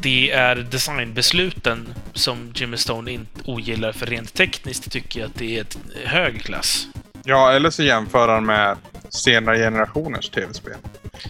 det 0.06 0.32
är 0.32 0.56
designbesluten 0.56 1.88
som 2.14 2.52
Jimmy 2.56 2.78
Stone 2.78 3.12
inte 3.12 3.42
ogillar, 3.46 3.92
för 3.92 4.06
rent 4.06 4.34
tekniskt 4.34 4.92
tycker 4.92 5.20
jag 5.20 5.28
att 5.28 5.36
det 5.36 5.58
är 5.58 5.62
ett 5.62 5.78
hög 6.04 6.42
klass. 6.42 6.88
Ja, 7.24 7.52
eller 7.52 7.70
så 7.70 7.84
jämför 7.84 8.28
han 8.28 8.46
med 8.46 8.78
senare 9.10 9.58
generationers 9.58 10.30
tv-spel. 10.30 10.76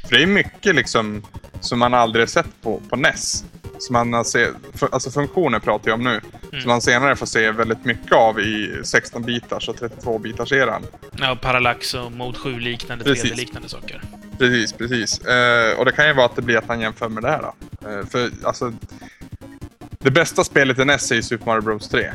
För 0.10 0.16
det 0.16 0.24
är 0.24 0.28
mycket 0.28 0.76
liksom 0.76 1.26
som 1.60 1.80
man 1.80 1.94
aldrig 1.94 2.30
sett 2.30 2.62
på, 2.62 2.82
på 2.90 2.96
NES. 2.96 3.44
Som 3.80 3.94
man 3.94 4.14
har 4.14 4.24
se, 4.24 4.48
för, 4.74 4.90
alltså 4.92 5.12
funktioner 5.12 5.60
pratar 5.60 5.90
jag 5.90 5.98
om 6.00 6.04
nu. 6.04 6.22
Som 6.62 6.70
man 6.70 6.82
senare 6.82 7.16
får 7.16 7.26
se 7.26 7.52
väldigt 7.52 7.86
mycket 7.86 8.12
av 8.12 8.40
i 8.40 8.82
16-bitars 8.84 9.70
och 9.70 9.76
32-bitars 9.76 10.54
eran. 10.54 10.84
Ja, 11.20 11.38
Parallax 11.42 11.94
och 11.94 12.12
Mode 12.12 12.38
7-liknande, 12.38 13.04
Precis. 13.04 13.32
3D-liknande 13.32 13.70
saker. 13.70 14.02
Precis, 14.38 14.74
precis. 14.74 15.20
Eh, 15.20 15.80
och 15.80 15.86
det 15.86 15.92
kan 15.92 16.08
ju 16.08 16.14
vara 16.14 16.26
att 16.26 16.36
det 16.36 16.42
blir 16.42 16.58
att 16.58 16.68
han 16.68 16.80
jämför 16.80 17.10
med 17.10 17.24
det 17.24 17.30
här 17.30 17.42
då. 17.42 17.90
Eh, 17.90 18.06
för 18.06 18.30
alltså... 18.44 18.74
Det 20.00 20.12
bästa 20.12 20.44
spelet 20.44 20.80
i 20.80 20.86
NES 20.86 21.12
är 21.12 21.16
ju 21.16 21.24
Super 21.24 21.46
Mario 21.46 21.62
Bros 21.62 21.90
3. 21.90 22.12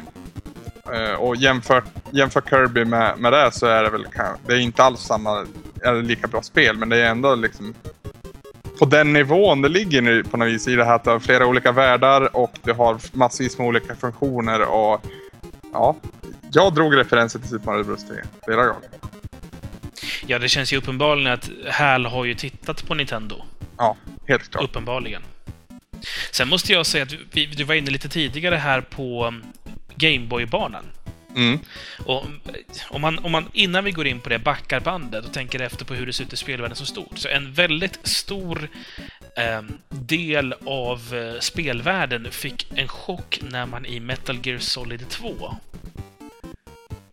Eh, 0.93 1.15
och 1.15 1.37
jämför, 1.37 1.83
jämför 2.11 2.41
Kirby 2.41 2.85
med, 2.85 3.19
med 3.19 3.33
det 3.33 3.51
så 3.53 3.67
är 3.67 3.83
det 3.83 3.91
väl 3.91 4.07
Det 4.47 4.53
är 4.53 4.59
inte 4.59 4.83
alls 4.83 5.01
samma, 5.01 5.47
eller 5.85 6.03
lika 6.03 6.27
bra 6.27 6.43
spel, 6.43 6.77
men 6.77 6.89
det 6.89 6.97
är 6.97 7.11
ändå 7.11 7.35
liksom... 7.35 7.75
På 8.79 8.87
den 8.87 9.13
nivån 9.13 9.63
det 9.63 9.69
ligger 9.69 10.03
nu 10.03 10.25
på 10.25 10.37
något 10.37 10.49
vis 10.49 10.69
i 10.69 10.77
det 10.77 10.85
här 10.85 10.95
att 10.95 11.05
du 11.05 11.11
har 11.11 11.19
flera 11.19 11.47
olika 11.47 11.73
världar 11.73 12.37
och 12.37 12.59
du 12.63 12.73
har 12.73 12.99
massvis 13.13 13.59
med 13.59 13.67
olika 13.67 13.95
funktioner 13.95 14.61
och... 14.61 15.07
Ja. 15.73 15.97
Jag 16.53 16.75
drog 16.75 16.97
referenser 16.97 17.39
till 17.39 17.49
Super 17.49 17.67
Mario 17.67 17.85
Bros 17.85 18.09
3 18.09 18.17
flera 18.45 18.67
gånger. 18.67 18.89
Ja, 20.27 20.39
det 20.39 20.49
känns 20.49 20.73
ju 20.73 20.77
uppenbarligen 20.77 21.33
att 21.33 21.51
HAL 21.69 22.07
har 22.07 22.25
ju 22.25 22.35
tittat 22.35 22.87
på 22.87 22.95
Nintendo. 22.95 23.45
Ja, 23.77 23.97
helt 24.29 24.51
klart. 24.51 24.65
Uppenbarligen. 24.65 25.23
Sen 26.31 26.49
måste 26.49 26.73
jag 26.73 26.87
säga 26.87 27.03
att 27.03 27.15
vi, 27.33 27.47
du 27.47 27.65
var 27.65 27.75
inne 27.75 27.91
lite 27.91 28.09
tidigare 28.09 28.57
här 28.57 28.81
på 28.81 29.27
um, 29.27 29.45
Gameboy-banan. 29.97 30.85
Mm. 31.37 31.59
Och 31.99 32.25
om 32.89 33.01
man, 33.01 33.19
om 33.19 33.33
man 33.33 33.49
innan 33.53 33.85
vi 33.85 33.91
går 33.91 34.07
in 34.07 34.21
på 34.21 34.29
det 34.29 34.39
backar 34.39 34.81
bandet 34.81 35.25
och 35.25 35.33
tänker 35.33 35.61
efter 35.61 35.85
på 35.85 35.95
hur 35.95 36.07
det 36.07 36.13
ser 36.13 36.25
ut 36.25 36.33
i 36.33 36.37
spelvärlden 36.37 36.77
som 36.77 36.87
stort, 36.87 37.19
så 37.19 37.29
en 37.29 37.53
väldigt 37.53 37.99
stor 38.03 38.69
eh, 39.37 39.63
del 39.89 40.55
av 40.65 41.15
eh, 41.15 41.41
spelvärlden 41.41 42.31
fick 42.31 42.67
en 42.75 42.89
chock 42.89 43.41
när 43.43 43.67
man 43.67 43.87
i 43.87 44.01
Metal 44.01 44.39
Gear 44.43 44.59
Solid 44.59 45.09
2 45.09 45.57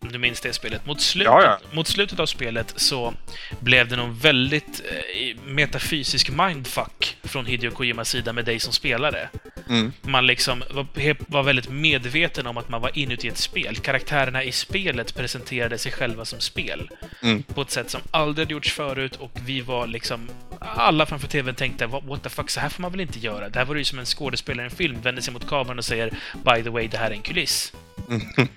om 0.08 0.12
du 0.12 0.18
minns 0.18 0.40
det 0.40 0.52
spelet. 0.52 0.86
Mot 0.86 1.00
slutet, 1.00 1.32
Ja, 1.32 1.42
ja. 1.42 1.58
mot 1.72 1.86
slutet 1.86 2.20
av 2.20 2.26
spelet 2.26 2.72
så 2.76 3.14
blev 3.60 3.88
det 3.88 3.96
någon 3.96 4.18
väldigt 4.18 4.82
eh, 4.90 5.40
metafysisk 5.44 6.30
mindfuck 6.30 7.16
från 7.22 7.46
Hideo 7.46 7.70
Kojimas 7.70 8.08
sida 8.08 8.32
med 8.32 8.44
dig 8.44 8.60
som 8.60 8.72
spelare 8.72 9.28
Mm. 9.68 9.92
man 10.02 10.26
liksom 10.26 10.62
var, 10.70 10.86
var 11.30 11.42
väldigt 11.42 11.68
medveten 11.70 12.46
om 12.46 12.56
att 12.56 12.68
man 12.68 12.80
var 12.80 12.98
inuti 12.98 13.28
ett 13.28 13.38
spel. 13.38 13.76
Karaktärerna 13.76 14.44
i 14.44 14.52
spelet 14.52 15.14
presenterade 15.16 15.78
sig 15.78 15.92
själva 15.92 16.24
som 16.24 16.40
spel. 16.40 16.90
Mm. 17.22 17.42
På 17.42 17.62
ett 17.62 17.70
sätt 17.70 17.90
som 17.90 18.00
aldrig 18.10 18.50
gjorts 18.50 18.72
förut 18.72 19.16
och 19.16 19.30
vi 19.44 19.60
var 19.60 19.86
liksom... 19.86 20.28
Alla 20.60 21.06
framför 21.06 21.28
TVn 21.28 21.54
tänkte 21.54 21.86
"What- 21.86 22.08
what 22.08 22.22
the 22.22 22.28
fuck, 22.28 22.50
så 22.50 22.60
här 22.60 22.68
får 22.68 22.82
man 22.82 22.90
väl 22.90 23.00
inte 23.00 23.18
göra? 23.18 23.48
Det 23.48 23.58
här 23.58 23.66
var 23.66 23.74
ju 23.74 23.84
som 23.84 23.98
en 23.98 24.06
skådespelare 24.06 24.66
i 24.66 24.70
en 24.70 24.76
film 24.76 25.00
vänder 25.02 25.22
sig 25.22 25.32
mot 25.32 25.48
kameran 25.48 25.78
och 25.78 25.84
säger 25.84 26.10
By 26.44 26.62
the 26.62 26.70
way, 26.70 26.88
det 26.88 26.98
här 26.98 27.10
är 27.10 27.14
en 27.14 27.22
kuliss. 27.22 27.72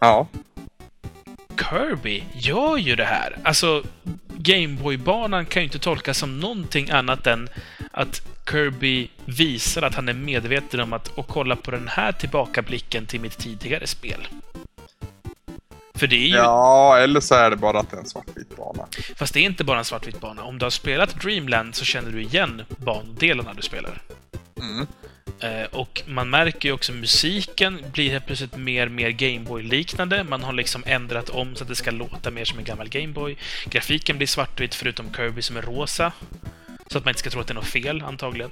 Ja. 0.00 0.28
Kirby 1.58 2.24
gör 2.34 2.76
ju 2.76 2.96
det 2.96 3.04
här. 3.04 3.36
Alltså, 3.42 3.82
Gameboy-banan 4.36 5.46
kan 5.46 5.62
ju 5.62 5.64
inte 5.64 5.78
tolkas 5.78 6.18
som 6.18 6.40
någonting 6.40 6.90
annat 6.90 7.26
än 7.26 7.48
att 7.92 8.22
Kirby 8.50 9.08
visar 9.24 9.82
att 9.82 9.94
han 9.94 10.08
är 10.08 10.14
medveten 10.14 10.80
om 10.80 10.92
att 10.92 11.08
och 11.08 11.28
kolla 11.28 11.56
på 11.56 11.70
den 11.70 11.88
här 11.88 12.12
tillbakablicken 12.12 13.06
till 13.06 13.20
mitt 13.20 13.38
tidigare 13.38 13.86
spel. 13.86 14.28
För 15.94 16.06
det 16.06 16.16
är 16.16 16.28
ju... 16.28 16.34
Ja, 16.34 16.98
eller 16.98 17.20
så 17.20 17.34
är 17.34 17.50
det 17.50 17.56
bara 17.56 17.78
att 17.80 17.90
det 17.90 17.96
är 17.96 18.00
en 18.00 18.06
svartvit 18.06 18.56
bana. 18.56 18.86
Fast 19.16 19.34
det 19.34 19.40
är 19.40 19.44
inte 19.44 19.64
bara 19.64 19.78
en 19.78 19.84
svartvit 19.84 20.20
bana. 20.20 20.42
Om 20.42 20.58
du 20.58 20.64
har 20.64 20.70
spelat 20.70 21.20
Dreamland 21.20 21.74
så 21.74 21.84
känner 21.84 22.10
du 22.10 22.22
igen 22.22 22.62
bandelarna 22.76 23.54
du 23.54 23.62
spelar. 23.62 24.02
Mm. 24.60 24.86
Eh, 25.40 25.64
och 25.72 26.02
man 26.06 26.30
märker 26.30 26.68
ju 26.68 26.72
också 26.72 26.92
musiken 26.92 27.84
blir 27.92 28.10
helt 28.10 28.26
plötsligt 28.26 28.56
mer 28.56 28.88
mer 28.88 29.10
Gameboy-liknande. 29.10 30.24
Man 30.24 30.42
har 30.42 30.52
liksom 30.52 30.82
ändrat 30.86 31.28
om 31.28 31.56
så 31.56 31.64
att 31.64 31.68
det 31.68 31.74
ska 31.74 31.90
låta 31.90 32.30
mer 32.30 32.44
som 32.44 32.58
en 32.58 32.64
gammal 32.64 32.88
Gameboy. 32.88 33.36
Grafiken 33.64 34.16
blir 34.16 34.26
svartvit 34.26 34.74
förutom 34.74 35.14
Kirby 35.14 35.42
som 35.42 35.56
är 35.56 35.62
rosa. 35.62 36.12
Så 36.90 36.98
att 36.98 37.04
man 37.04 37.10
inte 37.10 37.20
ska 37.20 37.30
tro 37.30 37.40
att 37.40 37.46
det 37.46 37.52
är 37.52 37.54
något 37.54 37.66
fel, 37.66 38.02
antagligen. 38.02 38.50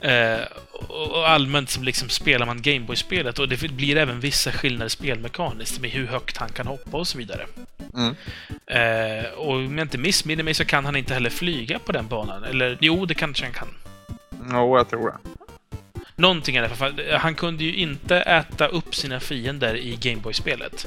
eh, 0.00 0.40
och 0.88 1.28
allmänt 1.28 1.70
så 1.70 1.80
liksom 1.80 2.08
spelar 2.08 2.46
man 2.46 2.62
Gameboy-spelet 2.62 3.38
och 3.38 3.48
det 3.48 3.70
blir 3.70 3.96
även 3.96 4.20
vissa 4.20 4.52
skillnader 4.52 4.88
spelmekaniskt 4.88 5.80
med 5.80 5.90
hur 5.90 6.06
högt 6.06 6.36
han 6.36 6.48
kan 6.48 6.66
hoppa 6.66 6.96
och 6.96 7.08
så 7.08 7.18
vidare. 7.18 7.46
Mm. 7.94 8.14
Eh, 8.66 9.30
och 9.30 9.54
om 9.54 9.78
jag 9.78 9.84
inte 9.84 9.98
missminner 9.98 10.42
mig 10.44 10.54
så 10.54 10.64
kan 10.64 10.84
han 10.84 10.96
inte 10.96 11.14
heller 11.14 11.30
flyga 11.30 11.78
på 11.78 11.92
den 11.92 12.08
banan. 12.08 12.44
Eller 12.44 12.78
jo, 12.80 13.06
det 13.06 13.14
kanske 13.14 13.44
han 13.44 13.52
kan. 13.52 13.68
Jo, 14.50 14.76
jag 14.76 14.88
tror 14.88 15.06
det. 15.06 15.18
Någonting 16.16 16.56
i 16.56 16.58
alla 16.58 16.68
fall. 16.68 17.02
Han 17.18 17.34
kunde 17.34 17.64
ju 17.64 17.74
inte 17.74 18.16
äta 18.16 18.66
upp 18.66 18.94
sina 18.94 19.20
fiender 19.20 19.74
i 19.74 19.96
Gameboy-spelet. 19.96 20.86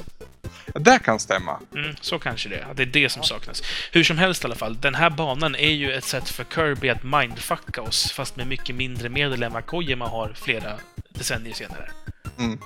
Det 0.73 0.99
kan 0.99 1.19
stämma. 1.19 1.59
Mm, 1.75 1.95
så 2.01 2.19
kanske 2.19 2.49
det 2.49 2.65
det 2.75 2.83
är 2.83 2.85
det 2.85 3.09
som 3.09 3.23
saknas. 3.23 3.63
Hur 3.91 4.03
som 4.03 4.17
helst 4.17 4.43
i 4.43 4.47
alla 4.47 4.55
fall, 4.55 4.81
den 4.81 4.95
här 4.95 5.09
banan 5.09 5.55
är 5.55 5.71
ju 5.71 5.93
ett 5.93 6.03
sätt 6.03 6.29
för 6.29 6.43
Kirby 6.43 6.89
att 6.89 7.03
mindfucka 7.03 7.81
oss, 7.81 8.11
fast 8.11 8.35
med 8.35 8.47
mycket 8.47 8.75
mindre 8.75 9.09
medel 9.09 9.43
än 9.43 9.53
vad 9.53 9.65
Kojima 9.65 10.07
har 10.07 10.33
flera 10.35 10.73
decennier 11.09 11.53
senare. 11.53 11.91
Mm. 12.39 12.59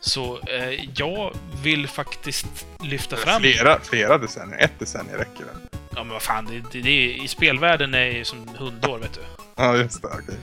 Så 0.00 0.38
eh, 0.38 0.84
jag 0.96 1.34
vill 1.62 1.88
faktiskt 1.88 2.66
lyfta 2.82 3.16
fram... 3.16 3.42
Flera, 3.42 3.80
flera 3.80 4.18
decennier. 4.18 4.58
Ett 4.58 4.78
decennium 4.78 5.18
räcker 5.18 5.44
väl? 5.44 5.56
Ja, 5.94 6.04
men 6.04 6.08
vad 6.08 6.22
fan, 6.22 6.44
det, 6.44 6.62
det, 6.72 6.80
det 6.80 6.90
är, 6.90 7.24
i 7.24 7.28
spelvärlden 7.28 7.94
är 7.94 8.06
ju 8.06 8.24
som 8.24 8.48
hundår, 8.56 8.98
vet 8.98 9.14
du. 9.14 9.20
Ja, 9.56 9.76
just 9.76 10.02
det. 10.02 10.08
Okej. 10.08 10.36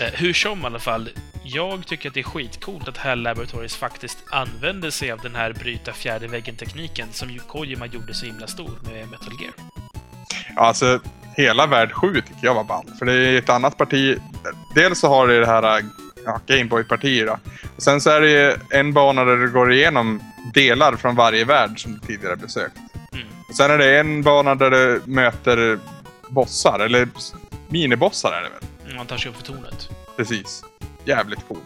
Eh, 0.00 0.12
hur 0.12 0.32
som 0.32 0.62
i 0.62 0.64
alla 0.64 0.78
fall, 0.78 1.10
jag 1.44 1.86
tycker 1.86 2.08
att 2.08 2.14
det 2.14 2.20
är 2.20 2.24
skitcoolt 2.24 2.88
att 2.88 2.96
HAL 2.96 3.22
Laboratories 3.22 3.76
faktiskt 3.76 4.18
använder 4.30 4.90
sig 4.90 5.12
av 5.12 5.20
den 5.20 5.34
här 5.34 5.52
bryta 5.52 5.92
fjärde 5.92 6.26
väggen-tekniken 6.26 7.08
som 7.12 7.30
ju 7.30 7.38
Kojima 7.38 7.86
gjorde 7.86 8.14
så 8.14 8.26
himla 8.26 8.46
stor 8.46 8.78
med 8.82 9.08
Metal 9.10 9.32
Gear. 9.40 9.54
Ja, 10.56 10.62
alltså, 10.62 11.00
hela 11.36 11.66
värld 11.66 11.92
7 11.92 12.14
tycker 12.14 12.46
jag 12.46 12.54
var 12.54 12.64
ball. 12.64 12.86
För 12.98 13.06
det 13.06 13.12
är 13.12 13.38
ett 13.38 13.48
annat 13.48 13.78
parti. 13.78 14.18
Dels 14.74 15.00
så 15.00 15.08
har 15.08 15.28
det 15.28 15.40
det 15.40 15.46
här 15.46 15.82
ja. 16.24 16.40
Och 17.76 17.82
sen 17.82 18.00
så 18.00 18.10
är 18.10 18.20
det 18.20 18.30
ju 18.30 18.56
en 18.70 18.92
bana 18.92 19.24
där 19.24 19.36
du 19.36 19.50
går 19.50 19.72
igenom 19.72 20.20
delar 20.54 20.96
från 20.96 21.16
varje 21.16 21.44
värld 21.44 21.82
som 21.82 21.92
du 21.92 21.98
tidigare 22.06 22.36
besökt. 22.36 22.76
Mm. 23.12 23.26
Och 23.48 23.56
sen 23.56 23.70
är 23.70 23.78
det 23.78 23.98
en 23.98 24.22
bana 24.22 24.54
där 24.54 24.70
du 24.70 25.02
möter 25.04 25.78
bossar, 26.28 26.78
eller 26.78 27.08
minibossar 27.68 28.32
är 28.32 28.42
det 28.42 28.48
väl? 28.48 28.96
Man 28.96 29.06
tar 29.06 29.16
sig 29.16 29.30
upp 29.30 29.36
för 29.36 29.44
tornet. 29.44 29.88
Precis. 30.16 30.64
Jävligt 31.04 31.48
coolt. 31.48 31.62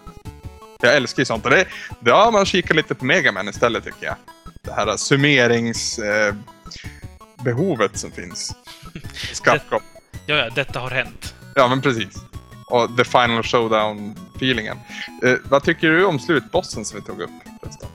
Jag 0.80 0.96
älskar 0.96 1.20
ju 1.20 1.24
sånt. 1.24 1.44
Och 1.44 1.50
det, 1.50 1.64
det 2.00 2.10
har 2.10 2.32
man 2.32 2.46
kikat 2.46 2.76
lite 2.76 2.94
på 2.94 3.04
Megaman 3.04 3.48
istället 3.48 3.84
tycker 3.84 4.06
jag. 4.06 4.14
Det 4.62 4.72
här 4.72 4.96
summeringsbehovet 4.96 7.92
eh, 7.92 7.96
som 7.96 8.10
finns. 8.10 8.54
Capcom. 9.44 9.80
Ja, 10.26 10.34
ja, 10.34 10.50
detta 10.50 10.80
har 10.80 10.90
hänt. 10.90 11.34
Ja, 11.54 11.68
men 11.68 11.82
precis. 11.82 12.27
Och 12.70 12.96
the 12.96 13.04
final 13.04 13.42
showdown-feelingen. 13.42 14.76
Eh, 15.24 15.34
vad 15.44 15.62
tycker 15.64 15.90
du 15.90 16.04
om 16.04 16.18
slutbossen 16.18 16.84
som 16.84 17.00
vi 17.00 17.06
tog 17.06 17.20
upp? 17.20 17.30
förresten? 17.62 17.88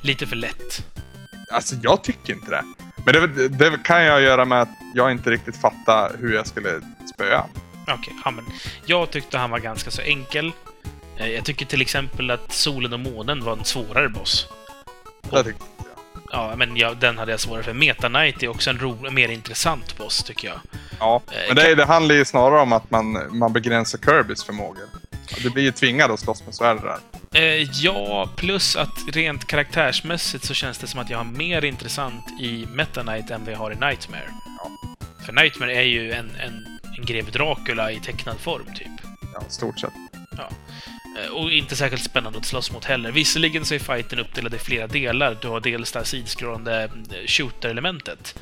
Lite 0.00 0.26
för 0.26 0.36
lätt. 0.36 0.86
Alltså, 1.52 1.74
jag 1.82 2.04
tycker 2.04 2.32
inte 2.32 2.50
det. 2.50 2.64
Men 3.06 3.14
det, 3.14 3.48
det 3.48 3.78
kan 3.84 4.04
jag 4.04 4.22
göra 4.22 4.44
med 4.44 4.62
att 4.62 4.68
jag 4.94 5.10
inte 5.12 5.30
riktigt 5.30 5.56
fattar 5.56 6.16
hur 6.18 6.34
jag 6.34 6.46
skulle 6.46 6.80
spöa. 7.14 7.44
Okej, 7.82 8.14
ja, 8.24 8.30
men 8.30 8.44
jag 8.86 9.10
tyckte 9.10 9.38
han 9.38 9.50
var 9.50 9.58
ganska 9.58 9.90
så 9.90 10.02
enkel. 10.02 10.52
Eh, 11.16 11.26
Jag 11.28 11.44
tycker 11.44 11.66
till 11.66 11.80
exempel 11.80 12.30
att 12.30 12.52
solen 12.52 12.92
och 12.92 13.00
månen 13.00 13.44
var 13.44 13.56
en 13.56 13.64
svårare 13.64 14.08
boss. 14.08 14.46
Jag. 15.30 15.46
Ja, 16.32 16.56
men 16.56 16.76
ja, 16.76 16.94
den 16.94 17.18
hade 17.18 17.30
jag 17.30 17.40
svårare 17.40 17.62
för. 17.62 17.72
Meta 17.72 18.08
Knight 18.08 18.42
är 18.42 18.48
också 18.48 18.70
en 18.70 18.78
ro, 18.78 19.10
mer 19.10 19.28
intressant 19.28 19.98
boss, 19.98 20.22
tycker 20.22 20.48
jag. 20.48 20.60
Ja, 20.98 21.22
Eh, 21.32 21.38
men 21.48 21.56
det, 21.56 21.74
det 21.74 21.84
handlar 21.84 22.14
ju 22.14 22.24
snarare 22.24 22.60
om 22.60 22.72
att 22.72 22.90
man, 22.90 23.38
man 23.38 23.52
begränsar 23.52 23.98
Kirbys 23.98 24.44
förmågor. 24.44 24.84
Du 25.42 25.50
blir 25.50 25.62
ju 25.62 25.72
tvingad 25.72 26.10
att 26.10 26.20
slåss 26.20 26.44
med 26.44 26.54
svärd 26.54 26.78
där. 26.82 26.98
Eh, 27.40 27.68
ja, 27.72 28.28
plus 28.36 28.76
att 28.76 28.98
rent 29.12 29.46
karaktärsmässigt 29.46 30.44
så 30.44 30.54
känns 30.54 30.78
det 30.78 30.86
som 30.86 31.00
att 31.00 31.10
jag 31.10 31.18
har 31.18 31.24
mer 31.24 31.64
intressant 31.64 32.24
i 32.40 32.66
Meta 32.74 33.02
Knight 33.02 33.30
än 33.30 33.44
vad 33.44 33.54
jag 33.54 33.58
har 33.58 33.70
i 33.72 33.74
Nightmare. 33.74 34.28
Ja. 34.58 34.70
För 35.26 35.32
Nightmare 35.32 35.74
är 35.76 35.82
ju 35.82 36.12
en, 36.12 36.30
en, 36.40 36.78
en 36.98 37.04
greve 37.04 37.30
Dracula 37.30 37.92
i 37.92 38.00
tecknad 38.00 38.40
form, 38.40 38.66
typ. 38.74 38.88
Ja, 39.34 39.40
stort 39.48 39.80
sett. 39.80 39.90
Eh, 40.38 40.44
Och 41.32 41.50
inte 41.52 41.76
särskilt 41.76 42.04
spännande 42.04 42.38
att 42.38 42.44
slåss 42.44 42.72
mot 42.72 42.84
heller. 42.84 43.12
Visserligen 43.12 43.64
så 43.64 43.74
är 43.74 43.78
fighten 43.78 44.18
uppdelad 44.18 44.54
i 44.54 44.58
flera 44.58 44.86
delar. 44.86 45.36
Du 45.42 45.48
har 45.48 45.60
dels 45.60 45.92
det 45.92 45.98
här 45.98 46.06
sidskrollande 46.06 46.82
eh, 46.84 47.26
shooter-elementet 47.26 48.34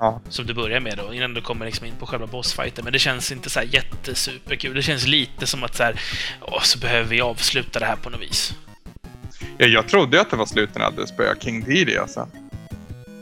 Ja. 0.00 0.20
som 0.28 0.46
du 0.46 0.54
börjar 0.54 0.80
med 0.80 0.98
då, 1.06 1.14
innan 1.14 1.34
du 1.34 1.40
kommer 1.40 1.66
liksom 1.66 1.86
in 1.86 1.94
på 1.98 2.06
själva 2.06 2.26
bossfighten. 2.26 2.84
Men 2.84 2.92
det 2.92 2.98
känns 2.98 3.32
inte 3.32 3.50
så 3.50 3.58
här 3.60 3.66
jättesuperkul. 3.66 4.74
Det 4.74 4.82
känns 4.82 5.06
lite 5.06 5.46
som 5.46 5.64
att 5.64 5.74
så 5.76 5.82
här, 5.82 6.00
åh, 6.40 6.62
så 6.62 6.78
behöver 6.78 7.08
vi 7.08 7.20
avsluta 7.20 7.78
det 7.78 7.84
här 7.86 7.96
på 7.96 8.10
något 8.10 8.20
vis. 8.20 8.54
Ja, 9.58 9.66
jag 9.66 9.88
trodde 9.88 10.16
ju 10.16 10.20
att 10.20 10.30
det 10.30 10.36
var 10.36 10.46
slut 10.46 10.70
när 10.74 10.80
jag 10.82 10.90
hade 10.90 11.06
spöat 11.06 11.42
King 11.42 11.64
Didi 11.64 11.98
alltså. 11.98 12.28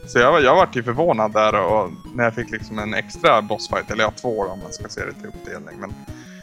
Så 0.06 0.18
jag, 0.18 0.32
var- 0.32 0.40
jag 0.40 0.54
vart 0.56 0.76
ju 0.76 0.82
förvånad 0.82 1.32
där 1.32 1.54
och 1.54 1.90
när 2.14 2.24
jag 2.24 2.34
fick 2.34 2.50
liksom 2.50 2.78
en 2.78 2.94
extra 2.94 3.42
bossfight, 3.42 3.90
eller 3.90 4.04
ja, 4.04 4.12
två 4.20 4.44
då, 4.44 4.50
om 4.50 4.58
man 4.58 4.72
ska 4.72 4.88
se 4.88 5.00
det 5.04 5.12
till 5.12 5.26
uppdelning. 5.28 5.80
Men 5.80 5.90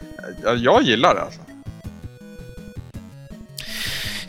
eh, 0.01 0.35
jag, 0.43 0.57
jag 0.57 0.83
gillar 0.83 1.15
det 1.15 1.21
alltså. 1.21 1.39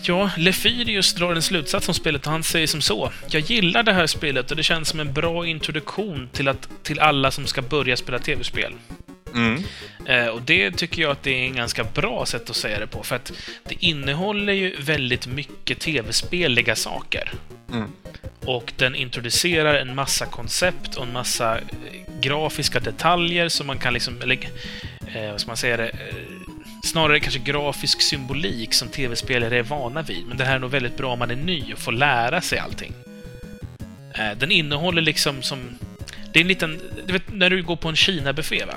Ja, 0.07 0.31
Lefyrius 0.37 1.15
drar 1.15 1.35
en 1.35 1.43
slutsats 1.43 1.89
om 1.89 1.95
spelet 1.95 2.27
och 2.27 2.33
han 2.33 2.43
säger 2.43 2.67
som 2.67 2.81
så. 2.81 3.13
Jag 3.29 3.43
gillar 3.43 3.83
det 3.83 3.93
här 3.93 4.07
spelet 4.07 4.51
och 4.51 4.57
det 4.57 4.63
känns 4.63 4.89
som 4.89 5.01
en 5.01 5.13
bra 5.13 5.47
introduktion 5.47 6.29
till, 6.33 6.49
att, 6.49 6.69
till 6.83 7.01
alla 7.01 7.31
som 7.31 7.47
ska 7.47 7.63
börja 7.63 7.97
spela 7.97 8.19
tv-spel. 8.19 8.73
Mm. 9.35 9.63
Eh, 10.07 10.27
och 10.27 10.43
det 10.43 10.71
tycker 10.71 11.03
jag 11.03 11.11
att 11.11 11.23
det 11.23 11.31
är 11.31 11.47
en 11.47 11.57
ganska 11.57 11.85
bra 11.85 12.27
sätt 12.27 12.51
att 12.51 12.57
säga 12.57 12.79
det 12.79 12.87
på, 12.87 13.03
för 13.03 13.17
att 13.17 13.33
det 13.69 13.85
innehåller 13.85 14.53
ju 14.53 14.77
väldigt 14.79 15.27
mycket 15.27 15.81
tv-speliga 15.81 16.77
saker. 16.77 17.33
Mm. 17.73 17.89
Och 18.41 18.73
den 18.77 18.95
introducerar 18.95 19.75
en 19.75 19.95
massa 19.95 20.27
koncept 20.27 20.97
och 20.97 21.07
en 21.07 21.13
massa 21.13 21.59
eh, 21.59 21.65
grafiska 22.21 22.81
detaljer 22.81 23.49
som 23.49 23.67
man 23.67 23.79
kan 23.79 23.95
liksom, 23.95 24.23
eller 24.23 24.39
eh, 25.15 25.31
vad 25.31 25.41
ska 25.41 25.49
man 25.49 25.57
säga 25.57 25.77
det, 25.77 25.89
eh, 25.89 26.34
snarare 26.85 27.21
kanske 27.21 27.41
grafisk 27.41 28.03
symbolik 28.03 28.75
som 28.75 28.89
tv-spelare 28.89 29.59
är 29.59 29.63
vana 29.63 30.03
vid. 30.03 30.27
Men 30.27 30.37
det 30.37 30.45
här 30.45 30.55
är 30.55 30.59
nog 30.59 30.71
väldigt 30.71 30.97
bra 30.97 31.13
om 31.13 31.19
man 31.19 31.31
är 31.31 31.37
ny 31.37 31.73
och 31.73 31.79
får 31.79 31.93
lära 31.93 32.41
sig 32.41 32.59
allting. 32.59 32.93
Eh, 34.15 34.39
den 34.39 34.51
innehåller 34.51 35.03
liksom 35.03 35.43
som, 35.43 35.59
det 36.33 36.39
är 36.39 36.41
en 36.41 36.49
liten, 36.49 36.81
du 37.07 37.13
vet 37.13 37.33
när 37.33 37.51
du 37.51 37.63
går 37.63 37.77
på 37.77 37.89
en 37.89 37.97
Kina-buffé 37.97 38.65
va? 38.65 38.75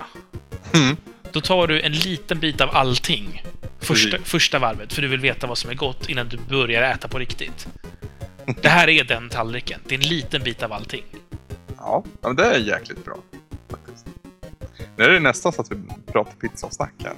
Mm. 0.74 0.98
Då 1.32 1.42
tar 1.42 1.68
du 1.68 1.82
en 1.82 1.92
liten 1.92 2.40
bit 2.40 2.62
av 2.62 2.76
allting. 2.76 3.44
Första, 3.80 4.18
första 4.24 4.60
varvet, 4.60 4.94
för 4.94 5.02
du 5.02 5.08
vill 5.08 5.20
veta 5.20 5.48
vad 5.48 5.58
som 5.58 5.70
är 5.70 5.76
gott 5.76 6.10
innan 6.10 6.30
du 6.30 6.38
börjar 6.38 6.84
äta 6.84 7.08
på 7.08 7.20
riktigt. 7.20 7.68
Det 8.62 8.70
här 8.70 8.90
är 8.90 9.04
den 9.04 9.30
tallriken. 9.30 9.80
Det 9.88 9.96
är 9.96 10.00
en 10.00 10.10
liten 10.10 10.44
bit 10.44 10.64
av 10.64 10.74
allting. 10.74 11.04
Ja, 11.78 12.04
ja, 12.22 12.28
men 12.28 12.36
det 12.36 12.46
är 12.46 12.60
jäkligt 12.60 13.06
bra. 13.06 13.18
Faktiskt. 13.70 14.06
Nu 14.98 15.04
är 15.04 15.10
det 15.10 15.20
nästan 15.20 15.52
så 15.52 15.62
att 15.62 15.72
vi 15.72 15.76
pratar 16.12 16.32
pizza 16.32 16.68
och 16.68 16.74
snack 16.74 16.94
här. 17.04 17.14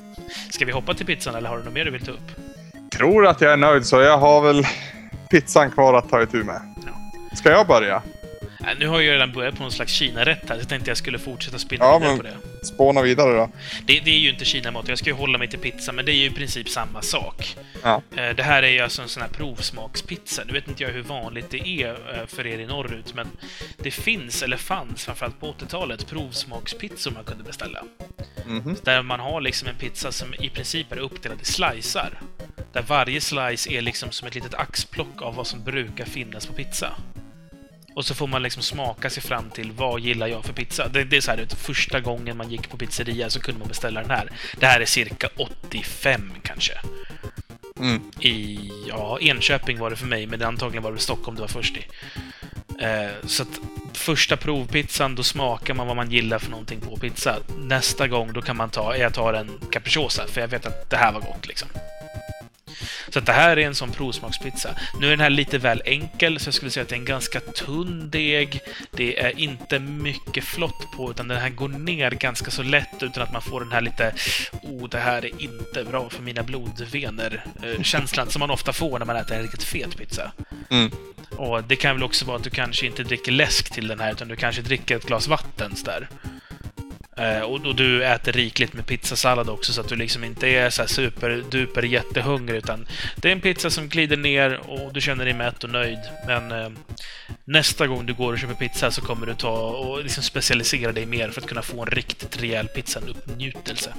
Ska 0.50 0.66
vi 0.66 0.72
hoppa 0.72 0.94
till 0.94 1.06
pizzan 1.06 1.36
eller 1.36 1.50
har 1.50 1.58
du 1.58 1.64
något 1.64 1.74
mer 1.74 1.86
du 1.86 1.92
vill 1.92 2.06
ta 2.06 2.12
upp? 2.12 2.32
Tror 2.92 3.28
att 3.28 3.42
jag 3.42 3.54
är 3.54 3.58
nöjd 3.58 3.86
så 3.86 4.02
jag 4.02 4.18
har 4.18 4.42
väl 4.42 4.64
pizzan 5.32 5.72
kvar 5.72 5.94
att 5.94 6.10
ta 6.10 6.24
itu 6.24 6.44
med. 6.44 6.62
Ja. 6.86 7.36
Ska 7.36 7.50
jag 7.50 7.68
börja? 7.68 8.02
Äh, 8.60 8.68
nu 8.80 8.88
har 8.88 9.00
jag 9.02 9.14
redan 9.14 9.32
börjat 9.32 9.56
på 9.56 9.62
någon 9.64 9.72
slags 9.72 9.94
Kina-rätt 9.94 10.50
här, 10.50 10.56
så 10.56 10.62
jag 10.62 10.70
tänkte 10.70 10.90
jag 10.90 10.98
skulle 10.98 11.20
fortsätta 11.20 11.60
spinna 11.60 11.86
Ja, 11.86 11.98
vidare 11.98 12.10
men- 12.14 12.18
på 12.18 12.24
det. 12.24 12.66
Spåna 12.66 13.02
vidare 13.02 13.34
då. 13.38 13.52
det. 13.86 14.00
Det 14.00 14.12
är 14.12 14.20
ju 14.20 14.30
inte 14.30 14.46
Kina-mat, 14.46 14.88
jag 14.88 14.98
ska 14.98 15.10
ju 15.10 15.16
hålla 15.16 15.38
mig 15.38 15.48
till 15.48 15.60
pizza, 15.60 15.92
men 15.92 16.06
det 16.06 16.12
är 16.12 16.16
ju 16.16 16.26
i 16.26 16.30
princip 16.30 16.70
samma 16.70 17.02
sak. 17.02 17.56
Ja. 17.84 18.02
Eh, 18.16 18.30
Det 18.36 18.44
här 18.44 18.64
är 18.64 18.68
ju 18.68 18.80
alltså 18.80 19.02
en 19.02 19.10
sån 19.10 19.22
här 19.24 19.30
provsmakspizza. 19.30 20.44
Nu 20.48 20.54
vet 20.54 20.68
inte 20.68 20.84
jag 20.84 20.90
hur 20.90 21.02
vanligt 21.02 21.50
det 21.50 21.68
är 21.84 21.90
eh, 22.20 22.26
för 22.28 22.48
er 22.48 22.60
i 22.60 22.66
norrut, 22.66 23.14
men 23.14 23.28
det 23.78 23.92
finns, 23.92 24.44
eller 24.44 24.58
fanns, 24.58 25.06
framförallt 25.06 25.40
på 25.40 25.48
80-talet, 25.54 26.08
provsmakspizzor 26.10 27.12
man 27.12 27.24
kunde 27.24 27.44
beställa. 27.44 27.84
Mhm. 28.46 28.76
Där 28.84 29.02
man 29.02 29.20
har 29.20 29.42
liksom 29.42 29.68
en 29.68 29.76
pizza 29.76 30.12
som 30.12 30.34
i 30.34 30.50
princip 30.50 30.92
är 30.92 30.98
uppdelad 31.00 31.42
i 31.42 31.46
slicer. 31.46 32.20
Där 32.74 32.82
varje 32.82 33.22
slice 33.22 33.70
är 33.72 33.82
liksom 33.82 34.12
som 34.12 34.28
ett 34.28 34.36
litet 34.36 34.54
axplock 34.54 35.22
av 35.22 35.36
vad 35.36 35.48
som 35.48 35.64
brukar 35.64 36.06
finnas 36.06 36.46
på 36.46 36.54
pizza. 36.54 36.92
Och 37.96 38.06
så 38.06 38.16
får 38.16 38.28
man 38.28 38.44
liksom 38.44 38.64
smaka 38.64 39.10
sig 39.10 39.24
fram 39.24 39.50
till 39.50 39.72
vad 39.72 40.00
gillar 40.00 40.28
jag 40.28 40.46
för 40.46 40.54
pizza. 40.54 40.88
Det, 40.88 41.04
det 41.04 41.18
är 41.18 41.22
så 41.22 41.32
här, 41.32 41.38
vet, 41.38 41.54
första 41.54 42.00
gången 42.00 42.38
man 42.38 42.50
gick 42.50 42.70
på 42.70 42.78
pizzeria 42.78 43.30
så 43.30 43.40
kunde 43.40 43.60
man 43.60 43.68
beställa 43.68 44.02
den 44.02 44.10
här. 44.10 44.32
Det 44.60 44.66
här 44.66 44.82
är 44.82 44.86
cirka 44.86 45.30
85 45.38 46.34
kanske. 46.44 46.74
Mm. 47.80 48.02
I, 48.20 48.60
ja, 48.88 49.20
Enköping 49.22 49.80
var 49.80 49.90
det 49.90 49.96
för 49.96 50.08
mig, 50.08 50.28
men 50.28 50.44
antagligen 50.44 50.84
var 50.84 50.92
det 50.92 51.00
Stockholm 51.00 51.36
det 51.36 51.42
var 51.42 51.48
först 51.48 51.78
i. 51.78 51.86
Eh, 52.80 53.12
så 53.28 53.44
att 53.44 53.60
första 53.94 54.38
provpizzan, 54.38 55.16
då 55.16 55.24
smakar 55.24 55.74
man 55.74 55.88
vad 55.88 55.96
man 55.96 56.12
gillar 56.12 56.40
för 56.40 56.52
någonting 56.52 56.82
på 56.82 56.98
pizza. 56.98 57.38
Nästa 57.58 58.08
gång, 58.08 58.34
då 58.34 58.42
kan 58.42 58.58
man 58.58 58.70
ta, 58.70 58.98
jag 58.98 59.14
tar 59.14 59.34
en 59.34 59.60
capricciosa, 59.72 60.28
för 60.28 60.42
jag 60.42 60.48
vet 60.48 60.66
att 60.66 60.90
det 60.90 60.98
här 60.98 61.12
var 61.12 61.22
gott 61.22 61.48
liksom. 61.48 61.70
Så 63.10 63.20
att 63.20 63.26
det 63.26 63.34
här 63.34 63.58
är 63.58 63.66
en 63.66 63.76
sån 63.76 63.92
provsmakspizza. 63.92 64.70
Nu 65.00 65.06
är 65.08 65.10
den 65.10 65.20
här 65.20 65.30
lite 65.30 65.58
väl 65.58 65.82
enkel, 65.86 66.40
så 66.40 66.48
jag 66.48 66.54
skulle 66.54 66.72
säga 66.72 66.82
att 66.82 66.90
det 66.90 66.96
är 66.96 67.00
en 67.00 67.06
ganska 67.06 67.40
tunn 67.40 68.10
deg. 68.10 68.60
Det 68.92 69.20
är 69.20 69.40
inte 69.40 69.80
mycket 69.80 70.44
flott 70.44 70.92
på, 70.96 71.12
utan 71.12 71.28
den 71.28 71.38
här 71.38 71.50
går 71.50 71.68
ner 71.70 72.12
ganska 72.12 72.52
så 72.52 72.64
lätt 72.64 73.04
utan 73.04 73.24
att 73.24 73.34
man 73.34 73.42
får 73.42 73.60
den 73.60 73.72
här 73.72 73.82
lite 73.82 74.14
oh, 74.64 74.90
det 74.90 75.00
här 75.00 75.26
är 75.26 75.42
inte 75.42 75.84
bra 75.84 76.10
för 76.10 76.22
mina 76.22 76.44
blodvener-känslan 76.44 78.30
som 78.30 78.40
man 78.40 78.52
ofta 78.52 78.74
får 78.74 79.00
när 79.00 79.06
man 79.06 79.16
äter 79.16 79.36
en 79.36 79.42
riktigt 79.42 79.64
fet 79.64 79.98
pizza. 79.98 80.32
Mm. 80.70 80.92
Och 81.32 81.64
det 81.64 81.76
kan 81.76 81.96
väl 81.96 82.04
också 82.04 82.26
vara 82.26 82.38
att 82.38 82.44
du 82.44 82.50
kanske 82.50 82.86
inte 82.86 83.04
dricker 83.04 83.32
läsk 83.32 83.74
till 83.74 83.88
den 83.88 84.00
här, 84.00 84.12
utan 84.12 84.28
du 84.28 84.36
kanske 84.36 84.62
dricker 84.62 84.96
ett 84.96 85.06
glas 85.06 85.28
vatten 85.28 85.76
där. 85.86 86.10
Eh, 87.20 87.42
och, 87.42 87.66
och 87.66 87.76
du 87.76 88.06
äter 88.06 88.32
rikligt 88.32 88.74
med 88.74 88.86
pizzasallad 88.86 89.50
också, 89.50 89.74
så 89.74 89.82
att 89.82 89.90
du 89.90 89.96
liksom 89.96 90.24
inte 90.24 90.48
är 90.48 90.70
så 90.70 90.82
här 90.82 90.88
superduper 90.88 91.84
jättehungrig, 91.84 92.58
utan 92.58 92.88
det 93.16 93.28
är 93.28 93.32
en 93.32 93.42
pizza 93.42 93.70
som 93.70 93.90
glider 93.90 94.18
ner 94.18 94.62
och 94.68 94.94
du 94.94 95.02
känner 95.02 95.26
dig 95.26 95.34
mätt 95.34 95.64
och 95.64 95.70
nöjd. 95.70 96.00
Men 96.28 96.52
eh, 96.52 96.70
nästa 97.46 97.88
gång 97.88 98.06
du 98.06 98.14
går 98.14 98.34
och 98.34 98.40
köper 98.40 98.54
pizza 98.54 98.92
så 98.92 99.02
kommer 99.02 99.26
du 99.26 99.34
ta 99.34 99.70
och 99.70 100.04
liksom 100.04 100.24
specialisera 100.24 100.92
dig 100.92 101.06
mer 101.06 101.30
för 101.30 101.42
att 101.42 101.48
kunna 101.48 101.62
få 101.62 101.82
en 101.82 101.90
riktigt 101.90 102.42
rejäl 102.42 102.68
pizza, 102.68 103.00
en 103.00 103.10
uppnjutelse. 103.10 103.94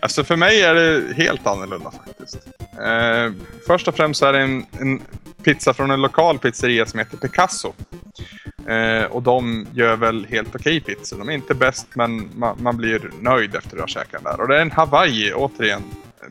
Alltså 0.00 0.24
för 0.24 0.36
mig 0.36 0.62
är 0.62 0.74
det 0.74 1.14
helt 1.14 1.46
annorlunda 1.46 1.90
faktiskt. 1.90 2.38
Eh, 2.80 3.32
först 3.66 3.88
och 3.88 3.96
främst 3.96 4.22
är 4.22 4.32
det 4.32 4.40
en, 4.40 4.66
en 4.80 5.02
pizza 5.44 5.74
från 5.74 5.90
en 5.90 6.02
lokal 6.02 6.38
pizzeria 6.38 6.86
som 6.86 6.98
heter 6.98 7.16
Picasso. 7.16 7.72
Eh, 8.68 9.04
och 9.04 9.22
de 9.22 9.66
gör 9.72 9.96
väl 9.96 10.26
helt 10.30 10.54
okej 10.54 10.80
pizza. 10.80 11.16
De 11.16 11.28
är 11.28 11.32
inte 11.32 11.54
bäst 11.54 11.86
men 11.94 12.30
man, 12.34 12.56
man 12.60 12.76
blir 12.76 13.10
nöjd 13.20 13.54
efter 13.54 13.76
att 13.76 13.80
ha 13.80 13.86
käkat 13.86 14.10
den 14.10 14.32
där. 14.32 14.40
Och 14.40 14.48
det 14.48 14.56
är 14.56 14.62
en 14.62 14.70
Hawaii 14.70 15.32
återigen 15.32 15.82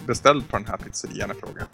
beställd 0.05 0.49
på 0.49 0.57
den 0.57 0.65
här 0.65 0.77
pizzerian 0.77 1.31
i 1.31 1.33
fråga. 1.33 1.65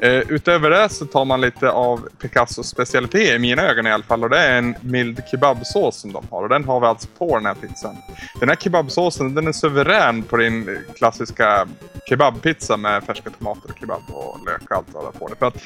Eh, 0.00 0.32
utöver 0.32 0.70
det 0.70 0.88
så 0.88 1.06
tar 1.06 1.24
man 1.24 1.40
lite 1.40 1.70
av 1.70 2.08
Picassos 2.20 2.68
specialitet 2.68 3.36
i 3.36 3.38
mina 3.38 3.62
ögon 3.62 3.86
i 3.86 3.90
alla 3.90 4.04
fall 4.04 4.24
och 4.24 4.30
det 4.30 4.38
är 4.38 4.58
en 4.58 4.74
mild 4.80 5.22
kebabsås 5.30 5.96
som 5.96 6.12
de 6.12 6.24
har 6.30 6.42
och 6.42 6.48
den 6.48 6.64
har 6.64 6.80
vi 6.80 6.86
alltså 6.86 7.08
på 7.18 7.36
den 7.36 7.46
här 7.46 7.54
pizzan. 7.54 7.96
Den 8.40 8.48
här 8.48 8.56
kebabsåsen 8.56 9.34
den 9.34 9.46
är 9.46 9.52
suverän 9.52 10.22
på 10.22 10.36
din 10.36 10.78
klassiska 10.96 11.66
kebabpizza 12.08 12.76
med 12.76 13.04
färska 13.04 13.30
tomater 13.30 13.70
och 13.70 13.78
kebab 13.80 14.02
och 14.08 14.46
lök 14.46 14.62
och 14.70 14.76
allt 14.76 14.86
vad 14.92 15.12
det 15.12 15.18
på 15.18 15.28
det. 15.28 15.36
För 15.36 15.46
att 15.46 15.56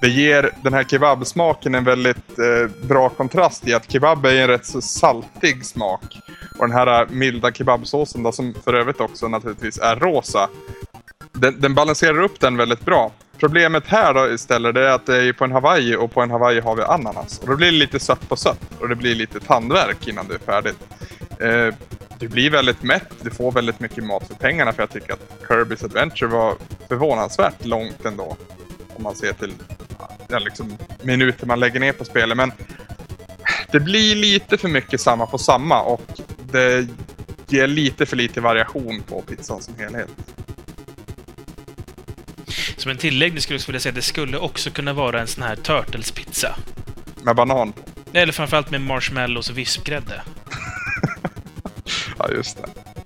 det 0.00 0.08
ger 0.08 0.50
den 0.62 0.74
här 0.74 0.84
kebabsmaken 0.84 1.74
en 1.74 1.84
väldigt 1.84 2.38
eh, 2.38 2.86
bra 2.86 3.08
kontrast 3.08 3.68
i 3.68 3.74
att 3.74 3.92
kebab 3.92 4.26
är 4.26 4.34
en 4.34 4.48
rätt 4.48 4.66
så 4.66 4.80
saltig 4.80 5.66
smak. 5.66 6.18
Och 6.58 6.68
den 6.68 6.76
här 6.76 7.02
eh, 7.02 7.08
milda 7.08 7.52
kebabsåsen 7.52 8.22
då, 8.22 8.32
som 8.32 8.54
för 8.64 8.74
övrigt 8.74 9.00
också 9.00 9.28
naturligtvis 9.28 9.78
är 9.78 9.96
rosa 9.96 10.48
den, 11.32 11.60
den, 11.60 11.74
balanserar 11.74 12.20
upp 12.20 12.40
den 12.40 12.56
väldigt 12.56 12.84
bra. 12.84 13.12
Problemet 13.38 13.86
här 13.86 14.14
då 14.14 14.28
istället 14.32 14.74
det 14.74 14.88
är 14.88 14.92
att 14.92 15.06
det 15.06 15.16
är 15.16 15.32
på 15.32 15.44
en 15.44 15.52
Hawaii 15.52 15.96
och 15.96 16.12
på 16.12 16.22
en 16.22 16.30
Hawaii 16.30 16.60
har 16.60 16.76
vi 16.76 16.82
ananas. 16.82 17.38
Och 17.38 17.48
då 17.48 17.56
blir 17.56 17.72
det 17.72 17.78
lite 17.78 18.00
sött 18.00 18.28
på 18.28 18.36
sött 18.36 18.60
och 18.80 18.88
det 18.88 18.96
blir 18.96 19.14
lite 19.14 19.40
tandvärk 19.40 20.08
innan 20.08 20.28
det 20.28 20.34
är 20.34 20.38
färdigt. 20.38 20.78
Eh, 21.40 21.74
du 22.18 22.28
blir 22.28 22.50
väldigt 22.50 22.82
mätt, 22.82 23.12
du 23.22 23.30
får 23.30 23.52
väldigt 23.52 23.80
mycket 23.80 24.04
mat 24.04 24.26
för 24.26 24.34
pengarna 24.34 24.72
för 24.72 24.82
jag 24.82 24.90
tycker 24.90 25.12
att 25.12 25.42
Kirby's 25.48 25.84
Adventure 25.84 26.30
var 26.30 26.56
förvånansvärt 26.88 27.64
långt 27.64 28.04
ändå. 28.04 28.36
Om 28.96 29.02
man 29.02 29.16
ser 29.16 29.32
till 29.32 29.52
ja, 30.28 30.38
liksom, 30.38 30.78
minuter 31.02 31.46
man 31.46 31.60
lägger 31.60 31.80
ner 31.80 31.92
på 31.92 32.04
spelet. 32.04 32.36
Men 32.36 32.52
det 33.72 33.80
blir 33.80 34.16
lite 34.16 34.58
för 34.58 34.68
mycket 34.68 35.00
samma 35.00 35.26
på 35.26 35.38
samma 35.38 35.82
och 35.82 36.20
det 36.52 36.88
ger 37.48 37.66
lite 37.66 38.06
för 38.06 38.16
lite 38.16 38.40
variation 38.40 39.02
på 39.02 39.22
pizzan 39.22 39.62
som 39.62 39.74
helhet. 39.78 40.08
Som 42.76 42.90
en 42.90 42.98
tillägg 42.98 43.42
skulle 43.42 43.58
jag 43.58 43.66
vilja 43.66 43.80
säga 43.80 43.90
att 43.90 43.96
det 43.96 44.02
skulle 44.02 44.38
också 44.38 44.70
kunna 44.70 44.92
vara 44.92 45.20
en 45.20 45.26
sån 45.26 45.42
här 45.42 45.56
Turtles-pizza. 45.56 46.56
Med 47.22 47.36
banan? 47.36 47.72
Eller 48.12 48.32
framförallt 48.32 48.70
med 48.70 48.80
marshmallows 48.80 49.50
och 49.50 49.58
vispgrädde. 49.58 50.22
ja, 52.18 52.30
just 52.30 52.56
det. 52.56 52.96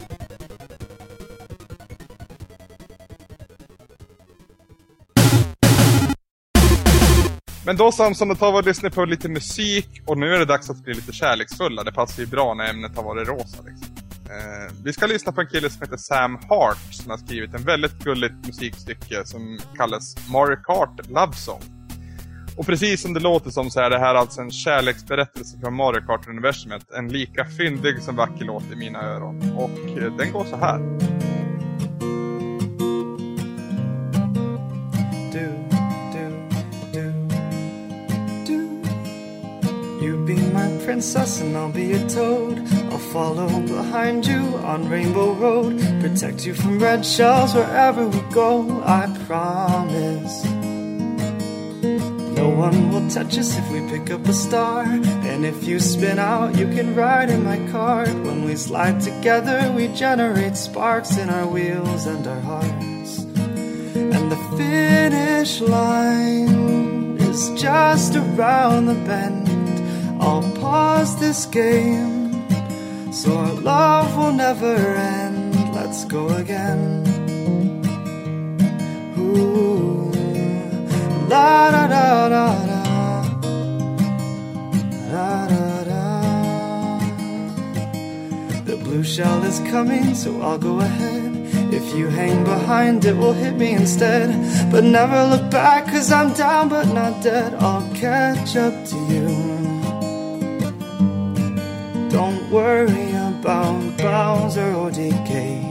Men 7.66 7.76
då 7.76 7.92
Samson, 7.92 8.28
då 8.28 8.34
tar 8.34 8.52
vi 8.52 8.58
och 8.58 8.66
lyssnar 8.66 8.90
på 8.90 9.04
lite 9.04 9.28
musik 9.28 10.02
och 10.06 10.18
nu 10.18 10.34
är 10.34 10.38
det 10.38 10.44
dags 10.44 10.70
att 10.70 10.84
bli 10.84 10.94
lite 10.94 11.12
kärleksfulla. 11.12 11.84
Det 11.84 11.92
passar 11.92 12.22
ju 12.22 12.26
bra 12.26 12.54
när 12.54 12.70
ämnet 12.70 12.96
har 12.96 13.02
varit 13.02 13.28
rosa 13.28 13.62
liksom. 13.66 13.96
Eh, 14.30 14.74
vi 14.84 14.92
ska 14.92 15.06
lyssna 15.06 15.32
på 15.32 15.40
en 15.40 15.46
kille 15.46 15.70
som 15.70 15.82
heter 15.82 15.96
Sam 15.96 16.38
Hart 16.48 16.94
som 16.94 17.10
har 17.10 17.18
skrivit 17.18 17.54
en 17.54 17.62
väldigt 17.62 17.98
gulligt 18.04 18.46
musikstycke 18.46 19.22
som 19.24 19.58
kallas 19.76 20.16
Mario 20.32 20.56
Kart 20.56 21.08
Love 21.08 21.32
Song. 21.32 21.79
Och 22.60 22.66
precis 22.66 23.02
som 23.02 23.14
det 23.14 23.20
låter 23.20 23.50
som 23.50 23.70
så 23.70 23.80
är 23.80 23.90
det 23.90 23.98
här 23.98 24.14
alltså 24.14 24.40
en 24.40 24.50
kärleksberättelse 24.50 25.58
från 25.58 25.74
Mario 25.74 26.00
Kart-universumet. 26.00 26.90
En 26.98 27.08
lika 27.08 27.44
fyndig 27.44 28.02
som 28.02 28.16
vacker 28.16 28.44
låt 28.44 28.72
i 28.72 28.76
mina 28.76 29.02
öron. 29.02 29.52
Och 29.56 29.98
eh, 29.98 30.16
den 30.16 30.32
går 30.32 30.44
så 30.44 30.56
här. 30.56 30.78
Du, 35.32 35.48
du, 36.12 36.48
du, 36.92 37.12
du. 38.46 38.62
You 40.06 40.26
be 40.26 40.34
my 40.34 40.84
princess 40.86 41.42
and 41.42 41.56
I'll 41.56 41.72
be 41.72 41.80
your 41.80 42.08
toad. 42.08 42.58
I'll 42.92 42.98
follow 42.98 43.48
behind 43.60 44.26
you 44.26 44.42
on 44.64 44.90
Rainbow 44.90 45.34
Road. 45.34 45.80
Protect 46.02 46.46
you 46.46 46.54
from 46.54 46.78
red 46.78 47.06
shells 47.06 47.54
wherever 47.54 48.06
we 48.06 48.20
go, 48.34 48.82
I 48.84 49.06
promise. 49.26 50.46
No 52.40 52.48
one 52.48 52.90
will 52.90 53.06
touch 53.10 53.36
us 53.36 53.58
if 53.58 53.70
we 53.70 53.80
pick 53.90 54.10
up 54.10 54.26
a 54.26 54.32
star. 54.32 54.84
And 54.84 55.44
if 55.44 55.62
you 55.64 55.78
spin 55.78 56.18
out, 56.18 56.56
you 56.56 56.66
can 56.68 56.94
ride 56.94 57.28
in 57.28 57.44
my 57.44 57.58
car. 57.70 58.06
When 58.06 58.44
we 58.46 58.56
slide 58.56 58.98
together, 59.02 59.70
we 59.76 59.88
generate 59.88 60.56
sparks 60.56 61.18
in 61.18 61.28
our 61.28 61.46
wheels 61.46 62.06
and 62.06 62.26
our 62.26 62.40
hearts. 62.40 63.18
And 64.16 64.32
the 64.32 64.40
finish 64.56 65.60
line 65.60 67.18
is 67.18 67.50
just 67.60 68.16
around 68.16 68.86
the 68.86 68.94
bend. 68.94 69.46
I'll 70.22 70.50
pause 70.62 71.20
this 71.20 71.44
game 71.44 72.32
so 73.12 73.36
our 73.36 73.52
love 73.52 74.16
will 74.16 74.32
never 74.32 74.76
end. 74.96 75.74
Let's 75.74 76.06
go 76.06 76.28
again. 76.28 77.04
Ooh, 79.18 79.79
la 81.30 81.70
da 81.70 81.86
da 81.94 82.28
da 82.34 82.46
da. 82.72 82.82
Da 85.12 85.30
da 85.52 85.66
da. 85.90 86.04
The 88.68 88.76
blue 88.84 89.04
shell 89.04 89.42
is 89.44 89.60
coming, 89.72 90.14
so 90.14 90.30
I'll 90.42 90.58
go 90.58 90.80
ahead. 90.80 91.30
If 91.72 91.94
you 91.96 92.08
hang 92.08 92.42
behind, 92.44 93.04
it 93.04 93.16
will 93.16 93.32
hit 93.32 93.54
me 93.54 93.70
instead. 93.82 94.28
But 94.72 94.82
never 94.82 95.20
look 95.32 95.50
back, 95.50 95.86
cause 95.86 96.10
I'm 96.10 96.32
down 96.34 96.68
but 96.68 96.86
not 96.88 97.22
dead. 97.22 97.54
I'll 97.54 97.88
catch 97.94 98.56
up 98.56 98.74
to 98.90 98.96
you. 99.12 99.26
Don't 102.10 102.42
worry 102.50 103.10
about 103.30 103.96
Bowser 103.98 104.74
or 104.74 104.90
decay. 104.90 105.69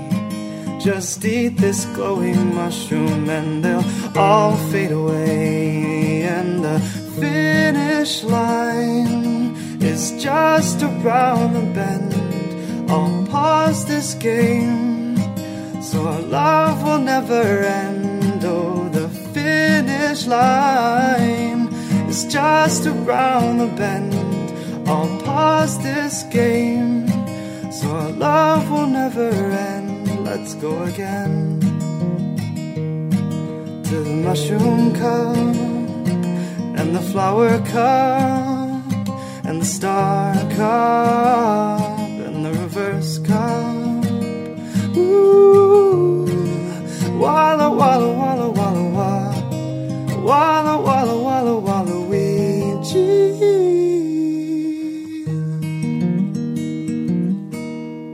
Just 0.80 1.26
eat 1.26 1.58
this 1.58 1.84
glowing 1.88 2.56
mushroom 2.56 3.30
and 3.30 3.64
they'll 3.64 3.84
all 4.18 4.56
fade 4.72 4.94
away. 4.94 6.24
And 6.24 6.64
the 6.64 6.80
finish 7.20 8.24
line 8.24 9.58
is 9.82 10.12
just 10.24 10.82
around 10.82 11.54
the 11.54 11.74
bend. 11.74 12.90
I'll 12.90 13.28
pause 13.28 13.86
this 13.88 14.14
game 14.14 15.18
so 15.82 16.08
our 16.08 16.22
love 16.22 16.82
will 16.82 17.00
never 17.00 17.44
end. 17.64 18.42
Oh, 18.46 18.88
the 18.88 19.10
finish 19.10 20.28
line 20.28 21.68
is 22.08 22.24
just 22.26 22.88
around 22.88 23.58
the 23.58 23.68
bend. 23.76 24.14
I'll 24.88 25.22
pause 25.24 25.78
this 25.84 26.24
game 26.32 27.06
so 27.70 27.90
our 27.90 28.12
love 28.12 28.72
will 28.72 28.88
never 28.88 29.30
end. 29.30 29.89
Let's 30.30 30.54
go 30.54 30.84
again 30.84 31.60
to 33.84 33.96
the 34.04 34.16
mushroom 34.28 34.94
cup 34.94 35.36
and 36.80 36.96
the 36.96 37.02
flower 37.02 37.58
cup 37.66 38.84
and 39.44 39.60
the 39.60 39.66
star 39.66 40.36
cup 40.52 42.00
and 42.00 42.46
the 42.46 42.52
reverse 42.52 43.18
cup. 43.18 43.69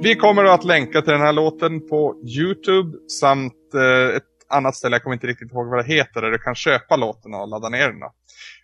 Vi 0.06 0.16
kommer 0.16 0.46
att 0.46 0.64
länka 0.64 1.02
till 1.02 1.12
den 1.12 1.22
här 1.22 1.34
låten 1.34 1.88
på 1.88 2.16
Youtube 2.38 2.98
samt 3.10 3.74
eh, 3.74 4.16
ett 4.16 4.24
annat 4.50 4.76
ställe, 4.76 4.96
jag 4.96 5.04
kommer 5.04 5.14
inte 5.14 5.28
riktigt 5.28 5.52
ihåg 5.52 5.68
vad 5.68 5.86
det 5.86 5.94
heter, 5.94 6.22
där 6.22 6.32
du 6.32 6.38
kan 6.38 6.56
köpa 6.56 6.96
låten 6.96 7.34
och 7.34 7.48
ladda 7.48 7.70
ner 7.70 7.88
den. 7.88 8.00
Då. 8.00 8.14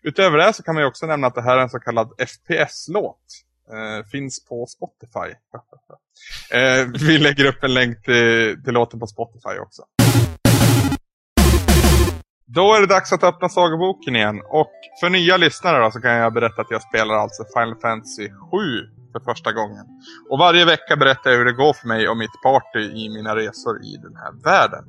Utöver 0.04 0.38
det 0.38 0.54
så 0.54 0.64
kan 0.64 0.76
man 0.76 0.84
ju 0.84 0.88
också 0.88 1.06
nämna 1.06 1.28
att 1.28 1.36
det 1.36 1.42
här 1.42 1.58
är 1.58 1.62
en 1.62 1.70
så 1.70 1.80
kallad 1.80 2.10
FPS-låt. 2.18 3.18
Eh, 3.72 4.06
finns 4.12 4.46
på 4.46 4.66
Spotify. 4.66 5.36
eh, 6.54 7.08
vi 7.08 7.18
lägger 7.18 7.46
upp 7.46 7.64
en 7.64 7.74
länk 7.74 8.04
till, 8.04 8.64
till 8.64 8.74
låten 8.74 9.00
på 9.00 9.08
Spotify 9.08 9.60
också. 9.60 9.82
Då 12.46 12.76
är 12.76 12.82
det 12.82 12.88
dags 12.88 13.14
att 13.14 13.24
öppna 13.24 13.50
sagoboken 13.50 14.16
igen. 14.16 14.42
Och 14.50 14.72
för 15.00 15.10
nya 15.10 15.38
lyssnare 15.38 15.84
då, 15.84 15.92
så 15.92 16.02
kan 16.02 16.12
jag 16.12 16.34
berätta 16.34 16.62
att 16.62 16.72
jag 16.72 16.82
spelar 16.82 17.16
alltså 17.16 17.44
Final 17.56 17.76
Fantasy 17.82 18.30
7 18.52 19.01
för 19.12 19.20
första 19.20 19.51
gången. 19.51 19.86
Och 20.30 20.39
varje 20.39 20.66
vecka 20.66 20.95
berättar 20.95 21.32
jag 21.32 21.38
hur 21.38 21.45
det 21.45 21.53
går 21.53 21.74
för 21.74 21.88
mig 21.88 22.09
och 22.09 22.18
mitt 22.18 22.41
party 22.43 22.80
i 22.80 23.09
mina 23.09 23.36
resor 23.36 23.84
i 23.84 23.97
den 24.03 24.16
här 24.16 24.32
världen. 24.43 24.84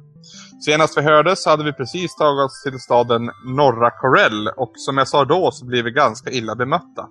Senast 0.66 0.98
vi 0.98 1.02
hördes 1.02 1.46
hade 1.46 1.64
vi 1.64 1.72
precis 1.72 2.16
tagit 2.16 2.44
oss 2.44 2.62
till 2.62 2.80
staden 2.80 3.30
Norra 3.46 3.90
Corell 3.90 4.48
och 4.48 4.72
som 4.74 4.98
jag 4.98 5.08
sa 5.08 5.24
då 5.24 5.50
så 5.50 5.66
blir 5.66 5.82
vi 5.82 5.90
ganska 5.90 6.30
illa 6.30 6.54
bemötta. 6.54 7.08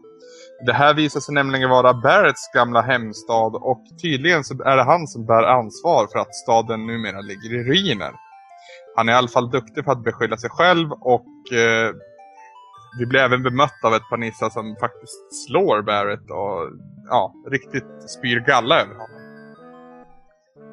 Det 0.66 0.74
här 0.74 0.94
visar 0.94 1.20
sig 1.20 1.34
nämligen 1.34 1.70
vara 1.70 1.94
Barretts 1.94 2.52
gamla 2.54 2.82
hemstad 2.82 3.56
och 3.56 3.84
tydligen 4.02 4.44
så 4.44 4.64
är 4.64 4.78
det 4.78 4.84
han 4.84 5.08
som 5.08 5.26
bär 5.26 5.44
ansvar 5.44 6.08
för 6.12 6.20
att 6.20 6.36
staden 6.36 6.88
numera 6.88 7.22
ligger 7.22 7.54
i 7.54 7.64
ruiner. 7.64 8.12
Han 8.96 9.10
är 9.10 9.14
i 9.14 9.16
alla 9.16 9.28
fall 9.28 9.50
duktig 9.50 9.86
på 9.86 9.92
att 9.92 10.04
beskylla 10.04 10.38
sig 10.38 10.50
själv 10.50 10.92
och 10.92 11.54
eh, 11.54 11.92
vi 13.00 13.06
blir 13.06 13.20
även 13.20 13.44
bemötta 13.44 13.88
av 13.88 13.94
ett 13.94 14.10
par 14.10 14.18
nissar 14.18 14.50
som 14.50 14.76
faktiskt 14.80 15.46
slår 15.48 15.82
Barrett 15.82 16.30
och 16.30 16.72
ja, 17.10 17.34
riktigt 17.52 18.10
spyr 18.10 18.40
galla 18.40 18.76
över 18.82 18.94
honom. 18.94 19.22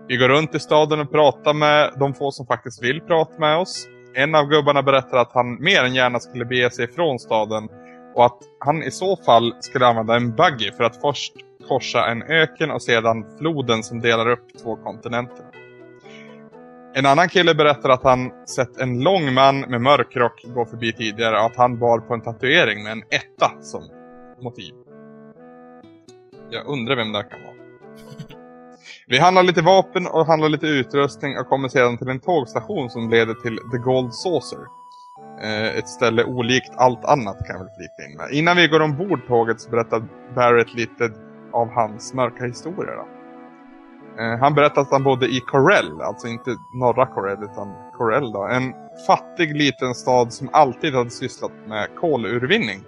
Vi 0.08 0.16
går 0.16 0.28
runt 0.28 0.54
i 0.54 0.60
staden 0.60 1.00
och 1.00 1.12
pratar 1.12 1.54
med 1.54 1.92
de 2.00 2.14
få 2.14 2.30
som 2.30 2.46
faktiskt 2.46 2.82
vill 2.82 3.00
prata 3.00 3.38
med 3.38 3.58
oss. 3.58 3.88
En 4.14 4.34
av 4.34 4.46
gubbarna 4.46 4.82
berättar 4.82 5.18
att 5.18 5.32
han 5.32 5.62
mer 5.62 5.84
än 5.84 5.94
gärna 5.94 6.20
skulle 6.20 6.44
bege 6.44 6.70
sig 6.70 6.84
ifrån 6.84 7.18
staden 7.18 7.68
och 8.14 8.24
att 8.24 8.38
han 8.58 8.82
i 8.82 8.90
så 8.90 9.16
fall 9.16 9.54
skulle 9.60 9.86
använda 9.86 10.16
en 10.16 10.36
buggy 10.36 10.72
för 10.76 10.84
att 10.84 11.00
först 11.00 11.32
korsa 11.68 12.06
en 12.06 12.22
öken 12.22 12.70
och 12.70 12.82
sedan 12.82 13.26
floden 13.38 13.82
som 13.82 14.00
delar 14.00 14.30
upp 14.30 14.58
två 14.62 14.76
kontinenter. 14.76 15.44
En 16.98 17.06
annan 17.06 17.28
kille 17.28 17.54
berättar 17.54 17.88
att 17.88 18.02
han 18.02 18.30
sett 18.46 18.76
en 18.76 19.00
lång 19.00 19.34
man 19.34 19.60
med 19.60 19.80
mörk 19.80 20.16
rock 20.16 20.44
gå 20.54 20.66
förbi 20.66 20.92
tidigare 20.92 21.38
och 21.38 21.44
att 21.44 21.56
han 21.56 21.78
bar 21.78 21.98
på 21.98 22.14
en 22.14 22.20
tatuering 22.20 22.82
med 22.82 22.92
en 22.92 23.02
etta 23.02 23.62
som 23.62 23.82
motiv. 24.42 24.74
Jag 26.50 26.66
undrar 26.66 26.96
vem 26.96 27.12
det 27.12 27.22
kan 27.22 27.42
vara. 27.42 27.54
Vi 29.06 29.18
handlar 29.18 29.42
lite 29.42 29.62
vapen 29.62 30.06
och 30.06 30.26
handlar 30.26 30.48
lite 30.48 30.66
utrustning 30.66 31.38
och 31.38 31.48
kommer 31.48 31.68
sedan 31.68 31.98
till 31.98 32.08
en 32.08 32.20
tågstation 32.20 32.90
som 32.90 33.10
leder 33.10 33.34
till 33.34 33.56
The 33.56 33.78
Gold 33.78 34.14
Saucer. 34.14 34.60
Eh, 35.42 35.78
ett 35.78 35.88
ställe 35.88 36.24
olikt 36.24 36.72
allt 36.76 37.04
annat 37.04 37.38
kan 37.46 37.56
jag 37.56 37.64
väl 37.64 37.74
flika 37.76 38.10
in 38.10 38.16
med. 38.16 38.38
Innan 38.38 38.56
vi 38.56 38.68
går 38.68 38.80
ombord 38.80 39.26
tåget 39.26 39.60
så 39.60 39.70
berättar 39.70 40.02
Barrett 40.34 40.74
lite 40.74 41.10
av 41.52 41.68
hans 41.70 42.14
mörka 42.14 42.44
historia. 42.44 42.94
Då. 42.94 43.17
Eh, 44.18 44.38
han 44.40 44.54
berättar 44.54 44.82
att 44.82 44.90
han 44.90 45.02
bodde 45.02 45.26
i 45.26 45.40
Corell, 45.40 46.00
alltså 46.00 46.28
inte 46.28 46.56
norra 46.72 47.06
Corell 47.06 47.42
utan 47.42 47.74
Corell 47.98 48.32
då. 48.32 48.46
En 48.46 48.74
fattig 49.06 49.56
liten 49.56 49.94
stad 49.94 50.32
som 50.32 50.48
alltid 50.52 50.94
hade 50.94 51.10
sysslat 51.10 51.52
med 51.66 51.88
kolurvinning. 52.00 52.80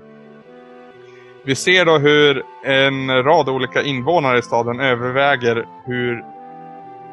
Vi 1.44 1.54
ser 1.54 1.84
då 1.84 1.98
hur 1.98 2.42
en 2.64 3.22
rad 3.22 3.48
olika 3.48 3.82
invånare 3.82 4.38
i 4.38 4.42
staden 4.42 4.80
överväger 4.80 5.66
hur, 5.84 6.24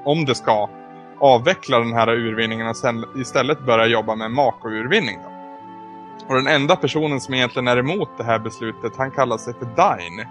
om 0.05 0.25
det 0.25 0.35
ska, 0.35 0.69
avveckla 1.19 1.79
den 1.79 1.93
här 1.93 2.09
urvinningen 2.09 2.67
och 2.67 2.77
sen 2.77 3.05
istället 3.15 3.65
börja 3.65 3.85
jobba 3.85 4.15
med 4.15 4.31
makourvinning. 4.31 5.19
Då. 5.23 5.37
Och 6.27 6.35
den 6.35 6.47
enda 6.47 6.75
personen 6.75 7.21
som 7.21 7.33
egentligen 7.33 7.67
är 7.67 7.77
emot 7.77 8.09
det 8.17 8.23
här 8.23 8.39
beslutet, 8.39 8.93
han 8.97 9.11
kallar 9.11 9.37
sig 9.37 9.53
för 9.53 9.65
Dine. 9.65 10.27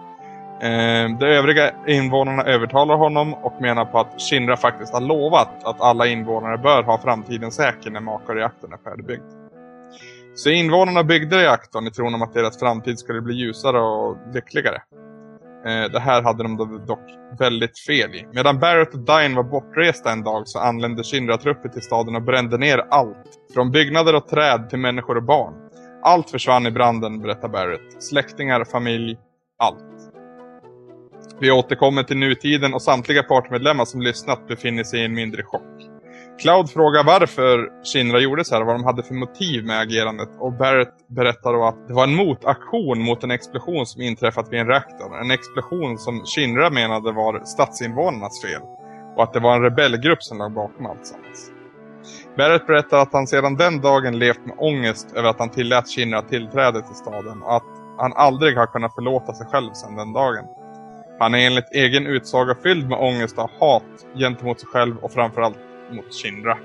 Eh, 0.61 1.19
de 1.19 1.27
övriga 1.27 1.71
invånarna 1.87 2.43
övertalar 2.43 2.97
honom 2.97 3.35
och 3.35 3.61
menar 3.61 3.85
på 3.85 3.99
att 3.99 4.21
Shinra 4.21 4.57
faktiskt 4.57 4.93
har 4.93 5.01
lovat 5.01 5.65
att 5.65 5.81
alla 5.81 6.07
invånare 6.07 6.59
bör 6.59 6.83
ha 6.83 6.99
framtiden 6.99 7.53
säker 7.53 7.91
när 7.91 8.01
makarreaktorn 8.01 8.73
är 8.73 8.91
färdigbyggd. 8.91 9.23
Så 10.35 10.51
invånarna 10.51 11.05
byggde 11.05 11.39
reaktorn 11.39 11.87
i 11.87 11.91
tron 11.91 12.15
om 12.15 12.23
att 12.23 12.35
deras 12.35 12.59
framtid 12.59 12.99
skulle 12.99 13.21
bli 13.21 13.35
ljusare 13.35 13.81
och 13.81 14.17
lyckligare. 14.35 14.83
Eh, 15.67 15.91
det 15.93 16.01
här 16.01 16.23
hade 16.23 16.43
de 16.43 16.83
dock 16.87 17.11
väldigt 17.39 17.79
fel 17.79 18.15
i. 18.15 18.27
Medan 18.33 18.59
Barrett 18.59 18.95
och 18.95 19.01
Dine 19.01 19.37
var 19.37 19.43
bortresta 19.43 20.13
en 20.13 20.23
dag 20.23 20.49
så 20.49 20.59
anlände 20.59 21.03
Shinra-trupper 21.03 21.69
till 21.69 21.83
staden 21.83 22.17
och 22.17 22.23
brände 22.23 22.59
ner 22.59 22.79
allt. 22.91 23.27
Från 23.55 23.71
byggnader 23.71 24.15
och 24.15 24.29
träd 24.29 24.71
till 24.71 24.79
människor 24.79 25.17
och 25.17 25.23
barn. 25.23 25.55
Allt 26.03 26.31
försvann 26.31 26.67
i 26.67 26.71
branden, 26.71 27.23
berättar 27.23 27.49
Barrett. 27.49 28.03
Släktingar, 28.03 28.65
familj, 28.65 29.19
allt. 29.59 30.06
Vi 31.41 31.51
återkommer 31.51 32.03
till 32.03 32.17
nutiden 32.17 32.75
och 32.75 32.83
samtliga 32.83 33.23
partmedlemmar 33.23 33.85
som 33.85 34.01
lyssnat 34.01 34.49
befinner 34.49 34.85
sig 34.85 35.01
i 35.01 35.05
en 35.05 35.15
mindre 35.15 35.43
chock. 35.43 35.63
Cloud 36.41 36.71
frågar 36.71 37.05
varför 37.05 37.85
Shinra 37.85 38.21
gjorde 38.21 38.45
så 38.45 38.55
här 38.55 38.61
och 38.61 38.67
vad 38.67 38.75
de 38.77 38.85
hade 38.85 39.03
för 39.03 39.15
motiv 39.15 39.65
med 39.65 39.81
agerandet 39.81 40.29
och 40.39 40.53
Barrett 40.53 40.95
berättar 41.09 41.53
då 41.53 41.65
att 41.65 41.89
det 41.89 41.95
var 41.95 42.05
en 42.05 42.15
motaktion 42.15 43.03
mot 43.03 43.25
en 43.25 43.31
explosion 43.31 43.87
som 43.87 44.03
inträffat 44.03 44.53
vid 44.53 44.61
en 44.61 44.67
reaktor. 44.67 45.21
En 45.21 45.31
explosion 45.31 45.99
som 45.99 46.25
Shinra 46.25 46.71
menade 46.71 47.13
var 47.13 47.45
stadsinvånarnas 47.45 48.43
fel 48.43 48.63
och 49.17 49.23
att 49.23 49.33
det 49.33 49.41
var 49.41 49.57
en 49.57 49.63
rebellgrupp 49.63 50.23
som 50.23 50.39
låg 50.39 50.53
bakom 50.53 50.87
alltsammans. 50.87 51.51
Barrett 52.37 52.67
berättar 52.67 52.99
att 52.99 53.13
han 53.13 53.27
sedan 53.27 53.57
den 53.57 53.81
dagen 53.81 54.19
levt 54.19 54.47
med 54.47 54.57
ångest 54.59 55.13
över 55.17 55.29
att 55.29 55.39
han 55.39 55.51
tillät 55.51 55.89
Shinra 55.89 56.23
tillträde 56.23 56.83
till 56.83 56.95
staden 56.95 57.43
och 57.43 57.57
att 57.57 57.77
han 57.99 58.13
aldrig 58.13 58.57
har 58.57 58.67
kunnat 58.67 58.95
förlåta 58.95 59.33
sig 59.33 59.47
själv 59.47 59.73
sedan 59.73 59.97
den 59.97 60.13
dagen. 60.13 60.45
Han 61.19 61.35
är 61.35 61.39
enligt 61.39 61.73
egen 61.73 62.07
utsaga 62.07 62.55
fylld 62.63 62.89
med 62.89 62.99
ångest 62.99 63.39
och 63.39 63.51
hat 63.59 63.83
gentemot 64.15 64.61
sig 64.61 64.69
själv 64.69 64.97
och 64.97 65.13
framförallt 65.13 65.59
mot 65.91 66.15
Kindra. 66.15 66.59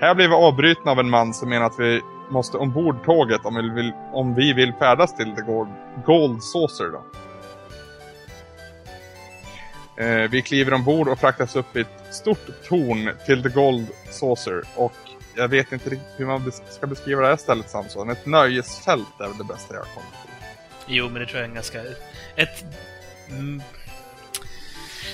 Här 0.00 0.14
blir 0.14 0.28
vi 0.28 0.34
avbrutna 0.34 0.90
av 0.90 0.98
en 0.98 1.10
man 1.10 1.34
som 1.34 1.48
menar 1.48 1.66
att 1.66 1.78
vi 1.78 2.00
måste 2.30 2.56
ombord 2.56 3.04
tåget 3.04 3.44
om 3.44 3.54
vi 3.54 3.82
vill, 3.82 3.92
om 4.12 4.34
vi 4.34 4.52
vill 4.52 4.72
färdas 4.72 5.16
till 5.16 5.34
The 5.34 5.42
Gold, 5.42 5.70
Gold 6.06 6.42
Saucer. 6.42 6.90
Då. 6.92 7.02
Eh, 10.02 10.30
vi 10.30 10.42
kliver 10.42 10.74
ombord 10.74 11.08
och 11.08 11.18
fraktas 11.18 11.56
upp 11.56 11.76
i 11.76 11.80
ett 11.80 12.14
stort 12.14 12.64
torn 12.68 13.10
till 13.26 13.42
The 13.42 13.48
Gold 13.48 13.86
Saucer. 14.10 14.62
Och 14.76 14.92
jag 15.34 15.48
vet 15.48 15.72
inte 15.72 15.90
riktigt 15.90 16.14
hur 16.16 16.26
man 16.26 16.52
ska 16.52 16.86
beskriva 16.86 17.22
det 17.22 17.28
här 17.28 17.36
stället 17.36 17.70
Samson. 17.70 18.10
Ett 18.10 18.26
nöjesfält 18.26 19.20
är 19.20 19.28
väl 19.28 19.38
det 19.38 19.44
bästa 19.44 19.74
jag 19.74 19.80
har 19.80 19.94
kommit 19.94 20.12
till. 20.22 20.30
Jo, 20.86 21.08
men 21.08 21.14
det 21.14 21.26
tror 21.26 21.36
jag 21.36 21.44
är 21.44 21.48
en 21.48 21.54
ganska... 21.54 21.78
Ett... 22.36 22.64
Mm, 23.30 23.62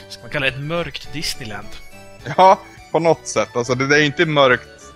Ska 0.09 0.23
man 0.23 0.31
kalla 0.31 0.47
det 0.47 0.53
ett 0.53 0.61
mörkt 0.61 1.13
Disneyland? 1.13 1.69
Ja, 2.37 2.61
på 2.93 2.99
något 2.99 3.29
sätt. 3.29 3.57
Alltså 3.57 3.75
det, 3.75 3.87
det 3.87 3.97
är 3.97 4.05
inte 4.05 4.27
mörkt 4.27 4.93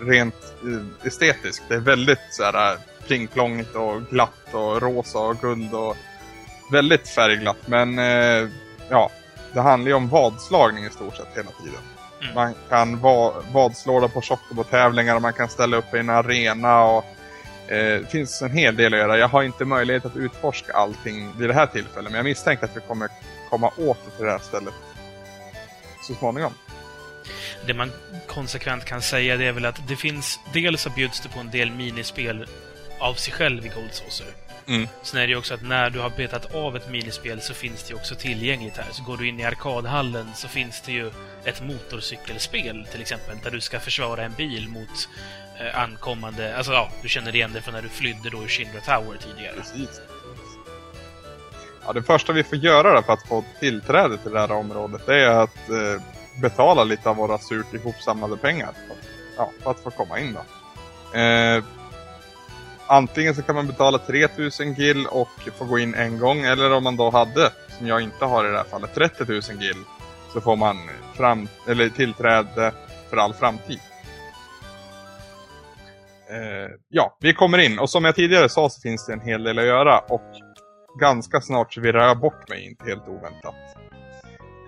rent 0.00 0.34
eh, 0.64 1.06
estetiskt. 1.06 1.64
Det 1.68 1.74
är 1.74 1.80
väldigt 1.80 2.18
så 2.30 2.42
här 2.42 2.78
plingplongigt 3.06 3.74
och 3.74 4.02
glatt 4.10 4.54
och 4.54 4.82
rosa 4.82 5.18
och 5.18 5.40
guld 5.40 5.74
och 5.74 5.96
väldigt 6.72 7.08
färgglatt. 7.08 7.66
Men 7.66 7.98
eh, 7.98 8.48
ja, 8.88 9.10
det 9.52 9.60
handlar 9.60 9.88
ju 9.88 9.94
om 9.94 10.08
vadslagning 10.08 10.84
i 10.84 10.90
stort 10.90 11.16
sett 11.16 11.36
hela 11.36 11.50
tiden. 11.50 11.80
Mm. 12.22 12.34
Man 12.34 12.54
kan 12.68 13.00
va 13.00 13.42
vadslå 13.52 14.08
på 14.08 14.20
Chocobo-tävlingar 14.20 15.16
och 15.16 15.22
man 15.22 15.32
kan 15.32 15.48
ställa 15.48 15.76
upp 15.76 15.94
i 15.94 15.98
en 15.98 16.10
arena 16.10 16.84
och 16.84 17.04
eh, 17.04 17.10
det 17.74 18.10
finns 18.10 18.42
en 18.42 18.50
hel 18.50 18.76
del 18.76 18.94
att 18.94 19.00
göra. 19.00 19.18
Jag 19.18 19.28
har 19.28 19.42
inte 19.42 19.64
möjlighet 19.64 20.04
att 20.04 20.16
utforska 20.16 20.72
allting 20.72 21.38
vid 21.38 21.48
det 21.48 21.54
här 21.54 21.66
tillfället 21.66 22.10
men 22.10 22.14
jag 22.14 22.24
misstänker 22.24 22.64
att 22.64 22.76
vi 22.76 22.80
kommer 22.80 23.08
komma 23.50 23.68
åter 23.68 24.10
till 24.16 24.24
det 24.24 24.30
här 24.30 24.38
stället 24.38 24.74
så 26.02 26.14
småningom. 26.14 26.52
Det 27.66 27.74
man 27.74 27.92
konsekvent 28.26 28.84
kan 28.84 29.02
säga 29.02 29.36
det 29.36 29.44
är 29.46 29.52
väl 29.52 29.64
att 29.64 29.88
det 29.88 29.96
finns... 29.96 30.40
Dels 30.52 30.82
så 30.82 30.90
bjuds 30.90 31.20
det 31.20 31.28
på 31.28 31.40
en 31.40 31.50
del 31.50 31.70
minispel 31.70 32.46
av 32.98 33.14
sig 33.14 33.32
själv 33.32 33.66
i 33.66 33.68
Gold 33.68 33.92
Saucer. 33.94 34.26
Mm. 34.68 34.88
Sen 35.02 35.20
är 35.20 35.26
det 35.26 35.30
ju 35.30 35.38
också 35.38 35.54
att 35.54 35.62
när 35.62 35.90
du 35.90 36.00
har 36.00 36.10
betat 36.10 36.54
av 36.54 36.76
ett 36.76 36.90
minispel 36.90 37.40
så 37.40 37.54
finns 37.54 37.82
det 37.82 37.90
ju 37.90 37.96
också 37.96 38.14
tillgängligt 38.14 38.76
här. 38.76 38.86
Så 38.90 39.02
går 39.02 39.16
du 39.16 39.28
in 39.28 39.40
i 39.40 39.44
arkadhallen 39.44 40.26
så 40.34 40.48
finns 40.48 40.80
det 40.80 40.92
ju 40.92 41.10
ett 41.44 41.62
motorcykelspel 41.62 42.86
till 42.92 43.00
exempel, 43.00 43.38
där 43.44 43.50
du 43.50 43.60
ska 43.60 43.80
försvara 43.80 44.24
en 44.24 44.32
bil 44.32 44.68
mot 44.68 45.08
eh, 45.49 45.49
Eh, 45.60 45.82
ankommande... 45.82 46.56
Alltså 46.56 46.72
ja, 46.72 46.88
du 47.02 47.08
känner 47.08 47.34
igen 47.34 47.50
det 47.54 47.60
från 47.60 47.74
när 47.74 47.82
du 47.82 47.88
flydde 47.88 48.30
då 48.30 48.42
ur 48.42 48.48
Shinra 48.48 48.80
Tower 48.80 49.16
tidigare. 49.16 49.54
Precis. 49.56 50.00
Ja, 51.86 51.92
det 51.92 52.02
första 52.02 52.32
vi 52.32 52.42
får 52.42 52.58
göra 52.58 52.94
då 52.94 53.02
för 53.02 53.12
att 53.12 53.28
få 53.28 53.44
tillträde 53.60 54.16
till 54.16 54.32
det 54.32 54.40
här 54.40 54.52
området 54.52 55.06
det 55.06 55.24
är 55.24 55.30
att 55.30 55.68
eh, 55.68 56.02
betala 56.42 56.84
lite 56.84 57.10
av 57.10 57.16
våra 57.16 57.38
surt 57.38 57.74
ihopsamlade 57.74 58.36
pengar. 58.36 58.68
För 58.86 58.94
att, 58.94 59.08
ja, 59.36 59.50
för 59.62 59.70
att 59.70 59.80
få 59.80 59.90
komma 59.90 60.18
in 60.18 60.32
då. 60.32 60.40
Eh, 61.18 61.64
antingen 62.86 63.34
så 63.34 63.42
kan 63.42 63.54
man 63.54 63.66
betala 63.66 63.98
3000 63.98 64.74
gil 64.74 65.06
och 65.06 65.48
få 65.58 65.64
gå 65.64 65.78
in 65.78 65.94
en 65.94 66.18
gång. 66.18 66.40
Eller 66.40 66.72
om 66.72 66.84
man 66.84 66.96
då 66.96 67.10
hade, 67.10 67.52
som 67.78 67.86
jag 67.86 68.00
inte 68.00 68.24
har 68.24 68.48
i 68.48 68.50
det 68.50 68.56
här 68.56 68.64
fallet, 68.64 68.94
30 68.94 69.24
000 69.24 69.40
gil. 69.40 69.84
så 70.32 70.40
får 70.40 70.56
man 70.56 70.76
fram, 71.14 71.48
eller 71.68 71.88
tillträde 71.88 72.72
för 73.10 73.16
all 73.16 73.34
framtid. 73.34 73.80
Eh, 76.30 76.70
ja, 76.88 77.16
vi 77.20 77.34
kommer 77.34 77.58
in 77.58 77.78
och 77.78 77.90
som 77.90 78.04
jag 78.04 78.14
tidigare 78.14 78.48
sa 78.48 78.70
så 78.70 78.80
finns 78.80 79.06
det 79.06 79.12
en 79.12 79.20
hel 79.20 79.44
del 79.44 79.58
att 79.58 79.64
göra 79.64 79.98
och 79.98 80.30
ganska 81.00 81.40
snart 81.40 81.72
så 81.72 81.80
virrar 81.80 82.06
jag 82.06 82.20
bort 82.20 82.48
mig, 82.48 82.66
inte 82.68 82.84
helt 82.84 83.08
oväntat. 83.08 83.54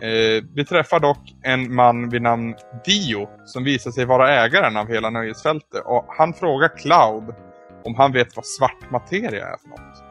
Eh, 0.03 0.45
vi 0.55 0.65
träffar 0.65 1.01
dock 1.01 1.35
en 1.43 1.75
man 1.75 2.09
vid 2.09 2.23
namn 2.23 2.55
Dio 2.85 3.29
som 3.45 3.65
visar 3.65 3.91
sig 3.91 4.05
vara 4.05 4.45
ägaren 4.45 4.77
av 4.77 4.89
hela 4.89 5.11
nöjesfältet 5.11 5.83
och 5.85 6.07
han 6.09 6.35
frågar 6.35 6.77
Cloud 6.77 7.35
om 7.85 7.95
han 7.95 8.13
vet 8.13 8.37
vad 8.37 8.47
svart 8.47 8.91
materia 8.91 9.47
är 9.47 9.57
för 9.57 9.69
något. 9.69 10.05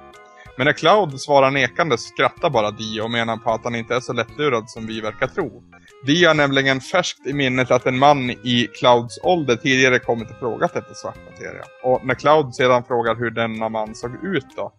Men 0.57 0.65
när 0.65 0.73
Cloud 0.73 1.21
svarar 1.21 1.51
nekande 1.51 1.97
skrattar 1.97 2.49
bara 2.49 2.71
Dio 2.71 3.01
och 3.01 3.11
menar 3.11 3.37
på 3.37 3.51
att 3.51 3.63
han 3.63 3.75
inte 3.75 3.95
är 3.95 3.99
så 3.99 4.13
lättlurad 4.13 4.69
som 4.69 4.87
vi 4.87 5.01
verkar 5.01 5.27
tro. 5.27 5.63
Vi 6.03 6.25
har 6.25 6.33
nämligen 6.33 6.81
färskt 6.81 7.27
i 7.27 7.33
minnet 7.33 7.71
att 7.71 7.85
en 7.85 7.99
man 7.99 8.29
i 8.29 8.67
Clouds 8.79 9.19
ålder 9.23 9.55
tidigare 9.55 9.99
kommit 9.99 10.29
och 10.29 10.39
frågat 10.39 10.75
efter 10.75 10.93
svart 10.93 11.17
materia. 11.31 11.63
Och 11.83 12.05
när 12.05 12.15
Cloud 12.15 12.55
sedan 12.55 12.83
frågar 12.83 13.15
hur 13.15 13.31
denna 13.31 13.69
man 13.69 13.95
såg 13.95 14.11
ut 14.23 14.45
då, 14.55 14.71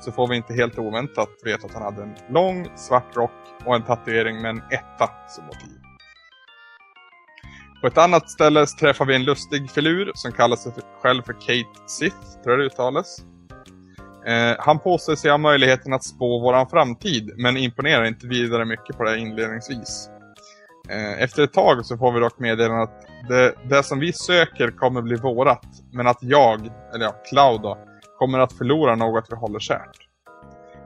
så 0.00 0.12
får 0.12 0.28
vi 0.28 0.36
inte 0.36 0.54
helt 0.54 0.78
oväntat 0.78 1.28
veta 1.44 1.66
att 1.66 1.74
han 1.74 1.82
hade 1.82 2.02
en 2.02 2.14
lång 2.28 2.68
svart 2.76 3.16
rock 3.16 3.30
och 3.64 3.74
en 3.74 3.82
tatuering 3.82 4.42
med 4.42 4.50
en 4.50 4.62
etta 4.70 5.10
som 5.28 5.44
motiv. 5.44 5.78
På 7.80 7.86
ett 7.86 7.98
annat 7.98 8.30
ställe 8.30 8.66
träffar 8.66 9.04
vi 9.04 9.14
en 9.14 9.24
lustig 9.24 9.70
filur 9.70 10.10
som 10.14 10.32
kallar 10.32 10.56
sig 10.56 10.72
själv 11.02 11.22
för 11.22 11.32
Kate 11.32 11.80
Sith, 11.86 12.42
tror 12.42 12.52
jag 12.52 12.58
det 12.58 12.64
uttalas. 12.64 13.24
Eh, 14.26 14.56
han 14.58 14.78
påstår 14.78 15.16
sig 15.16 15.30
ha 15.30 15.38
möjligheten 15.38 15.92
att 15.92 16.04
spå 16.04 16.40
våran 16.40 16.68
framtid, 16.68 17.32
men 17.36 17.56
imponerar 17.56 18.04
inte 18.04 18.26
vidare 18.26 18.64
mycket 18.64 18.96
på 18.96 19.04
det 19.04 19.18
inledningsvis. 19.18 20.10
Eh, 20.90 21.22
efter 21.22 21.42
ett 21.42 21.52
tag 21.52 21.86
så 21.86 21.96
får 21.96 22.12
vi 22.12 22.20
dock 22.20 22.38
meddelandet 22.38 22.88
att 22.88 23.28
det, 23.28 23.54
det 23.64 23.82
som 23.82 23.98
vi 23.98 24.12
söker 24.12 24.70
kommer 24.70 25.02
bli 25.02 25.16
vårat, 25.16 25.66
men 25.92 26.06
att 26.06 26.18
jag, 26.20 26.70
eller 26.94 27.04
ja, 27.04 27.14
Cloud 27.30 27.62
då, 27.62 27.78
kommer 28.18 28.38
att 28.38 28.52
förlora 28.52 28.94
något 28.94 29.24
vi 29.30 29.36
håller 29.36 29.58
kärt. 29.58 29.96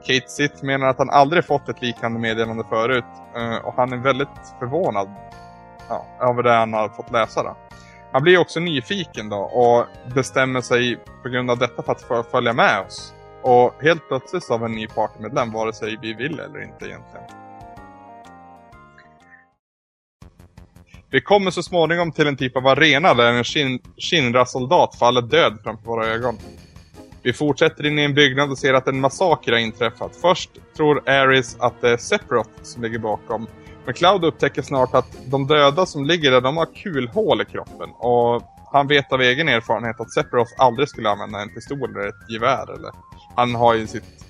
Kate 0.07 0.27
Sitt 0.27 0.61
menar 0.61 0.87
att 0.87 0.97
han 0.97 1.09
aldrig 1.09 1.45
fått 1.45 1.69
ett 1.69 1.81
liknande 1.81 2.19
meddelande 2.19 2.63
förut 2.69 3.03
eh, 3.35 3.65
och 3.65 3.73
han 3.73 3.93
är 3.93 3.97
väldigt 3.97 4.27
förvånad 4.59 5.09
ja, 5.89 6.05
över 6.21 6.43
det 6.43 6.51
han 6.51 6.73
har 6.73 6.89
fått 6.89 7.11
läsa. 7.11 7.43
Då. 7.43 7.57
Han 8.11 8.23
blir 8.23 8.37
också 8.37 8.59
nyfiken 8.59 9.29
då 9.29 9.37
och 9.37 9.85
bestämmer 10.13 10.61
sig 10.61 10.97
på 11.23 11.29
grund 11.29 11.51
av 11.51 11.57
detta 11.57 11.95
för 12.07 12.19
att 12.19 12.31
följa 12.31 12.53
med 12.53 12.85
oss. 12.87 13.13
Och 13.41 13.73
helt 13.81 14.07
plötsligt 14.07 14.43
så 14.43 14.47
får 14.47 14.59
vi 14.59 14.65
en 14.65 14.71
ny 14.71 14.87
partymedlem, 14.87 15.51
vare 15.51 15.73
sig 15.73 15.97
vi 16.01 16.13
vill 16.13 16.39
eller 16.39 16.63
inte 16.63 16.85
egentligen. 16.85 17.44
Vi 21.15 21.21
kommer 21.21 21.51
så 21.51 21.63
småningom 21.63 22.11
till 22.11 22.27
en 22.27 22.37
typ 22.37 22.57
av 22.57 22.67
arena 22.67 23.13
där 23.13 23.33
en 23.33 23.79
Shinra-soldat 23.97 24.95
faller 24.95 25.21
död 25.21 25.57
framför 25.63 25.85
våra 25.85 26.07
ögon. 26.07 26.37
Vi 27.23 27.33
fortsätter 27.33 27.85
in 27.85 27.99
i 27.99 28.01
en 28.01 28.13
byggnad 28.13 28.51
och 28.51 28.57
ser 28.57 28.73
att 28.73 28.87
en 28.87 28.99
massaker 28.99 29.51
har 29.51 29.59
inträffat. 29.59 30.15
Först 30.21 30.49
tror 30.77 31.09
Ares 31.09 31.57
att 31.59 31.81
det 31.81 31.89
är 31.89 31.97
Sephiroth 31.97 32.49
som 32.63 32.83
ligger 32.83 32.99
bakom. 32.99 33.47
Men 33.85 33.93
Cloud 33.93 34.25
upptäcker 34.25 34.61
snart 34.61 34.93
att 34.93 35.17
de 35.25 35.47
döda 35.47 35.85
som 35.85 36.05
ligger 36.05 36.31
där, 36.31 36.41
de 36.41 36.57
har 36.57 36.67
kulhål 36.83 37.41
i 37.41 37.45
kroppen. 37.45 37.89
Och 37.89 38.43
han 38.71 38.87
vet 38.87 39.13
av 39.13 39.21
egen 39.21 39.49
erfarenhet 39.49 40.01
att 40.01 40.13
Sephiroth 40.13 40.51
aldrig 40.57 40.89
skulle 40.89 41.09
använda 41.09 41.41
en 41.41 41.49
pistol 41.49 41.89
eller 41.89 42.07
ett 42.07 42.29
gevär. 42.33 42.73
Eller. 42.73 42.91
Han 43.35 43.55
har 43.55 43.73
ju 43.73 43.87
sitt 43.87 44.25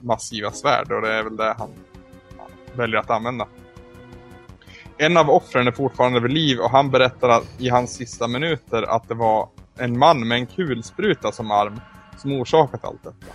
massiva 0.00 0.50
svärd 0.50 0.92
och 0.92 1.02
det 1.02 1.12
är 1.12 1.22
väl 1.22 1.36
det 1.36 1.54
han 1.58 1.68
väljer 2.76 3.00
att 3.00 3.10
använda. 3.10 3.46
En 4.98 5.16
av 5.16 5.30
offren 5.30 5.66
är 5.66 5.72
fortfarande 5.72 6.20
vid 6.20 6.32
liv 6.32 6.58
och 6.58 6.70
han 6.70 6.90
berättar 6.90 7.42
i 7.58 7.68
hans 7.68 7.94
sista 7.94 8.28
minuter 8.28 8.82
att 8.82 9.08
det 9.08 9.14
var 9.14 9.48
en 9.78 9.98
man 9.98 10.28
med 10.28 10.38
en 10.38 10.46
kulspruta 10.46 11.32
som 11.32 11.50
arm 11.50 11.80
som 12.18 12.32
orsakat 12.32 12.84
allt 12.84 13.02
detta. 13.02 13.34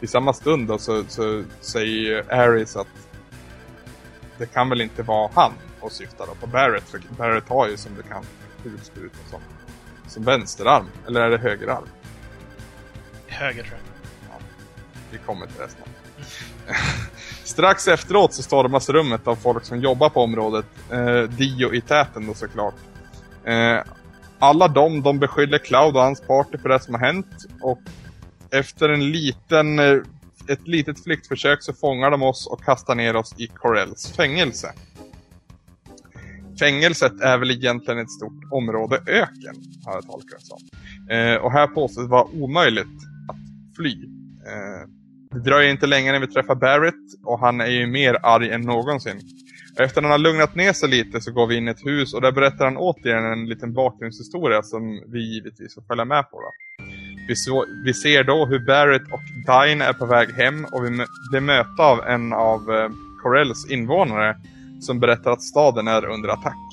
I 0.00 0.06
samma 0.06 0.32
stund 0.32 0.68
då 0.68 0.78
så, 0.78 1.04
så 1.08 1.42
säger 1.60 2.32
Ares 2.32 2.76
att 2.76 2.86
det 4.38 4.46
kan 4.46 4.68
väl 4.68 4.80
inte 4.80 5.02
vara 5.02 5.30
han 5.34 5.52
och 5.80 5.92
syftar 5.92 6.26
då 6.26 6.34
på 6.34 6.46
Barrett 6.46 6.88
för 6.88 7.00
Barrett 7.18 7.48
har 7.48 7.68
ju 7.68 7.76
som 7.76 7.94
bekant 7.94 8.28
kulspruta 8.62 9.16
som, 9.30 9.40
som 10.06 10.24
vänsterarm. 10.24 10.86
Eller 11.06 11.20
är 11.20 11.30
det 11.30 11.38
högerarm? 11.38 11.88
Höger 13.26 13.62
tror 13.62 13.74
jag. 13.74 14.30
Ja, 14.30 14.44
vi 15.10 15.18
kommer 15.18 15.46
till 15.46 15.56
det 15.58 15.68
snart. 15.68 15.88
Strax 17.46 17.88
efteråt 17.88 18.34
så 18.34 18.42
stormas 18.42 18.88
rummet 18.88 19.26
av 19.26 19.36
folk 19.36 19.64
som 19.64 19.80
jobbar 19.80 20.08
på 20.08 20.20
området. 20.20 20.66
Eh, 20.92 21.22
Dio 21.22 21.74
i 21.74 21.80
täten 21.80 22.26
då 22.26 22.34
såklart. 22.34 22.74
Eh, 23.44 23.78
alla 24.38 24.68
de, 24.68 25.02
de 25.02 25.18
beskyller 25.18 25.58
Cloud 25.58 25.96
och 25.96 26.02
hans 26.02 26.20
party 26.20 26.58
för 26.58 26.68
det 26.68 26.80
som 26.80 26.94
har 26.94 27.00
hänt. 27.00 27.46
Och 27.60 27.78
efter 28.50 28.88
en 28.88 29.10
liten, 29.10 29.78
eh, 29.78 29.96
ett 30.48 30.68
litet 30.68 31.04
flyktförsök 31.04 31.62
så 31.62 31.72
fångar 31.72 32.10
de 32.10 32.22
oss 32.22 32.46
och 32.46 32.64
kastar 32.64 32.94
ner 32.94 33.16
oss 33.16 33.34
i 33.38 33.46
Corells 33.46 34.12
fängelse. 34.16 34.72
Fängelset 36.58 37.20
är 37.20 37.38
väl 37.38 37.50
egentligen 37.50 38.00
ett 38.00 38.10
stort 38.10 38.52
område 38.52 38.96
öken, 38.96 39.56
har 39.84 39.94
jag 39.94 40.06
tolkat 40.06 40.40
det 40.40 40.46
som. 40.46 40.58
Eh, 41.16 41.36
och 41.36 41.52
här 41.52 41.66
påstås 41.66 42.04
det 42.04 42.10
vara 42.10 42.24
omöjligt 42.24 42.96
att 43.28 43.76
fly. 43.76 44.04
Eh, 44.46 44.95
det 45.30 45.40
dröjer 45.40 45.70
inte 45.70 45.86
länge 45.86 46.12
när 46.12 46.20
vi 46.20 46.26
träffar 46.26 46.54
Barrett 46.54 47.24
och 47.24 47.40
han 47.40 47.60
är 47.60 47.70
ju 47.70 47.86
mer 47.86 48.18
arg 48.22 48.50
än 48.50 48.60
någonsin. 48.60 49.20
Efter 49.78 50.00
att 50.00 50.04
han 50.04 50.10
har 50.10 50.18
lugnat 50.18 50.54
ner 50.54 50.72
sig 50.72 50.88
lite 50.88 51.20
så 51.20 51.32
går 51.32 51.46
vi 51.46 51.56
in 51.56 51.68
i 51.68 51.70
ett 51.70 51.86
hus 51.86 52.14
och 52.14 52.20
där 52.20 52.32
berättar 52.32 52.64
han 52.64 52.76
återigen 52.76 53.24
en 53.24 53.48
liten 53.48 53.72
bakgrundshistoria 53.72 54.62
som 54.62 55.02
vi 55.12 55.34
givetvis 55.34 55.74
får 55.74 55.82
följa 55.82 56.04
med 56.04 56.30
på. 56.30 56.40
Då. 56.40 56.52
Vi, 57.28 57.36
så, 57.36 57.64
vi 57.84 57.94
ser 57.94 58.24
då 58.24 58.46
hur 58.46 58.66
Barrett 58.66 59.12
och 59.12 59.20
Dine 59.46 59.84
är 59.84 59.92
på 59.92 60.06
väg 60.06 60.28
hem 60.30 60.64
och 60.64 60.84
vi 60.84 60.90
blir 61.30 61.40
möta 61.40 61.82
av 61.82 62.00
en 62.00 62.32
av 62.32 62.60
eh, 62.70 62.90
Corells 63.22 63.70
invånare 63.70 64.36
som 64.80 65.00
berättar 65.00 65.30
att 65.30 65.42
staden 65.42 65.88
är 65.88 66.04
under 66.04 66.28
attack. 66.28 66.66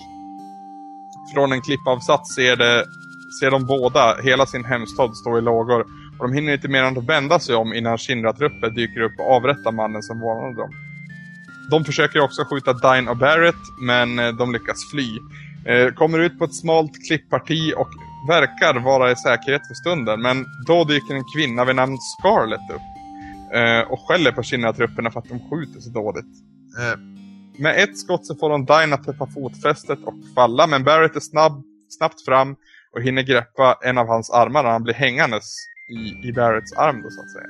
Från 1.34 1.51
en 1.51 1.61
klippavsats 1.61 2.35
ser, 2.35 2.55
det, 2.55 2.85
ser 3.39 3.51
de 3.51 3.65
båda 3.65 4.21
hela 4.21 4.45
sin 4.45 4.65
hemstad 4.65 5.15
stå 5.15 5.38
i 5.38 5.41
lågor 5.41 5.85
och 6.24 6.30
de 6.30 6.36
hinner 6.36 6.54
inte 6.54 6.68
mer 6.68 6.84
än 6.84 6.98
att 6.98 7.04
vända 7.04 7.40
sig 7.40 7.56
om 7.56 7.74
innan 7.74 7.98
Shinra-trupper 7.98 8.70
dyker 8.70 9.02
upp 9.02 9.20
och 9.20 9.32
avrättar 9.32 9.72
mannen 9.72 10.04
som 10.04 10.20
varnade 10.20 10.56
dem. 10.56 10.70
De 11.72 11.86
försöker 11.86 12.20
också 12.20 12.45
skjuta 12.45 12.74
Dine 12.74 13.10
och 13.10 13.18
Barrett, 13.18 13.64
men 13.82 14.20
eh, 14.20 14.34
de 14.34 14.54
lyckas 14.54 14.91
fly. 14.91 15.08
Eh, 15.66 15.94
kommer 15.94 16.20
ut 16.20 16.40
på 16.40 16.45
ett 16.45 16.56
smalt 16.56 16.91
klippparti 17.08 17.74
och 17.78 17.90
verkar 18.28 18.80
vara 18.80 19.12
i 19.12 19.16
säkerhet 19.16 19.68
för 19.68 19.74
stunden, 19.74 20.22
men 20.22 20.45
då 20.68 20.84
dyker 20.84 21.16
en 21.16 21.24
kvinna 21.36 21.66
vid 21.66 21.76
namn 21.76 21.98
Scarlett 21.98 22.70
upp. 22.70 22.90
Eh, 23.56 23.91
och 23.91 24.00
skäller 24.08 24.32
på 24.32 24.44
Shinra-trupperna 24.44 25.12
för 25.12 25.20
att 25.20 25.30
de 25.30 25.40
skjuter 25.50 25.80
så 25.80 25.90
dåligt. 25.90 26.34
Med 27.58 27.84
ett 27.84 27.98
skott 27.98 28.26
så 28.26 28.36
får 28.36 28.50
de 28.50 28.66
Dine 28.66 28.94
att 28.94 29.04
träffa 29.04 29.28
fotfästet 29.28 30.00
och 30.06 30.14
falla, 30.36 30.68
men 30.68 30.84
Barrett 30.84 31.16
är 31.16 31.20
snabb, 31.20 31.64
snabbt 31.90 32.26
fram 32.26 32.56
och 32.94 33.02
hinner 33.02 33.22
greppa 33.22 33.78
en 33.84 33.98
av 33.98 34.08
hans 34.08 34.30
armar 34.30 34.64
när 34.64 34.70
han 34.70 34.84
blir 34.84 34.94
hängandes 34.94 35.73
i, 35.98 36.28
i 36.28 36.34
Barretts 36.34 36.74
arm 36.74 37.02
då 37.02 37.10
så 37.10 37.22
att 37.22 37.32
säga. 37.32 37.49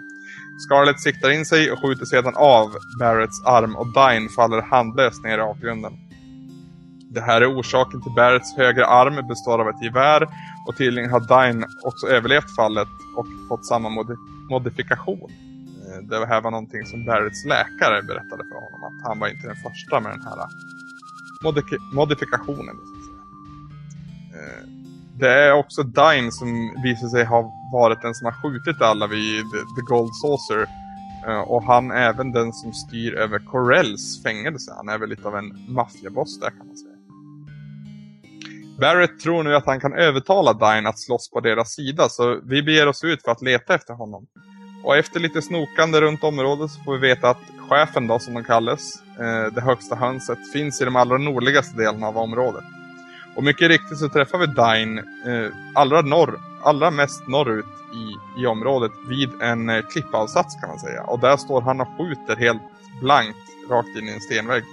Scarlett 0.58 1.00
siktar 1.00 1.30
in 1.30 1.46
sig 1.46 1.72
och 1.72 1.80
skjuter 1.80 2.06
sedan 2.06 2.34
av 2.36 2.72
Barretts 3.00 3.46
arm 3.46 3.76
och 3.76 3.88
Dine 3.94 4.30
faller 4.30 4.62
handlöst 4.62 5.24
ner 5.24 5.38
i 5.38 5.42
avgrunden. 5.42 5.94
Det 7.12 7.22
här 7.22 7.42
är 7.42 7.60
orsaken 7.60 8.02
till 8.02 8.12
Barretts 8.12 8.58
högra 8.58 8.86
arm 8.86 9.28
består 9.28 9.62
av 9.62 9.70
ett 9.70 9.84
gevär 9.84 10.28
och 10.68 10.78
tydligen 10.78 11.10
har 11.10 11.20
Dine 11.20 11.68
också 11.82 12.08
överlevt 12.08 12.56
fallet 12.56 12.88
och 13.18 13.28
fått 13.50 13.66
samma 13.66 13.90
modi 13.90 14.16
modifikation. 14.50 15.32
Eh, 15.88 16.04
det 16.04 16.26
här 16.26 16.42
var 16.42 16.52
någonting 16.52 16.86
som 16.86 17.06
Barretts 17.06 17.46
läkare 17.46 18.02
berättade 18.02 18.44
för 18.50 18.56
honom 18.56 18.84
att 18.84 19.08
han 19.08 19.20
var 19.20 19.28
inte 19.28 19.48
den 19.48 19.56
första 19.56 20.00
med 20.00 20.12
den 20.12 20.22
här 20.22 20.48
modifikationen. 21.94 22.76
Så 22.76 22.94
att 22.98 23.06
säga. 23.06 23.22
Eh, 24.40 24.83
det 25.20 25.30
är 25.30 25.54
också 25.54 25.84
Dine 25.84 26.32
som 26.32 26.82
visar 26.84 27.08
sig 27.08 27.26
ha 27.26 27.54
varit 27.74 28.02
den 28.02 28.16
som 28.16 28.26
har 28.26 28.34
skjutit 28.34 28.82
alla 28.82 29.08
vid 29.08 29.44
The 29.76 29.82
Gold 29.82 30.16
Saucer. 30.16 30.68
Eh, 31.28 31.40
och 31.40 31.64
han 31.64 31.92
är 31.92 32.10
även 32.10 32.32
den 32.32 32.54
som 32.54 32.74
styr 32.74 33.14
över 33.14 33.40
Corells 33.40 34.24
fängelse. 34.24 34.74
Han 34.78 34.90
är 34.90 34.98
väl 34.98 35.10
lite 35.10 35.28
av 35.28 35.38
en 35.38 35.66
maffiaboss 35.68 36.40
där 36.40 36.50
kan 36.50 36.68
man 36.68 36.78
säga. 36.78 36.94
Barrett 38.80 39.20
tror 39.20 39.44
nu 39.44 39.56
att 39.56 39.66
han 39.66 39.80
kan 39.80 39.94
övertala 39.94 40.54
Dine 40.54 40.90
att 40.90 41.00
slåss 41.00 41.32
på 41.32 41.40
deras 41.40 41.74
sida 41.74 42.10
så 42.10 42.40
vi 42.44 42.64
beger 42.64 42.88
oss 42.88 43.04
ut 43.04 43.24
för 43.24 43.32
att 43.32 43.42
leta 43.42 43.76
efter 43.76 43.94
honom. 43.94 44.26
Och 44.84 44.98
efter 44.98 45.20
lite 45.20 45.42
snokande 45.42 46.02
runt 46.02 46.24
området 46.24 46.72
så 46.72 46.84
får 46.84 46.94
vi 46.94 47.08
veta 47.08 47.30
att 47.30 47.42
chefen 47.70 48.08
då 48.08 48.20
som 48.20 48.34
de 48.34 48.44
kallas, 48.44 49.04
uh, 49.20 49.54
det 49.54 49.62
högsta 49.62 49.96
hönset, 49.96 50.52
finns 50.54 50.82
i 50.82 50.86
de 50.86 50.96
allra 50.96 51.18
nordligaste 51.18 51.78
delarna 51.78 52.08
av 52.08 52.18
området. 52.18 52.64
Och 53.36 53.44
mycket 53.44 53.68
riktigt 53.68 53.98
så 53.98 54.10
träffar 54.10 54.38
vi 54.38 54.46
Dine 54.48 55.00
eh, 55.00 55.52
allra, 55.74 56.02
norr, 56.02 56.40
allra 56.64 56.92
mest 56.92 57.28
norrut 57.28 57.66
i, 57.94 58.42
i 58.42 58.46
området 58.46 58.92
vid 59.08 59.30
en 59.42 59.70
eh, 59.70 59.82
klippavsats 59.82 60.56
kan 60.56 60.70
man 60.70 60.80
säga. 60.80 61.04
Och 61.04 61.20
där 61.20 61.38
står 61.38 61.62
han 61.62 61.82
och 61.82 61.88
skjuter 61.98 62.36
helt 62.36 62.62
blankt 63.02 63.38
rakt 63.70 63.98
in 63.98 64.10
i 64.10 64.12
en 64.12 64.22
stenvägg. 64.22 64.64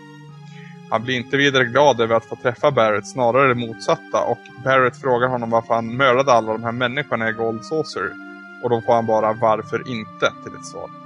Han 0.91 1.03
blir 1.03 1.17
inte 1.17 1.37
vidare 1.37 1.65
glad 1.65 2.01
över 2.01 2.17
att 2.17 2.25
få 2.25 2.37
träffa 2.37 2.71
Barrett, 2.71 3.07
snarare 3.07 3.49
det 3.49 3.67
motsatta. 3.67 4.25
Och 4.25 4.39
Barrett 4.65 5.01
frågar 5.01 5.29
honom 5.29 5.51
varför 5.51 5.75
han 5.75 5.97
mördade 5.97 6.33
alla 6.33 6.53
de 6.53 6.65
här 6.65 6.73
människorna 6.73 7.29
i 7.29 7.33
Gold 7.33 7.65
Saucer. 7.65 8.11
Och 8.63 8.71
då 8.71 8.81
får 8.81 8.93
han 8.93 9.07
bara 9.07 9.33
varför 9.33 9.89
inte 9.89 10.33
till 10.45 10.55
ett 10.55 10.67
svar. 10.67 11.00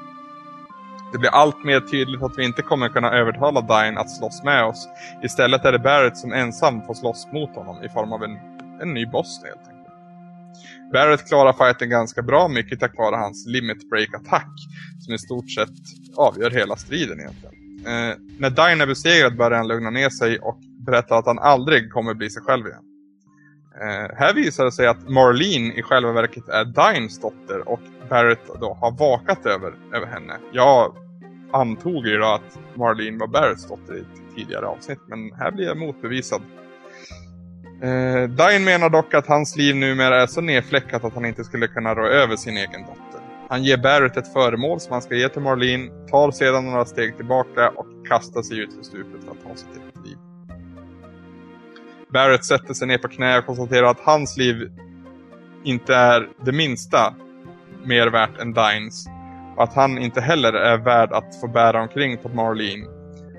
Det 1.13 1.19
blir 1.19 1.31
allt 1.31 1.65
mer 1.65 1.81
tydligt 1.81 2.23
att 2.23 2.39
vi 2.39 2.45
inte 2.45 2.63
kommer 2.63 2.89
kunna 2.89 3.13
övertala 3.13 3.61
Dine 3.61 4.01
att 4.01 4.11
slåss 4.11 4.43
med 4.45 4.65
oss. 4.65 4.89
Istället 5.23 5.65
är 5.65 5.73
det 5.73 5.79
Barrett 5.79 6.17
som 6.17 6.33
ensam 6.33 6.87
får 6.87 6.95
slåss 6.95 7.29
mot 7.33 7.55
honom 7.57 7.85
i 7.85 7.89
form 7.89 8.13
av 8.13 8.25
en, 8.25 8.39
en 8.83 8.95
ny 8.95 9.07
boss 9.07 9.41
helt 9.45 9.57
enkelt. 9.57 9.75
Barrett 10.93 11.29
klarar 11.29 11.53
fighten 11.53 11.91
ganska 11.91 12.23
bra, 12.23 12.49
mycket 12.49 12.81
tack 12.81 12.99
vare 12.99 13.17
hans 13.17 13.47
limit 13.47 13.91
break-attack 13.91 14.53
som 15.01 15.15
i 15.15 15.19
stort 15.19 15.51
sett 15.51 15.71
avgör 16.17 16.51
hela 16.51 16.77
striden 16.77 17.21
egentligen. 17.21 17.55
Eh, 17.87 18.17
när 18.39 18.51
Dine 18.51 18.83
är 18.83 18.87
besegrad 18.87 19.37
börjar 19.37 19.59
han 19.59 19.69
lugna 19.69 19.91
ner 19.91 20.11
sig 20.11 20.39
och 20.39 20.59
berättar 20.87 21.19
att 21.19 21.27
han 21.27 21.39
aldrig 21.39 21.93
kommer 21.93 22.15
bli 22.15 22.31
sig 22.31 22.43
själv 22.43 22.67
igen. 22.67 22.83
Eh, 23.81 24.17
här 24.17 24.35
visar 24.35 24.65
det 24.65 24.73
sig 24.73 24.87
att 24.87 25.09
Marlene 25.09 25.75
i 25.75 25.83
själva 25.83 26.13
verket 26.13 26.49
är 26.49 26.65
Dines 26.65 27.21
dotter 27.21 27.69
och 27.69 27.81
Barrett 28.09 28.47
då 28.61 28.79
har 28.81 28.91
vakat 28.91 29.47
över, 29.47 29.75
över 29.95 30.07
henne. 30.07 30.37
Jag 30.53 30.95
antog 31.53 32.07
ju 32.07 32.19
då 32.19 32.27
att 32.27 32.59
Marlene 32.75 33.19
var 33.19 33.27
Barretts 33.27 33.69
dotter 33.69 33.97
i 33.97 34.01
ett 34.01 34.37
tidigare 34.37 34.67
avsnitt, 34.67 34.99
men 35.09 35.33
här 35.33 35.51
blir 35.51 35.67
jag 35.67 35.77
motbevisad. 35.77 36.43
Eh, 37.83 38.29
Dine 38.29 38.65
menar 38.65 38.91
dock 38.91 39.15
att 39.15 39.27
hans 39.27 39.57
liv 39.57 39.77
numera 39.77 40.23
är 40.23 40.27
så 40.27 40.41
nedfläckat 40.41 41.05
att 41.05 41.15
han 41.15 41.25
inte 41.25 41.45
skulle 41.45 41.67
kunna 41.67 41.95
rå 41.95 42.07
över 42.07 42.37
sin 42.37 42.57
egen 42.57 42.81
dotter. 42.81 43.21
Han 43.49 43.65
ger 43.65 43.77
Barrett 43.77 44.17
ett 44.17 44.33
föremål 44.33 44.81
som 44.81 44.93
han 44.93 45.03
ska 45.03 45.15
ge 45.15 45.29
till 45.29 45.43
Marlene, 45.43 45.91
tar 46.11 46.31
sedan 46.31 46.65
några 46.67 46.85
steg 46.85 47.17
tillbaka 47.17 47.69
och 47.69 47.87
kastar 48.09 48.43
sig 48.43 48.59
ut 48.59 48.75
för 48.75 48.83
stupet 48.83 49.25
för 49.25 49.31
att 49.31 49.43
ta 49.43 49.57
sig 49.57 49.69
till 49.73 50.03
liv. 50.05 50.19
Barrett 52.13 52.45
sätter 52.45 52.75
sig 52.75 52.89
ner 52.89 52.99
på 52.99 53.09
knä 53.09 53.39
och 53.39 53.47
konstaterar 53.47 53.87
att 53.87 54.01
hans 54.01 54.37
liv 54.37 54.71
inte 55.65 55.95
är 55.95 56.29
det 56.45 56.53
minsta 56.53 57.15
mer 57.87 58.07
värt 58.07 58.41
än 58.41 58.53
Dines. 58.53 59.07
Och 59.57 59.63
att 59.63 59.75
han 59.75 59.99
inte 59.99 60.21
heller 60.21 60.53
är 60.53 60.79
värd 60.79 61.13
att 61.13 61.41
få 61.41 61.49
bära 61.49 61.83
omkring 61.83 62.19
på 62.19 62.29
Marlene. 62.29 62.87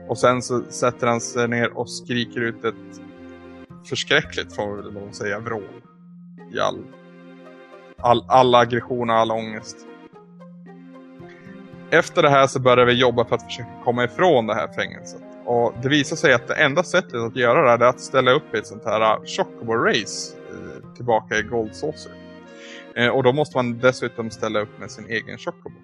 Och 0.08 0.18
sen 0.18 0.42
så 0.42 0.64
sätter 0.70 1.08
han 1.08 1.22
sig 1.22 1.48
ner 1.48 1.78
och 1.78 1.90
skriker 1.90 2.42
ut 2.42 2.66
ett 2.66 3.02
förskräckligt, 3.90 4.56
får 4.56 4.76
vi 4.76 4.82
väl 4.82 4.94
lov 4.94 5.08
att 5.08 5.16
säga, 5.16 5.40
vrål. 5.40 5.82
I 6.54 6.60
all, 6.60 6.84
all, 7.98 8.26
all 8.28 8.56
aggression 8.56 9.10
och 9.10 9.16
all 9.16 9.32
ångest. 9.32 9.78
Efter 11.90 12.22
det 12.22 12.30
här 12.30 12.48
så 12.48 12.60
börjar 12.60 12.86
vi 12.86 12.94
jobba 12.94 13.26
för 13.26 13.36
att 13.36 13.44
försöka 13.44 13.70
komma 13.84 14.04
ifrån 14.04 14.48
det 14.48 14.56
här 14.56 14.68
fängelset. 14.68 15.22
Och 15.46 15.74
det 15.82 15.90
visar 15.90 16.16
sig 16.16 16.34
att 16.34 16.48
det 16.48 16.54
enda 16.54 16.84
sättet 16.84 17.16
att 17.16 17.36
göra 17.36 17.78
det 17.78 17.86
är 17.86 17.90
att 17.90 18.00
ställa 18.00 18.32
upp 18.32 18.56
i 18.56 18.58
ett 18.58 18.68
sånt 18.68 18.86
här 18.86 19.02
uh, 19.02 19.24
Chocobo-race 19.26 20.36
uh, 20.54 20.96
tillbaka 20.96 21.38
i 21.38 21.42
Gold 21.42 21.76
Saucer. 21.76 22.25
Eh, 22.98 23.08
och 23.08 23.24
då 23.24 23.34
måste 23.34 23.58
man 23.58 23.80
dessutom 23.80 24.32
ställa 24.32 24.60
upp 24.60 24.80
med 24.80 24.92
sin 24.92 25.06
egen 25.10 25.38
Chocobo. 25.38 25.76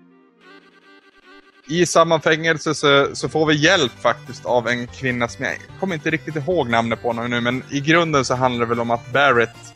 I 1.68 1.86
samma 1.86 2.20
fängelse 2.20 2.76
så, 2.76 3.16
så, 3.16 3.30
får 3.30 3.46
vi 3.46 3.56
hjälp 3.56 3.92
faktiskt 3.92 4.46
av 4.46 4.68
en 4.68 4.88
kvinna 4.88 5.28
som 5.28 5.46
jag 5.46 5.58
kommer 5.80 5.96
inte 5.96 6.10
riktigt 6.10 6.36
ihåg 6.36 6.70
namnet 6.70 7.02
på 7.02 7.14
nu 7.14 7.42
men 7.42 7.64
i 7.72 7.80
grunden 7.80 8.26
så 8.26 8.36
handlar 8.36 8.66
det 8.66 8.70
väl 8.70 8.80
om 8.80 8.92
att 8.92 9.14
Barrett 9.14 9.74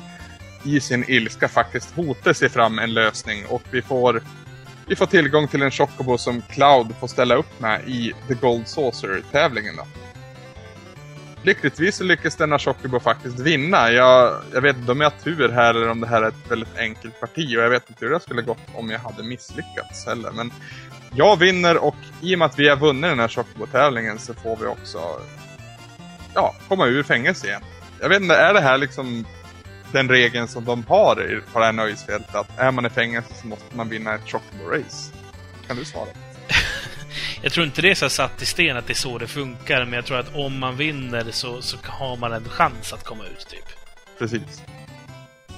i 0.64 0.80
sin 0.80 1.06
ilska 1.08 1.48
faktiskt 1.48 1.96
hotar 1.96 2.34
sig 2.34 2.50
fram 2.50 2.80
en 2.80 2.94
lösning 2.94 3.46
och 3.50 3.62
vi 3.72 3.82
får 3.82 4.22
vi 4.88 4.96
får 4.96 5.06
tillgång 5.06 5.48
till 5.48 5.62
en 5.62 5.72
Chocobo 5.72 6.18
som 6.18 6.42
Cloud 6.42 6.96
får 7.00 7.08
ställa 7.08 7.36
upp 7.36 7.60
med 7.60 7.82
i 7.88 8.14
The 8.28 8.34
Gold 8.34 8.68
Saucer-tävlingen. 8.68 9.76
då. 9.76 10.05
Lyckligtvis 11.46 11.96
så 11.96 12.04
lyckas 12.04 12.36
denna 12.36 12.60
Chocobo 12.60 13.00
faktiskt 13.00 13.40
vinna. 13.40 13.92
Jag, 13.92 14.42
jag 14.54 14.62
vet 14.62 14.78
inte 14.78 14.92
om 14.92 15.02
jag 15.02 15.10
har 15.10 15.20
tur 15.20 15.50
här 15.50 15.76
eller 15.76 15.90
om 15.90 16.02
det 16.02 16.08
här 16.08 16.22
är 16.22 16.28
ett 16.28 16.52
väldigt 16.52 16.78
enkelt 16.78 17.20
parti 17.20 17.58
och 17.58 17.64
jag 17.64 17.70
vet 17.70 17.90
inte 17.90 18.06
hur 18.06 18.12
det 18.12 18.20
skulle 18.20 18.42
gått 18.42 18.68
om 18.74 18.90
jag 18.90 19.00
hade 19.00 19.24
misslyckats 19.24 20.06
heller. 20.06 20.32
Men 20.32 20.52
jag 21.14 21.40
vinner 21.40 21.78
och 21.78 21.96
i 22.22 22.36
och 22.36 22.40
med 22.40 22.46
att 22.46 22.60
vi 22.60 22.70
har 22.70 22.78
vunnit 22.78 23.12
den 23.12 23.20
här 23.20 23.28
Chocobo-tävlingen 23.28 24.20
så 24.20 24.34
får 24.34 24.58
vi 24.58 24.66
också 24.66 25.00
ja, 26.34 26.56
komma 26.68 26.86
ur 26.86 27.04
fängelse 27.04 27.48
igen. 27.48 27.62
Jag 28.02 28.10
vet 28.10 28.22
inte, 28.22 28.36
är 28.36 28.54
det 28.54 28.62
här 28.62 28.78
liksom 28.78 29.26
den 29.92 30.10
regeln 30.10 30.48
som 30.48 30.66
de 30.66 30.84
har 30.88 31.42
på 31.54 31.60
det 31.60 31.66
här 31.66 31.74
nöjesfältet 31.74 32.36
att 32.36 32.60
är 32.60 32.72
man 32.72 32.86
i 32.86 32.90
fängelse 32.90 33.34
så 33.42 33.48
måste 33.48 33.78
man 33.78 33.90
vinna 33.90 34.16
ett 34.16 34.26
Chocobo-race? 34.26 35.14
Kan 35.68 35.78
du 35.78 35.86
svara? 35.86 36.25
Jag 37.42 37.52
tror 37.52 37.66
inte 37.66 37.82
det 37.82 37.92
är 37.92 37.96
så 37.96 38.10
satt 38.10 38.42
i 38.42 38.46
sten 38.46 38.78
att 38.78 38.88
det 38.88 38.94
är 38.94 38.96
så 38.96 39.18
det 39.18 39.28
funkar, 39.28 39.86
men 39.86 39.94
jag 39.94 40.06
tror 40.06 40.18
att 40.18 40.36
om 40.36 40.60
man 40.60 40.78
vinner 40.78 41.26
så, 41.32 41.62
så 41.62 41.78
har 41.84 42.18
man 42.18 42.34
en 42.34 42.50
chans 42.50 42.94
att 42.94 43.04
komma 43.04 43.24
ut, 43.24 43.48
typ. 43.50 43.66
Precis. 44.20 44.64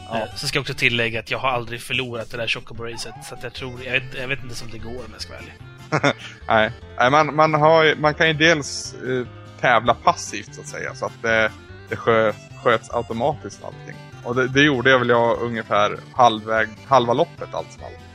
Ja. 0.09 0.27
Så 0.35 0.47
ska 0.47 0.57
jag 0.57 0.61
också 0.61 0.73
tillägga 0.73 1.19
att 1.19 1.31
jag 1.31 1.37
har 1.37 1.49
aldrig 1.49 1.81
förlorat 1.81 2.31
det 2.31 2.37
där 2.37 2.47
Chocobo-racet, 2.47 3.13
så 3.23 3.35
att 3.35 3.43
jag 3.43 3.53
tror... 3.53 3.83
Jag 3.83 3.91
vet, 3.91 4.03
jag 4.19 4.27
vet 4.27 4.43
inte 4.43 4.63
om 4.63 4.71
det 4.71 4.77
går 4.77 5.05
om 5.05 5.11
jag 5.11 5.21
ska 5.21 5.33
vara 5.33 5.41
ärlig. 5.41 5.53
Nej, 6.47 6.71
Nej 6.97 7.11
man, 7.11 7.35
man, 7.35 7.53
har, 7.53 7.95
man 7.95 8.13
kan 8.13 8.27
ju 8.27 8.33
dels 8.33 8.93
eh, 8.93 9.27
tävla 9.61 9.93
passivt 9.93 10.55
så 10.55 10.61
att 10.61 10.67
säga, 10.67 10.95
så 10.95 11.05
att 11.05 11.21
det, 11.21 11.51
det 11.89 11.95
sköts, 11.95 12.37
sköts 12.63 12.89
automatiskt 12.89 13.63
allting. 13.63 13.95
Och 14.23 14.35
det, 14.35 14.47
det, 14.47 14.61
gjorde 14.61 14.89
jag 14.89 14.99
väl 14.99 15.09
jag 15.09 15.41
ungefär 15.41 15.99
halvväg, 16.13 16.69
halva 16.87 17.13
loppet 17.13 17.53
allt 17.53 17.71
som 17.71 17.83
allt. 17.83 18.06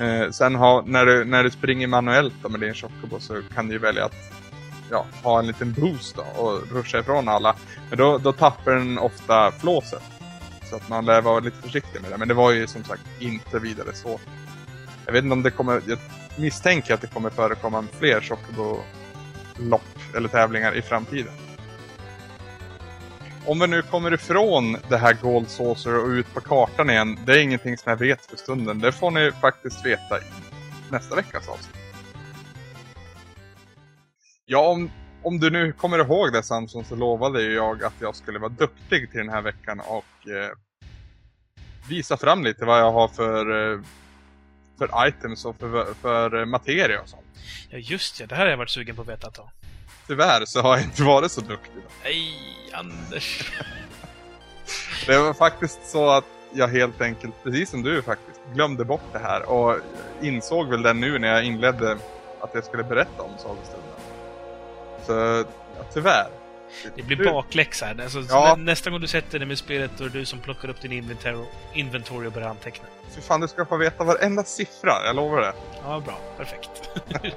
Eh, 0.00 0.30
sen 0.30 0.54
ha, 0.54 0.82
när, 0.86 1.06
du, 1.06 1.24
när 1.24 1.44
du 1.44 1.50
springer 1.50 1.86
manuellt 1.86 2.34
då 2.42 2.48
med 2.48 2.60
din 2.60 2.74
Chocobo 2.74 3.20
så 3.20 3.42
kan 3.54 3.68
du 3.68 3.74
ju 3.74 3.78
välja 3.78 4.04
att 4.04 4.14
ja, 4.90 5.06
ha 5.22 5.38
en 5.38 5.46
liten 5.46 5.72
boost 5.72 6.16
då 6.16 6.42
och 6.42 6.72
ruscha 6.72 6.98
ifrån 6.98 7.28
alla. 7.28 7.56
Men 7.88 7.98
då, 7.98 8.18
då 8.18 8.32
tappar 8.32 8.72
den 8.72 8.98
ofta 8.98 9.52
flåset. 9.52 10.02
Så 10.70 10.76
att 10.76 10.88
man 10.88 11.04
lär 11.04 11.20
vara 11.20 11.40
lite 11.40 11.62
försiktig 11.62 12.02
med 12.02 12.10
det. 12.10 12.18
Men 12.18 12.28
det 12.28 12.34
var 12.34 12.52
ju 12.52 12.66
som 12.66 12.84
sagt 12.84 13.02
inte 13.18 13.58
vidare 13.58 13.94
svårt. 13.94 14.20
Jag 15.06 15.12
vet 15.12 15.24
inte 15.24 15.32
om 15.32 15.42
det 15.42 15.50
kommer, 15.50 15.82
jag 15.86 15.98
misstänker 16.36 16.94
att 16.94 17.00
det 17.00 17.06
kommer 17.06 17.30
förekomma 17.30 17.84
fler 17.98 18.20
Chocobo-lopp 18.20 19.98
eller 20.16 20.28
tävlingar 20.28 20.76
i 20.76 20.82
framtiden. 20.82 21.32
Om 23.46 23.60
vi 23.60 23.66
nu 23.66 23.82
kommer 23.82 24.14
ifrån 24.14 24.76
det 24.88 24.96
här 24.96 25.14
Gold 25.22 25.48
Saucer 25.48 25.98
och 25.98 26.08
ut 26.08 26.34
på 26.34 26.40
kartan 26.40 26.90
igen, 26.90 27.18
det 27.26 27.32
är 27.32 27.42
ingenting 27.42 27.78
som 27.78 27.90
jag 27.90 27.96
vet 27.96 28.26
för 28.26 28.36
stunden. 28.36 28.78
Det 28.78 28.92
får 28.92 29.10
ni 29.10 29.32
faktiskt 29.32 29.86
veta 29.86 30.18
i 30.18 30.22
nästa 30.90 31.14
veckas 31.16 31.48
avsnitt. 31.48 31.76
Ja, 34.44 34.68
om, 34.68 34.90
om 35.22 35.40
du 35.40 35.50
nu 35.50 35.72
kommer 35.72 35.98
ihåg 35.98 36.32
det 36.32 36.42
Samson 36.42 36.84
så 36.84 36.96
lovade 36.96 37.42
jag 37.42 37.84
att 37.84 37.94
jag 38.00 38.16
skulle 38.16 38.38
vara 38.38 38.52
duktig 38.52 39.10
till 39.10 39.20
den 39.20 39.28
här 39.28 39.42
veckan 39.42 39.80
och 39.80 40.28
eh, 40.28 40.50
visa 41.88 42.16
fram 42.16 42.44
lite 42.44 42.64
vad 42.64 42.78
jag 42.78 42.92
har 42.92 43.08
för, 43.08 43.72
eh, 43.72 43.80
för 44.78 45.08
items 45.08 45.44
och 45.44 45.56
för, 45.56 45.94
för 45.94 46.44
materia 46.44 47.00
och 47.00 47.08
sånt. 47.08 47.26
Ja 47.70 47.78
just 47.78 48.20
ja, 48.20 48.26
det 48.26 48.34
här 48.34 48.44
har 48.44 48.50
jag 48.50 48.56
varit 48.56 48.70
sugen 48.70 48.96
på 48.96 49.02
att 49.02 49.08
veta 49.08 49.28
ett 49.28 49.34
tag. 49.34 49.50
Tyvärr 50.06 50.44
så 50.44 50.60
har 50.60 50.76
jag 50.76 50.84
inte 50.84 51.02
varit 51.02 51.32
så 51.32 51.40
duktig. 51.40 51.74
Då. 51.74 51.90
Nej, 52.04 52.61
Anders. 52.72 53.52
det 55.06 55.18
var 55.18 55.34
faktiskt 55.34 55.86
så 55.86 56.10
att 56.10 56.24
jag 56.52 56.68
helt 56.68 57.00
enkelt, 57.00 57.34
precis 57.42 57.70
som 57.70 57.82
du 57.82 58.02
faktiskt, 58.02 58.40
glömde 58.54 58.84
bort 58.84 59.12
det 59.12 59.18
här 59.18 59.50
och 59.50 59.76
insåg 60.20 60.68
väl 60.68 60.82
det 60.82 60.92
nu 60.92 61.18
när 61.18 61.28
jag 61.28 61.44
inledde 61.44 61.98
att 62.40 62.50
jag 62.54 62.64
skulle 62.64 62.84
berätta 62.84 63.22
om 63.22 63.30
sagostunden. 63.38 63.88
Så, 65.06 65.12
ja, 65.76 65.84
tyvärr. 65.92 66.28
Det 66.96 67.02
blir 67.02 67.24
bakläxa 67.24 67.86
här. 67.86 68.02
Alltså, 68.02 68.20
ja. 68.28 68.56
Nästa 68.58 68.90
gång 68.90 69.00
du 69.00 69.06
sätter 69.06 69.38
dig 69.38 69.48
med 69.48 69.58
spelet 69.58 69.90
då 69.98 70.04
är 70.04 70.08
det 70.08 70.18
du 70.18 70.24
som 70.24 70.38
plockar 70.38 70.68
upp 70.68 70.80
din 70.80 70.92
inventory, 70.92 71.44
inventory 71.72 72.28
och 72.28 72.32
börjar 72.32 72.48
anteckna. 72.48 72.88
Fy 73.14 73.20
fan, 73.20 73.40
du 73.40 73.48
ska 73.48 73.64
få 73.64 73.76
veta 73.76 74.04
varenda 74.04 74.44
siffra, 74.44 74.92
jag 75.06 75.16
lovar 75.16 75.40
det. 75.40 75.52
Ja, 75.84 76.00
bra. 76.00 76.18
Perfekt. 76.36 76.90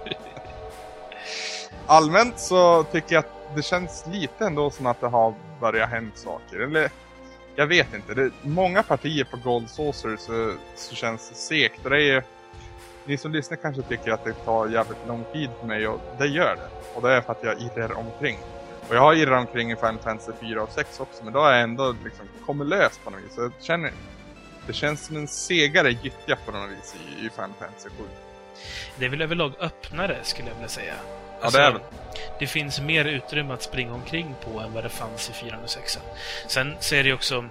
allmänt 1.85 2.39
så 2.39 2.83
tycker 2.83 3.15
jag 3.15 3.19
att 3.19 3.34
det 3.55 3.61
känns 3.61 4.05
lite 4.11 4.45
ändå 4.45 4.69
som 4.69 4.85
att 4.85 5.01
det 5.01 5.07
har 5.07 5.33
börjat 5.59 5.89
hända 5.89 6.15
saker. 6.15 6.59
Eller, 6.59 6.91
jag 7.55 7.67
vet 7.67 7.93
inte. 7.93 8.13
Det, 8.13 8.21
är 8.21 8.31
många 8.41 8.83
partier 8.83 9.23
på 9.23 9.37
Gold 9.37 9.69
Saucer 9.69 10.17
så, 10.17 10.53
så 10.75 10.95
känns 10.95 11.29
det 11.29 11.35
segt. 11.35 11.85
Och 11.85 11.89
det 11.89 12.01
är 12.01 12.23
ni 13.05 13.17
som 13.17 13.31
lyssnar 13.31 13.57
kanske 13.57 13.81
tycker 13.81 14.11
att 14.11 14.23
det 14.23 14.33
tar 14.33 14.67
jävligt 14.67 15.07
lång 15.07 15.23
tid 15.33 15.49
för 15.59 15.67
mig 15.67 15.87
och 15.87 16.01
det 16.17 16.27
gör 16.27 16.55
det. 16.55 16.69
Och 16.95 17.01
det 17.01 17.13
är 17.13 17.21
för 17.21 17.31
att 17.31 17.43
jag 17.43 17.61
irrar 17.61 17.97
omkring. 17.97 18.37
Och 18.89 18.95
jag 18.95 19.01
har 19.01 19.13
irrat 19.13 19.47
omkring 19.47 19.71
i 19.71 19.75
Final 19.75 19.97
Fantasy 19.97 20.31
4 20.41 20.63
och 20.63 20.69
6 20.69 20.99
också, 20.99 21.23
men 21.23 21.33
då 21.33 21.39
har 21.39 21.51
jag 21.51 21.61
ändå 21.61 21.95
liksom 22.03 22.25
kommit 22.45 22.67
lös 22.67 22.99
på 23.03 23.09
något 23.09 23.19
vis. 23.23 23.35
Så 23.35 23.41
jag 23.41 23.51
känner, 23.59 23.91
det 24.67 24.73
känns 24.73 25.05
som 25.05 25.15
en 25.15 25.27
segare 25.27 25.91
gyttja 25.91 26.37
på 26.45 26.51
något 26.51 26.69
vis 26.69 26.95
i, 26.95 27.25
i 27.25 27.29
Final 27.29 27.53
Fantasy 27.59 27.89
7. 27.89 28.03
Det 28.95 29.05
är 29.05 29.09
väl 29.09 29.21
överlag 29.21 29.53
öppnare, 29.59 30.17
skulle 30.23 30.47
jag 30.47 30.55
vilja 30.55 30.69
säga. 30.69 30.93
Alltså, 31.41 31.59
ja, 31.59 31.69
det, 31.71 31.77
är 31.77 31.81
det 32.39 32.47
finns 32.47 32.81
mer 32.81 33.05
utrymme 33.05 33.53
att 33.53 33.61
springa 33.61 33.93
omkring 33.93 34.35
på 34.43 34.59
än 34.59 34.73
vad 34.73 34.83
det 34.83 34.89
fanns 34.89 35.29
i 35.29 35.33
406. 35.33 35.99
Sen 36.47 36.75
så 36.79 36.95
är 36.95 37.03
det 37.03 37.13
också... 37.13 37.45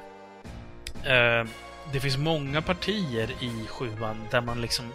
Eh, 1.05 1.44
det 1.93 2.01
finns 2.01 2.16
många 2.16 2.62
partier 2.62 3.31
i 3.40 3.66
sjuan 3.69 4.28
där 4.31 4.40
man 4.40 4.61
liksom... 4.61 4.93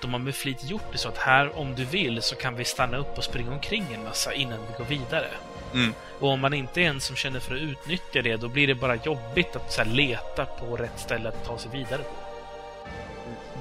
De 0.00 0.12
har 0.12 0.20
med 0.20 0.34
flit 0.34 0.64
gjort 0.64 0.92
det 0.92 0.98
så 0.98 1.08
att 1.08 1.18
här, 1.18 1.58
om 1.58 1.74
du 1.74 1.84
vill, 1.84 2.22
så 2.22 2.34
kan 2.34 2.56
vi 2.56 2.64
stanna 2.64 2.96
upp 2.96 3.18
och 3.18 3.24
springa 3.24 3.52
omkring 3.52 3.86
en 3.94 4.04
massa 4.04 4.34
innan 4.34 4.58
vi 4.58 4.78
går 4.78 4.84
vidare. 4.84 5.28
Mm. 5.74 5.94
Och 6.20 6.28
om 6.28 6.40
man 6.40 6.54
inte 6.54 6.80
är 6.80 6.84
en 6.84 7.00
som 7.00 7.16
känner 7.16 7.40
för 7.40 7.54
att 7.54 7.60
utnyttja 7.60 8.22
det, 8.22 8.36
då 8.36 8.48
blir 8.48 8.66
det 8.66 8.74
bara 8.74 8.96
jobbigt 8.96 9.56
att 9.56 9.72
så 9.72 9.82
här, 9.82 9.90
leta 9.90 10.44
på 10.44 10.76
rätt 10.76 10.98
ställe 10.98 11.28
att 11.28 11.44
ta 11.44 11.58
sig 11.58 11.70
vidare 11.70 12.02
på. 12.02 12.21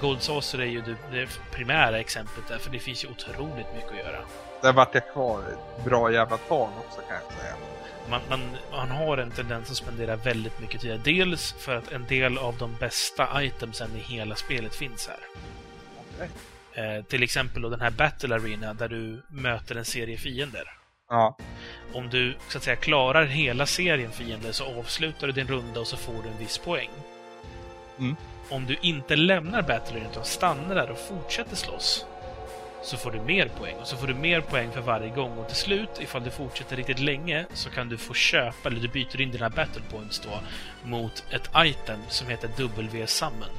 Gold 0.02 0.22
Saucer 0.22 0.62
är 0.62 0.66
ju 0.66 0.82
det, 0.82 0.96
det 1.12 1.40
primära 1.52 2.00
exemplet 2.00 2.48
där, 2.48 2.58
för 2.58 2.72
det 2.72 2.80
finns 2.80 3.04
ju 3.04 3.08
otroligt 3.08 3.74
mycket 3.76 3.92
att 3.92 3.98
göra. 3.98 4.20
Där 4.62 4.74
vart 4.74 4.96
jag 4.96 5.14
kvar 5.14 5.40
ett 5.40 5.86
bra 5.86 6.12
jävla 6.12 6.38
tag 6.38 6.70
också 6.78 7.02
kan 7.02 7.16
jag 7.16 7.40
säga. 7.40 7.56
Man, 8.10 8.22
man, 8.30 8.40
man 8.72 8.92
har 8.92 9.18
en 9.18 9.32
tendens 9.32 9.72
att 9.72 9.78
spendera 9.78 10.16
väldigt 10.16 10.60
mycket 10.60 10.82
tid. 10.82 11.02
Dels 11.04 11.52
för 11.52 11.76
att 11.76 11.92
en 11.92 12.06
del 12.08 12.38
av 12.38 12.58
de 12.58 12.76
bästa 12.76 13.44
itemsen 13.44 13.90
i 13.96 14.00
hela 14.00 14.36
spelet 14.36 14.76
finns 14.76 15.08
här. 15.08 15.20
Okej. 16.16 16.30
Eh, 16.74 17.04
till 17.06 17.24
exempel 17.24 17.62
då 17.62 17.70
den 17.70 17.82
här 17.82 17.92
Battle 17.92 18.36
Arena 18.36 18.74
där 18.74 18.88
du 18.88 19.22
möter 19.30 19.76
en 19.76 19.86
serie 19.86 20.18
fiender. 20.18 20.64
Ja. 21.10 21.38
Om 21.94 22.10
du 22.10 22.36
så 22.48 22.58
att 22.58 22.64
säga 22.64 22.76
klarar 22.76 23.26
hela 23.26 23.66
serien 23.66 24.12
fiender 24.12 24.52
så 24.52 24.80
avslutar 24.80 25.28
du 25.28 25.34
din 25.34 25.48
runda 25.48 25.80
och 25.80 25.88
så 25.88 25.98
får 25.98 26.24
du 26.24 26.30
en 26.30 26.38
viss 26.38 26.58
poäng. 26.58 26.90
Mm. 28.00 28.16
Om 28.52 28.66
du 28.66 28.78
inte 28.82 29.16
lämnar 29.16 29.62
Battle 29.62 29.96
Arena 29.96 30.10
utan 30.12 30.26
stannar 30.26 30.76
där 30.76 30.92
och 30.92 30.98
fortsätter 30.98 31.56
slåss 31.56 32.06
så 32.84 32.98
får 32.98 33.12
du 33.12 33.22
mer 33.22 33.48
poäng. 33.48 33.76
Och 33.82 33.88
så 33.88 33.98
får 33.98 34.08
du 34.08 34.14
mer 34.14 34.42
poäng 34.42 34.72
för 34.72 34.82
varje 34.82 35.10
gång. 35.10 35.38
Och 35.38 35.48
till 35.48 35.58
slut, 35.58 35.90
ifall 36.00 36.24
du 36.24 36.32
fortsätter 36.32 36.76
riktigt 36.76 37.00
länge, 37.00 37.46
så 37.54 37.70
kan 37.70 37.90
du 37.90 37.98
få 37.98 38.14
köpa, 38.14 38.70
eller 38.70 38.80
du 38.80 38.88
byter 38.88 39.22
in 39.22 39.32
dina 39.32 39.50
battle 39.50 39.82
points 39.92 40.20
då, 40.20 40.40
mot 40.90 41.24
ett 41.32 41.50
item 41.56 42.00
som 42.08 42.28
heter 42.28 42.50
W-summon. 42.58 43.50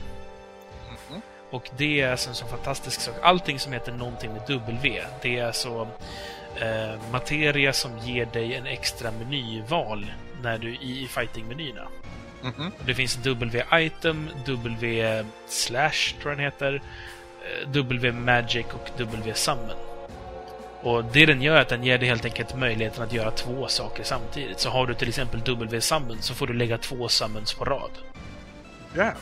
Mhm. 0.88 1.20
Och 1.50 1.70
det 1.76 2.00
är 2.00 2.10
alltså 2.10 2.28
en 2.28 2.34
så 2.34 2.46
fantastisk 2.46 3.00
sak. 3.00 3.14
Allting 3.22 3.58
som 3.58 3.72
heter 3.72 3.92
någonting 3.92 4.32
med 4.32 4.42
W, 4.48 5.02
det 5.22 5.38
är 5.38 5.46
alltså 5.46 5.88
eh, 6.60 7.10
materia 7.12 7.72
som 7.72 7.98
ger 7.98 8.26
dig 8.26 8.54
en 8.54 8.66
extra 8.66 9.10
menyval 9.10 10.06
när 10.42 10.58
du 10.58 10.74
i 10.74 11.08
fighting-menyerna. 11.10 11.88
Mhm. 12.42 12.72
Det 12.86 12.94
finns 12.94 13.16
W-item, 13.24 14.30
W-slash 14.46 16.14
tror 16.20 16.30
jag 16.32 16.38
den 16.38 16.44
heter, 16.44 16.74
eh, 16.74 17.68
W-magic 17.68 18.66
och 18.66 18.90
W-summon. 18.98 19.76
Och 20.82 21.04
det 21.04 21.26
den 21.26 21.42
gör 21.42 21.56
är 21.56 21.60
att 21.60 21.68
den 21.68 21.84
ger 21.84 21.98
dig 21.98 22.08
helt 22.08 22.24
enkelt 22.24 22.56
möjligheten 22.56 23.02
att 23.02 23.12
göra 23.12 23.30
två 23.30 23.68
saker 23.68 24.04
samtidigt. 24.04 24.60
Så 24.60 24.70
har 24.70 24.86
du 24.86 24.94
till 24.94 25.08
exempel 25.08 25.40
W-summon 25.40 26.22
så 26.22 26.34
får 26.34 26.46
du 26.46 26.52
lägga 26.54 26.78
två 26.78 27.08
summons 27.08 27.54
på 27.54 27.64
rad. 27.64 27.90
Jävlar. 28.94 29.14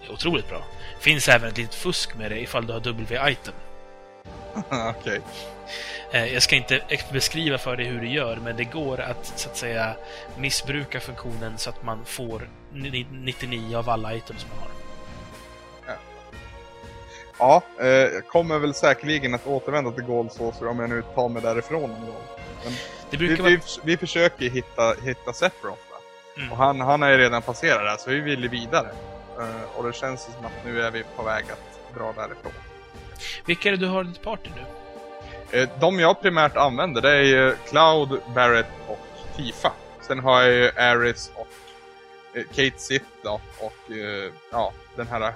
Det 0.00 0.06
är 0.06 0.12
otroligt 0.12 0.48
bra. 0.48 0.64
Finns 1.00 1.28
även 1.28 1.48
ett 1.48 1.58
litet 1.58 1.74
fusk 1.74 2.16
med 2.16 2.30
det 2.30 2.40
ifall 2.40 2.66
du 2.66 2.72
har 2.72 2.80
W-item. 2.80 3.54
Okej. 4.70 5.16
Eh, 5.16 5.22
Jag 6.12 6.42
ska 6.42 6.56
inte 6.56 6.80
beskriva 7.12 7.58
för 7.58 7.76
dig 7.76 7.86
hur 7.86 8.00
du 8.00 8.08
gör, 8.08 8.36
men 8.36 8.56
det 8.56 8.64
går 8.64 9.00
att 9.00 9.32
så 9.36 9.48
att 9.48 9.56
säga 9.56 9.94
missbruka 10.36 11.00
funktionen 11.00 11.58
så 11.58 11.70
att 11.70 11.82
man 11.82 12.04
får 12.04 12.48
ni- 12.72 13.06
99 13.10 13.76
av 13.76 13.88
alla 13.90 14.14
items 14.14 14.46
man 14.50 14.58
har. 14.58 14.68
Ja, 17.38 17.62
eh, 17.80 17.86
jag 17.88 18.26
kommer 18.26 18.58
väl 18.58 18.74
säkerligen 18.74 19.34
att 19.34 19.46
återvända 19.46 19.90
till 19.90 20.04
Gold 20.04 20.32
Saucer 20.32 20.68
om 20.68 20.78
jag 20.78 20.90
nu 20.90 21.02
tar 21.14 21.28
mig 21.28 21.42
därifrån 21.42 21.90
någon 21.90 22.06
gång. 22.06 22.22
Vi, 23.10 23.18
brukar 23.18 23.44
vi, 23.44 23.56
vara... 23.56 23.62
vi 23.84 23.96
försöker 23.96 24.50
hitta, 24.50 24.94
hitta 25.04 25.32
Sephiroth? 25.32 25.82
Mm. 26.36 26.52
Och 26.52 26.58
han, 26.58 26.80
han 26.80 27.02
är 27.02 27.10
ju 27.10 27.18
redan 27.18 27.42
passerat 27.42 27.80
där, 27.80 27.96
så 27.96 28.10
vi 28.10 28.20
vill 28.20 28.42
ju 28.42 28.48
vidare. 28.48 28.88
Eh, 29.38 29.76
och 29.76 29.84
det 29.84 29.92
känns 29.92 30.22
som 30.22 30.46
att 30.46 30.64
nu 30.64 30.82
är 30.82 30.90
vi 30.90 31.04
på 31.16 31.22
väg 31.22 31.44
att 31.50 31.94
dra 31.98 32.12
därifrån. 32.12 32.52
Vilka 33.46 33.68
är 33.68 33.72
det 33.72 33.78
du 33.78 33.86
har 33.86 34.04
i 34.04 34.06
ditt 34.06 34.22
party 34.22 34.50
nu? 34.56 34.62
Eh, 35.52 35.68
de 35.80 36.00
jag 36.00 36.22
primärt 36.22 36.56
använder 36.56 37.02
det 37.02 37.10
är 37.10 37.22
ju 37.22 37.56
Cloud, 37.68 38.20
Barrett 38.34 38.70
och 38.88 38.98
Tifa. 39.36 39.72
Sen 40.00 40.18
har 40.18 40.42
jag 40.42 40.52
ju 40.52 40.70
Aris 40.70 41.30
och 41.34 41.48
eh, 42.36 42.44
Kate 42.44 42.78
Sith 42.78 43.06
då, 43.22 43.40
och 43.60 43.92
eh, 43.92 44.32
ja, 44.52 44.72
den 44.96 45.06
här 45.06 45.34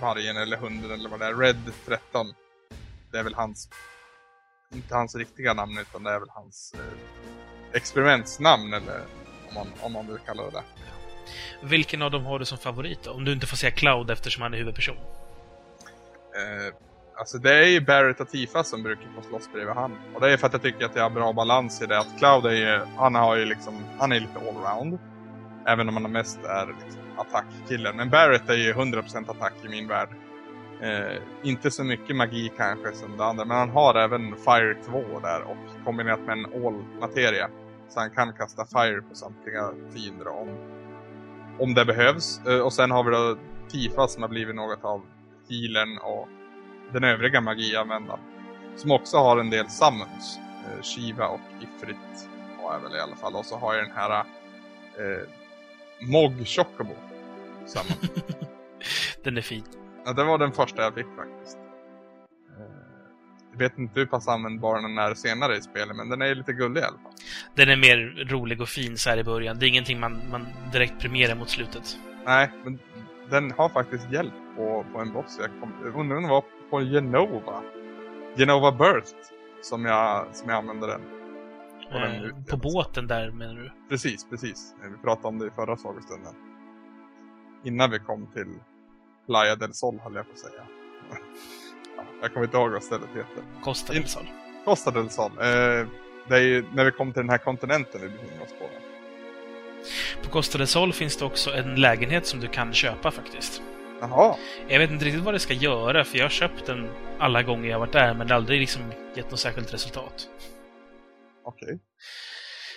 vargen 0.00 0.36
eller 0.36 0.56
hunden 0.56 0.90
eller 0.90 1.08
vad 1.08 1.20
det 1.20 1.26
är, 1.26 1.34
Red 1.34 1.72
13. 1.86 2.34
Det 3.12 3.18
är 3.18 3.22
väl 3.22 3.34
hans, 3.34 3.68
inte 4.74 4.94
hans 4.94 5.14
riktiga 5.14 5.54
namn 5.54 5.78
utan 5.78 6.02
det 6.02 6.10
är 6.10 6.18
väl 6.18 6.30
hans 6.30 6.74
eh, 6.74 7.76
experimentsnamn 7.76 8.74
eller 8.74 9.00
om 9.48 9.54
man, 9.54 9.66
om 9.80 9.92
man 9.92 10.06
vill 10.06 10.18
kalla 10.26 10.42
det 10.42 10.50
det. 10.50 10.62
Vilken 11.62 12.02
av 12.02 12.10
dem 12.10 12.24
har 12.24 12.38
du 12.38 12.44
som 12.44 12.58
favorit 12.58 13.02
då? 13.02 13.10
Om 13.10 13.24
du 13.24 13.32
inte 13.32 13.46
får 13.46 13.56
säga 13.56 13.70
Cloud 13.70 14.10
eftersom 14.10 14.42
han 14.42 14.54
är 14.54 14.58
huvudperson. 14.58 14.96
Eh, 14.96 16.74
alltså 17.16 17.38
det 17.38 17.54
är 17.54 17.68
ju 17.68 17.80
Barrett 17.80 18.20
och 18.20 18.28
Tifa 18.28 18.64
som 18.64 18.82
brukar 18.82 19.08
få 19.14 19.22
slåss 19.22 19.52
bredvid 19.52 19.74
han. 19.74 19.96
Och 20.14 20.20
det 20.20 20.32
är 20.32 20.36
för 20.36 20.46
att 20.46 20.52
jag 20.52 20.62
tycker 20.62 20.84
att 20.84 20.96
jag 20.96 21.02
har 21.02 21.10
bra 21.10 21.32
balans 21.32 21.82
i 21.82 21.86
det. 21.86 21.98
Att 21.98 22.18
Cloud 22.18 22.46
är 22.46 22.50
ju, 22.50 22.80
han 22.96 23.14
har 23.14 23.36
ju 23.36 23.44
liksom, 23.44 23.74
han 23.98 24.12
är 24.12 24.20
lite 24.20 24.38
allround. 24.38 24.98
Även 25.66 25.88
om 25.88 25.96
han 25.96 26.12
mest 26.12 26.44
är 26.44 26.66
liksom 26.66 27.00
attackkillen. 27.16 27.96
Men 27.96 28.10
Barrett 28.10 28.50
är 28.50 28.54
ju 28.54 28.72
100% 28.72 29.30
attack 29.30 29.54
i 29.64 29.68
min 29.68 29.88
värld. 29.88 30.08
Eh, 30.80 31.22
inte 31.42 31.70
så 31.70 31.84
mycket 31.84 32.16
magi 32.16 32.52
kanske 32.56 32.92
som 32.92 33.16
det 33.16 33.24
andra, 33.24 33.44
men 33.44 33.56
han 33.56 33.70
har 33.70 33.94
även 33.94 34.36
Fire 34.36 34.74
2 34.86 35.20
där 35.20 35.42
och 35.42 35.84
kombinerat 35.84 36.20
med 36.20 36.38
en 36.38 36.66
all-materia. 36.66 37.48
Så 37.88 38.00
han 38.00 38.10
kan 38.10 38.32
kasta 38.32 38.64
Fire 38.64 39.02
på 39.02 39.14
samtliga 39.14 39.70
fiender 39.92 40.28
om, 40.28 40.48
om 41.58 41.74
det 41.74 41.84
behövs. 41.84 42.40
Eh, 42.46 42.58
och 42.58 42.72
sen 42.72 42.90
har 42.90 43.04
vi 43.04 43.10
då 43.10 43.36
Tifa 43.68 44.08
som 44.08 44.22
har 44.22 44.28
blivit 44.28 44.54
något 44.54 44.84
av 44.84 45.02
healern 45.48 45.98
och 45.98 46.28
den 46.94 47.04
övriga 47.04 47.40
magianvändaren. 47.40 48.20
Som 48.76 48.90
också 48.90 49.16
har 49.16 49.38
en 49.38 49.50
del 49.50 49.70
summons. 49.70 50.38
Eh, 50.64 50.82
Shiva 50.82 51.26
och 51.26 51.40
Ifrit 51.60 52.28
har 52.62 52.74
jag 52.74 52.80
väl 52.80 52.96
i 52.96 53.00
alla 53.00 53.16
fall. 53.16 53.34
Och 53.34 53.44
så 53.44 53.56
har 53.56 53.74
jag 53.74 53.84
den 53.84 53.96
här 53.96 54.18
eh, 54.20 55.28
Mog 56.00 56.46
Chocobo. 56.46 56.94
Den 59.24 59.36
är 59.36 59.42
fin. 59.42 59.64
ja, 60.04 60.12
det 60.12 60.24
var 60.24 60.38
den 60.38 60.52
första 60.52 60.82
jag 60.82 60.94
fick 60.94 61.06
faktiskt. 61.16 61.58
Eh, 62.58 62.64
jag 63.52 63.58
vet 63.58 63.78
inte 63.78 64.00
hur 64.00 64.06
pass 64.06 64.28
användbar 64.28 64.82
den 64.82 64.98
är 64.98 65.14
senare 65.14 65.56
i 65.56 65.62
spelet, 65.62 65.96
men 65.96 66.08
den 66.08 66.22
är 66.22 66.34
lite 66.34 66.52
gullig 66.52 66.80
i 66.80 66.84
alla 66.84 66.98
fall. 66.98 67.12
Den 67.54 67.68
är 67.68 67.76
mer 67.76 68.26
rolig 68.28 68.60
och 68.60 68.68
fin 68.68 68.98
så 68.98 69.10
här 69.10 69.18
i 69.18 69.24
början. 69.24 69.58
Det 69.58 69.66
är 69.66 69.68
ingenting 69.68 70.00
man, 70.00 70.20
man 70.30 70.46
direkt 70.72 71.00
premierar 71.00 71.34
mot 71.34 71.50
slutet. 71.50 71.96
Nej, 72.24 72.50
men 72.64 72.78
den 73.30 73.50
har 73.50 73.68
faktiskt 73.68 74.12
hjälp 74.12 74.34
på, 74.56 74.86
på 74.92 75.00
en 75.00 75.12
boss. 75.12 75.38
Jag, 75.40 75.60
kom, 75.60 75.72
jag 75.84 75.94
undrar 76.00 76.16
om 76.16 76.22
det 76.22 76.28
var 76.28 76.44
på 76.74 76.80
Genova. 76.80 77.62
Genova 78.36 78.72
Birth. 78.72 79.12
Som 79.62 79.84
jag, 79.84 80.26
som 80.32 80.48
jag 80.48 80.58
använde 80.58 80.86
den. 80.86 81.00
Den 81.90 82.24
Eh, 82.24 82.30
på 82.48 82.56
båten 82.56 83.06
där 83.06 83.30
menar 83.30 83.54
du? 83.54 83.72
Precis, 83.88 84.26
precis. 84.30 84.74
Vi 84.82 85.02
pratade 85.02 85.28
om 85.28 85.38
det 85.38 85.46
i 85.46 85.50
förra 85.50 85.76
sagostunden. 85.76 86.34
Innan 87.64 87.90
vi 87.90 87.98
kom 87.98 88.26
till 88.26 88.54
Playa 89.26 89.56
del 89.56 89.74
Sol 89.74 90.00
höll 90.02 90.14
jag 90.14 90.26
på 90.26 90.32
att 90.32 90.38
säga. 90.38 90.62
Ja, 91.96 92.02
jag 92.22 92.32
kommer 92.32 92.46
inte 92.46 92.56
ihåg 92.56 92.70
vad 92.70 92.82
stället 92.82 93.08
heter. 93.08 93.44
Costa 93.62 93.92
del 93.92 94.06
Sol. 94.06 94.26
Costa 94.64 94.90
del 94.90 95.10
Sol. 95.10 95.30
Eh, 95.30 95.86
det 96.28 96.36
är 96.36 96.40
ju 96.40 96.64
när 96.72 96.84
vi 96.84 96.90
kom 96.90 97.12
till 97.12 97.22
den 97.22 97.30
här 97.30 97.38
kontinenten 97.38 98.00
vi 98.00 98.08
befinner 98.08 98.42
oss 98.42 98.54
på. 98.58 98.68
På 100.24 100.30
Costa 100.30 100.58
del 100.58 100.66
Sol 100.66 100.92
finns 100.92 101.16
det 101.16 101.24
också 101.24 101.50
en 101.50 101.74
lägenhet 101.74 102.26
som 102.26 102.40
du 102.40 102.48
kan 102.48 102.72
köpa 102.72 103.10
faktiskt. 103.10 103.62
Jaha, 104.00 104.36
Jag 104.68 104.78
vet 104.78 104.90
inte 104.90 105.04
riktigt 105.04 105.22
vad 105.22 105.34
det 105.34 105.38
ska 105.38 105.54
göra, 105.54 106.04
för 106.04 106.18
jag 106.18 106.24
har 106.24 106.30
köpt 106.30 106.66
den 106.66 106.88
alla 107.18 107.42
gånger 107.42 107.70
jag 107.70 107.78
varit 107.78 107.92
där, 107.92 108.14
men 108.14 108.26
det 108.26 108.34
har 108.34 108.40
aldrig 108.40 108.60
liksom 108.60 108.82
gett 109.16 109.30
något 109.30 109.40
särskilt 109.40 109.74
resultat. 109.74 110.28
okej. 111.44 111.78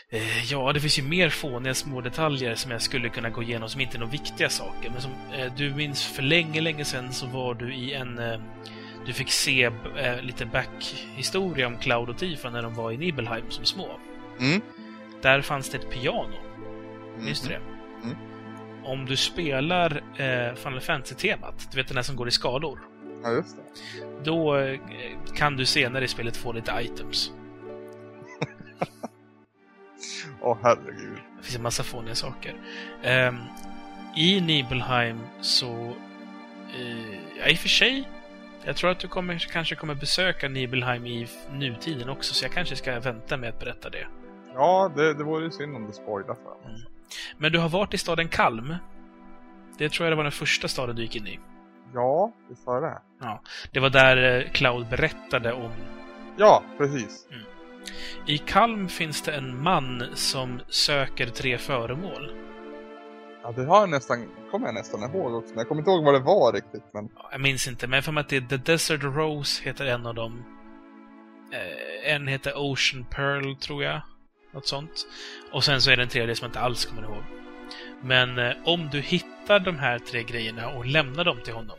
Eh, 0.10 0.52
ja, 0.52 0.74
det 0.74 0.80
finns 0.80 1.00
ju 1.00 1.04
mer 1.04 1.30
fåniga 1.30 1.74
små 1.74 2.02
detaljer 2.02 2.56
som 2.56 2.72
jag 2.72 2.82
skulle 2.82 3.10
kunna 3.10 3.30
gå 3.30 3.44
igenom 3.44 3.70
som 3.70 3.82
inte 3.82 3.98
är 3.98 4.00
några 4.00 4.12
viktiga 4.12 4.50
saker. 4.50 4.90
Men 4.90 5.02
som 5.02 5.12
eh, 5.34 5.54
du 5.58 5.74
minns 5.74 6.06
för 6.06 6.24
länge, 6.24 6.62
länge 6.62 6.86
sedan 6.86 7.14
så 7.14 7.28
var 7.28 7.54
du 7.54 7.76
i 7.76 7.94
en... 7.94 8.20
Eh, 8.20 8.40
du 9.06 9.14
fick 9.14 9.32
se 9.32 9.64
eh, 9.98 10.22
lite 10.22 10.46
backhistoria 10.46 11.68
om 11.68 11.78
Cloud 11.78 12.10
och 12.10 12.18
Tifa 12.18 12.50
när 12.50 12.62
de 12.62 12.74
var 12.76 12.92
i 12.92 12.98
Nibelheim 12.98 13.46
som 13.50 13.66
små. 13.66 13.90
Mm. 14.40 14.62
Där 15.22 15.42
fanns 15.42 15.70
det 15.70 15.78
ett 15.78 15.90
piano. 15.90 16.38
Minns 17.20 17.42
du 17.42 17.50
det? 17.50 17.62
Mm. 18.04 18.18
Om 18.88 19.06
du 19.06 19.16
spelar 19.18 20.02
eh, 20.18 20.56
Final 20.56 20.80
Fantasy-temat, 20.82 21.68
du 21.72 21.78
vet 21.78 21.88
den 21.88 21.98
här 21.98 22.04
som 22.04 22.16
går 22.16 22.28
i 22.28 22.32
skalor, 22.32 22.80
Ja, 23.24 23.32
just 23.32 23.56
det. 23.58 23.62
då 24.24 24.58
eh, 24.58 24.80
kan 25.36 25.58
du 25.58 25.66
senare 25.66 26.06
i 26.06 26.08
spelet 26.08 26.38
få 26.38 26.52
lite 26.52 26.72
items. 26.82 27.32
Åh 30.42 30.58
herregud. 30.64 31.18
Det 31.38 31.44
finns 31.44 31.56
en 31.56 31.64
massa 31.64 31.84
fåniga 31.84 32.16
saker. 32.16 32.56
Ehm, 33.04 33.38
I 34.16 34.42
Nibelheim 34.42 35.20
så... 35.42 35.94
Ja, 37.40 37.48
i 37.48 37.54
och 37.54 37.58
för 37.58 37.70
sig. 37.70 38.10
Jag 38.64 38.76
tror 38.76 38.90
att 38.92 39.00
du 39.00 39.08
kommer, 39.08 39.40
kanske 39.52 39.76
kommer 39.76 39.96
besöka 39.96 40.50
Nibelheim 40.50 41.06
i 41.06 41.28
nutiden 41.52 42.10
också, 42.10 42.34
så 42.34 42.46
jag 42.46 42.52
kanske 42.52 42.76
ska 42.76 43.00
vänta 43.00 43.38
med 43.38 43.50
att 43.50 43.60
berätta 43.60 43.90
det. 43.90 44.08
Ja, 44.54 44.92
det, 44.96 45.14
det 45.14 45.24
vore 45.24 45.44
ju 45.44 45.52
synd 45.52 45.76
om 45.76 45.88
du 45.88 45.94
spoilar 45.94 46.36
för 46.36 46.70
mig. 46.70 46.86
Men 47.38 47.52
du 47.52 47.60
har 47.60 47.70
varit 47.70 47.94
i 47.94 47.98
staden 47.98 48.28
Kalm. 48.30 48.76
Det 49.78 49.90
tror 49.90 50.06
jag 50.06 50.12
det 50.12 50.16
var 50.16 50.24
den 50.24 50.32
första 50.32 50.68
staden 50.68 50.96
du 50.96 51.02
gick 51.02 51.16
in 51.16 51.28
i. 51.28 51.40
Ja, 51.94 52.34
visst 52.50 52.66
var 52.66 52.82
det 52.82 53.02
Det 53.72 53.80
var 53.80 53.90
där 53.90 54.38
eh, 54.38 54.52
Cloud 54.52 54.88
berättade 54.90 55.54
om... 55.54 55.72
Ja, 56.38 56.64
precis. 56.78 57.28
I 58.28 58.38
Kalm 58.38 58.88
finns 58.88 59.22
det 59.22 59.32
en 59.32 59.64
man 59.64 60.04
som 60.14 60.60
söker 60.68 61.26
tre 61.26 61.58
föremål. 61.58 62.32
Ja, 63.44 63.52
det 63.52 63.66
har 63.66 63.80
jag 63.80 63.90
nästan, 63.90 64.30
kommer 64.52 64.68
jag 64.68 64.76
nästan 64.76 65.04
ihåg 65.04 65.34
också. 65.34 65.50
Men 65.50 65.58
jag 65.58 65.68
kommer 65.68 65.82
inte 65.82 65.92
ihåg 65.92 66.04
vad 66.04 66.14
det 66.14 66.20
var 66.20 66.54
riktigt. 66.54 66.84
Men... 66.94 67.10
Jag 67.32 67.42
minns 67.42 67.68
inte, 67.68 67.88
men 67.88 68.04
för 68.04 68.12
mig 68.12 68.22
att 68.22 68.30
det 68.30 68.38
är 68.38 68.42
The 68.42 68.58
Desert 68.58 69.04
Rose 69.04 69.64
heter 69.64 69.86
en 69.86 70.06
av 70.06 70.16
dem. 70.16 70.44
Eh, 71.54 72.14
en 72.14 72.28
heter 72.28 72.54
Ocean 72.56 73.06
Pearl, 73.10 73.56
tror 73.56 73.84
jag. 73.84 74.02
Något 74.52 74.68
sånt. 74.68 75.08
Och 75.52 75.64
sen 75.64 75.82
så 75.82 75.92
är 75.92 75.98
det 75.98 76.04
en 76.04 76.10
tredje 76.10 76.36
som 76.36 76.46
jag 76.46 76.50
inte 76.50 76.60
alls 76.60 76.86
kommer 76.86 77.04
ihåg. 77.04 77.24
Men 78.02 78.40
eh, 78.40 78.54
om 78.66 78.90
du 78.92 79.02
hittar 79.02 79.60
de 79.60 79.80
här 79.80 80.00
tre 80.00 80.24
grejerna 80.24 80.70
och 80.70 80.86
lämnar 80.86 81.24
dem 81.24 81.38
till 81.44 81.54
honom 81.54 81.78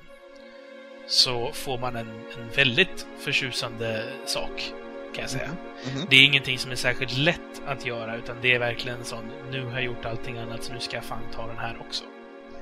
så 1.06 1.52
får 1.52 1.78
man 1.78 1.96
en, 1.96 2.08
en 2.08 2.48
väldigt 2.56 3.06
förtjusande 3.18 4.04
sak, 4.26 4.72
kan 5.14 5.22
jag 5.22 5.30
säga. 5.30 5.48
Mhm. 5.94 6.06
Det 6.10 6.16
är 6.16 6.24
ingenting 6.24 6.58
som 6.58 6.70
är 6.70 6.76
särskilt 6.76 7.16
lätt 7.16 7.62
att 7.66 7.86
göra, 7.86 8.16
utan 8.16 8.36
det 8.42 8.54
är 8.54 8.58
verkligen 8.58 8.98
en 8.98 9.04
sån, 9.04 9.24
nu 9.50 9.64
har 9.64 9.72
jag 9.72 9.82
gjort 9.82 10.04
allting 10.04 10.38
annat, 10.38 10.64
så 10.64 10.72
nu 10.72 10.80
ska 10.80 10.96
jag 10.96 11.04
fan 11.04 11.22
ta 11.34 11.46
den 11.46 11.58
här 11.58 11.76
också. 11.80 12.04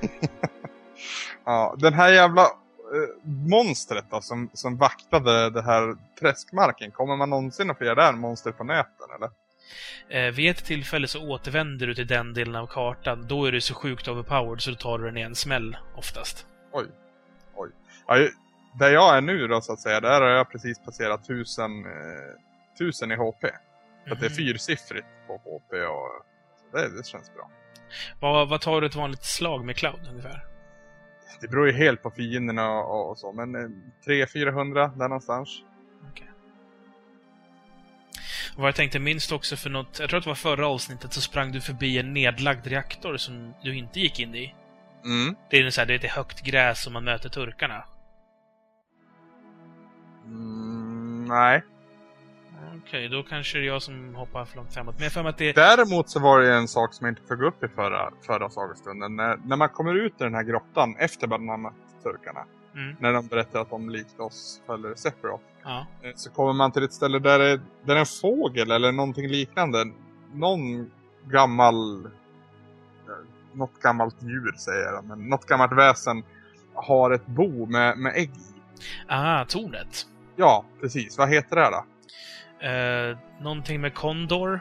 Ja, 1.45 1.75
den 1.77 1.93
här 1.93 2.11
jävla 2.11 2.41
eh, 2.41 3.23
monstret 3.23 4.05
då, 4.09 4.21
som, 4.21 4.49
som 4.53 4.77
vaktade 4.77 5.49
det 5.49 5.61
här 5.61 5.95
träskmarken. 6.19 6.91
Kommer 6.91 7.15
man 7.15 7.29
någonsin 7.29 7.71
att 7.71 7.77
få 7.77 7.83
göra 7.83 7.95
det 7.95 8.01
här 8.01 8.13
monstret 8.13 8.57
på 8.57 8.63
näten 8.63 9.07
eller? 9.15 9.29
Eh, 10.09 10.31
vid 10.33 10.49
ett 10.51 10.65
tillfälle 10.65 11.07
så 11.07 11.27
återvänder 11.29 11.87
du 11.87 11.95
till 11.95 12.07
den 12.07 12.33
delen 12.33 12.55
av 12.55 12.67
kartan. 12.67 13.27
Då 13.27 13.45
är 13.45 13.51
du 13.51 13.61
så 13.61 13.73
sjukt 13.73 14.07
overpowered 14.07 14.61
så 14.61 14.69
då 14.71 14.75
tar 14.77 14.97
du 14.97 15.05
den 15.05 15.17
i 15.17 15.21
en 15.21 15.35
smäll, 15.35 15.77
oftast. 15.95 16.47
Oj. 16.71 16.85
Oj. 17.55 17.69
Ja, 18.07 18.27
där 18.79 18.89
jag 18.91 19.17
är 19.17 19.21
nu 19.21 19.47
då 19.47 19.61
så 19.61 19.73
att 19.73 19.79
säga, 19.79 19.99
där 19.99 20.21
har 20.21 20.29
jag 20.29 20.51
precis 20.51 20.79
passerat 20.85 21.27
tusen, 21.27 21.85
eh, 21.85 21.91
tusen 22.79 23.11
i 23.11 23.15
HP. 23.15 23.41
Så 24.07 24.13
att 24.13 24.19
det 24.19 24.25
är 24.25 24.29
Mhm. 24.29 24.35
fyrsiffrigt 24.37 25.07
på 25.27 25.33
HP 25.37 25.73
och 25.85 26.25
så 26.71 26.77
det, 26.77 26.97
det 26.97 27.05
känns 27.07 27.33
bra. 27.33 27.49
Vad, 28.19 28.49
vad 28.49 28.61
tar 28.61 28.81
du 28.81 28.87
ett 28.87 28.95
vanligt 28.95 29.23
slag 29.25 29.65
med 29.65 29.75
Cloud, 29.75 30.07
ungefär? 30.09 30.45
Det 31.41 31.47
beror 31.47 31.67
ju 31.67 31.73
helt 31.73 32.01
på 32.03 32.11
fienderna 32.11 32.69
och, 32.79 33.09
och 33.09 33.17
så, 33.17 33.31
men 33.33 33.55
eh, 33.55 33.69
300-400 34.07 34.97
där 34.97 35.07
någonstans. 35.07 35.49
Okej. 36.11 36.29
Och 38.57 38.61
vad 38.61 38.67
jag 38.67 38.75
tänkte, 38.75 38.99
minst 38.99 39.31
också 39.31 39.55
för 39.55 39.69
något... 39.69 39.99
Jag 39.99 40.09
tror 40.09 40.17
att 40.17 40.23
det 40.23 40.29
var 40.29 40.35
förra 40.35 40.67
avsnittet 40.67 41.13
så 41.13 41.21
sprang 41.21 41.51
du 41.51 41.61
förbi 41.61 41.99
en 41.99 42.13
nedlagd 42.13 42.67
reaktor 42.67 43.17
som 43.17 43.53
du 43.63 43.77
inte 43.77 43.99
gick 43.99 44.19
in 44.19 44.35
i. 44.35 44.55
Mm. 45.05 45.35
Det 45.49 45.57
är 45.57 45.69
så 45.69 45.81
här, 45.81 45.85
det 45.85 46.03
är 46.03 46.09
högt 46.09 46.41
gräs 46.41 46.83
som 46.83 46.93
man 46.93 47.03
möter 47.03 47.29
turkarna. 47.29 47.83
Mm, 50.25 51.25
nej. 51.25 51.63
Okej, 52.83 53.09
då 53.09 53.23
kanske 53.23 53.57
det 53.57 53.63
är 53.63 53.67
jag 53.67 53.81
som 53.81 54.15
hoppar 54.15 54.45
för 54.45 54.57
långt 54.57 54.73
framåt. 54.73 54.95
Men 54.99 55.09
jag 55.15 55.27
att 55.27 55.37
det... 55.37 55.53
Däremot 55.55 56.09
så 56.09 56.19
var 56.19 56.41
det 56.41 56.55
en 56.55 56.67
sak 56.67 56.93
som 56.93 57.05
jag 57.05 57.11
inte 57.11 57.27
tog 57.27 57.43
upp 57.43 57.63
i 57.63 57.67
förra, 57.67 58.11
förra 58.25 58.49
sagostunden. 58.49 59.15
När, 59.15 59.37
när 59.37 59.57
man 59.57 59.69
kommer 59.69 60.05
ut 60.05 60.13
ur 60.19 60.25
den 60.25 60.35
här 60.35 60.43
grottan 60.43 60.95
efter 60.99 61.27
man 61.27 61.49
har 61.49 61.57
mött 61.57 62.03
turkarna. 62.03 62.45
Mm. 62.77 62.95
När 62.99 63.13
de 63.13 63.27
berättar 63.27 63.61
att 63.61 63.69
de 63.69 63.89
likt 63.89 64.19
oss 64.19 64.61
följer 64.65 64.95
Sephiroth. 64.95 65.43
Ja. 65.63 65.85
Eh, 66.01 66.11
Så 66.15 66.29
kommer 66.31 66.53
man 66.53 66.71
till 66.71 66.83
ett 66.83 66.93
ställe 66.93 67.19
där 67.19 67.39
det, 67.39 67.61
där 67.85 67.95
en 67.95 68.05
fågel 68.05 68.71
eller 68.71 68.91
någonting 68.91 69.27
liknande. 69.27 69.85
Någon 70.33 70.91
gammal... 71.25 72.05
eh, 72.05 72.11
Något 73.53 73.79
gammalt 73.81 74.15
djur 74.23 74.51
säger 74.57 74.85
jag, 74.93 75.05
men 75.05 75.29
något 75.29 75.45
gammalt 75.45 75.71
väsen 75.71 76.23
har 76.73 77.11
ett 77.11 77.25
bo 77.25 77.65
med, 77.65 77.97
med 77.97 78.13
ägg 78.15 78.29
i. 78.29 78.53
Ah, 79.07 79.45
tornet. 79.45 80.07
Ja, 80.35 80.65
precis. 80.81 81.17
Vad 81.17 81.29
heter 81.29 81.55
det 81.55 81.69
då? 81.71 81.85
Eh, 82.67 83.17
någonting 83.41 83.81
med 83.81 83.93
Condor, 83.93 84.59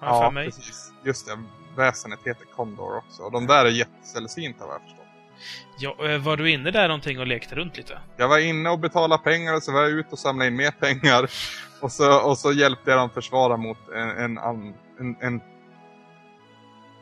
har 0.00 0.08
jag 0.08 0.24
för 0.24 0.30
mig. 0.30 0.44
precis. 0.46 0.92
Just 1.04 1.26
det. 1.26 1.42
Väsenet 1.76 2.18
heter 2.24 2.44
Condor 2.56 2.96
också. 2.96 3.22
Och 3.22 3.32
de 3.32 3.46
där 3.46 3.64
är 3.64 3.70
jättesällsynta 3.70 4.66
vad 4.66 4.74
jag 4.74 4.82
förstår. 4.82 5.03
Ja, 5.78 5.96
eh, 6.08 6.18
var 6.18 6.36
du 6.36 6.50
inne 6.50 6.70
där 6.70 6.88
någonting 6.88 7.18
och 7.18 7.26
lekte 7.26 7.54
runt 7.54 7.76
lite? 7.76 7.98
Jag 8.16 8.28
var 8.28 8.38
inne 8.38 8.70
och 8.70 8.78
betalade 8.78 9.22
pengar 9.22 9.54
och 9.54 9.62
så 9.62 9.72
var 9.72 9.82
jag 9.82 9.90
ute 9.90 10.08
och 10.10 10.18
samlade 10.18 10.48
in 10.48 10.56
mer 10.56 10.70
pengar. 10.70 11.30
Och 11.80 11.92
så, 11.92 12.28
och 12.28 12.38
så 12.38 12.52
hjälpte 12.52 12.90
jag 12.90 12.98
dem 12.98 13.10
försvara 13.10 13.56
mot 13.56 13.78
en, 13.94 14.08
en, 14.10 14.38
en, 15.00 15.16
en 15.20 15.40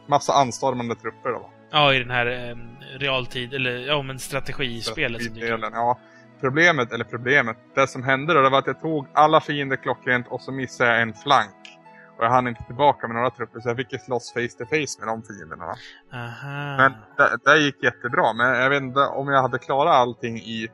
massa 0.08 0.32
anstormande 0.32 0.94
trupper. 0.94 1.30
Då. 1.30 1.50
Ja, 1.70 1.94
i 1.94 1.98
den 1.98 2.10
här 2.10 2.26
eh, 2.26 2.56
realtid, 2.98 3.54
eller 3.54 3.78
ja, 3.78 4.02
men 4.02 4.18
strategispelet 4.18 5.22
Strategidelen, 5.22 5.72
ja. 5.74 5.98
Problemet, 6.40 6.92
eller 6.92 7.04
problemet, 7.04 7.56
det 7.74 7.86
som 7.86 8.02
hände 8.02 8.34
då 8.34 8.42
det 8.42 8.50
var 8.50 8.58
att 8.58 8.66
jag 8.66 8.80
tog 8.80 9.06
alla 9.12 9.40
fiender 9.40 9.76
klockrent 9.76 10.26
och 10.28 10.40
så 10.40 10.52
missade 10.52 10.90
jag 10.90 11.02
en 11.02 11.14
flank. 11.14 11.71
Och 12.22 12.26
jag 12.26 12.32
hann 12.32 12.48
inte 12.48 12.64
tillbaka 12.64 13.06
med 13.08 13.16
några 13.16 13.30
trupper 13.30 13.60
så 13.60 13.68
jag 13.68 13.76
fick 13.76 13.92
ju 13.92 13.98
slåss 13.98 14.32
face 14.32 14.58
to 14.58 14.64
face 14.64 14.98
med 14.98 15.08
de 15.08 15.22
fienderna. 15.22 15.74
Aha. 16.12 16.76
Men 16.76 16.92
det, 17.16 17.38
det 17.44 17.58
gick 17.58 17.82
jättebra. 17.82 18.32
Men 18.32 18.46
jag 18.60 18.70
vet 18.70 18.82
inte 18.82 19.00
om 19.00 19.28
jag 19.28 19.42
hade 19.42 19.58
klarat 19.58 19.94
allting 19.94 20.36
i 20.36 20.68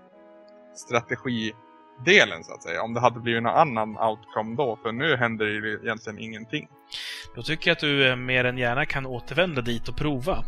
strategidelen 0.74 2.44
så 2.44 2.54
att 2.54 2.62
säga. 2.62 2.82
Om 2.82 2.94
det 2.94 3.00
hade 3.00 3.20
blivit 3.20 3.42
någon 3.42 3.54
annan 3.54 3.98
outcome 3.98 4.56
då. 4.56 4.78
För 4.82 4.92
nu 4.92 5.16
händer 5.16 5.46
ju 5.46 5.80
egentligen 5.82 6.18
ingenting. 6.18 6.68
Då 7.34 7.42
tycker 7.42 7.70
jag 7.70 7.72
att 7.74 7.80
du 7.80 8.08
eh, 8.08 8.16
mer 8.16 8.44
än 8.44 8.58
gärna 8.58 8.86
kan 8.86 9.06
återvända 9.06 9.62
dit 9.62 9.88
och 9.88 9.96
prova. 9.96 10.44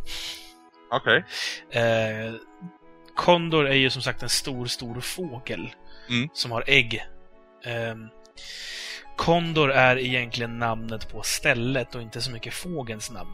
Okej. 0.90 1.24
Eh, 1.70 2.34
Kondor 3.16 3.66
är 3.68 3.74
ju 3.74 3.90
som 3.90 4.02
sagt 4.02 4.22
en 4.22 4.28
stor, 4.28 4.66
stor 4.66 5.00
fågel 5.00 5.74
Mm. 6.10 6.28
som 6.32 6.50
har 6.50 6.64
ägg. 6.66 6.94
Eh, 7.64 7.94
Kondor 9.16 9.72
är 9.72 9.98
egentligen 9.98 10.58
namnet 10.58 11.12
på 11.12 11.22
stället 11.22 11.94
och 11.94 12.02
inte 12.02 12.20
så 12.20 12.30
mycket 12.30 12.54
fågelns 12.54 13.10
namn. 13.10 13.32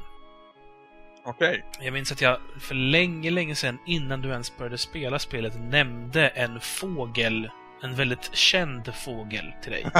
Okej. 1.24 1.64
Jag 1.80 1.92
minns 1.92 2.12
att 2.12 2.20
jag 2.20 2.38
för 2.60 2.74
länge, 2.74 3.30
länge 3.30 3.54
sedan, 3.54 3.78
innan 3.86 4.22
du 4.22 4.28
ens 4.28 4.56
började 4.58 4.78
spela 4.78 5.18
spelet, 5.18 5.52
nämnde 5.60 6.28
en 6.28 6.60
fågel, 6.60 7.50
en 7.82 7.94
väldigt 7.94 8.34
känd 8.34 8.94
fågel 8.94 9.52
till 9.62 9.72
dig. 9.72 9.82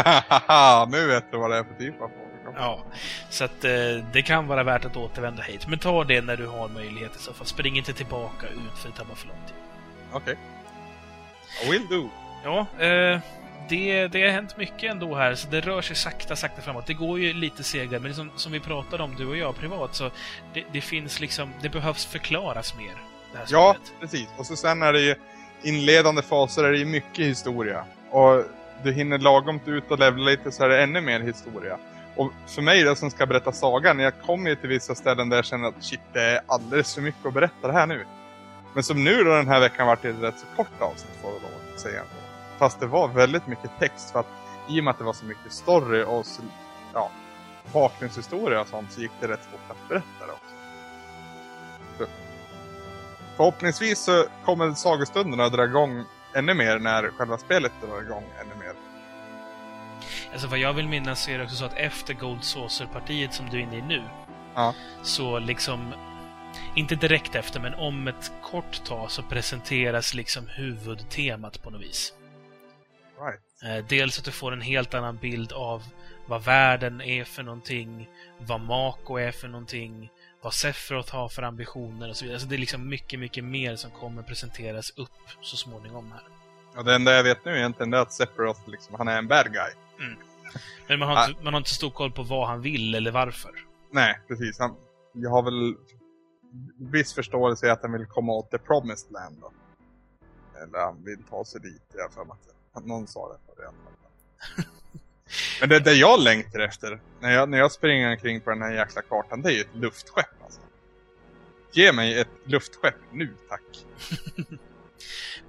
nu 0.89 1.07
vet 1.07 1.33
du 1.33 1.39
vad 1.39 1.51
det 1.51 1.57
är 1.57 1.65
för 1.65 1.75
typ 1.75 2.01
av 2.01 2.09
fågel. 2.09 2.55
Ja, 2.57 2.85
så 3.31 3.45
att 3.45 3.65
eh, 3.65 3.71
det 4.13 4.23
kan 4.23 4.47
vara 4.47 4.63
värt 4.63 4.85
att 4.85 4.97
återvända 4.97 5.43
hit. 5.43 5.69
Men 5.69 5.79
ta 5.79 6.05
det 6.05 6.21
när 6.23 6.37
du 6.37 6.47
har 6.47 6.69
möjlighet 6.69 7.17
i 7.17 7.19
så 7.19 7.33
fall. 7.33 7.47
Spring 7.47 7.77
inte 7.77 7.93
tillbaka 7.93 8.47
ut 8.47 8.79
för 8.79 8.89
det 8.89 8.95
tar 8.95 9.05
bara 9.05 9.17
för 9.17 9.29
lång 9.29 9.47
tid. 9.47 9.57
Okej. 10.13 10.37
I 11.65 11.71
will 11.71 11.87
do. 11.91 12.09
Ja, 12.45 12.67
eh, 12.85 13.21
det, 13.69 14.09
det 14.09 14.23
har 14.23 14.29
hänt 14.31 14.57
mycket 14.57 14.91
ändå 14.91 15.15
här, 15.15 15.35
så 15.35 15.49
det 15.49 15.61
rör 15.61 15.83
sig 15.83 15.97
sakta, 15.97 16.37
sakta 16.37 16.63
framåt. 16.63 16.87
Det 16.87 16.95
går 16.95 17.19
ju 17.19 17.33
lite 17.33 17.63
segare, 17.63 18.01
men 18.01 18.15
som, 18.15 18.31
som 18.37 18.53
vi 18.53 18.61
pratade 18.61 19.03
om, 19.03 19.15
du 19.17 19.27
och 19.27 19.37
jag, 19.37 19.57
privat, 19.57 19.95
så 19.95 20.11
det, 20.55 20.65
det 20.73 20.81
finns 20.81 21.21
liksom... 21.21 21.53
Det 21.63 21.69
behövs 21.69 22.07
förklaras 22.07 22.77
mer, 22.77 22.95
det 23.33 23.39
här 23.39 23.47
Ja, 23.49 23.77
spelet. 23.79 24.01
precis. 24.01 24.29
Och 24.37 24.47
så 24.47 24.57
sen 24.57 24.83
är 24.83 24.93
det 24.93 25.01
ju 25.01 25.15
inledande 25.63 26.23
faser 26.23 26.65
är 26.65 26.73
det 26.73 26.79
ju 26.79 26.85
mycket 26.85 27.27
historia. 27.27 27.85
Och 28.11 28.45
du 28.83 28.93
hinner 28.93 29.19
lagom 29.19 29.61
ut 29.67 29.91
och 29.91 29.99
levla 29.99 30.25
lite 30.25 30.53
så 30.53 30.65
är 30.65 30.69
det 30.69 30.83
ännu 30.83 31.01
mer 31.01 31.21
historia. 31.21 31.79
Och 32.17 32.33
för 32.47 32.63
mig 32.63 32.83
då 32.83 32.95
som 32.95 33.11
ska 33.11 33.27
berätta 33.27 33.53
sagan, 33.53 33.99
jag 33.99 34.21
kommer 34.21 34.51
ju 34.51 34.57
till 34.57 34.69
vissa 34.69 34.95
ställen 34.95 35.29
där 35.29 35.37
jag 35.37 35.45
känner 35.45 35.69
att 35.69 35.85
shit, 35.85 36.01
det 36.13 36.23
är 36.23 36.41
alldeles 36.47 36.95
för 36.95 37.03
mycket 37.03 37.27
att 37.27 37.35
berätta 37.35 37.67
det 37.67 37.73
här 37.73 37.87
nu. 37.87 38.05
Men 38.75 38.83
som 38.83 39.05
nu 39.05 39.25
då 39.25 39.31
den 39.31 39.49
här 39.49 39.61
veckan 39.61 39.87
vart 39.87 40.03
det 40.03 40.09
ett 40.09 40.23
rätt 40.23 40.39
så 40.39 40.47
kort 40.57 40.81
avsnitt 40.81 41.13
får 41.23 41.31
jag 41.33 41.43
lov 41.43 41.51
att 41.75 41.81
säga. 41.81 42.03
Fast 42.59 42.81
det 42.81 42.87
var 42.87 43.09
väldigt 43.09 43.47
mycket 43.47 43.71
text 43.79 44.11
för 44.11 44.21
att 44.21 44.27
i 44.69 44.81
och 44.81 44.85
med 44.85 44.91
att 44.91 44.99
det 44.99 45.05
var 45.05 45.13
så 45.13 45.25
mycket 45.25 45.53
story 45.53 46.05
och 46.05 46.27
så, 46.27 46.43
ja, 46.95 47.11
bakgrundshistoria 47.73 48.61
och 48.61 48.69
sånt 48.69 48.93
så 48.93 49.01
gick 49.01 49.11
det 49.21 49.29
rätt 49.29 49.45
fort 49.51 49.61
att 49.69 49.89
berätta 49.89 50.27
det 50.27 50.33
också. 50.33 50.55
Så, 51.99 52.05
förhoppningsvis 53.37 53.99
så 54.05 54.25
kommer 54.45 54.75
sagostunderna 54.75 55.45
att 55.45 55.53
dra 55.53 55.65
igång 55.65 56.05
ännu 56.35 56.55
mer 56.55 56.79
när 56.79 57.11
själva 57.11 57.39
spelet 57.39 57.73
drar 57.87 58.03
igång 58.03 58.25
ännu 58.41 58.65
mer. 58.65 58.73
Alltså 60.33 60.49
vad 60.49 60.59
jag 60.59 60.73
vill 60.73 60.89
minnas 60.89 61.25
så 61.25 61.31
är 61.31 61.39
det 61.39 61.45
också 61.45 61.57
så 61.57 61.65
att 61.65 61.77
efter 61.77 62.15
Gold 62.15 62.45
Saucer-partiet 62.45 63.35
som 63.35 63.51
du 63.51 63.57
är 63.57 63.63
inne 63.63 63.77
i 63.77 63.83
nu, 63.83 64.03
Ja. 64.55 64.75
så 65.03 65.39
liksom... 65.39 65.95
Inte 66.75 66.95
direkt 66.95 67.35
efter, 67.35 67.61
men 67.61 67.75
om 67.75 68.09
ett 68.09 68.33
kort 68.43 68.85
tag 68.85 69.11
så 69.11 69.23
presenteras 69.23 70.15
liksom 70.15 70.47
huvudtemat 70.49 71.63
på 71.63 71.71
något 71.71 71.81
vis. 71.81 72.13
Right. 73.21 73.41
Eh, 73.79 73.85
dels 73.89 74.19
att 74.19 74.25
du 74.25 74.31
får 74.31 74.53
en 74.53 74.61
helt 74.61 74.95
annan 74.95 75.17
bild 75.17 75.53
av 75.53 75.83
vad 76.27 76.45
världen 76.45 77.01
är 77.01 77.25
för 77.25 77.43
någonting, 77.43 78.09
vad 78.39 78.61
Mako 78.61 79.17
är 79.17 79.31
för 79.33 79.49
någonting, 79.49 80.11
vad 80.43 80.55
Sephiroth 80.55 81.15
har 81.15 81.29
för 81.29 81.43
ambitioner 81.43 82.09
och 82.09 82.17
så 82.17 82.25
vidare. 82.25 82.37
Alltså 82.37 82.49
det 82.49 82.57
är 82.57 82.59
liksom 82.59 82.89
mycket, 82.89 83.21
mycket 83.21 83.45
mer 83.45 83.77
som 83.77 83.91
kommer 83.91 84.23
presenteras 84.23 84.91
upp 84.91 85.11
så 85.41 85.57
småningom 85.57 86.13
här. 86.13 86.23
Och 86.79 86.85
det 86.85 86.95
enda 86.95 87.13
jag 87.15 87.23
vet 87.23 87.45
nu 87.45 87.57
egentligen 87.57 87.95
är 87.95 87.99
att 87.99 88.13
Sephiroth 88.13 88.69
liksom, 88.71 88.95
han 88.99 89.09
är 89.09 89.19
en 89.19 89.29
bad 89.29 89.53
guy. 89.53 89.73
Men 90.89 90.99
man 90.99 91.09
har, 91.09 91.17
Ah. 91.17 91.29
inte, 91.29 91.45
man 91.45 91.55
har 91.55 91.59
inte 91.61 91.71
stor 91.75 91.91
koll 91.91 92.13
på 92.13 92.23
vad 92.23 92.49
han 92.49 92.61
vill 92.61 92.95
eller 92.95 93.11
varför. 93.11 93.51
Nej, 93.91 94.21
precis. 94.29 94.59
Han, 94.59 94.77
jag 95.13 95.31
har 95.31 95.43
väl 95.43 95.75
viss 96.91 97.15
förståelse 97.15 97.67
i 97.67 97.71
att 97.71 97.83
han 97.83 97.93
vill 97.93 98.07
komma 98.07 98.33
åt 98.33 98.51
the 98.51 98.59
promised 98.59 99.13
land 99.13 99.37
då. 99.41 99.53
Eller 100.63 100.79
han 100.79 101.05
vill 101.05 101.23
ta 101.31 101.45
sig 101.45 101.61
dit, 101.61 101.95
mig 101.95 102.05
att 102.05 102.31
att 102.31 102.56
någon 102.85 103.07
sa 103.07 103.33
det. 103.33 103.63
fall. 103.63 103.75
Men 105.61 105.69
det, 105.69 105.81
det 105.81 105.93
jag 105.93 106.21
längtar 106.21 106.61
efter, 106.61 107.01
när 107.21 107.33
jag, 107.33 107.49
när 107.49 107.59
jag 107.59 107.73
springer 107.73 108.11
omkring 108.11 108.41
på 108.41 108.51
den 108.51 108.63
här 108.63 108.73
jäkla 108.73 109.03
kartan, 109.03 109.43
det 109.43 109.49
är 109.49 109.53
ju 109.53 109.61
ett 109.61 109.75
luftskepp 109.75 110.43
alltså. 110.45 110.61
Ge 111.73 111.93
mig 111.93 112.21
ett 112.21 112.29
luftskepp 112.45 112.95
nu, 113.13 113.35
tack. 113.49 113.87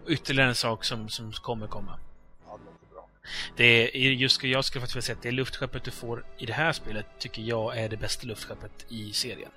Ytterligare 0.08 0.50
en 0.50 0.56
sak 0.56 0.84
som, 0.84 1.10
som 1.10 1.32
kommer 1.32 1.68
komma. 1.68 2.00
Ja, 2.48 2.58
det 2.58 2.66
låter 2.66 2.94
bra. 2.94 3.10
Det 3.56 3.98
är 3.98 4.12
just, 4.12 4.44
jag 4.44 4.66
skulle 4.66 4.82
faktiskt 4.82 4.96
vilja 4.96 5.06
säga 5.06 5.16
att 5.16 5.24
det 5.24 5.32
luftskeppet 5.32 5.84
du 5.84 5.92
får 5.92 6.26
i 6.38 6.46
det 6.46 6.54
här 6.54 6.74
spelet 6.74 7.06
tycker 7.20 7.42
jag 7.42 7.78
är 7.78 7.90
det 7.90 7.98
bästa 7.98 8.28
luftskeppet 8.28 8.86
i 8.90 9.14
serien. 9.14 9.52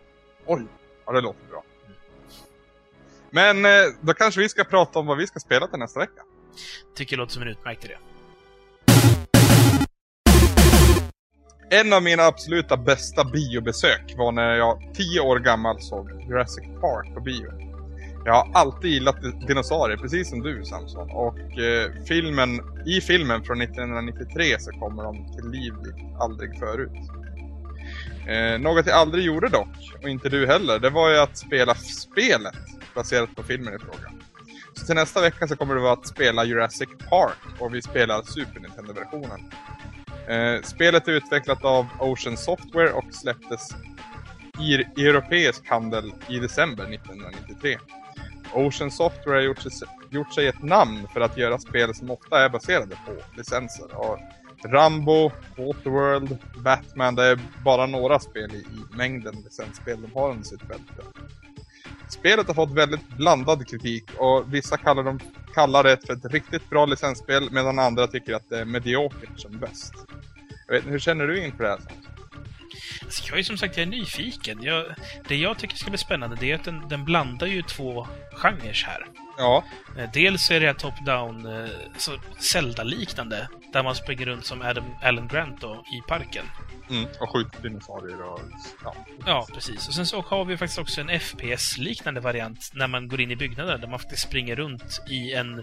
Oj, 0.47 0.67
ja 1.07 1.13
det 1.13 1.21
låter 1.21 1.47
bra. 1.47 1.65
Men 3.31 3.65
eh, 3.65 3.71
då 4.01 4.15
kanske 4.15 4.41
vi 4.41 4.49
ska 4.49 4.65
prata 4.65 4.99
om 4.99 5.07
vad 5.07 5.17
vi 5.17 5.27
ska 5.27 5.41
spela 5.41 5.67
till 5.67 5.79
nästa 5.79 6.01
vecka. 6.01 6.23
Tycker 6.97 7.17
det 7.17 7.21
låter 7.21 7.33
som 7.33 7.43
en 7.43 7.49
utmärkt 7.49 7.85
idé. 7.85 7.95
En 11.73 11.93
av 11.93 12.03
mina 12.03 12.23
absoluta 12.23 12.77
bästa 12.77 13.25
biobesök 13.25 14.15
var 14.17 14.33
när 14.33 14.55
jag, 14.55 14.91
tio 14.95 15.21
år 15.21 15.39
gammal, 15.39 15.81
såg 15.81 16.11
Jurassic 16.29 16.65
Park 16.81 17.15
på 17.15 17.21
bio. 17.21 17.71
Jag 18.25 18.33
har 18.33 18.51
alltid 18.55 18.91
gillat 18.91 19.17
dinosaurier, 19.47 19.97
precis 19.97 20.31
som 20.31 20.43
du 20.43 20.65
Samson. 20.65 21.11
Och 21.11 21.59
eh, 21.59 21.91
filmen, 22.09 22.61
i 22.87 23.01
filmen 23.01 23.45
från 23.45 23.61
1993 23.61 24.45
så 24.59 24.71
kommer 24.71 25.03
de 25.03 25.37
till 25.37 25.51
liv 25.51 25.75
aldrig 26.19 26.59
förut. 26.59 26.91
Eh, 28.29 28.61
något 28.61 28.87
jag 28.87 28.97
aldrig 28.97 29.25
gjorde 29.25 29.49
dock, 29.49 29.99
och 30.03 30.09
inte 30.09 30.29
du 30.29 30.47
heller, 30.47 30.79
det 30.79 30.91
var 30.91 31.11
ju 31.11 31.19
att 31.19 31.39
spela 31.39 31.75
spelet 31.75 32.55
baserat 32.95 33.37
på 33.37 33.43
filmen 33.43 33.75
i 33.75 33.79
fråga. 33.79 34.20
Så 34.81 34.87
till 34.87 34.95
nästa 34.95 35.21
vecka 35.21 35.49
så 35.49 35.57
kommer 35.57 35.75
det 35.75 35.81
vara 35.81 35.93
att 35.93 36.07
spela 36.07 36.45
Jurassic 36.45 36.89
Park 37.11 37.61
och 37.61 37.75
vi 37.75 37.83
spelar 37.83 38.23
Super 38.23 38.61
Nintendo-versionen. 38.61 39.41
Eh, 40.29 40.63
spelet 40.63 41.09
är 41.09 41.13
utvecklat 41.13 41.65
av 41.65 41.87
Ocean 41.99 42.37
Software 42.37 42.93
och 42.93 43.05
släpptes 43.11 43.69
i 44.61 44.75
europeisk 45.07 45.69
handel 45.69 46.13
i 46.29 46.39
december 46.39 46.85
1993. 46.95 47.79
Ocean 48.55 48.91
Software 48.91 49.37
har 49.37 49.43
gjort 49.43 49.63
sig, 49.63 49.73
gjort 50.11 50.35
sig 50.35 50.47
ett 50.47 50.63
namn 50.63 51.07
för 51.13 51.21
att 51.21 51.37
göra 51.37 51.59
spel 51.59 51.95
som 51.95 52.11
ofta 52.11 52.45
är 52.45 52.49
baserade 52.49 52.97
på 53.07 53.37
licenser. 53.37 53.97
Och 53.97 54.19
Rambo, 54.65 55.31
Waterworld, 55.57 56.39
Batman, 56.65 57.15
det 57.15 57.25
är 57.25 57.39
bara 57.65 57.87
några 57.87 58.19
spel 58.19 58.55
i, 58.55 58.59
i 58.59 58.97
mängden 58.97 59.35
licensspel 59.45 60.03
de 60.03 60.21
har 60.21 60.31
under 60.31 60.45
sitt 60.45 60.69
bälte. 60.69 61.03
Spelet 62.11 62.47
har 62.47 62.55
fått 62.55 62.71
väldigt 62.71 63.09
blandad 63.09 63.69
kritik 63.69 64.05
och 64.17 64.55
vissa 64.55 64.77
kallar, 64.77 65.03
dem, 65.03 65.21
kallar 65.55 65.85
det 65.85 66.07
för 66.07 66.13
ett 66.13 66.25
riktigt 66.33 66.71
bra 66.71 66.87
licensspel 66.87 67.49
medan 67.51 67.79
andra 67.79 68.07
tycker 68.07 68.35
att 68.35 68.49
det 68.49 68.59
är 68.59 68.65
mediokert 68.65 69.31
som 69.41 69.59
bäst. 69.59 69.95
Jag 70.67 70.75
vet, 70.75 70.87
hur 70.87 70.99
känner 70.99 71.27
du 71.27 71.45
inför 71.45 71.65
det 71.65 71.71
här? 71.71 71.79
Alltså, 73.03 73.23
jag 73.29 73.39
är 73.39 73.43
som 73.43 73.57
sagt 73.59 73.77
jag 73.77 73.87
är 73.87 73.91
nyfiken. 73.91 74.63
Jag, 74.63 74.87
det 75.29 75.37
jag 75.37 75.59
tycker 75.59 75.77
ska 75.77 75.91
bli 75.91 75.99
spännande 75.99 76.37
det 76.41 76.51
är 76.51 76.55
att 76.55 76.65
den, 76.65 76.89
den 76.89 77.05
blandar 77.05 77.47
ju 77.47 77.63
två 77.63 78.07
genrer 78.33 78.85
här. 78.87 79.07
Ja, 79.39 79.65
Eh, 79.97 80.11
Dels 80.13 80.51
är 80.51 80.61
det 80.61 80.73
top-down, 80.73 81.65
eh, 81.65 81.71
så 81.97 82.13
Zelda-liknande, 82.39 83.49
där 83.73 83.83
man 83.83 83.95
springer 83.95 84.27
runt 84.27 84.47
som 84.47 84.63
Adam, 84.63 84.85
Alan 85.03 85.29
Grant 85.29 85.61
då, 85.61 85.85
i 85.93 86.09
parken. 86.09 86.45
mm, 86.91 87.05
och 87.21 87.31
skjuter 87.31 87.63
dinosaurier 87.63 88.23
och 88.23 88.41
ja. 88.85 88.95
Ja, 89.27 89.47
precis. 89.55 89.89
Och 89.89 89.95
sen 89.95 90.07
så 90.07 90.21
har 90.21 90.45
vi 90.45 90.57
faktiskt 90.57 90.79
också 90.79 91.01
en 91.01 91.21
FPS-liknande 91.21 92.21
variant 92.21 92.71
när 92.75 92.87
man 92.89 93.09
går 93.09 93.21
in 93.21 93.31
i 93.31 93.37
byggnader 93.37 93.79
där 93.79 93.89
man 93.89 93.99
faktiskt 93.99 94.23
springer 94.23 94.57
runt 94.57 95.01
i 95.09 95.33
en... 95.35 95.63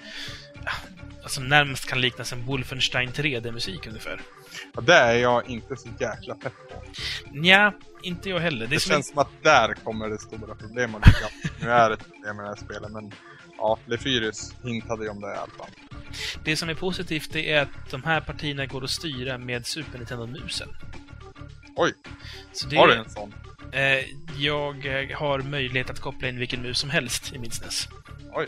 Alltså 1.23 1.41
närmast 1.41 1.85
kan 1.89 2.01
liknas 2.01 2.33
en 2.33 2.45
Wolfenstein 2.45 3.09
3D-musik 3.09 3.87
ungefär. 3.87 4.21
ja. 4.73 4.81
Det 4.81 4.93
är 4.93 5.13
jag 5.15 5.49
inte 5.49 5.75
så 5.75 5.89
jäkla 5.99 6.35
pepp 6.35 6.53
på. 6.69 6.83
Nja, 7.31 7.73
inte 8.03 8.29
jag 8.29 8.39
heller. 8.39 8.59
Det, 8.59 8.67
Det 8.67 8.75
är 8.75 8.79
som 8.79 8.91
känns 8.91 9.09
som 9.09 9.17
att 9.17 9.29
där 9.43 9.73
kommer 9.73 10.09
det 10.09 10.17
stora 10.17 10.55
problemet. 10.55 11.01
Nu 11.61 11.71
är 11.71 11.89
det 11.89 11.93
ett 11.95 12.03
problem 12.13 12.35
med 12.35 12.45
det 12.45 12.49
här 12.49 12.55
spelet, 12.55 12.91
men 12.91 13.11
ja, 13.57 13.77
Lefyrius 13.85 14.55
hintade 14.63 15.03
ju 15.03 15.09
om 15.09 15.21
det 15.21 15.27
i 15.27 15.37
alla 15.37 15.51
fall. 15.57 15.69
det 16.43 16.57
som 16.57 16.69
är 16.69 16.73
positivt 16.73 17.29
det 17.33 17.51
är 17.53 17.61
att 17.61 17.91
de 17.91 18.03
här 18.03 18.21
partierna 18.21 18.65
går 18.65 18.83
att 18.83 18.89
styra 18.89 19.37
med 19.37 19.65
Super 19.65 19.97
Nintendo-musen. 19.97 20.69
Oj, 21.75 21.93
Så 22.53 22.67
det, 22.67 22.75
har 22.77 22.87
du 22.87 22.93
en 22.93 23.09
sån? 23.09 23.33
eh, 23.71 24.05
jag 24.37 24.85
eh, 25.11 25.17
har 25.17 25.39
möjlighet 25.39 25.89
att 25.89 25.99
koppla 25.99 26.27
in 26.29 26.39
vilken 26.39 26.61
mus 26.61 26.79
som 26.79 26.89
helst 26.89 27.33
i 27.33 27.39
min 27.39 27.51
SNES. 27.51 27.87
Oj, 28.33 28.47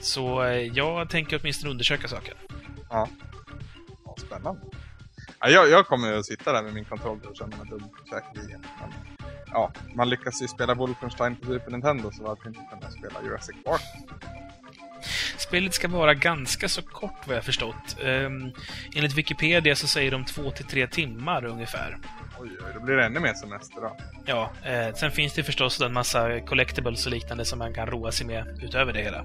Så 0.00 0.42
eh, 0.42 0.50
jag 0.62 1.10
tänker 1.10 1.38
åtminstone 1.40 1.70
undersöka 1.70 2.08
saken. 2.08 2.34
ja. 2.90 3.08
ja 4.04 4.14
spännande. 4.18 4.60
Ja, 5.44 5.48
jag, 5.48 5.70
jag 5.70 5.86
kommer 5.86 6.12
att 6.12 6.26
sitta 6.26 6.52
där 6.52 6.62
med 6.62 6.74
min 6.74 6.84
kontroller 6.84 7.28
och 7.28 7.36
känna 7.36 7.56
mig 7.56 7.66
dum 7.70 7.88
säkerligen. 8.10 8.60
Men, 8.80 8.90
ja, 9.46 9.72
man 9.94 10.10
lyckas 10.10 10.42
ju 10.42 10.48
spela 10.48 10.74
Wolfenstein 10.74 11.36
på 11.36 11.46
Super 11.46 11.70
Nintendo 11.70 12.10
så 12.10 12.22
varför 12.22 12.48
inte 12.48 12.60
kunna 12.70 12.90
spela 12.90 13.22
Jurassic 13.24 13.56
Park? 13.64 13.80
Spelet 15.38 15.74
ska 15.74 15.88
vara 15.88 16.14
ganska 16.14 16.68
så 16.68 16.82
kort 16.82 17.26
vad 17.26 17.36
jag 17.36 17.44
förstått. 17.44 17.96
Um, 18.04 18.52
enligt 18.94 19.14
Wikipedia 19.14 19.76
så 19.76 19.86
säger 19.86 20.10
de 20.10 20.24
två 20.24 20.50
till 20.50 20.66
tre 20.66 20.86
timmar 20.86 21.44
ungefär. 21.44 21.98
Oj, 22.40 22.50
oj, 22.66 22.72
då 22.74 22.80
blir 22.80 22.96
det 22.96 23.04
ännu 23.04 23.20
mer 23.20 23.34
semester 23.34 23.80
då. 23.80 23.96
Ja, 24.26 24.50
eh, 24.64 24.94
sen 24.94 25.10
finns 25.10 25.34
det 25.34 25.42
förstås 25.42 25.80
en 25.80 25.92
massa 25.92 26.40
collectibles 26.40 27.06
och 27.06 27.12
liknande 27.12 27.44
som 27.44 27.58
man 27.58 27.74
kan 27.74 27.86
roa 27.86 28.12
sig 28.12 28.26
med 28.26 28.58
utöver 28.62 28.92
det 28.92 29.02
hela. 29.02 29.22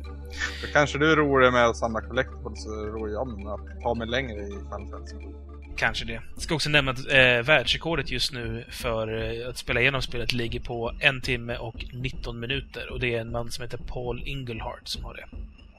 Då 0.62 0.68
kanske 0.74 0.98
du 0.98 1.16
roar 1.16 1.42
dig 1.42 1.52
med 1.52 1.66
att 1.66 1.78
samla 1.78 2.02
collectibles 2.02 2.64
så 2.64 2.70
roar 2.70 3.10
jag 3.10 3.28
mig 3.28 3.44
med 3.44 3.54
att 3.54 3.82
ta 3.84 3.94
mig 3.94 4.08
längre 4.08 4.42
i 4.42 4.50
Final 4.50 4.90
Fantasy. 4.92 5.47
Kanske 5.78 6.06
det. 6.06 6.22
Jag 6.34 6.42
ska 6.44 6.56
också 6.56 6.70
nämna 6.70 6.92
att 6.92 7.00
eh, 7.00 7.42
världsrekordet 7.44 8.12
just 8.12 8.32
nu 8.34 8.66
för 8.70 9.34
eh, 9.42 9.50
att 9.50 9.58
spela 9.58 9.82
igenom 9.82 10.02
spelet 10.02 10.34
ligger 10.34 10.60
på 10.60 10.94
en 11.00 11.22
timme 11.22 11.58
och 11.58 11.86
19 11.94 12.40
minuter. 12.40 12.92
Och 12.92 13.00
det 13.00 13.16
är 13.16 13.22
en 13.22 13.32
man 13.32 13.52
som 13.52 13.62
heter 13.62 13.78
Paul 13.78 14.24
Inglehart 14.26 14.82
som 14.88 15.04
har 15.04 15.14
det. 15.14 15.26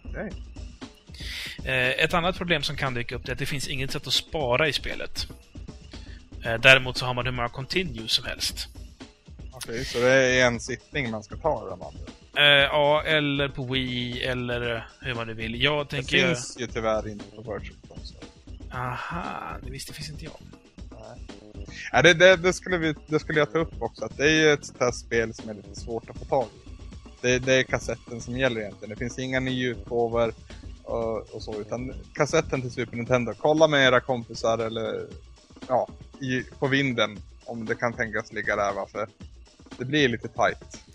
Okej. 0.04 0.32
Eh, 1.64 2.04
ett 2.04 2.14
annat 2.14 2.36
problem 2.36 2.62
som 2.62 2.76
kan 2.76 2.94
dyka 2.94 3.14
upp 3.16 3.28
är 3.28 3.32
att 3.32 3.38
det 3.38 3.46
finns 3.46 3.68
inget 3.68 3.90
sätt 3.90 4.06
att 4.06 4.12
spara 4.12 4.68
i 4.68 4.72
spelet. 4.72 5.26
Eh, 6.44 6.54
däremot 6.60 6.96
så 6.96 7.06
har 7.06 7.14
man 7.14 7.24
hur 7.24 7.32
många 7.32 7.48
continues 7.48 8.12
som 8.12 8.24
helst. 8.24 8.68
Okej, 9.52 9.84
så 9.84 9.98
det 9.98 10.12
är 10.12 10.46
en 10.46 10.60
sittning 10.60 11.10
man 11.10 11.22
ska 11.22 11.36
ta 11.36 11.68
de 11.70 11.82
andra. 11.82 12.00
Eh, 12.36 12.64
ja, 12.64 13.02
eller 13.02 13.48
på 13.48 13.64
Wii, 13.64 14.22
eller 14.22 14.86
hur 15.00 15.14
man 15.14 15.26
nu 15.26 15.34
vill. 15.34 15.62
Jag 15.62 15.86
Det 15.86 15.90
tänker... 15.90 16.26
finns 16.26 16.56
ju 16.60 16.66
tyvärr 16.66 17.08
inte 17.08 17.24
på 17.24 17.36
Virtual 17.42 17.76
Console. 17.88 18.20
Aha, 18.73 19.57
det 19.62 19.70
visste 19.70 19.93
finns 19.93 20.11
inte 20.11 20.24
jag. 20.24 20.35
Ja, 21.93 22.03
det, 22.03 22.15
det, 22.15 22.36
det, 22.36 22.53
skulle 22.53 22.78
vi, 22.78 22.95
det 23.07 23.19
skulle 23.19 23.39
jag 23.39 23.53
ta 23.53 23.59
upp 23.59 23.82
också, 23.82 24.05
att 24.05 24.16
det 24.16 24.24
är 24.24 24.35
ju 24.35 24.53
ett 24.53 24.65
sånt 24.65 24.81
här 24.81 24.93
spel 24.93 25.35
som 25.35 25.49
är 25.49 25.55
lite 25.55 25.81
svårt 25.81 26.11
att 26.11 26.19
få 26.19 26.24
tag 26.24 26.47
i. 26.47 26.69
Det, 27.20 27.39
det 27.39 27.55
är 27.55 27.62
kassetten 27.62 28.20
som 28.20 28.39
gäller 28.39 28.61
egentligen. 28.61 28.90
Det 28.90 28.97
finns 28.97 29.19
inga 29.19 29.40
nya 29.40 29.69
utgåvor 29.69 30.32
och, 30.82 31.35
och 31.35 31.43
så, 31.43 31.61
utan 31.61 31.95
kassetten 32.15 32.61
till 32.61 32.70
Super 32.70 32.97
Nintendo. 32.97 33.35
Kolla 33.39 33.69
med 33.69 33.86
era 33.86 34.01
kompisar 34.01 34.59
eller 34.59 35.07
ja, 35.69 35.89
i, 36.20 36.43
på 36.43 36.66
vinden 36.66 37.19
om 37.45 37.65
det 37.65 37.74
kan 37.74 37.93
tänkas 37.93 38.32
ligga 38.32 38.57
där, 38.57 38.73
va? 38.73 38.86
för 38.93 39.09
det 39.78 39.85
blir 39.85 40.09
lite 40.09 40.28
tight. 40.28 40.88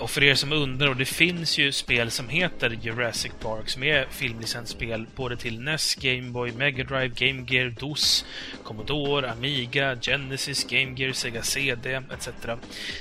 Och 0.00 0.10
för 0.10 0.22
er 0.22 0.34
som 0.34 0.52
undrar, 0.52 0.88
och 0.88 0.96
det 0.96 1.04
finns 1.04 1.58
ju 1.58 1.72
spel 1.72 2.10
som 2.10 2.28
heter 2.28 2.70
Jurassic 2.82 3.32
Park 3.40 3.68
som 3.68 3.82
är 3.82 4.06
filmlicensspel 4.10 5.06
både 5.16 5.36
till 5.36 5.60
NES, 5.60 5.94
Game 5.94 6.30
Boy, 6.30 6.52
Mega 6.52 6.84
Drive, 6.84 7.08
Game 7.08 7.44
Gear, 7.48 7.70
DOS, 7.70 8.24
Commodore, 8.64 9.30
Amiga, 9.30 9.96
Genesis, 10.00 10.64
Game 10.64 10.92
Gear, 10.96 11.12
Sega 11.12 11.42
CD 11.42 11.94
etc. 12.14 12.28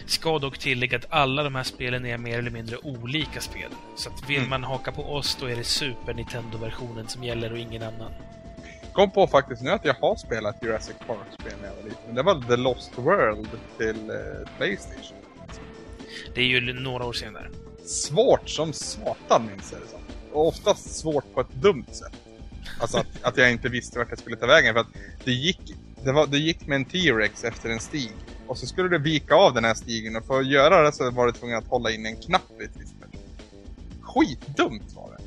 Ska 0.06 0.40
dock 0.40 0.58
tillägga 0.58 0.98
att 0.98 1.06
alla 1.10 1.44
de 1.44 1.56
här 1.56 1.64
spelen 1.64 2.06
är 2.06 2.18
mer 2.18 2.40
eller 2.40 2.52
mindre 2.52 2.78
olika 2.78 3.42
spel. 3.42 3.70
Så 3.96 4.10
att 4.10 4.30
vill 4.30 4.38
Mm. 4.38 4.50
man 4.50 4.64
haka 4.64 4.92
på 4.92 5.04
oss, 5.16 5.38
då 5.40 5.46
är 5.46 5.56
det 5.56 5.64
Super 5.64 6.14
Nintendo-versionen 6.14 7.08
som 7.08 7.24
gäller 7.24 7.52
och 7.52 7.58
ingen 7.58 7.84
annan. 7.84 8.12
Kom 8.94 9.12
på 9.12 9.28
faktiskt 9.28 9.62
nu 9.62 9.70
att 9.70 9.86
jag 9.86 9.94
har 9.94 10.16
spelat 10.16 10.64
Jurassic 10.64 10.96
Park-spel 11.08 11.54
när 11.62 11.68
jag 11.68 11.76
var 11.76 11.84
liten. 11.84 12.16
Det 12.16 12.24
var 12.24 12.42
The 12.48 12.56
Lost 12.58 12.92
World 12.96 13.50
till 13.78 14.10
eh, 14.10 14.50
Playstation. 14.58 15.18
Det 16.36 16.42
är 16.42 16.46
ju 16.46 16.74
några 16.74 17.06
år 17.06 17.14
senare. 17.14 17.48
svårt 17.86 18.50
som 18.50 18.74
satan 18.74 19.46
minns 19.46 19.72
jag 19.72 19.82
det 19.82 19.88
som. 19.88 20.00
Och 20.32 20.48
oftast 20.48 20.96
svårt 20.96 21.34
på 21.34 21.42
ett 21.42 21.54
dumt 21.54 21.86
sätt. 21.92 22.14
Alltså 22.80 22.98
att, 22.98 23.08
att 23.22 23.38
jag 23.38 23.52
inte 23.52 23.70
visste 23.70 24.00
vart 24.00 24.10
jag 24.10 24.20
skulle 24.20 24.36
ta 24.36 24.46
vägen 24.48 24.74
för 24.74 24.82
att 24.82 24.88
det 25.24 25.32
gick, 25.32 25.76
det 26.04 26.12
var, 26.12 26.28
det 26.28 26.38
gick 26.38 26.68
med 26.68 26.76
en 26.76 26.86
T-Rex 26.86 27.44
efter 27.44 27.70
en 27.70 27.80
stig. 27.80 28.12
Och 28.48 28.58
så 28.58 28.68
skulle 28.68 28.90
du 28.90 28.98
vika 28.98 29.36
av 29.36 29.54
den 29.54 29.66
här 29.66 29.74
stigen 29.74 30.16
och 30.16 30.26
för 30.26 30.40
att 30.40 30.48
göra 30.48 30.82
det 30.82 30.92
så 30.92 31.12
var 31.12 31.26
du 31.28 31.32
tvungen 31.34 31.58
att 31.58 31.68
hålla 31.68 31.92
in 31.92 32.06
en 32.06 32.16
knapp 32.16 32.62
i 32.62 32.64
ett 32.64 32.72
visst. 32.74 32.96
Skitdumt 34.02 34.94
var 34.96 35.18
det. 35.18 35.24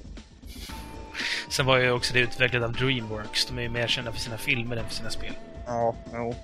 Sen 1.48 1.66
var 1.66 1.78
ju 1.78 1.90
också 1.90 2.14
det 2.14 2.20
utvecklat 2.20 2.62
av 2.62 2.72
Dreamworks. 2.72 3.46
De 3.46 3.58
är 3.58 3.62
ju 3.62 3.68
mer 3.68 3.86
kända 3.86 4.12
för 4.12 4.20
sina 4.20 4.38
filmer 4.38 4.76
än 4.76 4.84
för 4.84 4.94
sina 4.94 5.10
spel. 5.10 5.32
Ja, 5.66 5.94
jo. 6.12 6.34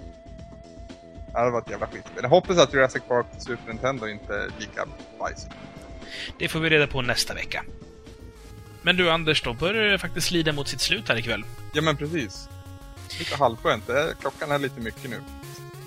Det 1.35 1.51
var 1.51 1.61
ett 1.61 1.71
jävla 1.71 1.87
skitspel. 1.87 2.23
Jag 2.23 2.29
hoppas 2.29 2.59
att 2.59 2.75
Jurassic 2.75 3.03
Park 3.09 3.27
Super 3.39 3.69
Nintendo 3.69 4.09
inte 4.09 4.35
är 4.35 4.51
lika 4.59 4.87
bajsigt. 5.19 5.53
Det 6.39 6.49
får 6.49 6.61
vi 6.61 6.71
reda 6.71 6.87
på 6.87 7.03
nästa 7.03 7.35
vecka. 7.35 7.65
Men 8.83 8.97
du 8.97 9.11
Anders, 9.11 9.43
då 9.43 9.53
börjar 9.53 9.85
det 9.85 9.99
faktiskt 9.99 10.31
lida 10.31 10.53
mot 10.53 10.69
sitt 10.69 10.81
slut 10.81 11.09
här 11.09 11.17
ikväll. 11.17 11.45
Ja 11.73 11.83
men 11.83 11.97
precis. 11.97 12.49
Lite 13.19 13.37
halvskönt. 13.37 13.85
Klockan 14.21 14.51
är 14.51 14.59
lite 14.59 14.81
mycket 14.81 15.11
nu. 15.11 15.21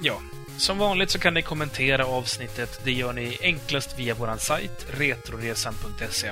Ja. 0.01 0.21
Som 0.57 0.77
vanligt 0.77 1.09
så 1.09 1.19
kan 1.19 1.33
ni 1.33 1.41
kommentera 1.41 2.05
avsnittet. 2.05 2.81
Det 2.83 2.91
gör 2.91 3.13
ni 3.13 3.37
enklast 3.41 3.99
via 3.99 4.13
vår 4.13 4.37
sajt, 4.37 4.85
retroresan.se. 4.89 6.31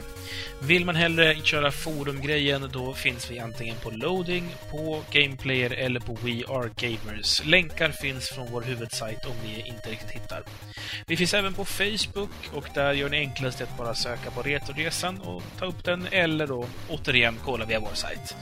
Vill 0.62 0.86
man 0.86 0.96
hellre 0.96 1.36
köra 1.36 1.72
forumgrejen, 1.72 2.70
då 2.74 2.94
finns 2.94 3.32
vi 3.32 3.40
antingen 3.40 3.76
på 3.84 3.92
Loading, 3.92 4.56
på 4.72 5.04
Gameplayer 5.12 5.72
eller 5.72 6.00
på 6.00 6.14
We 6.14 6.44
Are 6.48 6.70
Gamers. 6.76 7.46
Länkar 7.46 7.92
finns 7.92 8.30
från 8.30 8.48
vår 8.52 8.62
huvudsajt 8.62 9.26
om 9.26 9.36
ni 9.46 9.68
inte 9.68 9.90
riktigt 9.90 10.12
hittar. 10.12 10.44
Vi 11.08 11.18
finns 11.18 11.34
även 11.34 11.54
på 11.54 11.66
Facebook 11.66 12.32
och 12.54 12.68
där 12.74 12.94
gör 12.94 13.10
ni 13.10 13.18
enklast 13.18 13.62
att 13.62 13.78
bara 13.78 13.96
söka 13.96 14.32
på 14.32 14.42
Retroresan 14.42 15.22
och 15.22 15.44
ta 15.60 15.66
upp 15.66 15.84
den, 15.84 16.08
eller 16.12 16.48
då 16.48 16.66
återigen 16.90 17.38
kolla 17.44 17.66
via 17.66 17.80
vår 17.80 17.94
sajt. 17.94 18.36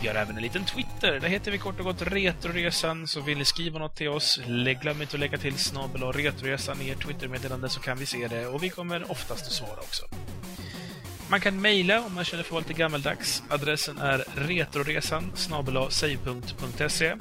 Vi 0.00 0.08
har 0.08 0.14
även 0.14 0.36
en 0.36 0.42
liten 0.42 0.64
Twitter. 0.64 1.20
Där 1.20 1.28
heter 1.28 1.50
vi 1.50 1.58
kort 1.58 1.78
och 1.78 1.84
gott 1.84 2.02
Retroresan. 2.02 3.06
Så 3.06 3.20
vill 3.20 3.38
ni 3.38 3.44
skriva 3.44 3.78
något 3.78 3.96
till 3.96 4.08
oss, 4.08 4.40
glöm 4.80 5.02
inte 5.02 5.16
att 5.16 5.20
lägga 5.20 5.38
till 5.38 5.58
snabel 5.58 6.02
och 6.02 6.14
Retroresan 6.14 6.80
i 6.82 6.90
ert 6.90 7.02
Twittermeddelande 7.06 7.68
så 7.68 7.80
kan 7.80 7.98
vi 7.98 8.06
se 8.06 8.28
det. 8.28 8.46
Och 8.46 8.62
vi 8.62 8.70
kommer 8.70 9.10
oftast 9.10 9.46
att 9.46 9.52
svara 9.52 9.80
också. 9.80 10.04
Man 11.28 11.40
kan 11.40 11.60
mejla 11.60 12.00
om 12.00 12.14
man 12.14 12.24
känner 12.24 12.42
för 12.42 12.48
att 12.48 12.52
vara 12.52 12.60
lite 12.60 12.80
gammaldags. 12.80 13.42
Adressen 13.48 13.98
är 13.98 14.24
retroresan 14.34 15.32
save.se 15.90 17.14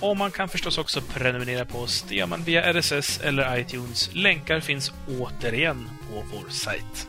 Och 0.00 0.16
man 0.16 0.30
kan 0.30 0.48
förstås 0.48 0.78
också 0.78 1.00
prenumerera 1.00 1.64
på 1.64 1.78
oss. 1.78 2.04
Det 2.08 2.14
gör 2.14 2.26
man 2.26 2.42
via 2.42 2.72
RSS 2.72 3.20
eller 3.20 3.58
iTunes. 3.58 4.10
Länkar 4.12 4.60
finns 4.60 4.92
återigen 5.20 5.90
på 6.08 6.24
vår 6.32 6.48
sajt. 6.48 7.08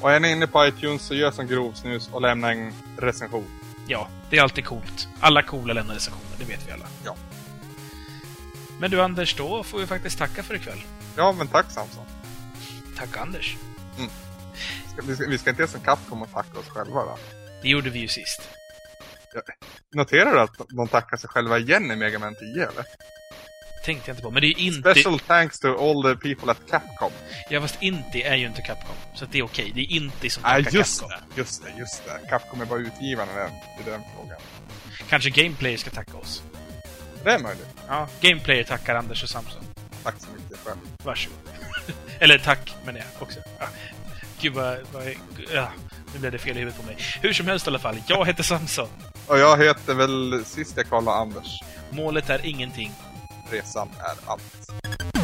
Och 0.00 0.12
är 0.12 0.20
ni 0.20 0.30
inne 0.30 0.46
på 0.46 0.66
iTunes 0.66 1.02
så 1.02 1.14
gör 1.14 1.30
som 1.30 1.46
grovsnus 1.46 2.10
och 2.12 2.22
lämna 2.22 2.52
en 2.52 2.72
recension. 2.98 3.55
Ja, 3.88 4.08
det 4.30 4.38
är 4.38 4.42
alltid 4.42 4.64
coolt. 4.64 5.08
Alla 5.20 5.42
coola 5.42 5.72
lämnar 5.74 5.94
recensioner, 5.94 6.36
det 6.38 6.44
vet 6.44 6.68
vi 6.68 6.72
alla. 6.72 6.86
Ja. 7.04 7.16
Men 8.80 8.90
du 8.90 9.02
Anders, 9.02 9.36
då 9.36 9.62
får 9.62 9.78
vi 9.78 9.86
faktiskt 9.86 10.18
tacka 10.18 10.42
för 10.42 10.54
ikväll. 10.54 10.82
Ja, 11.16 11.32
men 11.32 11.48
tack 11.48 11.70
Samson. 11.70 12.04
Tack 12.96 13.16
Anders. 13.16 13.56
Ska- 14.92 15.02
Vi 15.06 15.16
ska, 15.16 15.26
vi 15.28 15.38
ska 15.38 15.50
inte 15.50 15.62
ens 15.62 15.74
en 15.74 15.80
Capcom 15.80 16.22
och 16.22 16.32
tacka 16.32 16.58
oss 16.58 16.68
själva 16.68 17.04
då? 17.04 17.18
Det 17.62 17.68
gjorde 17.68 17.90
vi 17.90 17.98
ju 17.98 18.08
sist. 18.08 18.48
Noterar 19.94 20.32
du 20.32 20.40
att 20.40 20.50
de 20.68 20.88
tackar 20.88 21.16
sig 21.16 21.28
själva 21.30 21.58
igen 21.58 21.90
i 21.90 21.96
Mega 21.96 22.18
Man 22.18 22.34
10 22.34 22.68
eller? 22.68 22.84
Tänkte 23.86 24.10
jag 24.10 24.14
inte 24.14 24.22
på. 24.22 24.30
Men 24.30 24.40
det 24.42 24.46
är 24.46 24.58
ju 24.58 24.66
inte... 24.66 24.90
Special 24.90 25.18
thanks 25.18 25.60
to 25.60 25.68
all 25.68 26.02
the 26.02 26.28
people 26.28 26.50
at 26.50 26.58
Capcom. 26.70 27.12
Ja, 27.50 27.60
fast 27.60 27.82
inte 27.82 28.18
är 28.18 28.36
ju 28.36 28.46
inte 28.46 28.62
Capcom. 28.62 28.96
Så 29.14 29.26
det 29.26 29.38
är 29.38 29.42
okej. 29.42 29.72
Det 29.74 29.80
är 29.80 29.92
inte 29.92 30.30
som 30.30 30.42
tackar 30.42 30.70
just 30.70 31.00
Capcom. 31.00 31.20
det, 31.34 31.40
just 31.40 31.64
det, 31.64 31.78
just 31.78 32.04
det. 32.04 32.28
Capcom 32.28 32.60
är 32.60 32.64
bara 32.64 32.80
utgivaren 32.80 33.28
i 33.28 33.38
den, 33.38 33.50
i 33.50 33.90
den 33.90 34.02
frågan. 34.16 34.38
Kanske 35.08 35.30
Gameplayer 35.30 35.76
ska 35.76 35.90
tacka 35.90 36.16
oss. 36.16 36.42
Det 37.24 37.30
är 37.30 37.38
möjligt. 37.38 37.66
Ja, 37.88 38.08
Gameplayer 38.20 38.64
tackar 38.64 38.94
Anders 38.94 39.22
och 39.22 39.28
Samson. 39.28 39.62
Tack 40.02 40.14
så 40.18 40.26
mycket 40.30 40.58
själv. 40.64 40.78
Varsågod. 41.04 41.38
Eller 42.20 42.38
tack, 42.38 42.74
menar 42.84 42.98
jag 42.98 43.22
också. 43.22 43.40
Ja. 43.58 43.66
Gud 44.40 44.52
vad... 44.54 44.78
vad 44.92 45.14
ja, 45.54 45.68
nu 46.12 46.18
blev 46.18 46.32
det 46.32 46.38
fel 46.38 46.56
i 46.56 46.60
huvudet 46.60 46.80
på 46.80 46.86
mig. 46.86 46.96
Hur 47.22 47.32
som 47.32 47.46
helst 47.46 47.66
i 47.66 47.70
alla 47.70 47.78
fall. 47.78 47.96
Jag 48.06 48.26
heter 48.26 48.42
Samson. 48.42 48.88
Och 49.26 49.38
jag 49.38 49.64
heter 49.64 49.94
väl, 49.94 50.44
sist 50.44 50.76
jag 50.76 50.88
kollade, 50.88 51.16
Anders. 51.16 51.60
Målet 51.90 52.30
är 52.30 52.46
ingenting 52.46 52.92
resan 53.50 53.88
är 53.98 54.30
allt. 54.30 55.15